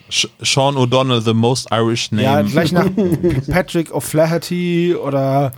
Sean 0.09 0.77
O'Donnell, 0.77 1.21
the 1.21 1.35
most 1.35 1.69
Irish 1.73 2.13
name. 2.13 2.23
Ja, 2.23 2.43
gleich 2.43 2.73
nach 2.73 2.89
Patrick 3.51 3.93
O'Flaherty 3.93 4.95
oder 4.95 5.53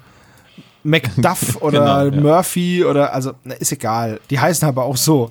Macduff 0.82 1.56
oder 1.60 2.06
Genau, 2.10 2.16
ja. 2.16 2.22
Murphy 2.22 2.84
oder, 2.84 3.12
also, 3.12 3.32
na, 3.44 3.54
ist 3.54 3.72
egal. 3.72 4.20
Die 4.30 4.38
heißen 4.38 4.66
aber 4.66 4.84
auch 4.84 4.96
so. 4.96 5.30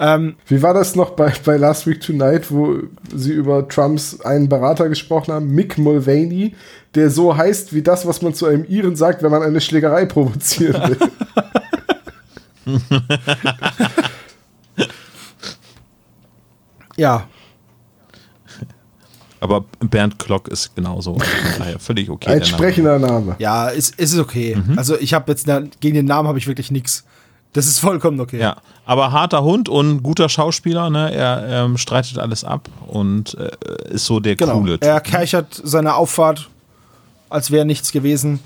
Ähm, 0.00 0.36
Wie 0.46 0.62
war 0.62 0.74
das 0.74 0.94
noch 0.94 1.10
bei, 1.10 1.32
bei 1.44 1.56
Last 1.56 1.86
Week 1.86 2.00
Tonight, 2.00 2.52
wo 2.52 2.76
sie 3.12 3.32
über 3.32 3.66
Trumps 3.66 4.20
einen 4.20 4.48
Berater 4.48 4.88
gesprochen 4.88 5.32
haben, 5.34 5.48
Mick 5.48 5.76
Mulvaney, 5.76 6.54
der 6.94 7.10
so 7.10 7.36
heißt 7.36 7.74
wie 7.74 7.82
das, 7.82 8.06
was 8.06 8.22
man 8.22 8.32
zu 8.32 8.46
einem 8.46 8.64
Iren 8.64 8.94
sagt, 8.94 9.22
wenn 9.22 9.30
man 9.30 9.42
eine 9.42 9.60
Schlägerei 9.60 10.04
provozieren 10.04 10.80
will. 10.90 10.98
ja, 16.96 17.26
Aber 19.40 19.64
Bernd 19.80 20.18
Klock 20.18 20.48
ist 20.48 20.74
genauso. 20.74 21.16
Also 21.60 21.78
völlig 21.78 22.08
okay. 22.10 22.30
Ein 22.30 22.38
der 22.40 22.48
Name. 22.48 22.58
sprechender 22.58 22.98
Name. 22.98 23.36
ja, 23.38 23.68
ist, 23.68 23.98
ist 23.98 24.16
okay. 24.18 24.56
Mhm. 24.56 24.78
Also, 24.78 24.96
ich 24.98 25.14
habe 25.14 25.30
jetzt, 25.32 25.46
gegen 25.80 25.94
den 25.94 26.06
Namen 26.06 26.28
habe 26.28 26.38
ich 26.38 26.46
wirklich 26.46 26.70
nichts. 26.70 27.04
Das 27.54 27.66
ist 27.66 27.78
vollkommen 27.80 28.20
okay. 28.20 28.38
Ja, 28.38 28.56
aber 28.84 29.10
harter 29.10 29.42
Hund 29.42 29.68
und 29.68 30.02
guter 30.02 30.28
Schauspieler, 30.28 30.90
ne? 30.90 31.12
Er 31.12 31.64
ähm, 31.64 31.78
streitet 31.78 32.18
alles 32.18 32.44
ab 32.44 32.68
und 32.86 33.34
äh, 33.38 33.50
ist 33.94 34.04
so 34.04 34.20
der 34.20 34.36
Genau. 34.36 34.58
coole 34.60 34.72
Typ. 34.78 34.84
Er 34.84 35.00
kerchert 35.00 35.60
seine 35.64 35.94
Auffahrt, 35.94 36.48
als 37.30 37.50
wäre 37.50 37.64
nichts 37.64 37.90
gewesen. 37.90 38.40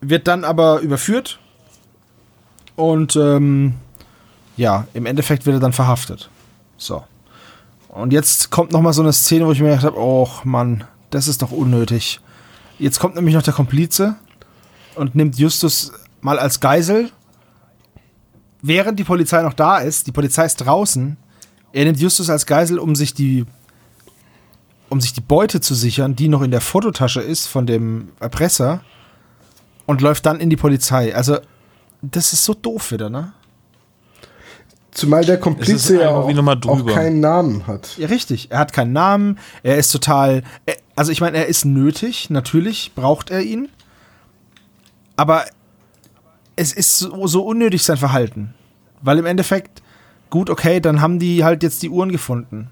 Wird 0.00 0.26
dann 0.26 0.44
aber 0.44 0.80
überführt. 0.80 1.38
Und 2.76 3.14
ähm, 3.16 3.74
ja, 4.56 4.86
im 4.94 5.04
Endeffekt 5.06 5.44
wird 5.44 5.56
er 5.56 5.60
dann 5.60 5.74
verhaftet. 5.74 6.30
So. 6.78 7.04
Und 7.90 8.12
jetzt 8.12 8.50
kommt 8.50 8.70
noch 8.72 8.82
mal 8.82 8.92
so 8.92 9.02
eine 9.02 9.12
Szene, 9.12 9.46
wo 9.46 9.52
ich 9.52 9.60
mir 9.60 9.70
gedacht 9.70 9.84
habe, 9.84 9.98
oh 9.98 10.28
Mann, 10.44 10.84
das 11.10 11.26
ist 11.26 11.42
doch 11.42 11.50
unnötig. 11.50 12.20
Jetzt 12.78 13.00
kommt 13.00 13.16
nämlich 13.16 13.34
noch 13.34 13.42
der 13.42 13.52
Komplize 13.52 14.14
und 14.94 15.16
nimmt 15.16 15.38
Justus 15.38 15.92
mal 16.20 16.38
als 16.38 16.60
Geisel. 16.60 17.10
Während 18.62 18.98
die 18.98 19.04
Polizei 19.04 19.42
noch 19.42 19.54
da 19.54 19.78
ist, 19.78 20.06
die 20.06 20.12
Polizei 20.12 20.44
ist 20.44 20.56
draußen, 20.56 21.16
er 21.72 21.84
nimmt 21.84 21.98
Justus 22.00 22.30
als 22.30 22.46
Geisel, 22.46 22.78
um 22.78 22.94
sich 22.94 23.14
die 23.14 23.44
um 24.88 25.00
sich 25.00 25.12
die 25.12 25.20
Beute 25.20 25.60
zu 25.60 25.74
sichern, 25.74 26.16
die 26.16 26.26
noch 26.26 26.42
in 26.42 26.50
der 26.50 26.60
Fototasche 26.60 27.20
ist 27.20 27.46
von 27.46 27.64
dem 27.64 28.08
Erpresser 28.18 28.82
und 29.86 30.00
läuft 30.00 30.26
dann 30.26 30.40
in 30.40 30.50
die 30.50 30.56
Polizei. 30.56 31.14
Also, 31.14 31.38
das 32.02 32.32
ist 32.32 32.44
so 32.44 32.54
doof 32.54 32.90
wieder, 32.90 33.08
ne? 33.08 33.32
Zumal 34.92 35.24
der 35.24 35.38
Komplize 35.38 36.00
ja 36.00 36.10
auch, 36.10 36.28
auch 36.28 36.86
keinen 36.86 37.20
Namen 37.20 37.66
hat. 37.66 37.96
Ja, 37.96 38.08
richtig. 38.08 38.50
Er 38.50 38.58
hat 38.58 38.72
keinen 38.72 38.92
Namen, 38.92 39.38
er 39.62 39.76
ist 39.76 39.92
total. 39.92 40.42
Er, 40.66 40.76
also, 40.96 41.12
ich 41.12 41.20
meine, 41.20 41.38
er 41.38 41.46
ist 41.46 41.64
nötig, 41.64 42.28
natürlich 42.30 42.92
braucht 42.94 43.30
er 43.30 43.42
ihn. 43.42 43.68
Aber 45.16 45.44
es 46.56 46.72
ist 46.72 46.98
so, 46.98 47.26
so 47.26 47.44
unnötig 47.44 47.82
sein 47.84 47.96
Verhalten. 47.96 48.54
Weil 49.02 49.18
im 49.18 49.26
Endeffekt, 49.26 49.82
gut, 50.28 50.50
okay, 50.50 50.80
dann 50.80 51.00
haben 51.00 51.18
die 51.18 51.44
halt 51.44 51.62
jetzt 51.62 51.82
die 51.82 51.88
Uhren 51.90 52.10
gefunden. 52.10 52.68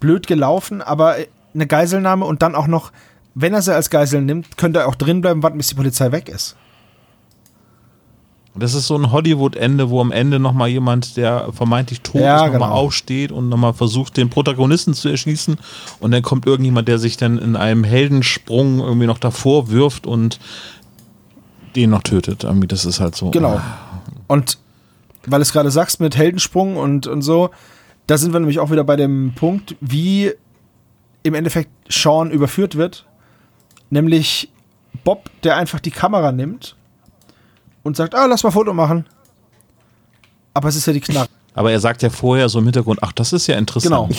Blöd 0.00 0.26
gelaufen, 0.26 0.82
aber 0.82 1.16
eine 1.54 1.66
Geiselnahme 1.66 2.26
und 2.26 2.42
dann 2.42 2.54
auch 2.54 2.66
noch, 2.66 2.92
wenn 3.34 3.54
er 3.54 3.62
sie 3.62 3.74
als 3.74 3.90
Geisel 3.90 4.22
nimmt, 4.22 4.58
könnte 4.58 4.80
er 4.80 4.88
auch 4.88 4.94
drin 4.94 5.20
bleiben, 5.20 5.42
warten, 5.42 5.56
bis 5.56 5.68
die 5.68 5.74
Polizei 5.74 6.12
weg 6.12 6.28
ist. 6.28 6.56
Das 8.56 8.74
ist 8.74 8.86
so 8.86 8.96
ein 8.96 9.10
Hollywood-Ende, 9.10 9.90
wo 9.90 10.00
am 10.00 10.12
Ende 10.12 10.38
nochmal 10.38 10.68
jemand, 10.68 11.16
der 11.16 11.52
vermeintlich 11.52 12.02
tot 12.02 12.20
Ja, 12.20 12.36
ist, 12.36 12.52
nochmal 12.52 12.68
genau. 12.68 12.80
aufsteht 12.80 13.32
und 13.32 13.48
nochmal 13.48 13.72
versucht, 13.72 14.16
den 14.16 14.30
Protagonisten 14.30 14.94
zu 14.94 15.08
erschießen. 15.08 15.56
Und 15.98 16.10
dann 16.12 16.22
kommt 16.22 16.46
irgendjemand, 16.46 16.86
der 16.86 17.00
sich 17.00 17.16
dann 17.16 17.38
in 17.38 17.56
einem 17.56 17.82
Heldensprung 17.82 18.78
irgendwie 18.78 19.06
noch 19.08 19.18
davor 19.18 19.70
wirft 19.70 20.06
und 20.06 20.38
den 21.74 21.90
noch 21.90 22.04
tötet. 22.04 22.44
Irgendwie, 22.44 22.68
das 22.68 22.84
ist 22.84 23.00
halt 23.00 23.16
so. 23.16 23.32
Genau. 23.32 23.60
Und 24.28 24.58
weil 25.26 25.40
du 25.40 25.42
es 25.42 25.52
gerade 25.52 25.72
sagst 25.72 25.98
mit 25.98 26.16
Heldensprung 26.16 26.76
und, 26.76 27.08
und 27.08 27.22
so, 27.22 27.50
da 28.06 28.18
sind 28.18 28.32
wir 28.32 28.38
nämlich 28.40 28.60
auch 28.60 28.70
wieder 28.70 28.84
bei 28.84 28.94
dem 28.94 29.32
Punkt, 29.34 29.74
wie 29.80 30.30
im 31.24 31.34
Endeffekt 31.34 31.70
Sean 31.88 32.30
überführt 32.30 32.76
wird. 32.76 33.04
Nämlich 33.90 34.50
Bob, 35.02 35.30
der 35.42 35.56
einfach 35.56 35.80
die 35.80 35.90
Kamera 35.90 36.30
nimmt 36.30 36.76
und 37.84 37.96
sagt, 37.96 38.16
ah, 38.16 38.26
lass 38.26 38.42
mal 38.42 38.50
Foto 38.50 38.74
machen. 38.74 39.06
Aber 40.52 40.68
es 40.68 40.74
ist 40.76 40.86
ja 40.86 40.92
die 40.92 41.00
Knarre. 41.00 41.28
Aber 41.54 41.70
er 41.70 41.78
sagt 41.78 42.02
ja 42.02 42.10
vorher 42.10 42.48
so 42.48 42.58
im 42.58 42.64
Hintergrund, 42.64 42.98
ach, 43.02 43.12
das 43.12 43.32
ist 43.32 43.46
ja 43.46 43.56
interessant. 43.56 43.94
Genau. 43.94 44.08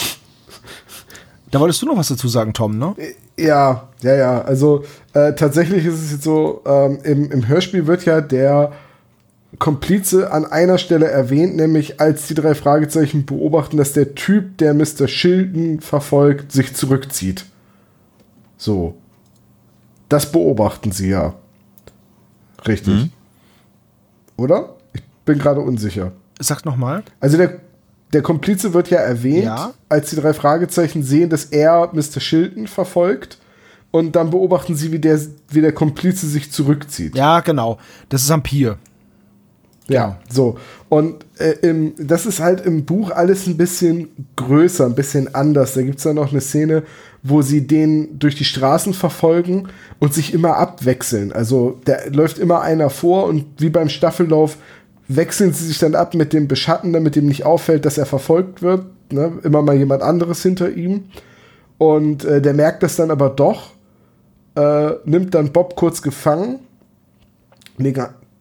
Da 1.52 1.62
wolltest 1.62 1.82
du 1.82 1.86
noch 1.86 1.96
was 1.96 2.10
dazu 2.10 2.28
sagen, 2.28 2.52
Tom, 2.52 2.78
ne? 2.78 2.96
Ja, 3.38 3.88
ja, 4.02 4.16
ja. 4.16 4.42
Also 4.42 4.84
äh, 5.14 5.34
tatsächlich 5.36 5.86
ist 5.86 6.02
es 6.02 6.12
jetzt 6.12 6.24
so, 6.24 6.62
ähm, 6.66 7.00
im, 7.04 7.32
im 7.32 7.48
Hörspiel 7.48 7.88
wird 7.88 8.04
ja 8.04 8.20
der 8.20 8.74
Komplize 9.58 10.34
an 10.34 10.46
einer 10.46 10.78
Stelle 10.78 11.08
erwähnt, 11.08 11.56
nämlich 11.56 12.02
als 12.02 12.28
die 12.28 12.34
drei 12.34 12.56
Fragezeichen 12.56 13.26
beobachten, 13.26 13.78
dass 13.78 13.94
der 13.94 14.16
Typ, 14.16 14.58
der 14.58 14.74
Mr. 14.74 15.08
Shilton 15.08 15.80
verfolgt, 15.80 16.52
sich 16.52 16.76
zurückzieht. 16.76 17.46
So. 18.58 18.96
Das 20.10 20.32
beobachten 20.32 20.92
sie 20.92 21.10
ja. 21.10 21.36
Richtig. 22.68 23.12
Oder? 24.38 24.76
Ich 24.94 25.02
bin 25.26 25.38
gerade 25.40 25.62
unsicher. 25.62 26.12
Sag 26.40 26.66
noch 26.66 26.76
mal. 26.76 27.04
Also 27.20 27.38
der, 27.38 27.60
der 28.14 28.22
Komplize 28.22 28.74
wird 28.74 28.90
ja 28.90 29.00
erwähnt, 29.00 29.46
Ja. 29.46 29.74
als 29.90 30.10
die 30.10 30.16
drei 30.18 30.34
Fragezeichen 30.34 31.04
sehen, 31.04 31.30
dass 31.30 31.46
er 31.46 31.90
Mr. 31.94 32.20
Shilton 32.20 32.68
verfolgt. 32.68 33.40
Und 33.92 34.18
dann 34.18 34.30
beobachten 34.30 34.76
sie, 34.76 34.92
wie 34.92 35.00
der, 35.00 35.18
wie 35.50 35.62
der 35.62 35.72
Komplize 35.72 36.28
sich 36.28 36.52
zurückzieht. 36.52 37.16
Ja, 37.16 37.40
genau. 37.40 37.78
Das 38.10 38.24
ist 38.24 38.32
am 38.32 38.44
Pier. 38.44 38.78
Ja, 39.88 40.18
so. 40.30 40.58
Und 40.90 41.26
äh, 41.38 41.52
im, 41.62 41.94
das 41.98 42.26
ist 42.26 42.40
halt 42.40 42.66
im 42.66 42.86
Buch 42.86 43.12
alles 43.12 43.46
ein 43.46 43.58
bisschen 43.58 44.10
größer, 44.36 44.86
ein 44.86 44.96
bisschen 44.96 45.36
anders. 45.36 45.74
Da 45.74 45.84
gibt 45.84 45.98
es 45.98 46.04
dann 46.04 46.16
noch 46.16 46.32
eine 46.32 46.42
Szene, 46.42 46.84
wo 47.22 47.42
sie 47.42 47.68
den 47.68 48.18
durch 48.18 48.36
die 48.36 48.46
Straßen 48.46 48.94
verfolgen 48.94 49.68
und 50.00 50.14
sich 50.14 50.34
immer 50.34 50.58
abwechseln. 50.58 51.32
Also 51.32 51.80
da 51.86 51.98
läuft 52.12 52.40
immer 52.40 52.62
einer 52.62 52.90
vor 52.90 53.26
und 53.26 53.46
wie 53.58 53.70
beim 53.70 53.90
Staffellauf 53.90 54.58
wechseln 55.08 55.54
sie 55.54 55.66
sich 55.66 55.78
dann 55.78 55.94
ab 55.94 56.16
mit 56.16 56.34
dem 56.34 56.48
Beschatten, 56.48 56.94
damit 56.94 57.16
ihm 57.16 57.28
nicht 57.28 57.46
auffällt, 57.46 57.86
dass 57.86 57.98
er 58.00 58.08
verfolgt 58.08 58.64
wird. 58.64 58.86
Ne? 59.12 59.34
Immer 59.44 59.62
mal 59.62 59.76
jemand 59.76 60.02
anderes 60.02 60.42
hinter 60.42 60.72
ihm. 60.72 61.06
Und 61.78 62.26
äh, 62.26 62.42
der 62.42 62.54
merkt 62.54 62.82
das 62.82 62.96
dann 62.96 63.12
aber 63.12 63.30
doch, 63.30 63.72
äh, 64.56 64.92
nimmt 65.06 65.36
dann 65.36 65.52
Bob 65.52 65.76
kurz 65.76 66.02
gefangen. 66.02 66.60
Nee, 67.78 67.94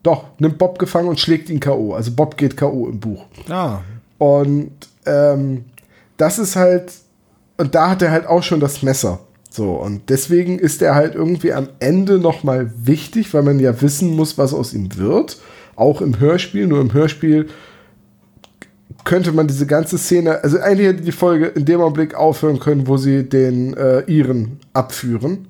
doch, 0.05 0.27
nimmt 0.39 0.59
Bob 0.59 0.79
gefangen 0.79 1.09
und 1.09 1.19
schlägt 1.19 1.51
ihn 1.51 1.59
K.O. 1.59 1.95
Also 1.95 2.13
Bob 2.13 2.37
geht 2.37 2.57
K.O. 2.57 2.89
im 2.89 3.01
Buch. 3.01 3.25
Ah. 3.49 3.81
Und 4.19 4.73
ähm, 5.07 5.65
das 6.17 6.39
ist 6.39 6.55
halt, 6.55 6.93
und 7.57 7.75
da 7.75 7.91
hat 7.91 8.03
er 8.03 8.13
halt 8.13 8.27
auch 8.27 8.43
schon 8.43 8.61
das 8.61 8.83
Messer. 8.83 9.21
So, 9.51 9.73
und 9.73 10.11
deswegen 10.11 10.59
ist 10.59 10.83
er 10.83 10.95
halt 10.95 11.15
irgendwie 11.15 11.53
am 11.53 11.69
Ende 11.79 12.19
nochmal 12.19 12.71
wichtig, 12.77 13.33
weil 13.33 13.43
man 13.43 13.59
ja 13.59 13.81
wissen 13.81 14.15
muss, 14.15 14.37
was 14.37 14.53
aus 14.53 14.75
ihm 14.75 14.97
wird. 14.97 15.39
Auch 15.75 16.01
im 16.01 16.21
Hörspiel, 16.21 16.67
nur 16.67 16.81
im 16.81 16.93
Hörspiel 16.93 17.49
könnte 19.05 19.33
man 19.33 19.47
diese 19.47 19.67
ganze 19.67 19.97
Szene, 19.99 20.43
also 20.43 20.59
eigentlich 20.59 20.89
hätte 20.89 21.03
die 21.03 21.13
Folge 21.13 21.47
in 21.47 21.65
dem 21.65 21.81
Augenblick 21.81 22.15
aufhören 22.15 22.59
können, 22.59 22.87
wo 22.89 22.97
sie 22.97 23.29
den 23.29 23.75
äh, 23.75 24.01
Iren 24.01 24.59
abführen. 24.73 25.47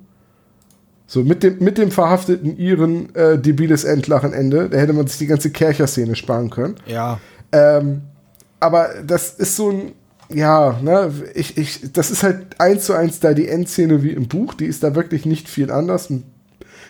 So, 1.07 1.23
mit 1.23 1.43
dem, 1.43 1.59
mit 1.59 1.77
dem 1.77 1.91
verhafteten 1.91 2.57
Iren 2.57 3.13
äh, 3.15 3.37
debiles 3.37 3.83
Endlachenende. 3.83 4.69
Da 4.69 4.77
hätte 4.77 4.93
man 4.93 5.07
sich 5.07 5.19
die 5.19 5.27
ganze 5.27 5.51
Kercher-Szene 5.51 6.15
sparen 6.15 6.49
können. 6.49 6.75
Ja. 6.87 7.19
Ähm, 7.51 8.01
aber 8.59 8.89
das 9.05 9.29
ist 9.31 9.55
so 9.55 9.69
ein, 9.69 9.91
ja, 10.33 10.79
ne, 10.81 11.11
ich, 11.35 11.57
ich, 11.57 11.91
das 11.93 12.09
ist 12.09 12.23
halt 12.23 12.59
eins 12.59 12.85
zu 12.85 12.93
eins 12.93 13.19
da 13.19 13.33
die 13.33 13.47
Endszene 13.47 14.01
wie 14.01 14.11
im 14.11 14.27
Buch. 14.27 14.55
Die 14.55 14.65
ist 14.65 14.83
da 14.83 14.95
wirklich 14.95 15.25
nicht 15.25 15.47
viel 15.47 15.71
anders. 15.71 16.11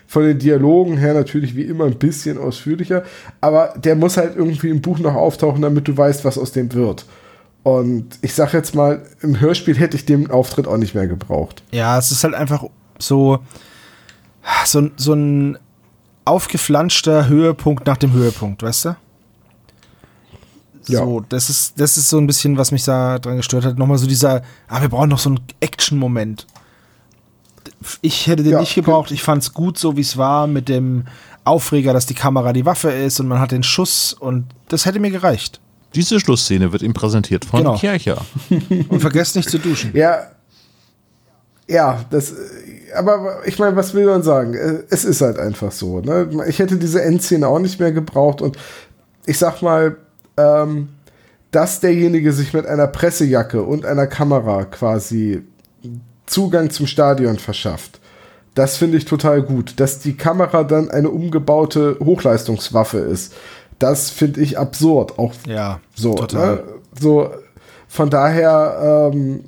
Von 0.07 0.23
den 0.23 0.39
Dialogen 0.39 0.97
her 0.97 1.13
natürlich 1.13 1.55
wie 1.55 1.63
immer 1.63 1.85
ein 1.85 1.97
bisschen 1.97 2.37
ausführlicher. 2.37 3.03
Aber 3.41 3.73
der 3.75 3.95
muss 3.95 4.15
halt 4.15 4.37
irgendwie 4.37 4.69
im 4.69 4.81
Buch 4.81 4.99
noch 4.99 5.15
auftauchen, 5.15 5.61
damit 5.61 5.87
du 5.87 5.97
weißt, 5.97 6.23
was 6.23 6.37
aus 6.37 6.53
dem 6.53 6.71
wird. 6.73 7.05
Und 7.63 8.19
ich 8.21 8.35
sag 8.35 8.53
jetzt 8.53 8.75
mal, 8.75 9.01
im 9.21 9.39
Hörspiel 9.39 9.75
hätte 9.75 9.97
ich 9.97 10.05
den 10.05 10.29
Auftritt 10.29 10.67
auch 10.67 10.77
nicht 10.77 10.93
mehr 10.93 11.07
gebraucht. 11.07 11.63
Ja, 11.71 11.97
es 11.97 12.11
ist 12.11 12.23
halt 12.23 12.35
einfach 12.35 12.63
so, 12.99 13.39
so, 14.65 14.89
so 14.95 15.13
ein 15.13 15.57
aufgeflanschter 16.25 17.27
Höhepunkt 17.27 17.85
nach 17.87 17.97
dem 17.97 18.13
Höhepunkt, 18.13 18.63
weißt 18.63 18.85
du? 18.85 18.95
Ja. 20.87 20.99
So, 20.99 21.21
das 21.27 21.49
ist, 21.49 21.79
das 21.79 21.97
ist 21.97 22.09
so 22.09 22.17
ein 22.19 22.27
bisschen, 22.27 22.57
was 22.57 22.71
mich 22.71 22.83
da 22.83 23.17
dran 23.19 23.37
gestört 23.37 23.65
hat. 23.65 23.77
Nochmal 23.77 23.97
so 23.97 24.05
dieser, 24.07 24.43
ah, 24.67 24.81
wir 24.81 24.89
brauchen 24.89 25.09
noch 25.09 25.19
so 25.19 25.29
einen 25.29 25.39
Action-Moment. 25.59 26.45
Ich 28.01 28.27
hätte 28.27 28.43
den 28.43 28.53
Ja, 28.53 28.59
nicht 28.59 28.75
gebraucht. 28.75 29.11
Ich 29.11 29.23
fand 29.23 29.41
es 29.41 29.53
gut, 29.53 29.77
so 29.79 29.97
wie 29.97 30.01
es 30.01 30.17
war, 30.17 30.45
mit 30.47 30.69
dem 30.69 31.05
Aufreger, 31.43 31.93
dass 31.93 32.05
die 32.05 32.13
Kamera 32.13 32.53
die 32.53 32.65
Waffe 32.65 32.91
ist 32.91 33.19
und 33.19 33.27
man 33.27 33.39
hat 33.39 33.51
den 33.51 33.63
Schuss 33.63 34.13
und 34.13 34.45
das 34.67 34.85
hätte 34.85 34.99
mir 34.99 35.11
gereicht. 35.11 35.59
Diese 35.95 36.19
Schlussszene 36.19 36.71
wird 36.71 36.81
ihm 36.81 36.93
präsentiert 36.93 37.45
von 37.45 37.59
Genau. 37.61 37.77
Kircher. 37.77 38.23
Und 38.89 38.99
vergesst 38.99 39.35
nicht 39.35 39.49
zu 39.49 39.57
duschen. 39.59 39.91
Ja, 39.95 40.27
ja, 41.67 42.05
das, 42.09 42.33
aber 42.95 43.39
ich 43.45 43.57
meine, 43.59 43.75
was 43.75 43.93
will 43.93 44.05
man 44.05 44.23
sagen? 44.23 44.53
Äh, 44.53 44.83
Es 44.89 45.03
ist 45.05 45.21
halt 45.21 45.39
einfach 45.39 45.71
so. 45.71 45.99
Ne? 45.99 46.29
Ich 46.47 46.59
hätte 46.59 46.77
diese 46.77 47.01
Endszene 47.01 47.47
auch 47.47 47.59
nicht 47.59 47.79
mehr 47.79 47.91
gebraucht 47.91 48.41
und 48.41 48.57
ich 49.25 49.39
sag 49.39 49.61
mal, 49.61 49.97
ähm, 50.37 50.89
dass 51.51 51.79
derjenige 51.79 52.33
sich 52.33 52.53
mit 52.53 52.65
einer 52.65 52.87
Pressejacke 52.87 53.63
und 53.63 53.85
einer 53.85 54.07
Kamera 54.07 54.65
quasi 54.65 55.41
Zugang 56.25 56.69
zum 56.69 56.85
Stadion 56.87 57.37
verschafft. 57.39 57.99
Das 58.55 58.77
finde 58.77 58.97
ich 58.97 59.05
total 59.05 59.41
gut. 59.41 59.79
Dass 59.79 59.99
die 59.99 60.17
Kamera 60.17 60.63
dann 60.63 60.89
eine 60.89 61.09
umgebaute 61.09 61.97
Hochleistungswaffe 62.03 62.99
ist, 62.99 63.33
das 63.79 64.09
finde 64.09 64.41
ich 64.41 64.57
absurd. 64.57 65.19
Auch 65.19 65.33
Ja, 65.45 65.79
so, 65.93 66.15
total. 66.15 66.55
Ne? 66.55 66.63
so 66.99 67.29
von 67.87 68.09
daher, 68.09 69.11
ähm, 69.13 69.45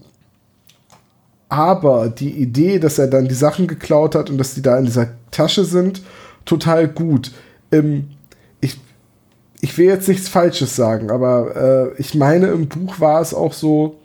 aber 1.50 2.10
die 2.10 2.32
Idee, 2.32 2.80
dass 2.80 3.00
er 3.00 3.08
dann 3.08 3.28
die 3.28 3.36
Sachen 3.36 3.68
geklaut 3.68 4.16
hat 4.16 4.30
und 4.30 4.38
dass 4.38 4.54
die 4.54 4.62
da 4.62 4.78
in 4.78 4.86
dieser 4.86 5.10
Tasche 5.32 5.64
sind, 5.64 6.02
total 6.46 6.88
gut. 6.88 7.32
Ähm, 7.72 8.10
ich, 8.60 8.80
ich 9.62 9.78
will 9.78 9.88
jetzt 9.88 10.08
nichts 10.08 10.28
Falsches 10.28 10.76
sagen, 10.76 11.10
aber 11.10 11.94
äh, 11.96 12.02
ich 12.02 12.16
meine, 12.16 12.48
im 12.48 12.68
Buch 12.68 13.00
war 13.00 13.22
es 13.22 13.34
auch 13.34 13.54
so, 13.54 13.98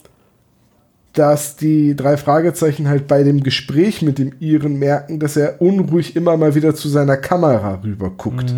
dass 1.12 1.56
die 1.56 1.94
drei 1.94 2.16
Fragezeichen 2.16 2.88
halt 2.88 3.06
bei 3.06 3.22
dem 3.22 3.42
Gespräch 3.42 4.02
mit 4.02 4.18
dem 4.18 4.32
Iren 4.40 4.78
merken, 4.78 5.18
dass 5.18 5.36
er 5.36 5.60
unruhig 5.60 6.16
immer 6.16 6.36
mal 6.36 6.54
wieder 6.54 6.74
zu 6.74 6.88
seiner 6.88 7.18
Kamera 7.18 7.80
rüber 7.84 8.10
guckt. 8.10 8.54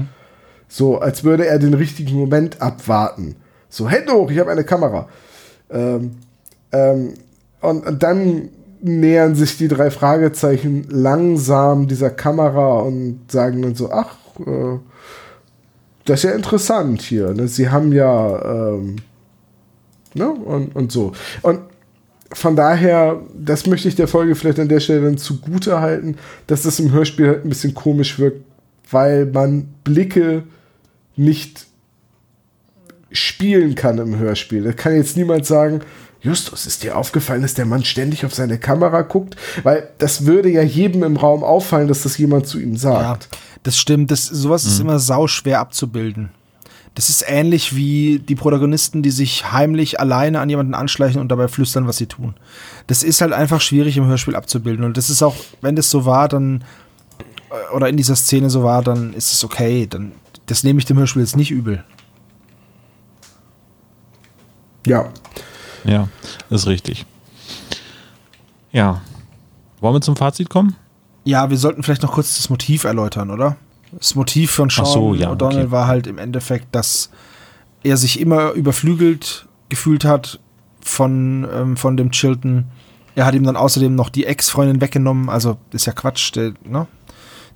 So, 0.68 0.98
als 0.98 1.24
würde 1.24 1.46
er 1.46 1.58
den 1.58 1.74
richtigen 1.74 2.16
Moment 2.16 2.62
abwarten. 2.62 3.36
So, 3.68 3.88
Hände 3.88 4.12
hoch, 4.12 4.30
ich 4.30 4.38
habe 4.38 4.52
eine 4.52 4.62
Kamera. 4.62 5.08
Ähm, 5.68 6.12
ähm, 6.70 7.14
und, 7.60 7.86
und 7.86 8.02
dann 8.02 8.50
nähern 8.84 9.34
sich 9.34 9.56
die 9.56 9.68
drei 9.68 9.90
Fragezeichen 9.90 10.86
langsam 10.90 11.88
dieser 11.88 12.10
Kamera 12.10 12.80
und 12.80 13.20
sagen 13.28 13.62
dann 13.62 13.74
so, 13.74 13.90
ach, 13.90 14.16
äh, 14.40 14.78
das 16.04 16.20
ist 16.20 16.24
ja 16.24 16.36
interessant 16.36 17.00
hier. 17.00 17.32
Ne? 17.32 17.48
Sie 17.48 17.70
haben 17.70 17.92
ja, 17.92 18.74
ähm, 18.74 18.96
ne? 20.12 20.30
Und, 20.30 20.76
und 20.76 20.92
so. 20.92 21.12
Und 21.40 21.60
von 22.30 22.56
daher, 22.56 23.22
das 23.34 23.66
möchte 23.66 23.88
ich 23.88 23.94
der 23.94 24.08
Folge 24.08 24.34
vielleicht 24.34 24.60
an 24.60 24.68
der 24.68 24.80
Stelle 24.80 25.02
dann 25.02 25.16
zugute 25.16 25.80
halten, 25.80 26.18
dass 26.46 26.62
das 26.62 26.78
im 26.78 26.92
Hörspiel 26.92 27.28
halt 27.28 27.44
ein 27.44 27.48
bisschen 27.48 27.72
komisch 27.72 28.18
wirkt, 28.18 28.44
weil 28.90 29.24
man 29.24 29.68
Blicke 29.82 30.42
nicht 31.16 31.66
spielen 33.12 33.76
kann 33.76 33.96
im 33.96 34.18
Hörspiel. 34.18 34.62
Da 34.62 34.72
kann 34.72 34.94
jetzt 34.94 35.16
niemand 35.16 35.46
sagen, 35.46 35.80
Justus, 36.24 36.64
ist 36.66 36.82
dir 36.82 36.96
aufgefallen, 36.96 37.42
dass 37.42 37.52
der 37.54 37.66
Mann 37.66 37.84
ständig 37.84 38.24
auf 38.24 38.34
seine 38.34 38.58
Kamera 38.58 39.02
guckt? 39.02 39.36
Weil 39.62 39.90
das 39.98 40.24
würde 40.24 40.48
ja 40.50 40.62
jedem 40.62 41.02
im 41.04 41.16
Raum 41.16 41.44
auffallen, 41.44 41.86
dass 41.86 42.02
das 42.02 42.16
jemand 42.18 42.46
zu 42.46 42.58
ihm 42.58 42.72
Ja, 42.72 42.78
sagt. 42.78 43.28
das 43.62 43.76
stimmt. 43.76 44.10
Das, 44.10 44.24
sowas 44.24 44.64
ist 44.64 44.80
immer 44.80 44.98
sauschwer 44.98 45.60
abzubilden. 45.60 46.30
Das 46.94 47.08
ist 47.10 47.24
ähnlich 47.28 47.76
wie 47.76 48.20
die 48.20 48.36
Protagonisten, 48.36 49.02
die 49.02 49.10
sich 49.10 49.52
heimlich 49.52 50.00
alleine 50.00 50.40
an 50.40 50.48
jemanden 50.48 50.74
anschleichen 50.74 51.20
und 51.20 51.28
dabei 51.28 51.48
flüstern, 51.48 51.86
was 51.88 51.98
sie 51.98 52.06
tun. 52.06 52.34
Das 52.86 53.02
ist 53.02 53.20
halt 53.20 53.32
einfach 53.32 53.60
schwierig 53.60 53.96
im 53.96 54.06
Hörspiel 54.06 54.36
abzubilden. 54.36 54.84
Und 54.84 54.96
das 54.96 55.10
ist 55.10 55.22
auch, 55.22 55.34
wenn 55.60 55.76
das 55.76 55.90
so 55.90 56.06
war, 56.06 56.28
dann, 56.28 56.64
äh, 57.50 57.74
oder 57.74 57.88
in 57.88 57.96
dieser 57.98 58.16
Szene 58.16 58.48
so 58.48 58.62
war, 58.62 58.82
dann 58.82 59.12
ist 59.12 59.32
es 59.32 59.44
okay. 59.44 59.86
Dann, 59.88 60.12
das 60.46 60.62
nehme 60.64 60.78
ich 60.78 60.84
dem 60.86 60.96
Hörspiel 60.96 61.20
jetzt 61.22 61.36
nicht 61.36 61.50
übel. 61.50 61.84
Ja. 64.86 65.10
Ja, 65.84 66.08
ist 66.50 66.66
richtig. 66.66 67.06
Ja. 68.72 69.02
Wollen 69.80 69.94
wir 69.94 70.00
zum 70.00 70.16
Fazit 70.16 70.50
kommen? 70.50 70.76
Ja, 71.24 71.50
wir 71.50 71.56
sollten 71.56 71.82
vielleicht 71.82 72.02
noch 72.02 72.12
kurz 72.12 72.36
das 72.36 72.50
Motiv 72.50 72.84
erläutern, 72.84 73.30
oder? 73.30 73.56
Das 73.92 74.14
Motiv 74.14 74.50
von 74.50 74.70
Sean 74.70 74.86
so, 74.86 75.14
ja, 75.14 75.30
O'Donnell 75.30 75.64
okay. 75.64 75.70
war 75.70 75.86
halt 75.86 76.06
im 76.06 76.18
Endeffekt, 76.18 76.74
dass 76.74 77.10
er 77.82 77.96
sich 77.96 78.20
immer 78.20 78.52
überflügelt 78.52 79.46
gefühlt 79.68 80.04
hat 80.04 80.40
von, 80.80 81.46
ähm, 81.52 81.76
von 81.76 81.96
dem 81.96 82.10
Chilton. 82.10 82.66
Er 83.14 83.26
hat 83.26 83.34
ihm 83.34 83.44
dann 83.44 83.56
außerdem 83.56 83.94
noch 83.94 84.08
die 84.08 84.26
Ex-Freundin 84.26 84.80
weggenommen, 84.80 85.28
also 85.28 85.56
ist 85.70 85.86
ja 85.86 85.92
Quatsch, 85.92 86.34
der, 86.34 86.52
ne? 86.64 86.86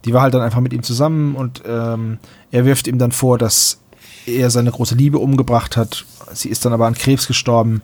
Die 0.04 0.14
war 0.14 0.22
halt 0.22 0.32
dann 0.32 0.42
einfach 0.42 0.60
mit 0.60 0.72
ihm 0.72 0.84
zusammen 0.84 1.34
und 1.34 1.62
ähm, 1.66 2.18
er 2.52 2.64
wirft 2.64 2.86
ihm 2.86 2.98
dann 2.98 3.10
vor, 3.10 3.36
dass 3.36 3.80
er 4.26 4.50
seine 4.50 4.70
große 4.70 4.94
Liebe 4.94 5.18
umgebracht 5.18 5.76
hat. 5.76 6.04
Sie 6.32 6.48
ist 6.48 6.64
dann 6.64 6.72
aber 6.72 6.86
an 6.86 6.94
Krebs 6.94 7.26
gestorben. 7.26 7.82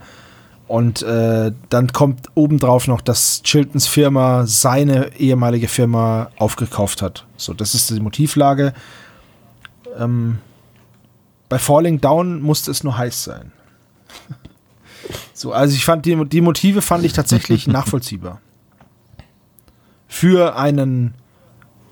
Und 0.75 1.03
äh, 1.03 1.53
dann 1.69 1.93
kommt 1.93 2.31
obendrauf 2.35 2.89
noch, 2.89 3.01
dass 3.01 3.45
Chiltons 3.45 3.87
Firma 3.87 4.45
seine 4.45 5.15
ehemalige 5.17 5.69
Firma 5.69 6.31
aufgekauft 6.37 7.01
hat. 7.01 7.27
So, 7.37 7.55
das 7.55 7.77
ist 7.77 7.91
die 7.91 8.01
Motivlage. 8.01 8.75
Ähm, 9.97 10.39
bei 11.49 11.61
Falling 11.61 12.01
Down 12.01 12.43
musste 12.43 12.73
es 12.73 12.83
nur 12.83 12.99
heiß 12.99 13.23
sein. 13.23 13.53
So, 15.33 15.53
also 15.53 15.77
ich 15.77 15.85
fand 15.85 16.07
die, 16.07 16.17
die 16.29 16.41
Motive 16.41 16.81
fand 16.81 17.05
ich 17.05 17.13
tatsächlich 17.13 17.67
nachvollziehbar. 17.69 18.41
Für 20.09 20.57
einen 20.57 21.15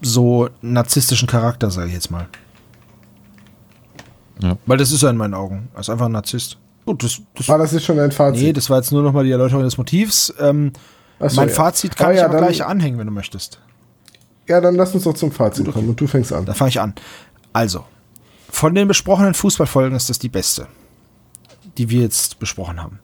so 0.00 0.48
narzisstischen 0.60 1.28
Charakter, 1.28 1.70
sage 1.70 1.88
ich 1.88 1.92
jetzt 1.92 2.10
mal. 2.10 2.26
Ja. 4.40 4.56
Weil 4.66 4.78
das 4.78 4.90
ist 4.90 5.04
er 5.04 5.10
in 5.10 5.16
meinen 5.16 5.34
Augen. 5.34 5.68
Er 5.74 5.80
ist 5.80 5.90
einfach 5.90 6.06
ein 6.06 6.12
Narzisst. 6.12 6.58
Gut, 6.84 7.02
das, 7.04 7.20
das 7.34 7.48
War 7.48 7.58
das 7.58 7.72
jetzt 7.72 7.84
schon 7.84 7.98
ein 7.98 8.10
Fazit? 8.12 8.42
Nee, 8.42 8.52
das 8.52 8.68
war 8.70 8.78
jetzt 8.78 8.90
nur 8.92 9.02
nochmal 9.02 9.24
die 9.24 9.30
Erläuterung 9.30 9.62
des 9.62 9.78
Motivs. 9.78 10.32
Ähm, 10.40 10.72
so, 11.20 11.36
mein 11.36 11.48
ja. 11.48 11.54
Fazit 11.54 11.96
kann 11.96 12.08
Ah, 12.08 12.12
ich 12.12 12.18
ja, 12.18 12.24
aber 12.24 12.34
dann- 12.34 12.44
gleich 12.44 12.64
anhängen, 12.64 12.98
wenn 12.98 13.06
du 13.06 13.12
möchtest. 13.12 13.60
Ja, 14.48 14.60
dann 14.60 14.74
lass 14.74 14.92
uns 14.94 15.04
doch 15.04 15.14
zum 15.14 15.30
Fazit 15.30 15.70
kommen 15.72 15.88
und 15.88 16.00
du 16.00 16.06
fängst 16.08 16.32
an. 16.32 16.44
Da 16.44 16.54
fange 16.54 16.70
ich 16.70 16.80
an. 16.80 16.94
Also, 17.52 17.84
von 18.50 18.74
den 18.74 18.88
besprochenen 18.88 19.34
Fußballfolgen 19.34 19.96
ist 19.96 20.10
das 20.10 20.18
die 20.18 20.28
beste, 20.28 20.66
die 21.78 21.88
wir 21.90 22.00
jetzt 22.02 22.38
besprochen 22.40 22.82
haben. 22.82 22.98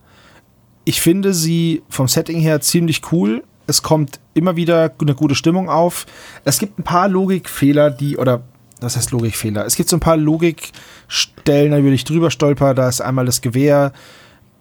Ich 0.84 1.00
finde 1.00 1.32
sie 1.34 1.82
vom 1.88 2.08
Setting 2.08 2.40
her 2.40 2.60
ziemlich 2.60 3.12
cool. 3.12 3.44
Es 3.68 3.82
kommt 3.82 4.18
immer 4.34 4.56
wieder 4.56 4.92
eine 5.00 5.14
gute 5.14 5.34
Stimmung 5.36 5.68
auf. 5.68 6.06
Es 6.44 6.58
gibt 6.58 6.78
ein 6.78 6.82
paar 6.82 7.08
Logikfehler, 7.08 7.90
die, 7.90 8.16
oder 8.16 8.42
was 8.80 8.96
heißt 8.96 9.10
Logikfehler? 9.10 9.66
Es 9.66 9.76
gibt 9.76 9.88
so 9.88 9.96
ein 9.96 10.00
paar 10.00 10.16
Logikstellen, 10.16 11.72
da 11.72 11.78
würde 11.78 11.94
ich 11.94 12.04
drüber 12.04 12.30
stolper. 12.30 12.74
Da 12.74 12.88
ist 12.88 13.00
einmal 13.00 13.26
das 13.26 13.40
Gewehr, 13.40 13.92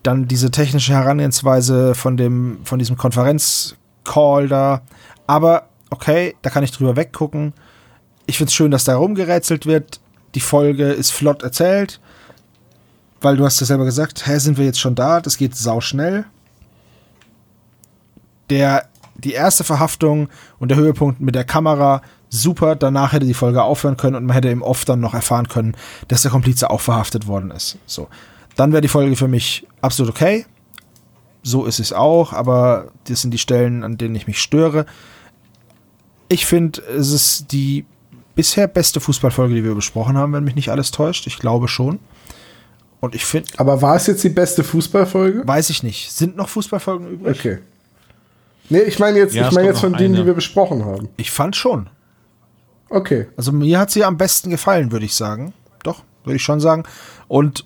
dann 0.04 0.28
diese 0.28 0.52
technische 0.52 0.94
Herangehensweise 0.94 1.96
von, 1.96 2.18
dem, 2.18 2.60
von 2.64 2.80
diesem 2.80 2.98
Konferenzcall 2.98 4.48
da. 4.48 4.82
Aber 5.28 5.70
okay, 5.90 6.36
da 6.42 6.50
kann 6.50 6.64
ich 6.64 6.72
drüber 6.72 6.96
weggucken. 6.96 7.54
Ich 8.26 8.38
finde 8.38 8.50
es 8.50 8.56
schön, 8.56 8.72
dass 8.72 8.84
da 8.84 8.96
rumgerätselt 8.98 9.66
wird. 9.66 10.00
Die 10.36 10.40
Folge 10.40 10.92
ist 10.92 11.12
flott 11.12 11.44
erzählt. 11.44 12.00
weil 13.22 13.38
du 13.38 13.46
hast 13.46 13.60
ja 13.60 13.66
selber 13.66 13.86
gesagt, 13.86 14.28
hä, 14.28 14.38
sind 14.38 14.58
wir 14.58 14.66
jetzt 14.66 14.80
schon 14.80 14.96
da? 14.96 15.22
Das 15.22 15.38
geht 15.38 15.56
sau 15.56 15.82
schnell. 15.82 16.26
Der, 18.50 18.88
die 19.16 19.34
erste 19.34 19.64
Verhaftung 19.64 20.30
und 20.60 20.70
der 20.70 20.78
Höhepunkt 20.78 21.20
mit 21.20 21.36
der 21.36 21.44
Kamera, 21.44 22.02
super. 22.30 22.76
Danach 22.76 23.14
hätte 23.14 23.26
die 23.26 23.34
Folge 23.34 23.64
aufhören 23.64 23.98
können 23.98 24.16
und 24.16 24.26
man 24.26 24.34
hätte 24.34 24.50
im 24.50 24.62
Off 24.62 24.86
dann 24.86 25.00
noch 25.00 25.14
erfahren 25.14 25.48
können, 25.48 25.76
dass 26.08 26.22
der 26.24 26.32
Komplize 26.32 26.70
auch 26.70 26.82
verhaftet 26.82 27.28
worden 27.28 27.52
ist. 27.52 27.78
So. 27.86 28.08
Dann 28.56 28.72
wäre 28.72 28.82
die 28.82 28.88
Folge 28.88 29.16
für 29.16 29.28
mich 29.28 29.68
absolut 29.82 30.12
okay. 30.12 30.46
So 31.44 31.66
ist 31.66 31.80
es 31.80 31.94
auch, 31.94 32.34
aber 32.34 32.88
das 33.06 33.22
sind 33.22 33.32
die 33.32 33.38
Stellen, 33.38 33.84
an 33.84 33.98
denen 33.98 34.16
ich 34.16 34.28
mich 34.28 34.40
störe. 34.42 34.86
Ich 36.28 36.46
finde, 36.46 36.82
es 36.82 37.12
ist 37.12 37.52
die 37.52 37.86
bisher 38.36 38.68
beste 38.68 39.00
Fußballfolge, 39.00 39.56
die 39.56 39.64
wir 39.64 39.74
besprochen 39.76 40.18
haben, 40.18 40.34
wenn 40.34 40.44
mich 40.44 40.56
nicht 40.56 40.70
alles 40.70 40.92
täuscht. 40.92 41.26
Ich 41.28 41.40
glaube 41.40 41.68
schon. 41.68 42.00
Und 43.00 43.16
ich 43.16 43.26
finde. 43.26 43.50
Aber 43.58 43.82
war 43.82 43.96
es 43.96 44.08
jetzt 44.08 44.24
die 44.24 44.30
beste 44.30 44.64
Fußballfolge? 44.64 45.48
Weiß 45.48 45.70
ich 45.70 45.84
nicht. 45.84 46.12
Sind 46.12 46.36
noch 46.36 46.50
Fußballfolgen 46.50 47.08
übrig? 47.08 47.40
Okay. 47.40 47.58
Nee, 48.70 48.80
ich 48.82 49.00
meine 49.00 49.18
jetzt, 49.20 49.34
Ja, 49.34 49.48
ich 49.48 49.54
meine 49.54 49.68
jetzt 49.68 49.80
von 49.80 49.94
denen, 49.94 50.12
noch 50.12 50.16
die 50.18 50.22
eine. 50.22 50.26
wir 50.28 50.34
besprochen 50.34 50.84
haben. 50.84 51.08
Ich 51.16 51.32
fand 51.32 51.56
schon. 51.56 51.90
Okay. 52.90 53.28
Also 53.36 53.52
mir 53.52 53.80
hat 53.80 53.92
sie 53.92 54.04
am 54.04 54.18
besten 54.18 54.50
gefallen, 54.50 54.92
würde 54.92 55.06
ich 55.06 55.16
sagen. 55.16 55.54
Doch, 55.84 56.04
würde 56.24 56.38
ich 56.38 56.44
schon 56.44 56.60
sagen. 56.60 56.84
Und 57.28 57.66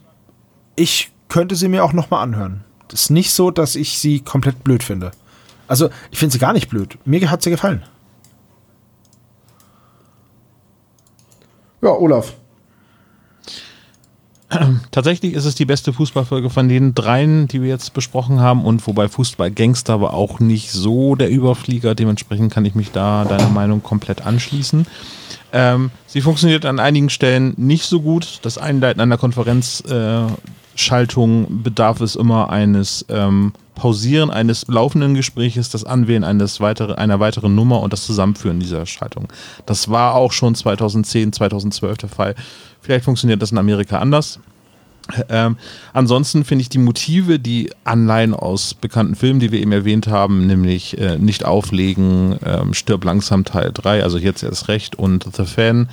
ich 0.76 1.12
könnte 1.30 1.56
sie 1.56 1.68
mir 1.68 1.84
auch 1.84 1.94
nochmal 1.94 2.24
anhören. 2.24 2.64
Das 2.88 3.04
ist 3.04 3.10
nicht 3.10 3.32
so, 3.32 3.52
dass 3.52 3.76
ich 3.76 4.00
sie 4.00 4.20
komplett 4.20 4.64
blöd 4.64 4.84
finde. 4.84 5.12
Also, 5.68 5.90
ich 6.12 6.20
finde 6.20 6.34
sie 6.34 6.40
gar 6.40 6.54
nicht 6.54 6.70
blöd. 6.70 6.98
Mir 7.06 7.32
hat 7.32 7.42
sie 7.42 7.50
gefallen. 7.50 7.84
Ja, 11.82 11.92
Olaf. 11.92 12.34
Tatsächlich 14.92 15.34
ist 15.34 15.46
es 15.46 15.56
die 15.56 15.66
beste 15.66 15.94
Fußballfolge 15.94 16.50
von 16.50 16.68
den 16.68 16.94
dreien, 16.94 17.48
die 17.48 17.62
wir 17.62 17.70
jetzt 17.70 17.94
besprochen 17.94 18.42
haben. 18.42 18.66
Und 18.66 18.86
wobei 18.88 19.08
Fußball-Gangster 19.08 20.02
war 20.02 20.14
auch 20.14 20.40
nicht 20.40 20.72
so 20.72 21.16
der 21.16 21.30
Überflieger. 21.30 21.96
Dementsprechend 21.96 22.54
kann 22.54 22.66
ich 22.66 22.76
mich 22.76 22.92
da 22.92 23.24
deiner 23.26 23.50
Meinung 23.50 23.82
komplett 23.82 24.26
anschließen. 24.26 24.86
Ähm, 25.54 25.92
sie 26.08 26.22
funktioniert 26.22 26.66
an 26.66 26.80
einigen 26.80 27.10
Stellen 27.10 27.54
nicht 27.58 27.84
so 27.86 28.00
gut. 28.02 28.40
Das 28.42 28.58
Einleiten 28.58 29.02
einer 29.02 29.18
Konferenzschaltung 29.18 31.44
äh, 31.44 31.48
bedarf 31.50 32.00
es 32.02 32.16
immer 32.16 32.50
eines 32.50 33.06
ähm, 33.10 33.54
Pausieren 33.82 34.30
eines 34.30 34.68
laufenden 34.68 35.16
Gespräches, 35.16 35.72
das 35.72 35.86
Anwählen 35.86 36.24
eines 36.24 36.60
weitere, 36.60 36.94
einer 36.94 37.20
weiteren 37.20 37.56
Nummer 37.56 37.82
und 37.82 37.94
das 37.94 38.06
Zusammenführen 38.06 38.60
dieser 38.60 38.86
Schaltung. 38.86 39.28
Das 39.66 39.90
war 39.90 40.14
auch 40.14 40.34
schon 40.34 40.54
2010, 40.54 41.34
2012 41.34 41.98
der 41.98 42.10
Fall. 42.10 42.36
Vielleicht 42.82 43.06
funktioniert 43.06 43.42
das 43.42 43.52
in 43.52 43.58
Amerika 43.58 44.00
anders. 44.00 44.40
Ähm, 45.30 45.58
ansonsten 45.94 46.44
finde 46.46 46.62
ich 46.62 46.70
die 46.70 46.78
Motive, 46.78 47.40
die 47.40 47.72
Anleihen 47.84 48.34
aus 48.34 48.74
bekannten 48.74 49.16
Filmen, 49.16 49.40
die 49.40 49.52
wir 49.52 49.60
eben 49.60 49.72
erwähnt 49.72 50.08
haben, 50.08 50.48
nämlich 50.48 50.98
äh, 50.98 51.18
Nicht 51.18 51.44
auflegen, 51.44 52.38
ähm, 52.46 52.74
Stirb 52.74 53.04
langsam 53.04 53.44
Teil 53.44 53.72
3, 53.74 54.04
also 54.04 54.18
jetzt 54.18 54.44
erst 54.44 54.68
recht 54.68 54.96
und 54.96 55.28
The 55.36 55.46
Fan, 55.46 55.90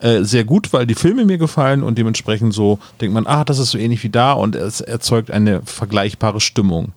äh, 0.00 0.22
sehr 0.24 0.44
gut, 0.44 0.72
weil 0.72 0.86
die 0.86 0.94
Filme 0.94 1.24
mir 1.24 1.38
gefallen 1.38 1.82
und 1.82 1.98
dementsprechend 1.98 2.54
so 2.54 2.78
denkt 3.00 3.14
man, 3.14 3.26
ah, 3.26 3.44
das 3.44 3.58
ist 3.58 3.70
so 3.70 3.78
ähnlich 3.78 4.02
wie 4.02 4.10
da 4.10 4.32
und 4.32 4.54
es 4.54 4.80
erzeugt 4.80 5.30
eine 5.30 5.62
vergleichbare 5.64 6.40
Stimmung. 6.40 6.92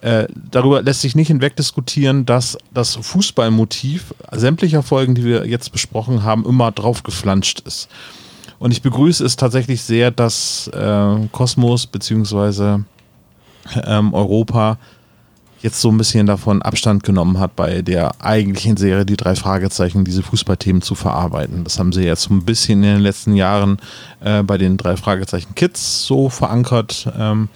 Äh, 0.00 0.28
darüber 0.50 0.82
lässt 0.82 1.00
sich 1.00 1.16
nicht 1.16 1.26
hinweg 1.26 1.56
diskutieren, 1.56 2.24
dass 2.24 2.56
das 2.72 2.94
Fußballmotiv 2.94 4.14
sämtlicher 4.30 4.84
Folgen, 4.84 5.16
die 5.16 5.24
wir 5.24 5.46
jetzt 5.46 5.72
besprochen 5.72 6.22
haben, 6.22 6.44
immer 6.44 6.70
drauf 6.70 7.02
geflanscht 7.02 7.60
ist. 7.66 7.88
Und 8.58 8.72
ich 8.72 8.82
begrüße 8.82 9.24
es 9.24 9.36
tatsächlich 9.36 9.82
sehr, 9.82 10.10
dass 10.10 10.68
äh, 10.68 11.28
Kosmos 11.32 11.86
bzw. 11.86 12.80
Ähm, 13.84 14.14
Europa 14.14 14.78
jetzt 15.60 15.80
so 15.80 15.90
ein 15.90 15.98
bisschen 15.98 16.26
davon 16.26 16.62
Abstand 16.62 17.02
genommen 17.02 17.38
hat, 17.38 17.56
bei 17.56 17.82
der 17.82 18.12
eigentlichen 18.20 18.76
Serie 18.76 19.04
die 19.04 19.16
drei 19.16 19.34
Fragezeichen, 19.34 20.04
diese 20.04 20.22
Fußballthemen 20.22 20.82
zu 20.82 20.94
verarbeiten. 20.94 21.64
Das 21.64 21.78
haben 21.78 21.92
sie 21.92 22.02
jetzt 22.02 22.22
so 22.22 22.34
ein 22.34 22.44
bisschen 22.44 22.82
in 22.82 22.94
den 22.94 23.02
letzten 23.02 23.34
Jahren 23.34 23.78
äh, 24.20 24.42
bei 24.42 24.58
den 24.58 24.76
drei 24.76 24.96
Fragezeichen 24.96 25.54
Kids 25.54 26.04
so 26.04 26.28
verankert. 26.28 27.12
Ähm, 27.18 27.48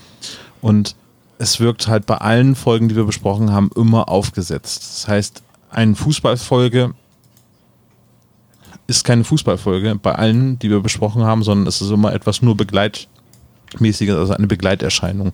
und 0.60 0.96
es 1.38 1.60
wirkt 1.60 1.88
halt 1.88 2.06
bei 2.06 2.18
allen 2.18 2.54
Folgen, 2.54 2.88
die 2.88 2.96
wir 2.96 3.04
besprochen 3.04 3.52
haben, 3.52 3.70
immer 3.76 4.08
aufgesetzt. 4.08 4.82
Das 4.82 5.08
heißt, 5.08 5.42
eine 5.70 5.94
Fußballfolge 5.94 6.94
ist 8.86 9.04
keine 9.04 9.24
Fußballfolge 9.24 9.96
bei 9.96 10.14
allen, 10.14 10.58
die 10.58 10.70
wir 10.70 10.80
besprochen 10.80 11.22
haben, 11.22 11.42
sondern 11.42 11.66
es 11.66 11.80
ist 11.80 11.90
immer 11.90 12.12
etwas 12.12 12.42
nur 12.42 12.56
begleitmäßiges, 12.56 14.16
also 14.16 14.32
eine 14.34 14.46
Begleiterscheinung 14.46 15.32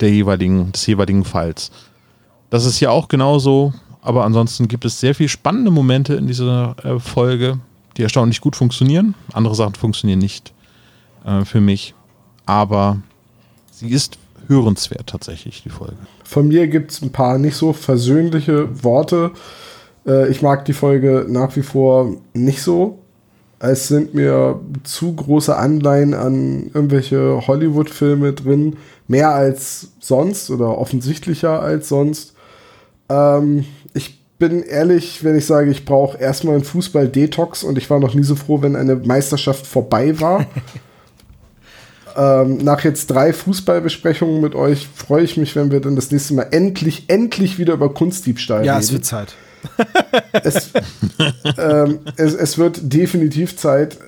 der 0.00 0.10
jeweiligen, 0.10 0.72
des 0.72 0.86
jeweiligen 0.86 1.24
Falls. 1.24 1.70
Das 2.50 2.66
ist 2.66 2.76
hier 2.76 2.90
auch 2.90 3.08
genauso, 3.08 3.72
aber 4.02 4.24
ansonsten 4.24 4.68
gibt 4.68 4.84
es 4.84 5.00
sehr 5.00 5.14
viele 5.14 5.28
spannende 5.28 5.70
Momente 5.70 6.14
in 6.14 6.26
dieser 6.26 6.76
äh, 6.84 6.98
Folge, 6.98 7.60
die 7.96 8.02
erstaunlich 8.02 8.40
gut 8.40 8.56
funktionieren. 8.56 9.14
Andere 9.32 9.54
Sachen 9.54 9.74
funktionieren 9.74 10.18
nicht 10.18 10.52
äh, 11.24 11.44
für 11.44 11.60
mich, 11.60 11.94
aber 12.46 12.98
sie 13.70 13.88
ist 13.88 14.18
hörenswert 14.46 15.06
tatsächlich, 15.06 15.62
die 15.62 15.70
Folge. 15.70 15.96
Von 16.24 16.48
mir 16.48 16.66
gibt 16.66 16.90
es 16.90 17.02
ein 17.02 17.12
paar 17.12 17.38
nicht 17.38 17.56
so 17.56 17.72
versöhnliche 17.72 18.82
Worte. 18.82 19.30
Äh, 20.10 20.28
ich 20.28 20.42
mag 20.42 20.64
die 20.64 20.72
Folge 20.72 21.26
nach 21.28 21.54
wie 21.56 21.62
vor 21.62 22.14
nicht 22.34 22.62
so. 22.62 22.98
Es 23.62 23.88
sind 23.88 24.14
mir 24.14 24.58
zu 24.84 25.14
große 25.14 25.54
Anleihen 25.54 26.14
an 26.14 26.70
irgendwelche 26.72 27.46
Hollywood-Filme 27.46 28.32
drin, 28.32 28.76
mehr 29.06 29.34
als 29.34 29.88
sonst 30.00 30.50
oder 30.50 30.78
offensichtlicher 30.78 31.60
als 31.60 31.88
sonst. 31.90 32.34
Ähm, 33.10 33.66
ich 33.92 34.18
bin 34.38 34.62
ehrlich, 34.62 35.22
wenn 35.22 35.36
ich 35.36 35.44
sage, 35.44 35.70
ich 35.70 35.84
brauche 35.84 36.16
erstmal 36.16 36.54
einen 36.54 36.64
Fußball-Detox 36.64 37.62
und 37.62 37.76
ich 37.76 37.90
war 37.90 38.00
noch 38.00 38.14
nie 38.14 38.22
so 38.22 38.34
froh, 38.34 38.62
wenn 38.62 38.76
eine 38.76 38.96
Meisterschaft 38.96 39.66
vorbei 39.66 40.18
war. 40.18 40.46
ähm, 42.16 42.56
nach 42.58 42.82
jetzt 42.82 43.08
drei 43.08 43.34
Fußballbesprechungen 43.34 44.40
mit 44.40 44.54
euch 44.54 44.88
freue 44.96 45.22
ich 45.24 45.36
mich, 45.36 45.54
wenn 45.54 45.70
wir 45.70 45.80
dann 45.80 45.96
das 45.96 46.10
nächste 46.10 46.32
Mal 46.32 46.46
endlich, 46.50 47.04
endlich 47.08 47.58
wieder 47.58 47.74
über 47.74 47.92
Kunstdiebstahl 47.92 48.64
Ja, 48.64 48.72
reden. 48.72 48.84
es 48.84 48.92
wird 48.94 49.04
Zeit. 49.04 49.34
Es, 50.32 50.70
ähm, 51.58 52.00
es, 52.16 52.34
es 52.34 52.58
wird 52.58 52.80
definitiv 52.82 53.56
Zeit. 53.56 53.98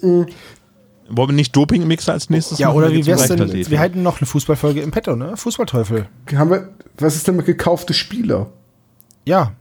Wollen 0.00 0.26
wir 1.30 1.32
nicht 1.34 1.56
Dopingmixer 1.56 2.12
als 2.12 2.30
nächstes 2.30 2.58
Ja, 2.58 2.68
machen? 2.68 2.78
oder 2.78 2.92
wie 2.92 3.04
wär's 3.06 3.28
denn? 3.28 3.52
Wir 3.52 3.80
hätten 3.80 4.02
noch 4.02 4.20
eine 4.20 4.26
Fußballfolge 4.26 4.80
im 4.82 4.90
Petto, 4.90 5.16
ne? 5.16 5.36
Fußballteufel. 5.36 6.06
Haben 6.34 6.50
wir, 6.50 6.68
was 6.98 7.16
ist 7.16 7.26
denn 7.26 7.36
mit 7.36 7.46
gekaufte 7.46 7.94
Spieler? 7.94 8.48
Ja. 9.24 9.52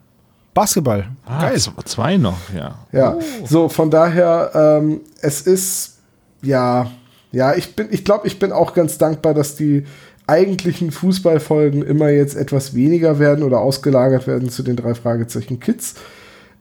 Basketball. 0.53 1.07
Ah, 1.26 1.41
Geil. 1.49 1.60
Zwei 1.86 2.18
noch, 2.18 2.38
ja. 2.56 2.80
Ja, 2.91 3.18
so 3.45 3.69
von 3.69 3.91
daher, 3.91 4.52
ähm, 4.82 5.02
es 5.22 5.41
ist, 5.41 5.99
ja, 6.41 6.90
ja, 7.32 7.53
ich 7.53 7.76
bin, 7.76 7.88
ich 7.91 8.03
glaube, 8.03 8.26
ich 8.28 8.40
bin 8.40 8.52
auch 8.52 8.74
ganz 8.74 8.98
dankbar, 8.98 9.34
dass 9.36 9.56
die 9.56 9.86
eigentlichen 10.27 10.91
Fußballfolgen 10.91 11.83
immer 11.83 12.09
jetzt 12.09 12.35
etwas 12.35 12.75
weniger 12.75 13.17
werden 13.17 13.43
oder 13.43 13.59
ausgelagert 13.59 14.27
werden 14.27 14.49
zu 14.49 14.61
den 14.61 14.75
drei 14.75 14.93
Fragezeichen 14.93 15.59
Kids. 15.59 15.95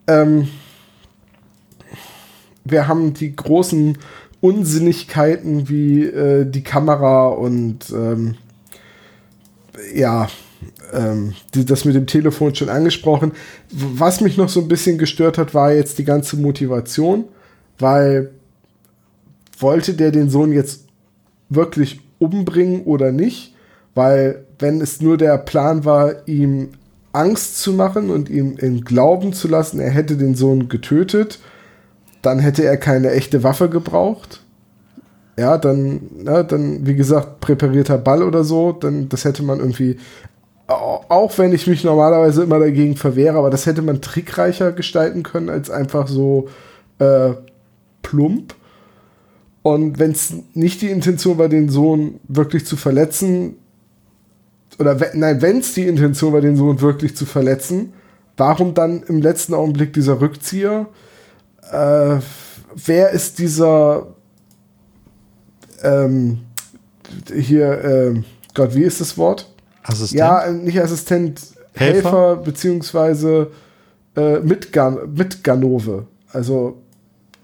Ähm, 0.07 0.49
wir 2.65 2.89
haben 2.89 3.13
die 3.13 3.35
großen 3.35 3.99
Unsinnigkeiten 4.41 5.69
wie 5.69 6.05
äh, 6.05 6.49
die 6.49 6.63
Kamera 6.63 7.29
und 7.29 7.91
ähm, 7.91 8.37
ja, 9.95 10.29
ähm, 10.93 11.35
die, 11.55 11.65
das 11.65 11.85
mit 11.85 11.97
dem 11.97 12.07
Telefon 12.07 12.55
schon 12.55 12.69
angesprochen. 12.69 13.33
Was 13.71 14.21
mich 14.21 14.37
noch 14.37 14.49
so 14.49 14.61
ein 14.61 14.69
bisschen 14.69 14.99
gestört 14.99 15.39
hat, 15.39 15.55
war 15.55 15.73
jetzt 15.73 15.99
die 15.99 16.05
ganze 16.05 16.37
Motivation, 16.37 17.25
weil 17.79 18.31
wollte 19.59 19.95
der 19.95 20.13
den 20.13 20.31
Sohn 20.31 20.53
jetzt 20.53 20.85
wirklich 21.49 22.01
umbringen 22.19 22.83
oder 22.85 23.11
nicht? 23.11 23.56
Weil 23.97 24.45
wenn 24.59 24.81
es 24.83 25.01
nur 25.01 25.17
der 25.17 25.39
Plan 25.39 25.87
war, 25.87 26.29
ihm 26.29 26.69
Angst 27.13 27.59
zu 27.63 27.73
machen 27.73 28.11
und 28.11 28.29
ihm 28.29 28.59
in 28.59 28.83
Glauben 28.83 29.33
zu 29.33 29.49
lassen, 29.49 29.81
er 29.81 29.91
hätte 29.91 30.19
den 30.19 30.35
Sohn 30.35 30.69
getötet, 30.69 31.41
dann 32.21 32.39
hätte 32.39 32.63
er 32.63 32.77
keine 32.77 33.11
echte 33.13 33.43
Waffe 33.43 33.71
gebraucht. 33.71 34.43
Ja, 35.39 35.57
dann, 35.57 36.03
na, 36.19 36.43
dann, 36.43 36.87
wie 36.87 36.95
gesagt, 36.95 37.41
präparierter 37.41 37.97
Ball 37.97 38.23
oder 38.23 38.45
so, 38.45 38.73
dann, 38.73 39.09
das 39.09 39.25
hätte 39.25 39.43
man 39.43 39.61
irgendwie, 39.61 39.97
au- 40.67 41.01
auch 41.09 41.39
wenn 41.39 41.55
ich 41.55 41.67
mich 41.67 41.83
normalerweise 41.83 42.43
immer 42.43 42.59
dagegen 42.59 42.97
verwehre, 42.97 43.39
aber 43.39 43.49
das 43.49 43.65
hätte 43.65 43.81
man 43.81 44.03
trickreicher 44.03 44.73
gestalten 44.73 45.23
können, 45.23 45.49
als 45.49 45.71
einfach 45.71 46.07
so 46.07 46.49
äh, 46.99 47.31
plump. 48.03 48.55
Und 49.63 49.99
wenn 49.99 50.11
es 50.11 50.35
nicht 50.53 50.83
die 50.83 50.91
Intention 50.91 51.39
war, 51.39 51.49
den 51.49 51.71
Sohn 51.71 52.21
wirklich 52.29 52.67
zu 52.67 52.77
verletzen, 52.77 53.57
oder 54.79 55.01
we 55.01 55.11
nein, 55.15 55.41
wenn 55.43 55.59
es 55.59 55.75
die 55.75 55.87
Intention 55.87 56.33
war, 56.33 56.41
den 56.41 56.57
Sohn 56.57 56.81
wirklich 56.81 57.17
zu 57.17 57.27
verletzen, 57.27 57.93
warum 58.37 58.75
dann 58.75 59.03
im 59.05 59.21
letzten 59.21 59.55
Augenblick 59.55 59.93
dieser 59.93 60.21
Rückzieher? 60.21 60.87
Äh, 61.71 62.19
wer 62.75 63.11
ist 63.11 63.39
dieser 63.39 64.09
ähm, 65.83 66.41
hier, 67.35 67.85
äh, 67.85 68.23
Gott, 68.55 68.75
wie 68.75 68.83
ist 68.83 69.01
das 69.01 69.17
Wort? 69.17 69.49
Assistent? 69.83 70.19
Ja, 70.19 70.51
nicht 70.51 70.81
Assistent, 70.81 71.41
Helfer, 71.75 71.95
Helfer? 71.95 72.37
beziehungsweise 72.37 73.51
äh, 74.17 74.41
Mitgan 74.41 74.99
Mitganove. 75.15 76.07
Also 76.33 76.79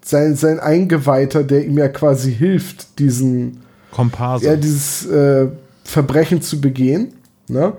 sein, 0.05 0.35
sein 0.35 0.59
Eingeweihter, 0.59 1.45
der 1.45 1.65
ihm 1.65 1.79
ja 1.79 1.89
quasi 1.89 2.33
hilft, 2.33 2.99
diesen 2.99 3.63
Komparse. 3.93 4.47
ja, 4.47 4.57
dieses 4.57 5.07
äh, 5.07 5.49
Verbrechen 5.85 6.43
zu 6.43 6.61
begehen. 6.61 7.15
Ne? 7.49 7.75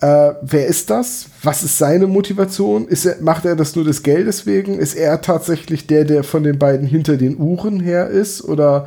Äh, 0.00 0.34
wer 0.42 0.66
ist 0.66 0.90
das? 0.90 1.28
Was 1.42 1.64
ist 1.64 1.78
seine 1.78 2.06
Motivation? 2.06 2.86
Ist 2.86 3.04
er, 3.04 3.20
macht 3.20 3.44
er 3.44 3.56
das 3.56 3.74
nur 3.74 3.84
des 3.84 4.02
Geldes 4.02 4.46
wegen? 4.46 4.78
Ist 4.78 4.94
er 4.94 5.20
tatsächlich 5.20 5.86
der, 5.86 6.04
der 6.04 6.22
von 6.22 6.44
den 6.44 6.58
beiden 6.58 6.86
hinter 6.86 7.16
den 7.16 7.36
Uhren 7.38 7.80
her 7.80 8.08
ist? 8.08 8.42
Oder 8.42 8.86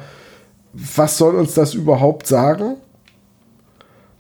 was 0.74 1.18
soll 1.18 1.36
uns 1.36 1.54
das 1.54 1.74
überhaupt 1.74 2.28
sagen? 2.28 2.78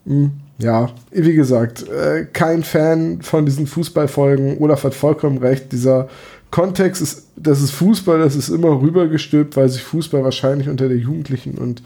Hm, 0.05 0.31
ja, 0.57 0.89
wie 1.11 1.33
gesagt, 1.33 1.87
äh, 1.87 2.25
kein 2.25 2.63
Fan 2.63 3.21
von 3.21 3.45
diesen 3.45 3.67
Fußballfolgen. 3.67 4.57
Olaf 4.59 4.83
hat 4.83 4.93
vollkommen 4.93 5.37
recht. 5.37 5.71
Dieser 5.71 6.09
Kontext 6.51 7.01
ist, 7.01 7.27
das 7.37 7.61
ist 7.61 7.71
Fußball, 7.71 8.19
das 8.19 8.35
ist 8.35 8.49
immer 8.49 8.81
rübergestülpt, 8.81 9.55
weil 9.55 9.69
sich 9.69 9.81
Fußball 9.81 10.23
wahrscheinlich 10.23 10.67
unter 10.67 10.89
der 10.89 10.97
Jugendlichen 10.97 11.57
und 11.57 11.81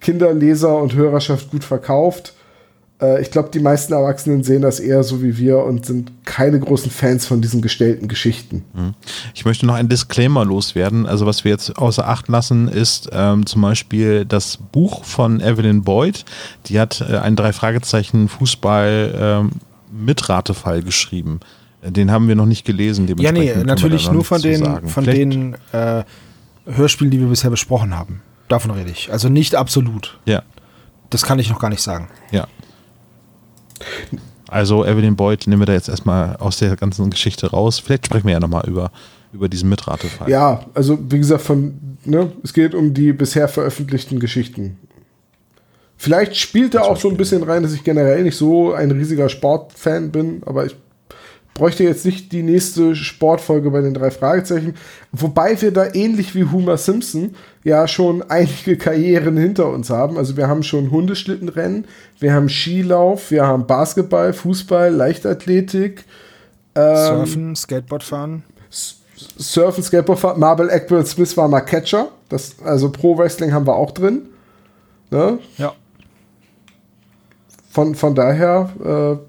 Kinderleser 0.00 0.78
und 0.78 0.94
Hörerschaft 0.94 1.50
gut 1.50 1.64
verkauft. 1.64 2.34
Äh, 3.00 3.22
ich 3.22 3.30
glaube, 3.30 3.50
die 3.52 3.60
meisten 3.60 3.92
Erwachsenen 3.92 4.42
sehen 4.42 4.62
das 4.62 4.80
eher 4.80 5.02
so 5.02 5.22
wie 5.22 5.36
wir 5.38 5.58
und 5.58 5.86
sind 5.86 6.10
keine 6.24 6.58
großen 6.58 6.90
Fans 6.90 7.26
von 7.26 7.40
diesen 7.40 7.62
gestellten 7.62 8.08
Geschichten. 8.08 8.64
Ich 9.34 9.44
möchte 9.44 9.66
noch 9.66 9.74
ein 9.74 9.88
Disclaimer 9.88 10.44
loswerden. 10.44 11.06
Also 11.06 11.24
was 11.26 11.44
wir 11.44 11.50
jetzt 11.52 11.78
außer 11.78 12.06
Acht 12.08 12.28
lassen, 12.28 12.68
ist 12.68 13.08
ähm, 13.12 13.46
zum 13.46 13.62
Beispiel 13.62 14.24
das 14.24 14.56
Buch 14.72 15.04
von 15.04 15.40
Evelyn 15.40 15.82
Boyd. 15.82 16.24
Die 16.66 16.78
hat 16.80 17.00
äh, 17.00 17.18
einen 17.18 17.36
drei 17.36 17.52
Fragezeichen 17.52 18.28
Fußball 18.28 19.14
ähm, 19.18 19.50
Mitratefall 19.92 20.82
geschrieben. 20.82 21.40
Äh, 21.82 21.92
Den 21.92 22.10
haben 22.10 22.28
wir 22.28 22.34
noch 22.34 22.46
nicht 22.46 22.64
gelesen. 22.64 23.06
Ja, 23.18 23.32
nee, 23.32 23.54
natürlich 23.64 24.10
nur 24.10 24.24
von 24.24 24.42
den, 24.42 24.64
von 24.88 25.04
Vielleicht- 25.04 25.18
den 25.18 25.56
äh, 25.72 26.04
Hörspielen, 26.66 27.10
die 27.10 27.20
wir 27.20 27.28
bisher 27.28 27.50
besprochen 27.50 27.96
haben. 27.96 28.22
Davon 28.48 28.70
rede 28.70 28.90
ich. 28.90 29.10
Also 29.12 29.28
nicht 29.28 29.54
absolut. 29.54 30.18
Ja, 30.26 30.42
Das 31.10 31.22
kann 31.22 31.38
ich 31.38 31.48
noch 31.50 31.58
gar 31.58 31.70
nicht 31.70 31.82
sagen. 31.82 32.08
ja. 32.30 32.46
Also 34.48 34.84
Evelyn 34.84 35.16
Boyd 35.16 35.46
nehmen 35.46 35.62
wir 35.62 35.66
da 35.66 35.74
jetzt 35.74 35.88
erstmal 35.88 36.36
aus 36.36 36.58
der 36.58 36.76
ganzen 36.76 37.10
Geschichte 37.10 37.50
raus. 37.50 37.78
Vielleicht 37.78 38.06
sprechen 38.06 38.26
wir 38.26 38.32
ja 38.32 38.40
nochmal 38.40 38.66
über, 38.66 38.90
über 39.32 39.48
diesen 39.48 39.68
Mitratefall. 39.68 40.30
Ja, 40.30 40.64
also 40.74 40.98
wie 41.10 41.18
gesagt, 41.18 41.42
von, 41.42 41.78
ne, 42.04 42.32
es 42.42 42.54
geht 42.54 42.74
um 42.74 42.94
die 42.94 43.12
bisher 43.12 43.48
veröffentlichten 43.48 44.20
Geschichten. 44.20 44.78
Vielleicht 45.98 46.36
spielt 46.36 46.74
da 46.74 46.82
auch 46.82 46.96
so 46.96 47.10
ein 47.10 47.16
bisschen 47.16 47.42
rein, 47.42 47.62
dass 47.62 47.74
ich 47.74 47.82
generell 47.82 48.22
nicht 48.22 48.36
so 48.36 48.72
ein 48.72 48.90
riesiger 48.92 49.28
Sportfan 49.28 50.12
bin, 50.12 50.42
aber 50.46 50.64
ich 50.64 50.76
bräuchte 51.54 51.82
jetzt 51.82 52.06
nicht 52.06 52.30
die 52.32 52.44
nächste 52.44 52.94
Sportfolge 52.94 53.70
bei 53.70 53.80
den 53.80 53.94
drei 53.94 54.10
Fragezeichen. 54.10 54.74
Wobei 55.12 55.60
wir 55.60 55.72
da 55.72 55.92
ähnlich 55.92 56.34
wie 56.36 56.44
Homer 56.44 56.76
Simpson 56.76 57.34
ja 57.64 57.88
schon 57.88 58.22
einige 58.30 58.76
Karrieren 58.76 59.36
hinter 59.36 59.68
uns 59.70 59.90
haben. 59.90 60.16
Also 60.16 60.36
wir 60.36 60.48
haben 60.48 60.62
schon 60.62 60.90
Hundeschlittenrennen, 60.90 61.86
wir 62.18 62.32
haben 62.32 62.48
Skilauf, 62.48 63.30
wir 63.30 63.46
haben 63.46 63.66
Basketball, 63.66 64.32
Fußball, 64.32 64.90
Leichtathletik, 64.92 66.04
ähm, 66.74 66.96
Surfen, 66.96 67.56
Skateboard 67.56 68.02
fahren. 68.02 68.44
Surfen, 68.70 69.82
Skateboard, 69.82 70.38
Marble 70.38 70.70
Eckburn 70.70 71.04
Smith 71.04 71.36
war 71.36 71.48
mal 71.48 71.60
Catcher. 71.60 72.08
Das, 72.28 72.56
also 72.64 72.90
Pro 72.90 73.18
Wrestling 73.18 73.52
haben 73.52 73.66
wir 73.66 73.74
auch 73.74 73.90
drin. 73.90 74.22
Ne? 75.10 75.38
Ja. 75.56 75.74
Von, 77.70 77.94
von 77.94 78.14
daher, 78.14 79.20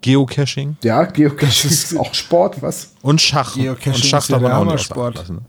Geocaching 0.00 0.76
äh, 0.82 0.86
ja, 0.86 1.04
Geocaching 1.04 1.70
ist 1.70 1.96
auch 1.96 2.12
Sport, 2.12 2.60
was? 2.62 2.92
und 3.02 3.20
Schach. 3.20 3.54
Geocaching 3.54 3.94
und 3.94 4.04
Schach 4.04 4.18
ist 4.18 4.28
ja 4.28 4.36
auch. 4.36 4.66
Acht 4.66 5.16
lassen, 5.16 5.36
ne? 5.36 5.42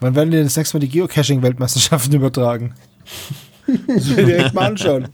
Wann 0.00 0.14
werden 0.14 0.32
wir 0.32 0.42
das 0.42 0.56
nächste 0.56 0.76
Mal 0.76 0.80
die 0.80 0.88
Geocaching-Weltmeisterschaften 0.88 2.14
übertragen? 2.16 2.74
Das 3.86 4.14
will 4.16 4.28
ich 4.46 4.52
mal 4.52 4.66
anschauen. 4.66 5.08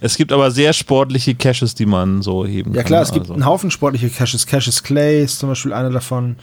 Es 0.00 0.16
gibt 0.16 0.30
aber 0.32 0.50
sehr 0.50 0.72
sportliche 0.72 1.34
Caches, 1.34 1.74
die 1.74 1.86
man 1.86 2.22
so 2.22 2.46
heben 2.46 2.72
Ja 2.74 2.82
kann. 2.82 2.86
klar, 2.88 3.02
es 3.02 3.10
gibt 3.12 3.22
also. 3.24 3.34
einen 3.34 3.44
Haufen 3.46 3.70
sportliche 3.70 4.10
Caches. 4.10 4.46
Caches 4.46 4.82
Clay 4.82 5.24
ist 5.24 5.38
zum 5.38 5.48
Beispiel 5.48 5.72
einer 5.72 5.90
davon. 5.90 6.36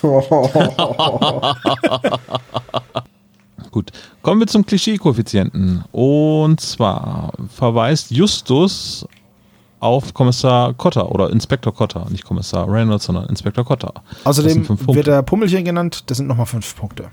Gut, 3.70 3.90
kommen 4.22 4.40
wir 4.40 4.46
zum 4.46 4.64
Klischee-Koeffizienten. 4.66 5.84
Und 5.92 6.60
zwar 6.60 7.32
verweist 7.54 8.10
Justus 8.10 9.06
auf 9.82 10.14
Kommissar 10.14 10.74
Cotter 10.74 11.10
oder 11.10 11.30
Inspektor 11.30 11.74
Cotter, 11.74 12.06
nicht 12.10 12.24
Kommissar 12.24 12.70
Reynolds, 12.70 13.04
sondern 13.04 13.26
Inspektor 13.28 13.64
Cotter. 13.64 13.92
Außerdem 14.24 14.68
wird 14.94 15.08
er 15.08 15.22
Pummelchen 15.22 15.64
genannt, 15.64 16.04
das 16.06 16.18
sind 16.18 16.28
nochmal 16.28 16.46
fünf 16.46 16.76
Punkte. 16.76 17.08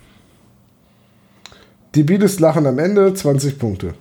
Die 1.95 2.03
Biedes 2.03 2.39
lachen 2.39 2.67
am 2.67 2.77
Ende, 2.77 3.13
20 3.13 3.57
Punkte. 3.57 3.95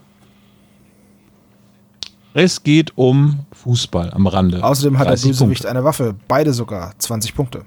Es 2.35 2.63
geht 2.63 2.97
um 2.97 3.41
Fußball 3.53 4.11
am 4.13 4.27
Rande. 4.27 4.63
Außerdem 4.63 4.99
hat 4.99 5.07
der 5.07 5.15
30 5.15 5.31
Bösewicht 5.31 5.67
eine 5.67 5.83
Waffe, 5.83 6.15
beide 6.29 6.53
sogar, 6.53 6.93
20 6.99 7.35
Punkte. 7.35 7.65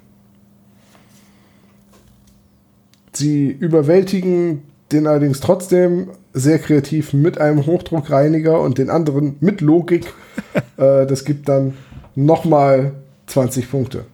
Sie 3.14 3.48
überwältigen 3.50 4.64
den 4.92 5.08
allerdings 5.08 5.40
trotzdem 5.40 6.10
sehr 6.34 6.60
kreativ 6.60 7.14
mit 7.14 7.40
einem 7.40 7.66
Hochdruckreiniger 7.66 8.60
und 8.60 8.78
den 8.78 8.90
anderen 8.90 9.36
mit 9.40 9.62
Logik. 9.62 10.14
äh, 10.78 11.06
das 11.06 11.26
gibt 11.26 11.50
dann 11.50 11.74
nochmal 12.16 12.94
20 13.28 13.70
Punkte. 13.70 14.06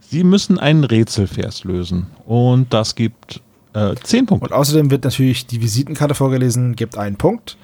Sie 0.00 0.24
müssen 0.24 0.58
einen 0.58 0.84
Rätselvers 0.84 1.64
lösen. 1.64 2.06
Und 2.24 2.72
das 2.72 2.94
gibt 2.94 3.42
äh, 3.74 3.94
10 3.94 4.26
Punkte. 4.26 4.48
Und 4.48 4.52
außerdem 4.52 4.90
wird 4.90 5.04
natürlich 5.04 5.46
die 5.46 5.60
Visitenkarte 5.60 6.14
vorgelesen, 6.14 6.76
gibt 6.76 6.96
einen 6.96 7.16
Punkt. 7.16 7.56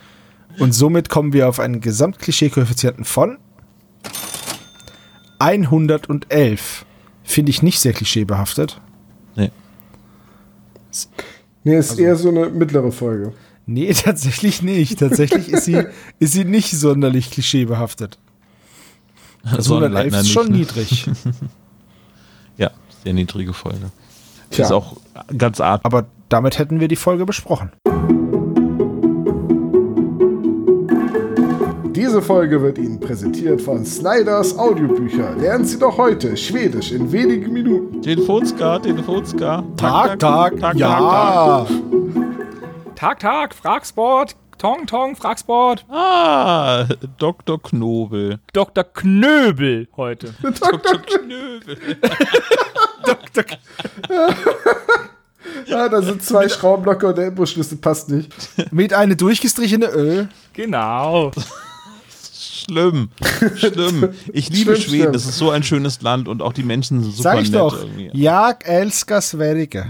Und 0.59 0.73
somit 0.73 1.09
kommen 1.09 1.33
wir 1.33 1.49
auf 1.49 1.61
einen 1.61 1.81
Gesamtklischee-Koeffizienten 1.81 3.05
von 3.05 3.39
111. 5.39 6.85
Finde 7.25 7.51
ich 7.51 7.63
nicht 7.63 7.81
sehr 7.81 7.93
klischeebehaftet. 7.93 8.81
Nee. 9.35 9.51
Nee, 11.65 11.77
ist 11.77 11.99
eher 11.99 12.17
so 12.17 12.29
eine 12.29 12.49
mittlere 12.49 12.93
Folge. 12.93 13.33
Nee, 13.67 13.93
tatsächlich 13.95 14.63
nicht. 14.63 14.99
Tatsächlich 14.99 15.49
ist 15.49 15.65
sie, 15.65 15.85
ist 16.19 16.33
sie 16.33 16.45
nicht 16.45 16.71
sonderlich 16.71 17.31
klischeebehaftet. 17.31 18.19
Also 19.45 19.75
111 19.75 20.15
ist 20.15 20.31
schon 20.31 20.53
ne? 20.53 20.59
niedrig. 20.59 21.11
Ja, 22.59 22.71
sehr 23.03 23.13
niedrige 23.13 23.53
Folge. 23.55 23.91
Tja. 24.51 24.67
Ist 24.67 24.71
auch 24.71 24.99
ganz 25.37 25.59
art. 25.59 25.85
Aber 25.85 26.07
damit 26.29 26.59
hätten 26.59 26.79
wir 26.79 26.87
die 26.87 26.97
Folge 26.97 27.27
besprochen. 27.27 27.73
Diese 32.03 32.21
Folge 32.21 32.61
wird 32.61 32.79
Ihnen 32.79 32.99
präsentiert 32.99 33.61
von 33.61 33.87
Snyders 33.87 34.59
Audiobücher. 34.59 35.37
Lernen 35.37 35.65
Sie 35.65 35.79
doch 35.79 35.99
heute 35.99 36.37
Schwedisch 36.37 36.91
in 36.91 37.13
wenigen 37.13 37.53
Minuten. 37.53 38.03
Telefonska, 38.03 38.81
Telefonska. 38.81 39.63
Tag, 39.77 40.19
Tag, 40.19 40.59
Tag, 40.59 40.75
ja. 40.75 41.65
Tag, 42.97 43.21
Tag, 43.21 43.55
Fragsport. 43.55 44.35
Tong, 44.59 44.85
Tong, 44.89 45.15
Fragsport. 45.15 45.87
Ah, 45.89 46.89
Dr. 47.19 47.63
Knobel. 47.63 48.41
Dr. 48.53 48.83
Knöbel 48.83 49.87
heute. 49.97 50.35
Dr. 50.43 50.99
Knöbel. 51.07 51.79
Ja, 55.67 55.89
da 55.89 56.03
sind 56.03 56.23
zwei 56.23 56.49
Schraubenblocker 56.49 57.09
und 57.09 57.19
der 57.19 57.29
Imbusschlüssel 57.29 57.79
passt 57.79 58.09
nicht. 58.09 58.33
Mit 58.73 58.93
eine 58.93 59.17
durchgestrichene 59.17 59.87
Ö. 59.87 60.27
Genau. 60.53 61.31
Schlimm. 62.65 63.09
Schlimm. 63.57 64.09
Ich 64.33 64.49
liebe 64.51 64.77
Schlimm, 64.77 64.83
Schweden. 64.83 65.01
schlimm. 65.03 65.13
Das 65.13 65.25
ist 65.27 65.39
so 65.39 65.51
ein 65.51 65.63
schönes 65.63 66.03
Land 66.03 66.29
und 66.29 66.43
auch 66.43 66.53
die 66.53 66.63
Menschen 66.63 67.03
sind 67.03 67.13
super 67.15 67.23
Sag 67.23 67.41
ich 67.43 67.51
nett 67.51 67.61
doch. 67.61 67.79
irgendwie. 67.83 68.11
Jag 68.13 68.65
älskar 68.67 69.21
Sverige. 69.21 69.85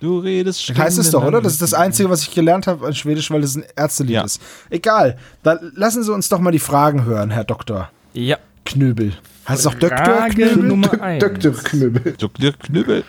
Du 0.00 0.18
redest 0.18 0.68
Dann 0.68 0.78
heißt 0.78 0.98
es 0.98 1.10
doch, 1.12 1.24
oder? 1.24 1.40
Das 1.40 1.52
ist 1.52 1.62
das 1.62 1.74
Einzige, 1.74 2.10
was 2.10 2.22
ich 2.22 2.34
gelernt 2.34 2.66
habe 2.66 2.86
an 2.86 2.94
Schwedisch, 2.94 3.30
weil 3.30 3.42
es 3.44 3.54
ein 3.56 3.64
Ärztelied 3.76 4.14
Ja. 4.14 4.24
ist. 4.24 4.40
Egal. 4.68 5.16
Dann 5.44 5.58
lassen 5.76 6.02
Sie 6.02 6.12
uns 6.12 6.28
doch 6.28 6.40
mal 6.40 6.50
die 6.50 6.58
Fragen 6.58 7.04
hören, 7.04 7.30
Herr 7.30 7.44
Doktor 7.44 7.90
Ja. 8.12 8.36
Knöbel. 8.64 9.12
Heißt 9.48 9.60
es 9.60 9.66
auch 9.66 9.74
Doktor 9.74 9.96
Frage 10.04 10.34
Knöbel? 10.34 10.64
Nummer 10.64 11.00
1. 11.00 11.20
Dr. 11.20 11.52
Knüppel. 11.52 12.14
Dr. 12.18 12.52
Knöbel. 12.52 13.04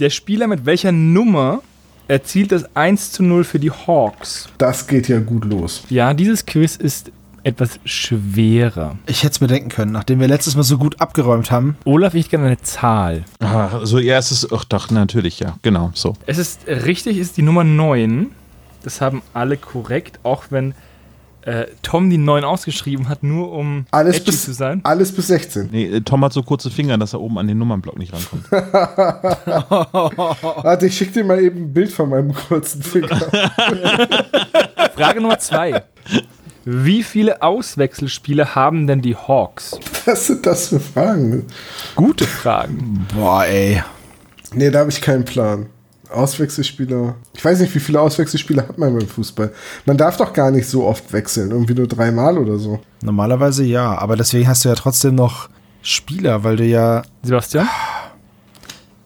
Der 0.00 0.10
Spieler 0.10 0.46
mit 0.46 0.64
welcher 0.66 0.92
Nummer 0.92 1.62
erzielt 2.08 2.52
das 2.52 2.64
1 2.76 3.12
zu 3.12 3.22
0 3.22 3.44
für 3.44 3.58
die 3.58 3.70
Hawks? 3.70 4.48
Das 4.58 4.86
geht 4.86 5.08
ja 5.08 5.18
gut 5.20 5.44
los. 5.44 5.82
Ja, 5.90 6.14
dieses 6.14 6.44
Quiz 6.46 6.76
ist 6.76 7.10
etwas 7.46 7.78
schwerer. 7.84 8.96
Ich 9.06 9.22
hätte 9.22 9.34
es 9.34 9.40
mir 9.40 9.46
denken 9.46 9.68
können, 9.68 9.92
nachdem 9.92 10.18
wir 10.18 10.26
letztes 10.26 10.56
Mal 10.56 10.64
so 10.64 10.78
gut 10.78 11.00
abgeräumt 11.00 11.52
haben. 11.52 11.76
Olaf, 11.84 12.14
ich 12.14 12.24
hätte 12.24 12.30
gerne 12.30 12.46
eine 12.46 12.60
Zahl. 12.60 13.22
Ah, 13.38 13.84
so, 13.84 14.00
ja, 14.00 14.18
es 14.18 14.32
ist, 14.32 14.52
ach 14.52 14.64
doch, 14.64 14.90
natürlich, 14.90 15.38
ja, 15.38 15.54
genau, 15.62 15.92
so. 15.94 16.14
Es 16.26 16.38
ist 16.38 16.66
richtig, 16.66 17.18
ist 17.18 17.36
die 17.36 17.42
Nummer 17.42 17.62
9. 17.62 18.32
Das 18.82 19.00
haben 19.00 19.22
alle 19.32 19.56
korrekt, 19.56 20.18
auch 20.24 20.46
wenn 20.50 20.74
äh, 21.42 21.66
Tom 21.82 22.10
die 22.10 22.18
9 22.18 22.42
ausgeschrieben 22.42 23.08
hat, 23.08 23.22
nur 23.22 23.52
um 23.52 23.86
Alles 23.92 24.16
edgy 24.16 24.32
bis, 24.32 24.44
zu 24.44 24.52
sein. 24.52 24.80
alles 24.82 25.12
bis 25.12 25.28
16. 25.28 25.68
Nee, 25.70 25.84
äh, 25.84 26.00
Tom 26.00 26.24
hat 26.24 26.32
so 26.32 26.42
kurze 26.42 26.72
Finger, 26.72 26.98
dass 26.98 27.12
er 27.12 27.20
oben 27.20 27.38
an 27.38 27.46
den 27.46 27.58
Nummernblock 27.58 27.96
nicht 27.96 28.12
rankommt. 28.12 28.50
Warte, 30.64 30.86
ich 30.86 30.96
schick 30.96 31.12
dir 31.12 31.22
mal 31.22 31.40
eben 31.40 31.66
ein 31.66 31.72
Bild 31.72 31.92
von 31.92 32.10
meinem 32.10 32.34
kurzen 32.34 32.82
Finger. 32.82 33.16
Frage 34.96 35.20
Nummer 35.20 35.38
2. 35.38 35.84
Wie 36.68 37.04
viele 37.04 37.42
Auswechselspiele 37.42 38.56
haben 38.56 38.88
denn 38.88 39.00
die 39.00 39.14
Hawks? 39.14 39.78
Was 40.04 40.26
sind 40.26 40.44
das 40.46 40.70
für 40.70 40.80
Fragen? 40.80 41.46
Gute 41.94 42.26
Fragen. 42.26 43.06
Boah, 43.14 43.44
ey. 43.44 43.84
Nee, 44.52 44.72
da 44.72 44.80
habe 44.80 44.90
ich 44.90 45.00
keinen 45.00 45.24
Plan. 45.24 45.66
Auswechselspieler. 46.10 47.14
Ich 47.34 47.44
weiß 47.44 47.60
nicht, 47.60 47.72
wie 47.72 47.78
viele 47.78 48.00
Auswechselspieler 48.00 48.66
hat 48.66 48.78
man 48.78 48.98
beim 48.98 49.06
Fußball. 49.06 49.52
Man 49.84 49.96
darf 49.96 50.16
doch 50.16 50.32
gar 50.32 50.50
nicht 50.50 50.68
so 50.68 50.84
oft 50.84 51.12
wechseln. 51.12 51.52
Irgendwie 51.52 51.74
nur 51.74 51.86
dreimal 51.86 52.36
oder 52.36 52.58
so. 52.58 52.80
Normalerweise 53.00 53.62
ja, 53.62 53.96
aber 53.96 54.16
deswegen 54.16 54.48
hast 54.48 54.64
du 54.64 54.68
ja 54.68 54.74
trotzdem 54.74 55.14
noch 55.14 55.48
Spieler, 55.82 56.42
weil 56.42 56.56
du 56.56 56.64
ja. 56.64 57.02
Sebastian? 57.22 57.68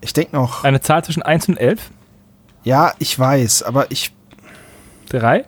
Ich 0.01 0.15
denke 0.15 0.35
noch. 0.35 0.65
Eine 0.65 0.81
Zahl 0.81 1.05
zwischen 1.05 1.23
1 1.23 1.51
und 1.51 1.59
11? 1.59 1.91
Ja, 2.65 2.95
ich 2.99 3.19
weiß, 3.19 3.65
aber 3.65 3.91
ich. 3.91 4.15
3, 5.11 5.45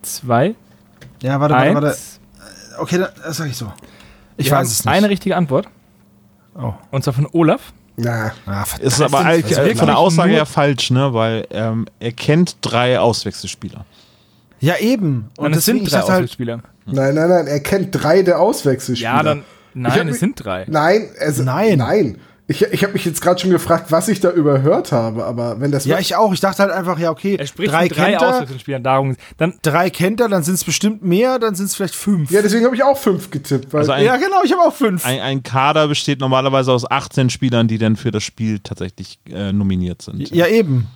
2, 0.00 0.54
Ja, 1.22 1.40
warte, 1.40 1.54
warte, 1.54 1.68
1. 1.70 1.74
warte. 1.74 1.96
Okay, 2.78 2.98
dann, 2.98 3.08
das 3.24 3.36
sag 3.36 3.48
ich 3.48 3.56
so. 3.56 3.72
Ich 4.36 4.50
weiß 4.50 4.68
es 4.70 4.84
nicht. 4.84 4.92
Eine 4.94 5.08
richtige 5.10 5.36
Antwort. 5.36 5.66
Oh. 6.54 6.72
Und 6.90 7.02
zwar 7.04 7.14
von 7.14 7.26
Olaf. 7.32 7.72
Na, 7.96 8.32
Ah, 8.46 8.64
verdammt. 8.64 8.80
Ist 8.92 9.00
aber 9.02 9.18
also 9.24 9.60
äh, 9.60 9.74
von 9.74 9.86
der 9.88 9.98
Aussage 9.98 10.30
her 10.32 10.46
falsch, 10.46 10.90
ne? 10.92 11.12
Weil 11.12 11.46
ähm, 11.50 11.86
er 11.98 12.12
kennt 12.12 12.56
drei 12.60 13.00
Auswechselspieler. 13.00 13.84
ja, 14.60 14.76
eben. 14.76 15.30
Und, 15.36 15.56
es 15.56 15.64
sind 15.64 15.90
drei 15.90 15.96
halt, 15.98 16.04
Auswechselspieler. 16.04 16.60
nein, 16.86 17.14
nein, 17.14 17.28
nein. 17.28 17.46
Er 17.48 17.60
kennt 17.60 17.88
drei 17.90 18.22
der 18.22 18.38
Auswechselspieler. 18.38 19.10
Ja, 19.16 19.22
dann. 19.24 19.42
Nein, 19.74 20.06
mich- 20.06 20.14
es 20.14 20.20
sind 20.20 20.42
drei. 20.44 20.64
Nein, 20.68 21.08
es, 21.18 21.38
Nein. 21.38 21.78
Nein. 21.78 22.18
Ich, 22.50 22.62
ich 22.62 22.82
habe 22.82 22.94
mich 22.94 23.04
jetzt 23.04 23.20
gerade 23.20 23.38
schon 23.38 23.50
gefragt, 23.50 23.92
was 23.92 24.08
ich 24.08 24.20
da 24.20 24.30
überhört 24.30 24.90
habe, 24.90 25.24
aber 25.26 25.60
wenn 25.60 25.70
das 25.70 25.84
Ja, 25.84 25.98
ich 25.98 26.16
auch. 26.16 26.32
Ich 26.32 26.40
dachte 26.40 26.62
halt 26.62 26.72
einfach, 26.72 26.98
ja, 26.98 27.10
okay, 27.10 27.36
Er 27.36 27.46
spricht 27.46 27.70
drei 27.70 27.88
drei 27.88 28.12
kennt 28.12 28.22
er, 28.22 28.28
Auswechselspielern. 28.36 28.82
Darum, 28.82 29.16
dann 29.36 29.58
drei 29.60 29.90
kennt 29.90 30.18
er, 30.22 30.28
dann 30.30 30.42
sind 30.42 30.54
es 30.54 30.64
bestimmt 30.64 31.04
mehr, 31.04 31.38
dann 31.38 31.54
sind 31.54 31.66
es 31.66 31.74
vielleicht 31.74 31.94
fünf. 31.94 32.30
ja, 32.30 32.40
deswegen 32.40 32.64
habe 32.64 32.74
ich 32.74 32.82
auch 32.82 32.96
fünf 32.96 33.30
getippt. 33.30 33.70
Weil 33.74 33.80
Also 33.80 33.92
ein, 33.92 34.02
ja, 34.02 34.16
genau, 34.16 34.42
ich 34.44 34.50
habe 34.52 34.62
auch 34.62 34.72
fünf. 34.74 35.04
ein, 35.04 35.20
ein 35.20 35.42
Kader 35.42 35.88
besteht 35.88 36.20
normalerweise 36.20 36.72
aus 36.72 36.90
18 36.90 37.28
Spielern, 37.28 37.68
die 37.68 37.76
dann 37.76 37.96
für 37.96 38.10
das 38.12 38.22
Spiel 38.22 38.60
tatsächlich 38.60 39.18
äh, 39.30 39.52
nominiert 39.52 40.00
sind. 40.00 40.30
ja, 40.30 40.46
eben. 40.46 40.86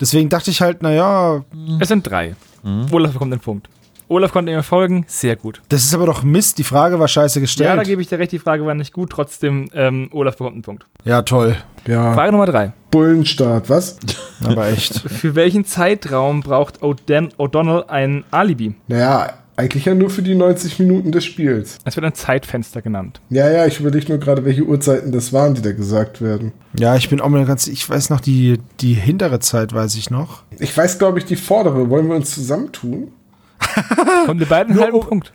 Deswegen 0.00 0.28
dachte 0.28 0.50
ich 0.52 0.60
halt, 0.60 0.80
naja, 0.80 1.44
es 1.80 1.88
sind 1.88 2.06
drei. 2.08 2.36
Mhm. 2.62 2.86
Olaf 2.92 3.12
bekommt 3.12 3.32
den 3.32 3.40
Punkt. 3.40 3.68
Olaf 4.10 4.32
konnte 4.32 4.52
ihm 4.52 4.62
folgen. 4.62 5.04
Sehr 5.08 5.36
gut. 5.36 5.62
das 5.70 5.84
ist 5.84 5.94
aber 5.94 6.04
doch 6.06 6.22
Mist. 6.22 6.58
Die 6.58 6.64
Frage 6.64 6.98
war 6.98 7.08
scheiße 7.08 7.38
Ja, 7.38 7.40
da 7.40 7.44
gestellt. 7.44 7.84
gebe 7.86 8.02
ich 8.02 8.08
dir 8.08 8.18
recht. 8.18 8.32
Die 8.32 8.38
Frage 8.38 8.66
war 8.66 8.74
nicht 8.74 8.92
gut. 8.92 9.10
Trotzdem, 9.10 9.68
ähm, 9.72 10.08
Olaf 10.12 10.36
bekommt 10.36 10.54
einen 10.54 10.62
Punkt. 10.62 10.84
Ja, 11.04 11.22
toll. 11.22 11.56
ja, 11.86 12.12
Frage 12.12 12.32
Nummer 12.32 12.46
drei. 12.46 12.72
Bullenstart, 12.90 13.70
was? 13.70 13.98
Aber 14.44 14.66
echt. 14.68 14.98
Für 15.00 15.34
welchen 15.34 15.64
Zeitraum 15.64 16.40
braucht 16.42 16.82
O'Den- 16.82 17.30
O'Donnell 17.38 17.86
ein 17.88 18.24
Alibi? 18.32 18.74
Naja, 18.88 19.34
eigentlich 19.56 19.84
ja 19.84 19.94
nur 19.94 20.10
für 20.10 20.22
die 20.22 20.34
90 20.34 20.78
Minuten 20.80 21.12
des 21.12 21.24
Spiels. 21.24 21.78
Es 21.84 21.94
wird 21.94 22.04
ein 22.06 22.14
Zeitfenster 22.14 22.82
genannt. 22.82 23.20
Ja, 23.30 23.48
ja, 23.50 23.66
ich 23.66 23.78
überlege 23.78 24.08
nur 24.08 24.18
gerade, 24.18 24.44
welche 24.44 24.62
Uhrzeiten 24.64 25.12
das 25.12 25.32
waren, 25.32 25.54
die 25.54 25.62
da 25.62 25.72
gesagt 25.72 26.20
werden. 26.20 26.52
ja, 26.78 26.96
ich 26.96 27.08
bin 27.10 27.20
auch 27.20 27.28
mal 27.28 27.44
ganz, 27.44 27.66
ich 27.68 27.88
weiß 27.88 28.10
noch, 28.10 28.20
die, 28.20 28.58
die 28.80 28.94
hintere 28.94 29.38
Zeit 29.38 29.72
weiß 29.74 29.94
ich 29.96 30.10
noch. 30.10 30.42
Ich 30.58 30.76
weiß, 30.76 30.98
glaube 30.98 31.18
ich, 31.18 31.26
die 31.26 31.36
vordere. 31.36 31.90
Wollen 31.90 32.08
wir 32.08 32.16
uns 32.16 32.34
zusammentun? 32.34 33.12
Kommt 34.26 34.40
ihr 34.40 34.46
beiden 34.48 34.74
Nur 34.74 34.84
halben 34.84 34.98
um- 34.98 35.06
Punkt. 35.06 35.32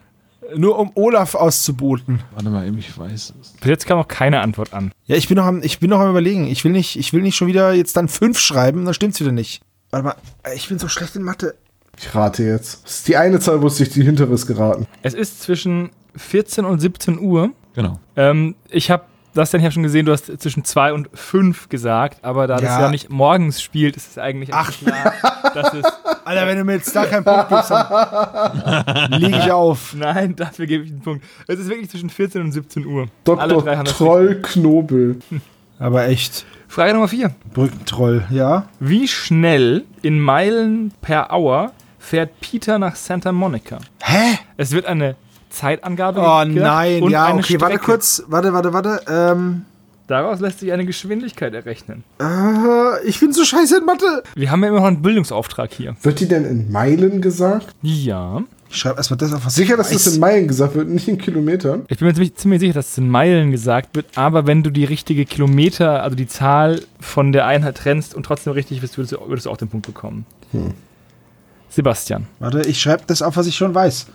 Nur 0.56 0.78
um 0.78 0.92
Olaf 0.94 1.34
auszuboten. 1.34 2.22
Warte 2.34 2.50
mal, 2.52 2.68
eben, 2.68 2.78
ich 2.78 2.96
weiß 2.96 3.34
es. 3.42 3.54
Bis 3.60 3.68
jetzt 3.68 3.88
kam 3.88 3.98
noch 3.98 4.08
keine 4.08 4.42
Antwort 4.42 4.74
an. 4.74 4.92
Ja, 5.06 5.16
ich 5.16 5.28
bin 5.28 5.38
noch 5.38 5.46
am, 5.46 5.64
ich 5.64 5.80
bin 5.80 5.90
noch 5.90 6.00
am 6.00 6.10
überlegen. 6.12 6.46
Ich 6.46 6.64
will 6.64 6.72
nicht, 6.72 6.98
ich 6.98 7.14
will 7.14 7.24
nicht 7.24 7.36
schon 7.36 7.48
wieder 7.48 7.74
jetzt 7.74 7.98
dann 7.98 8.08
fünf 8.08 8.38
schreiben, 8.40 8.86
dann 8.86 8.94
stimmt's 8.94 9.20
wieder 9.20 9.32
nicht. 9.32 9.62
Warte 9.90 10.06
mal, 10.06 10.16
ich 10.56 10.70
bin 10.70 10.78
so 10.78 10.88
schlecht 10.88 11.16
in 11.16 11.24
Mathe. 11.24 11.56
Ich 11.98 12.14
rate 12.14 12.44
jetzt. 12.44 12.84
Das 12.84 12.98
ist 12.98 13.08
die 13.08 13.18
eine 13.18 13.40
Zahl, 13.40 13.62
wusste 13.64 13.84
ich, 13.84 13.90
die 13.90 14.04
hintere 14.04 14.34
ist 14.34 14.46
geraten. 14.46 14.86
Es 15.02 15.16
ist 15.16 15.42
zwischen 15.42 15.90
14 16.16 16.64
und 16.66 16.80
17 16.80 17.18
Uhr. 17.20 17.50
Genau. 17.74 18.00
Ähm, 18.16 18.56
ich 18.70 18.92
habe 18.92 19.06
das 19.36 19.52
dann, 19.52 19.62
ich 19.62 19.66
habe 19.66 19.74
schon 19.74 19.84
gesehen, 19.84 20.06
du 20.06 20.12
hast 20.12 20.26
zwischen 20.42 20.64
2 20.64 20.94
und 20.94 21.10
5 21.14 21.70
gesagt, 21.70 22.24
aber 22.24 22.48
da 22.48 22.56
das 22.56 22.64
Ja. 22.64 22.82
ja 22.82 22.90
nicht 22.90 23.10
morgens 23.10 23.62
spielt, 23.62 23.96
ist 23.96 24.12
es 24.12 24.18
eigentlich 24.18 24.54
Ach. 24.54 24.72
klar, 24.72 25.14
dass 25.54 25.74
es. 25.74 25.86
Alter, 26.26 26.48
wenn 26.48 26.58
du 26.58 26.64
mir 26.64 26.74
jetzt 26.74 26.96
da 26.96 27.06
keinen 27.06 27.24
Punkt 27.24 27.50
gibst, 27.50 27.70
dann 27.70 29.12
leg 29.22 29.36
ich 29.38 29.52
auf. 29.52 29.94
Nein, 29.96 30.36
dafür 30.36 30.66
gebe 30.66 30.84
ich 30.84 30.90
einen 30.92 31.02
Punkt. 31.02 31.24
Es 31.48 31.60
ist 31.60 31.70
wirklich 31.70 31.90
zwischen 31.90 32.10
14 32.10 32.42
und 32.42 32.52
17 32.52 32.86
Uhr. 32.86 33.08
Alle 33.38 33.54
drei 33.58 33.76
Dr. 33.76 33.84
Troll 33.86 34.42
Knobel. 34.42 35.20
Aber 35.80 36.08
echt. 36.08 36.46
Frage 36.68 36.94
Nummer 36.94 37.08
4. 37.08 37.32
Brückentroll, 37.54 38.26
ja? 38.32 38.68
Wie 38.80 39.08
schnell 39.08 39.84
in 40.02 40.20
Meilen 40.20 40.92
per 41.02 41.32
Hour 41.32 41.74
fährt 42.00 42.40
Peter 42.40 42.80
nach 42.80 42.96
Santa 42.96 43.32
Monica? 43.32 43.78
Hä? 44.02 44.40
Es 44.58 44.72
wird 44.72 44.86
eine 44.86 45.16
Zeitangabe 45.56 46.20
Oh 46.22 46.44
nein, 46.46 47.02
und 47.02 47.12
ja, 47.12 47.26
eine 47.26 47.40
okay, 47.40 47.60
warte 47.60 47.76
Strecke. 47.76 47.86
kurz. 47.92 48.24
Warte, 48.28 48.54
warte, 48.54 48.74
warte. 48.74 49.02
Ähm, 49.08 49.64
Daraus 50.08 50.40
lässt 50.40 50.60
sich 50.60 50.72
eine 50.72 50.86
Geschwindigkeit 50.86 51.54
errechnen. 51.56 52.04
äh, 52.22 53.04
ich 53.08 53.20
bin 53.20 53.34
so 53.34 53.44
scheiße 53.44 53.78
in 53.80 53.86
Mathe. 53.86 54.22
Wir 54.36 54.52
haben 54.52 54.62
ja 54.62 54.70
immer 54.70 54.80
noch 54.80 54.86
einen 54.86 55.02
Bildungsauftrag 55.02 55.74
hier. 55.74 55.96
Wird 56.04 56.20
die 56.20 56.28
denn 56.28 56.46
in 56.46 56.72
Meilen 56.72 57.22
gesagt? 57.22 57.70
Ja. 57.82 58.44
Ich 58.70 58.78
schreibe 58.78 58.98
erstmal 58.98 59.18
das 59.18 59.34
auf, 59.34 59.46
was 59.46 59.56
Sicher, 59.56 59.74
ich 59.74 59.78
dass 59.78 59.90
das 59.90 60.06
in 60.14 60.20
Meilen 60.20 60.48
gesagt 60.48 60.76
wird, 60.76 60.90
nicht 60.90 61.08
in 61.08 61.18
Kilometern? 61.18 61.86
Ich 61.88 61.98
bin 61.98 62.08
mir 62.08 62.14
ziemlich, 62.14 62.36
ziemlich 62.36 62.60
sicher, 62.60 62.74
dass 62.74 62.90
es 62.90 62.98
in 63.00 63.10
Meilen 63.10 63.52
gesagt 63.52 63.96
wird, 63.96 64.06
aber 64.16 64.46
wenn 64.46 64.62
du 64.62 64.70
die 64.70 64.86
richtige 64.86 65.26
Kilometer, 65.26 66.04
also 66.04 66.16
die 66.16 66.28
Zahl 66.28 66.82
von 67.00 67.32
der 67.32 67.48
Einheit 67.48 67.78
trennst 67.78 68.14
und 68.14 68.24
trotzdem 68.24 68.54
richtig 68.54 68.82
bist, 68.82 68.98
würdest 68.98 69.14
du, 69.14 69.28
würdest 69.28 69.46
du 69.48 69.50
auch 69.50 69.58
den 69.58 69.70
Punkt 69.70 69.88
bekommen. 69.88 70.26
Sebastian. 71.70 72.28
Warte, 72.40 72.62
ich 72.62 72.80
schreibe 72.80 73.04
das 73.08 73.22
auf, 73.22 73.38
was 73.38 73.48
ich 73.48 73.56
schon 73.56 73.74
weiß. 73.74 74.08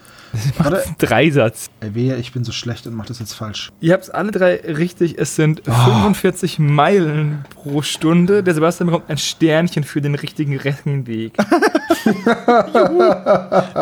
Warte. 0.58 0.84
Dreisatz. 0.98 1.68
Ey, 1.80 1.94
wehe, 1.94 2.16
ich 2.16 2.32
bin 2.32 2.44
so 2.44 2.52
schlecht 2.52 2.86
und 2.86 2.94
mach 2.94 3.06
das 3.06 3.18
jetzt 3.18 3.34
falsch. 3.34 3.70
Ihr 3.80 3.92
habt 3.92 4.04
es 4.04 4.10
alle 4.10 4.30
drei 4.30 4.56
richtig. 4.56 5.18
Es 5.18 5.36
sind 5.36 5.62
45 5.64 6.58
Meilen 6.58 7.44
pro 7.54 7.82
Stunde. 7.82 8.42
Der 8.42 8.54
Sebastian 8.54 8.88
bekommt 8.88 9.10
ein 9.10 9.18
Sternchen 9.18 9.84
für 9.84 10.00
den 10.00 10.14
richtigen 10.14 10.56
Rechenweg. 10.56 11.34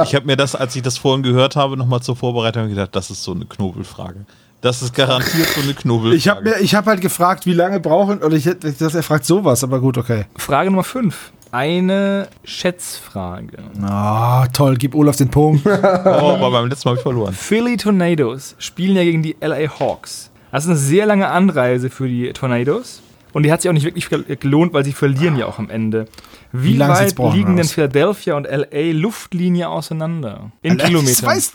Ich 0.05 0.15
habe 0.15 0.27
mir 0.27 0.37
das, 0.37 0.55
als 0.55 0.75
ich 0.77 0.83
das 0.83 0.99
vorhin 0.99 1.23
gehört 1.23 1.57
habe, 1.57 1.77
nochmal 1.77 2.01
zur 2.01 2.16
Vorbereitung 2.16 2.69
gedacht, 2.69 2.95
das 2.95 3.11
ist 3.11 3.23
so 3.23 3.33
eine 3.33 3.45
Knobelfrage. 3.47 4.27
Das 4.61 4.83
ist 4.83 4.93
garantiert 4.93 5.47
so 5.49 5.61
eine 5.61 5.75
Knobelfrage. 5.75 6.16
Ich 6.16 6.29
habe 6.29 6.43
mir, 6.43 6.59
ich 6.61 6.75
habe 6.75 6.91
halt 6.91 7.01
gefragt, 7.01 7.47
wie 7.47 7.53
lange 7.53 7.79
brauchen, 7.79 8.19
oder 8.23 8.35
ich 8.37 8.47
hätte, 8.47 8.73
dass 8.73 8.95
er 8.95 9.03
fragt 9.05 9.25
sowas, 9.25 9.62
aber 9.62 9.81
gut, 9.81 9.99
okay. 9.99 10.25
Frage 10.37 10.70
Nummer 10.70 10.85
5. 10.85 11.33
Eine 11.51 12.29
Schätzfrage. 12.45 13.59
Ah, 13.83 14.47
toll, 14.49 14.77
gib 14.77 14.95
Olaf 14.95 15.16
den 15.16 15.31
Punkt. 15.31 15.65
Oh, 15.66 15.69
aber 15.70 16.51
beim 16.51 16.69
letzten 16.69 16.89
Mal 16.89 16.93
habe 16.93 16.99
ich 16.99 17.03
verloren. 17.03 17.33
Philly 17.35 17.77
Tornadoes 17.77 18.55
spielen 18.59 18.97
ja 18.97 19.05
gegen 19.05 19.23
die 19.23 19.37
LA 19.41 19.79
Hawks. 19.81 20.31
Das 20.53 20.65
ist 20.65 20.70
eine 20.70 20.79
sehr 20.79 21.07
lange 21.07 21.29
Anreise 21.29 21.91
für 21.91 22.09
die 22.09 22.33
Tornadoes. 22.33 23.03
Und 23.33 23.43
die 23.43 23.53
hat 23.53 23.61
sich 23.62 23.69
auch 23.69 23.75
nicht 23.75 23.85
wirklich 23.85 24.09
gel- 24.09 24.25
gelohnt, 24.37 24.73
weil 24.73 24.85
sie 24.85 24.93
verlieren 24.93 25.37
ja 25.37 25.47
auch 25.47 25.59
am 25.59 25.69
Ende. 25.70 26.07
Wie, 26.53 26.75
Wie 26.75 26.79
weit 26.81 27.15
brauchen 27.15 27.37
liegen 27.37 27.57
denn? 27.57 27.66
Philadelphia 27.66 28.35
und 28.35 28.45
LA 28.51 28.93
Luftlinie 28.93 29.69
auseinander? 29.69 30.51
In 30.62 30.79
Das 30.79 30.87
Kilometern. 30.87 31.27
weiß, 31.27 31.53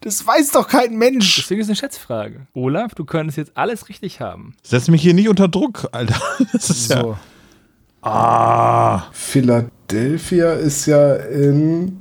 das 0.00 0.26
weiß 0.26 0.50
doch 0.50 0.66
kein 0.68 0.96
Mensch. 0.98 1.36
Deswegen 1.36 1.60
ist 1.60 1.66
es 1.66 1.70
eine 1.70 1.76
Schätzfrage. 1.76 2.46
Olaf, 2.54 2.94
du 2.94 3.04
könntest 3.04 3.38
jetzt 3.38 3.52
alles 3.56 3.88
richtig 3.88 4.20
haben. 4.20 4.54
Setz 4.62 4.88
mich 4.88 5.00
hier 5.02 5.14
nicht 5.14 5.28
unter 5.28 5.46
Druck, 5.48 5.88
Alter. 5.92 6.20
Das 6.52 6.68
ist 6.70 6.90
ja. 6.90 7.16
So. 8.02 8.08
Ah. 8.08 9.04
Philadelphia 9.12 10.52
ist 10.54 10.86
ja 10.86 11.14
in 11.14 12.00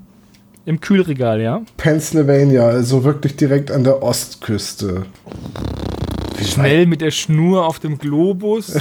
Im 0.66 0.80
Kühlregal, 0.82 1.40
ja? 1.42 1.62
Pennsylvania, 1.78 2.64
also 2.68 3.04
wirklich 3.04 3.36
direkt 3.36 3.70
an 3.72 3.84
der 3.84 4.02
Ostküste. 4.02 5.06
Schnell 6.44 6.88
mit 6.88 7.02
der 7.02 7.12
Schnur 7.12 7.66
auf 7.68 7.78
dem 7.78 8.00
Globus. 8.00 8.74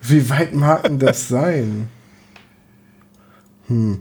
Wie 0.00 0.30
weit 0.30 0.54
mag 0.54 0.84
denn 0.84 0.98
das 0.98 1.28
sein? 1.28 1.88
In 3.68 3.98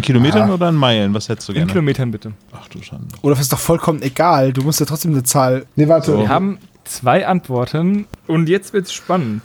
Kilometern 0.00 0.50
oder 0.50 0.68
in 0.68 0.76
Meilen? 0.76 1.12
Was 1.12 1.28
hättest 1.28 1.48
du 1.48 1.52
In 1.52 1.58
gerne? 1.58 1.72
Kilometern 1.72 2.12
bitte. 2.12 2.32
Ach 2.52 2.68
du 2.68 2.80
Schande. 2.82 3.08
Olaf 3.22 3.40
ist 3.40 3.52
doch 3.52 3.58
vollkommen 3.58 4.00
egal. 4.02 4.52
Du 4.52 4.62
musst 4.62 4.78
ja 4.78 4.86
trotzdem 4.86 5.10
eine 5.12 5.24
Zahl. 5.24 5.66
Nee, 5.74 5.88
warte. 5.88 6.16
Wir 6.18 6.28
haben 6.28 6.58
zwei 6.84 7.26
Antworten 7.26 8.06
und 8.26 8.48
jetzt 8.48 8.72
wird's 8.72 8.92
spannend. 8.92 9.42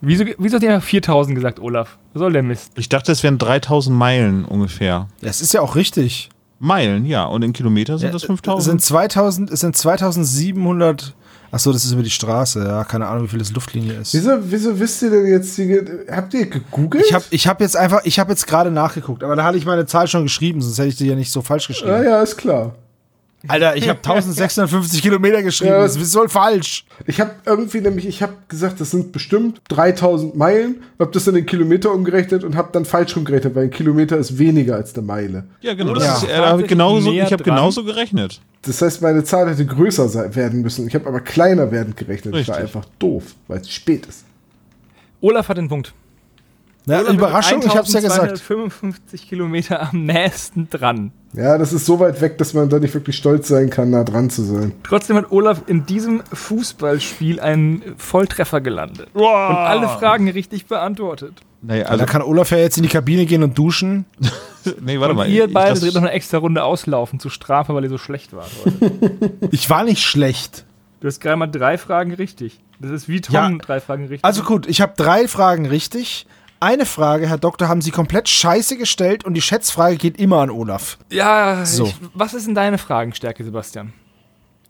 Wieso, 0.00 0.24
wieso 0.38 0.56
hat 0.56 0.62
ihr 0.62 0.80
4000 0.80 1.34
gesagt, 1.34 1.58
Olaf? 1.60 1.98
Was 2.12 2.20
soll 2.20 2.32
der 2.32 2.42
Mist? 2.42 2.72
Ich 2.76 2.88
dachte, 2.88 3.10
es 3.12 3.22
wären 3.22 3.38
3000 3.38 3.96
Meilen 3.96 4.44
ungefähr. 4.44 5.08
Das 5.20 5.40
ist 5.40 5.52
ja 5.54 5.60
auch 5.60 5.74
richtig. 5.76 6.28
Meilen, 6.60 7.04
ja. 7.04 7.24
Und 7.24 7.42
in 7.42 7.52
Kilometer 7.52 7.98
sind 7.98 8.14
das 8.14 8.22
Es 8.22 8.26
5000. 8.26 8.64
sind 8.64 8.82
2000, 8.82 9.50
es 9.50 9.60
sind 9.60 9.76
2700. 9.76 11.14
Achso, 11.50 11.72
das 11.72 11.84
ist 11.84 11.92
über 11.92 12.02
die 12.02 12.10
Straße. 12.10 12.62
Ja, 12.64 12.84
keine 12.84 13.06
Ahnung, 13.06 13.24
wie 13.24 13.28
viel 13.28 13.38
das 13.38 13.52
Luftlinie 13.52 13.94
ist. 13.94 14.12
Wieso, 14.12 14.32
wieso 14.42 14.78
wisst 14.78 15.02
ihr 15.02 15.10
denn 15.10 15.26
jetzt, 15.26 15.56
die, 15.56 15.80
habt 16.10 16.34
ihr 16.34 16.46
gegoogelt? 16.46 17.04
Ich 17.06 17.14
habe 17.14 17.24
ich 17.30 17.48
hab 17.48 17.60
jetzt 17.60 17.76
einfach, 17.76 18.00
ich 18.04 18.18
habe 18.18 18.30
jetzt 18.30 18.46
gerade 18.46 18.70
nachgeguckt, 18.70 19.24
aber 19.24 19.34
da 19.34 19.44
hatte 19.44 19.56
ich 19.56 19.64
meine 19.64 19.86
Zahl 19.86 20.08
schon 20.08 20.24
geschrieben, 20.24 20.60
sonst 20.60 20.78
hätte 20.78 20.88
ich 20.88 20.96
die 20.96 21.06
ja 21.06 21.14
nicht 21.14 21.32
so 21.32 21.40
falsch 21.40 21.66
geschrieben. 21.68 21.90
ja, 21.92 22.02
ja, 22.02 22.22
ist 22.22 22.36
klar. 22.36 22.74
Alter, 23.46 23.76
ich 23.76 23.88
habe 23.88 23.98
1650 24.02 25.00
Kilometer 25.00 25.42
geschrieben, 25.44 25.70
Ja, 25.72 25.78
das 25.82 25.94
ist 25.96 26.12
voll 26.12 26.28
falsch. 26.28 26.84
Ich 27.06 27.20
habe 27.20 27.30
irgendwie 27.46 27.80
nämlich, 27.80 28.06
ich 28.08 28.20
habe 28.22 28.32
gesagt, 28.48 28.80
das 28.80 28.90
sind 28.90 29.12
bestimmt 29.12 29.60
3000 29.68 30.34
Meilen, 30.36 30.82
habe 30.98 31.12
das 31.12 31.24
dann 31.24 31.36
in 31.36 31.46
Kilometer 31.46 31.92
umgerechnet 31.92 32.42
und 32.42 32.56
habe 32.56 32.70
dann 32.72 32.84
falsch 32.84 33.14
rumgerechnet, 33.16 33.54
weil 33.54 33.64
ein 33.64 33.70
Kilometer 33.70 34.16
ist 34.16 34.38
weniger 34.38 34.74
als 34.74 34.94
eine 34.94 35.06
Meile. 35.06 35.44
ja, 35.60 35.74
genau. 35.74 35.94
Das 35.94 36.04
Ja. 36.04 36.14
ist, 36.16 36.24
äh, 36.24 36.36
da 36.36 36.48
hab 36.50 36.60
ich 36.60 36.66
genauso, 36.66 37.12
ich 37.12 37.32
habe 37.32 37.44
genauso 37.44 37.84
gerechnet. 37.84 38.40
Das 38.62 38.82
heißt, 38.82 39.02
meine 39.02 39.22
Zahl 39.22 39.48
hätte 39.48 39.64
größer 39.64 40.08
sein, 40.08 40.34
werden 40.34 40.62
müssen. 40.62 40.88
Ich 40.88 40.94
habe 40.96 41.06
aber 41.06 41.20
kleiner 41.20 41.70
werden 41.70 41.94
gerechnet. 41.94 42.34
Ich 42.34 42.48
war 42.48 42.56
Richtig. 42.56 42.74
einfach 42.76 42.88
doof, 42.98 43.22
weil 43.46 43.60
es 43.60 43.70
spät 43.70 44.04
ist. 44.06 44.24
Olaf 45.20 45.48
hat 45.48 45.58
den 45.58 45.68
Punkt. 45.68 45.94
Ja, 46.86 47.00
Olaf 47.00 47.14
Überraschung, 47.14 47.62
ich 47.64 47.76
hab's 47.76 47.92
ja 47.92 48.00
gesagt. 48.00 48.20
1255 48.22 49.28
Kilometer 49.28 49.88
am 49.90 50.04
nächsten 50.06 50.68
dran. 50.70 51.12
Ja, 51.34 51.58
das 51.58 51.72
ist 51.74 51.84
so 51.84 52.00
weit 52.00 52.20
weg, 52.20 52.38
dass 52.38 52.54
man 52.54 52.68
da 52.70 52.78
nicht 52.78 52.94
wirklich 52.94 53.16
stolz 53.16 53.48
sein 53.48 53.68
kann, 53.68 53.90
nah 53.90 54.02
dran 54.02 54.30
zu 54.30 54.42
sein. 54.42 54.72
Trotzdem 54.82 55.16
hat 55.16 55.30
Olaf 55.30 55.62
in 55.66 55.84
diesem 55.84 56.22
Fußballspiel 56.32 57.38
einen 57.40 57.82
Volltreffer 57.98 58.60
gelandet. 58.60 59.08
Und 59.12 59.24
alle 59.24 59.88
Fragen 59.88 60.28
richtig 60.30 60.66
beantwortet. 60.66 61.34
Nee, 61.60 61.80
Also 61.80 61.92
also, 61.92 62.04
da 62.06 62.10
kann 62.10 62.22
Olaf 62.22 62.50
ja 62.50 62.58
jetzt 62.58 62.76
in 62.76 62.82
die 62.84 62.88
Kabine 62.88 63.26
gehen 63.26 63.42
und 63.42 63.58
duschen. 63.58 64.06
nee, 64.80 64.98
warte 65.00 65.10
Und 65.10 65.16
mal. 65.16 65.28
ihr 65.28 65.52
beide 65.52 65.78
dreht 65.78 65.94
noch 65.94 66.02
eine 66.02 66.12
extra 66.12 66.38
Runde 66.38 66.62
auslaufen 66.62 67.20
zur 67.20 67.30
Strafe, 67.30 67.74
weil 67.74 67.84
ihr 67.84 67.90
so 67.90 67.98
schlecht 67.98 68.32
wart 68.34 68.50
heute. 68.64 68.90
Ich 69.50 69.68
war 69.68 69.84
nicht 69.84 70.02
schlecht. 70.02 70.64
Du 71.00 71.08
hast 71.08 71.20
gerade 71.20 71.36
mal 71.36 71.46
drei 71.46 71.76
Fragen 71.78 72.12
richtig. 72.14 72.60
Das 72.80 72.90
ist 72.90 73.08
wie 73.08 73.20
Tom 73.20 73.34
Ja, 73.34 73.50
drei 73.50 73.80
Fragen 73.80 74.02
richtig. 74.04 74.24
Also 74.24 74.42
gut, 74.42 74.66
ich 74.68 74.80
habe 74.80 74.94
drei 74.96 75.26
Fragen 75.28 75.66
richtig. 75.66 76.26
Eine 76.60 76.86
Frage, 76.86 77.28
Herr 77.28 77.38
Doktor, 77.38 77.68
haben 77.68 77.80
Sie 77.82 77.90
komplett 77.92 78.28
scheiße 78.28 78.76
gestellt 78.76 79.24
und 79.24 79.34
die 79.34 79.42
Schätzfrage 79.42 79.96
geht 79.96 80.18
immer 80.18 80.38
an 80.40 80.50
Olaf. 80.50 80.98
ja, 81.10 81.64
So. 81.64 81.84
ich, 81.84 81.94
was 82.14 82.34
ist 82.34 82.46
denn 82.48 82.54
deine 82.54 82.78
Fragenstärke, 82.78 83.44
Sebastian? 83.44 83.92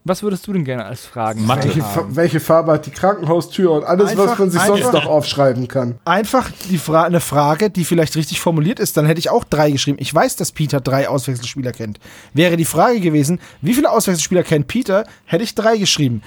Was 0.04 0.22
würdest 0.22 0.46
du 0.46 0.52
denn 0.54 0.64
gerne 0.64 0.84
als 0.86 1.04
Fragen? 1.04 1.44
Mathe. 1.44 1.64
Welche, 1.68 1.82
Fa 1.82 2.04
welche 2.10 2.40
Farbe 2.40 2.72
hat 2.72 2.86
die 2.86 2.90
Krankenhaustür 2.90 3.72
und 3.72 3.84
alles, 3.84 4.16
was 4.16 4.18
Einfach- 4.20 4.38
man 4.38 4.50
sich 4.50 4.60
sonst 4.62 4.84
einfach- 4.86 4.92
noch 5.04 5.06
aufschreiben 5.06 5.68
kann? 5.68 5.96
Einfach 6.06 6.50
die 6.70 6.78
Fra 6.78 7.02
eine 7.02 7.20
Frage, 7.20 7.68
die 7.68 7.84
vielleicht 7.84 8.16
richtig 8.16 8.40
formuliert 8.40 8.80
ist, 8.80 8.96
dann 8.96 9.04
hätte 9.06 9.18
ich 9.18 9.28
auch 9.28 9.44
drei 9.44 9.70
geschrieben. 9.70 9.98
Ich 10.00 10.14
weiß, 10.14 10.36
dass 10.36 10.52
Peter 10.52 10.80
drei 10.80 11.08
Auswechselspieler 11.08 11.72
kennt. 11.72 11.98
Wäre 12.32 12.56
die 12.56 12.64
Frage 12.64 13.00
gewesen, 13.00 13.38
wie 13.60 13.74
viele 13.74 13.90
Auswechselspieler 13.90 14.44
kennt 14.44 14.66
Peter, 14.66 15.04
hätte 15.26 15.44
ich 15.44 15.54
drei 15.54 15.76
geschrieben. 15.76 16.22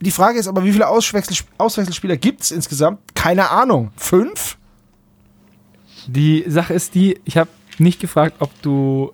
Die 0.00 0.10
Frage 0.10 0.38
ist 0.38 0.48
aber, 0.48 0.64
wie 0.64 0.72
viele 0.72 0.88
Auswechsel 0.88 1.36
Auswechselspieler 1.58 2.16
gibt 2.18 2.42
es 2.42 2.50
insgesamt? 2.50 2.98
Keine 3.14 3.50
Ahnung. 3.50 3.92
Fünf? 3.96 4.58
Die 6.06 6.44
Sache 6.46 6.74
ist 6.74 6.94
die, 6.94 7.20
ich 7.24 7.36
habe 7.36 7.50
nicht 7.78 8.00
gefragt, 8.00 8.36
ob 8.40 8.50
du 8.62 9.12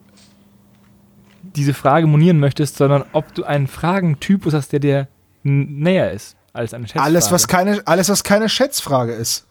diese 1.43 1.75
Frage 1.75 2.07
monieren 2.07 2.39
möchtest, 2.39 2.77
sondern 2.77 3.05
ob 3.13 3.35
du 3.35 3.45
einen 3.45 3.67
Fragentypus 3.67 4.55
hast, 4.55 4.73
der 4.73 4.81
dir 4.81 5.09
näher 5.43 6.13
ist 6.13 6.37
als 6.53 6.75
eine 6.75 6.87
Schätzfrage. 6.87 7.05
Alles 7.05 7.33
was, 7.33 7.49
keine, 7.49 7.83
alles, 7.87 8.09
was 8.09 8.25
keine 8.25 8.49
Schätzfrage 8.49 9.13
ist. 9.13 9.47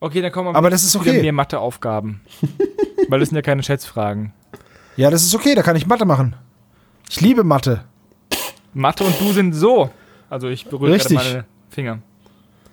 Okay, 0.00 0.22
dann 0.22 0.30
kommen 0.30 0.54
Aber 0.54 0.70
das 0.70 0.84
ist 0.84 0.94
okay. 0.94 1.20
mehr 1.20 1.32
Matheaufgaben. 1.32 2.20
Weil 3.08 3.20
das 3.20 3.30
sind 3.30 3.36
ja 3.36 3.42
keine 3.42 3.62
Schätzfragen. 3.62 4.32
Ja, 4.96 5.10
das 5.10 5.22
ist 5.22 5.34
okay, 5.34 5.54
da 5.54 5.62
kann 5.62 5.76
ich 5.76 5.86
Mathe 5.86 6.04
machen. 6.04 6.36
Ich 7.08 7.20
liebe 7.20 7.42
Mathe. 7.42 7.84
Mathe 8.74 9.04
und 9.04 9.18
du 9.20 9.32
sind 9.32 9.54
so. 9.54 9.90
Also 10.30 10.48
ich 10.48 10.66
berühre 10.66 10.96
gerade 10.98 11.14
meine 11.14 11.44
Finger, 11.70 11.98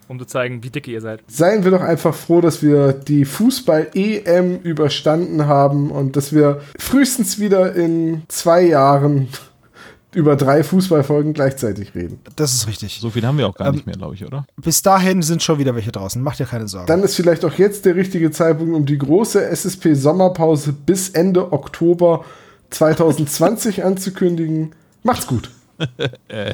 um 0.07 0.19
zu 0.19 0.25
zeigen, 0.25 0.63
wie 0.63 0.69
dicke 0.69 0.91
ihr 0.91 1.01
seid. 1.01 1.21
Seien 1.27 1.63
wir 1.63 1.71
doch 1.71 1.81
einfach 1.81 2.13
froh, 2.13 2.41
dass 2.41 2.61
wir 2.61 2.93
die 2.93 3.25
Fußball-EM 3.25 4.59
überstanden 4.61 5.45
haben 5.47 5.91
und 5.91 6.15
dass 6.15 6.33
wir 6.33 6.61
frühestens 6.77 7.39
wieder 7.39 7.73
in 7.75 8.23
zwei 8.27 8.63
Jahren 8.63 9.27
über 10.13 10.35
drei 10.37 10.63
Fußballfolgen 10.63 11.33
gleichzeitig 11.33 11.93
reden. 11.93 12.19
Das 12.37 12.53
ist 12.53 12.67
richtig. 12.67 12.99
So 13.01 13.09
viel 13.09 13.25
haben 13.25 13.37
wir 13.37 13.47
auch 13.47 13.55
gar 13.55 13.67
Ähm, 13.67 13.73
nicht 13.75 13.85
mehr, 13.85 13.95
glaube 13.97 14.15
ich, 14.15 14.25
oder? 14.25 14.45
Bis 14.55 14.81
dahin 14.81 15.21
sind 15.21 15.43
schon 15.43 15.59
wieder 15.59 15.75
welche 15.75 15.91
draußen. 15.91 16.21
Macht 16.21 16.39
dir 16.39 16.45
keine 16.45 16.67
Sorgen. 16.69 16.87
Dann 16.87 17.03
ist 17.03 17.15
vielleicht 17.15 17.43
auch 17.43 17.53
jetzt 17.55 17.83
der 17.85 17.95
richtige 17.95 18.31
Zeitpunkt, 18.31 18.73
um 18.73 18.85
die 18.85 18.97
große 18.97 19.43
SSP-Sommerpause 19.45 20.71
bis 20.73 21.09
Ende 21.09 21.51
Oktober 21.51 22.23
2020 22.69 23.83
anzukündigen. 23.83 24.73
Macht's 25.03 25.27
gut. 25.27 25.51
Äh, 26.27 26.53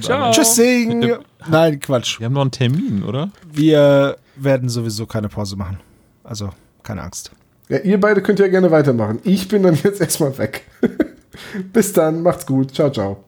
Ciao. 0.00 0.32
Tschüssing. 0.32 1.16
Nein, 1.48 1.80
Quatsch. 1.80 2.18
Wir 2.18 2.26
haben 2.26 2.32
noch 2.32 2.42
einen 2.42 2.50
Termin, 2.50 3.02
oder? 3.02 3.30
Wir 3.50 4.16
werden 4.36 4.68
sowieso 4.68 5.06
keine 5.06 5.28
Pause 5.28 5.56
machen. 5.56 5.78
Also, 6.24 6.50
keine 6.82 7.02
Angst. 7.02 7.30
Ja, 7.68 7.78
ihr 7.78 8.00
beide 8.00 8.22
könnt 8.22 8.38
ja 8.38 8.48
gerne 8.48 8.70
weitermachen. 8.70 9.20
Ich 9.24 9.48
bin 9.48 9.62
dann 9.62 9.74
jetzt 9.74 10.00
erstmal 10.00 10.36
weg. 10.38 10.62
bis 11.72 11.92
dann, 11.92 12.22
macht's 12.22 12.46
gut. 12.46 12.74
Ciao, 12.74 12.90
ciao. 12.90 13.24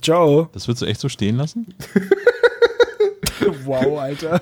Ciao. 0.00 0.48
Das 0.52 0.68
würdest 0.68 0.82
du 0.82 0.86
echt 0.86 1.00
so 1.00 1.08
stehen 1.08 1.36
lassen? 1.36 1.74
Wow, 3.64 3.98
Alter. 3.98 4.40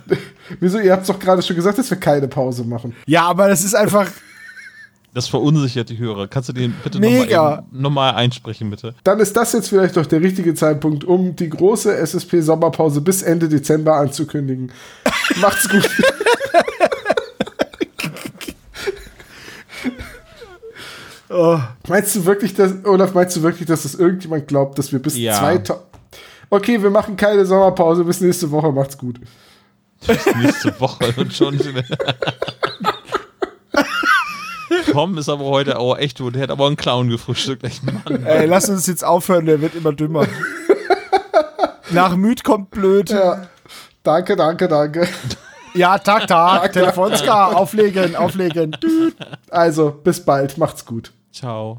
Wieso? 0.60 0.78
Ihr 0.78 0.92
habt 0.92 1.08
doch 1.08 1.18
gerade 1.18 1.40
schon 1.40 1.56
gesagt, 1.56 1.78
dass 1.78 1.88
wir 1.90 1.98
keine 1.98 2.28
Pause 2.28 2.64
machen. 2.64 2.94
Ja, 3.06 3.22
aber 3.22 3.48
das 3.48 3.64
ist 3.64 3.74
einfach. 3.74 4.10
Das 5.12 5.26
verunsichert 5.26 5.88
die 5.88 5.98
Hörer. 5.98 6.28
Kannst 6.28 6.48
du 6.48 6.52
den 6.52 6.72
bitte 6.84 7.00
nochmal 7.00 7.64
nochmal 7.72 8.14
einsprechen, 8.14 8.70
bitte? 8.70 8.94
Dann 9.02 9.18
ist 9.18 9.36
das 9.36 9.52
jetzt 9.52 9.68
vielleicht 9.68 9.96
doch 9.96 10.06
der 10.06 10.20
richtige 10.20 10.54
Zeitpunkt, 10.54 11.02
um 11.04 11.34
die 11.34 11.48
große 11.50 11.92
SSP-Sommerpause 11.96 13.00
bis 13.00 13.22
Ende 13.22 13.48
Dezember 13.48 13.96
anzukündigen. 13.96 14.70
Macht's 15.40 15.68
gut. 15.68 15.88
Oh. 21.28 21.60
Meinst 21.88 22.16
du 22.16 22.24
wirklich, 22.24 22.54
dass, 22.54 22.72
Olaf, 22.84 23.14
meinst 23.14 23.36
du 23.36 23.42
wirklich, 23.42 23.66
dass 23.66 23.84
das 23.84 23.94
irgendjemand 23.94 24.48
glaubt, 24.48 24.78
dass 24.78 24.92
wir 24.92 24.98
bis 24.98 25.16
Ja. 25.16 25.38
2000. 25.38 25.80
Okay, 26.50 26.82
wir 26.82 26.90
machen 26.90 27.16
keine 27.16 27.46
Sommerpause. 27.46 28.04
Bis 28.04 28.20
nächste 28.20 28.50
Woche. 28.50 28.72
Macht's 28.72 28.98
gut. 28.98 29.20
Nächste 30.36 30.78
Woche 30.80 31.14
und 31.16 31.32
schon. 31.32 31.58
Tom 34.90 35.18
ist 35.18 35.28
aber 35.28 35.44
heute 35.44 35.78
auch 35.78 35.96
echt 35.96 36.18
gut. 36.18 36.34
Der 36.34 36.42
hat 36.42 36.50
aber 36.50 36.66
einen 36.66 36.76
Clown 36.76 37.08
gefrühstückt. 37.08 37.64
Echt, 37.64 37.82
Mann. 37.84 38.24
Ey, 38.24 38.46
lass 38.46 38.68
uns 38.68 38.86
jetzt 38.86 39.04
aufhören, 39.04 39.46
der 39.46 39.60
wird 39.60 39.74
immer 39.74 39.92
dümmer. 39.92 40.26
Nach 41.90 42.14
müd 42.16 42.44
kommt 42.44 42.70
blöd. 42.70 43.10
Ja. 43.10 43.48
Danke, 44.02 44.36
danke, 44.36 44.68
danke. 44.68 45.08
Ja, 45.74 45.98
Tag, 45.98 46.26
Tag. 46.26 46.72
Telefonska, 46.72 47.48
auflegen, 47.52 48.16
auflegen. 48.16 48.76
Also, 49.50 49.90
bis 49.90 50.24
bald. 50.24 50.58
Macht's 50.58 50.84
gut. 50.84 51.12
Ciao. 51.32 51.78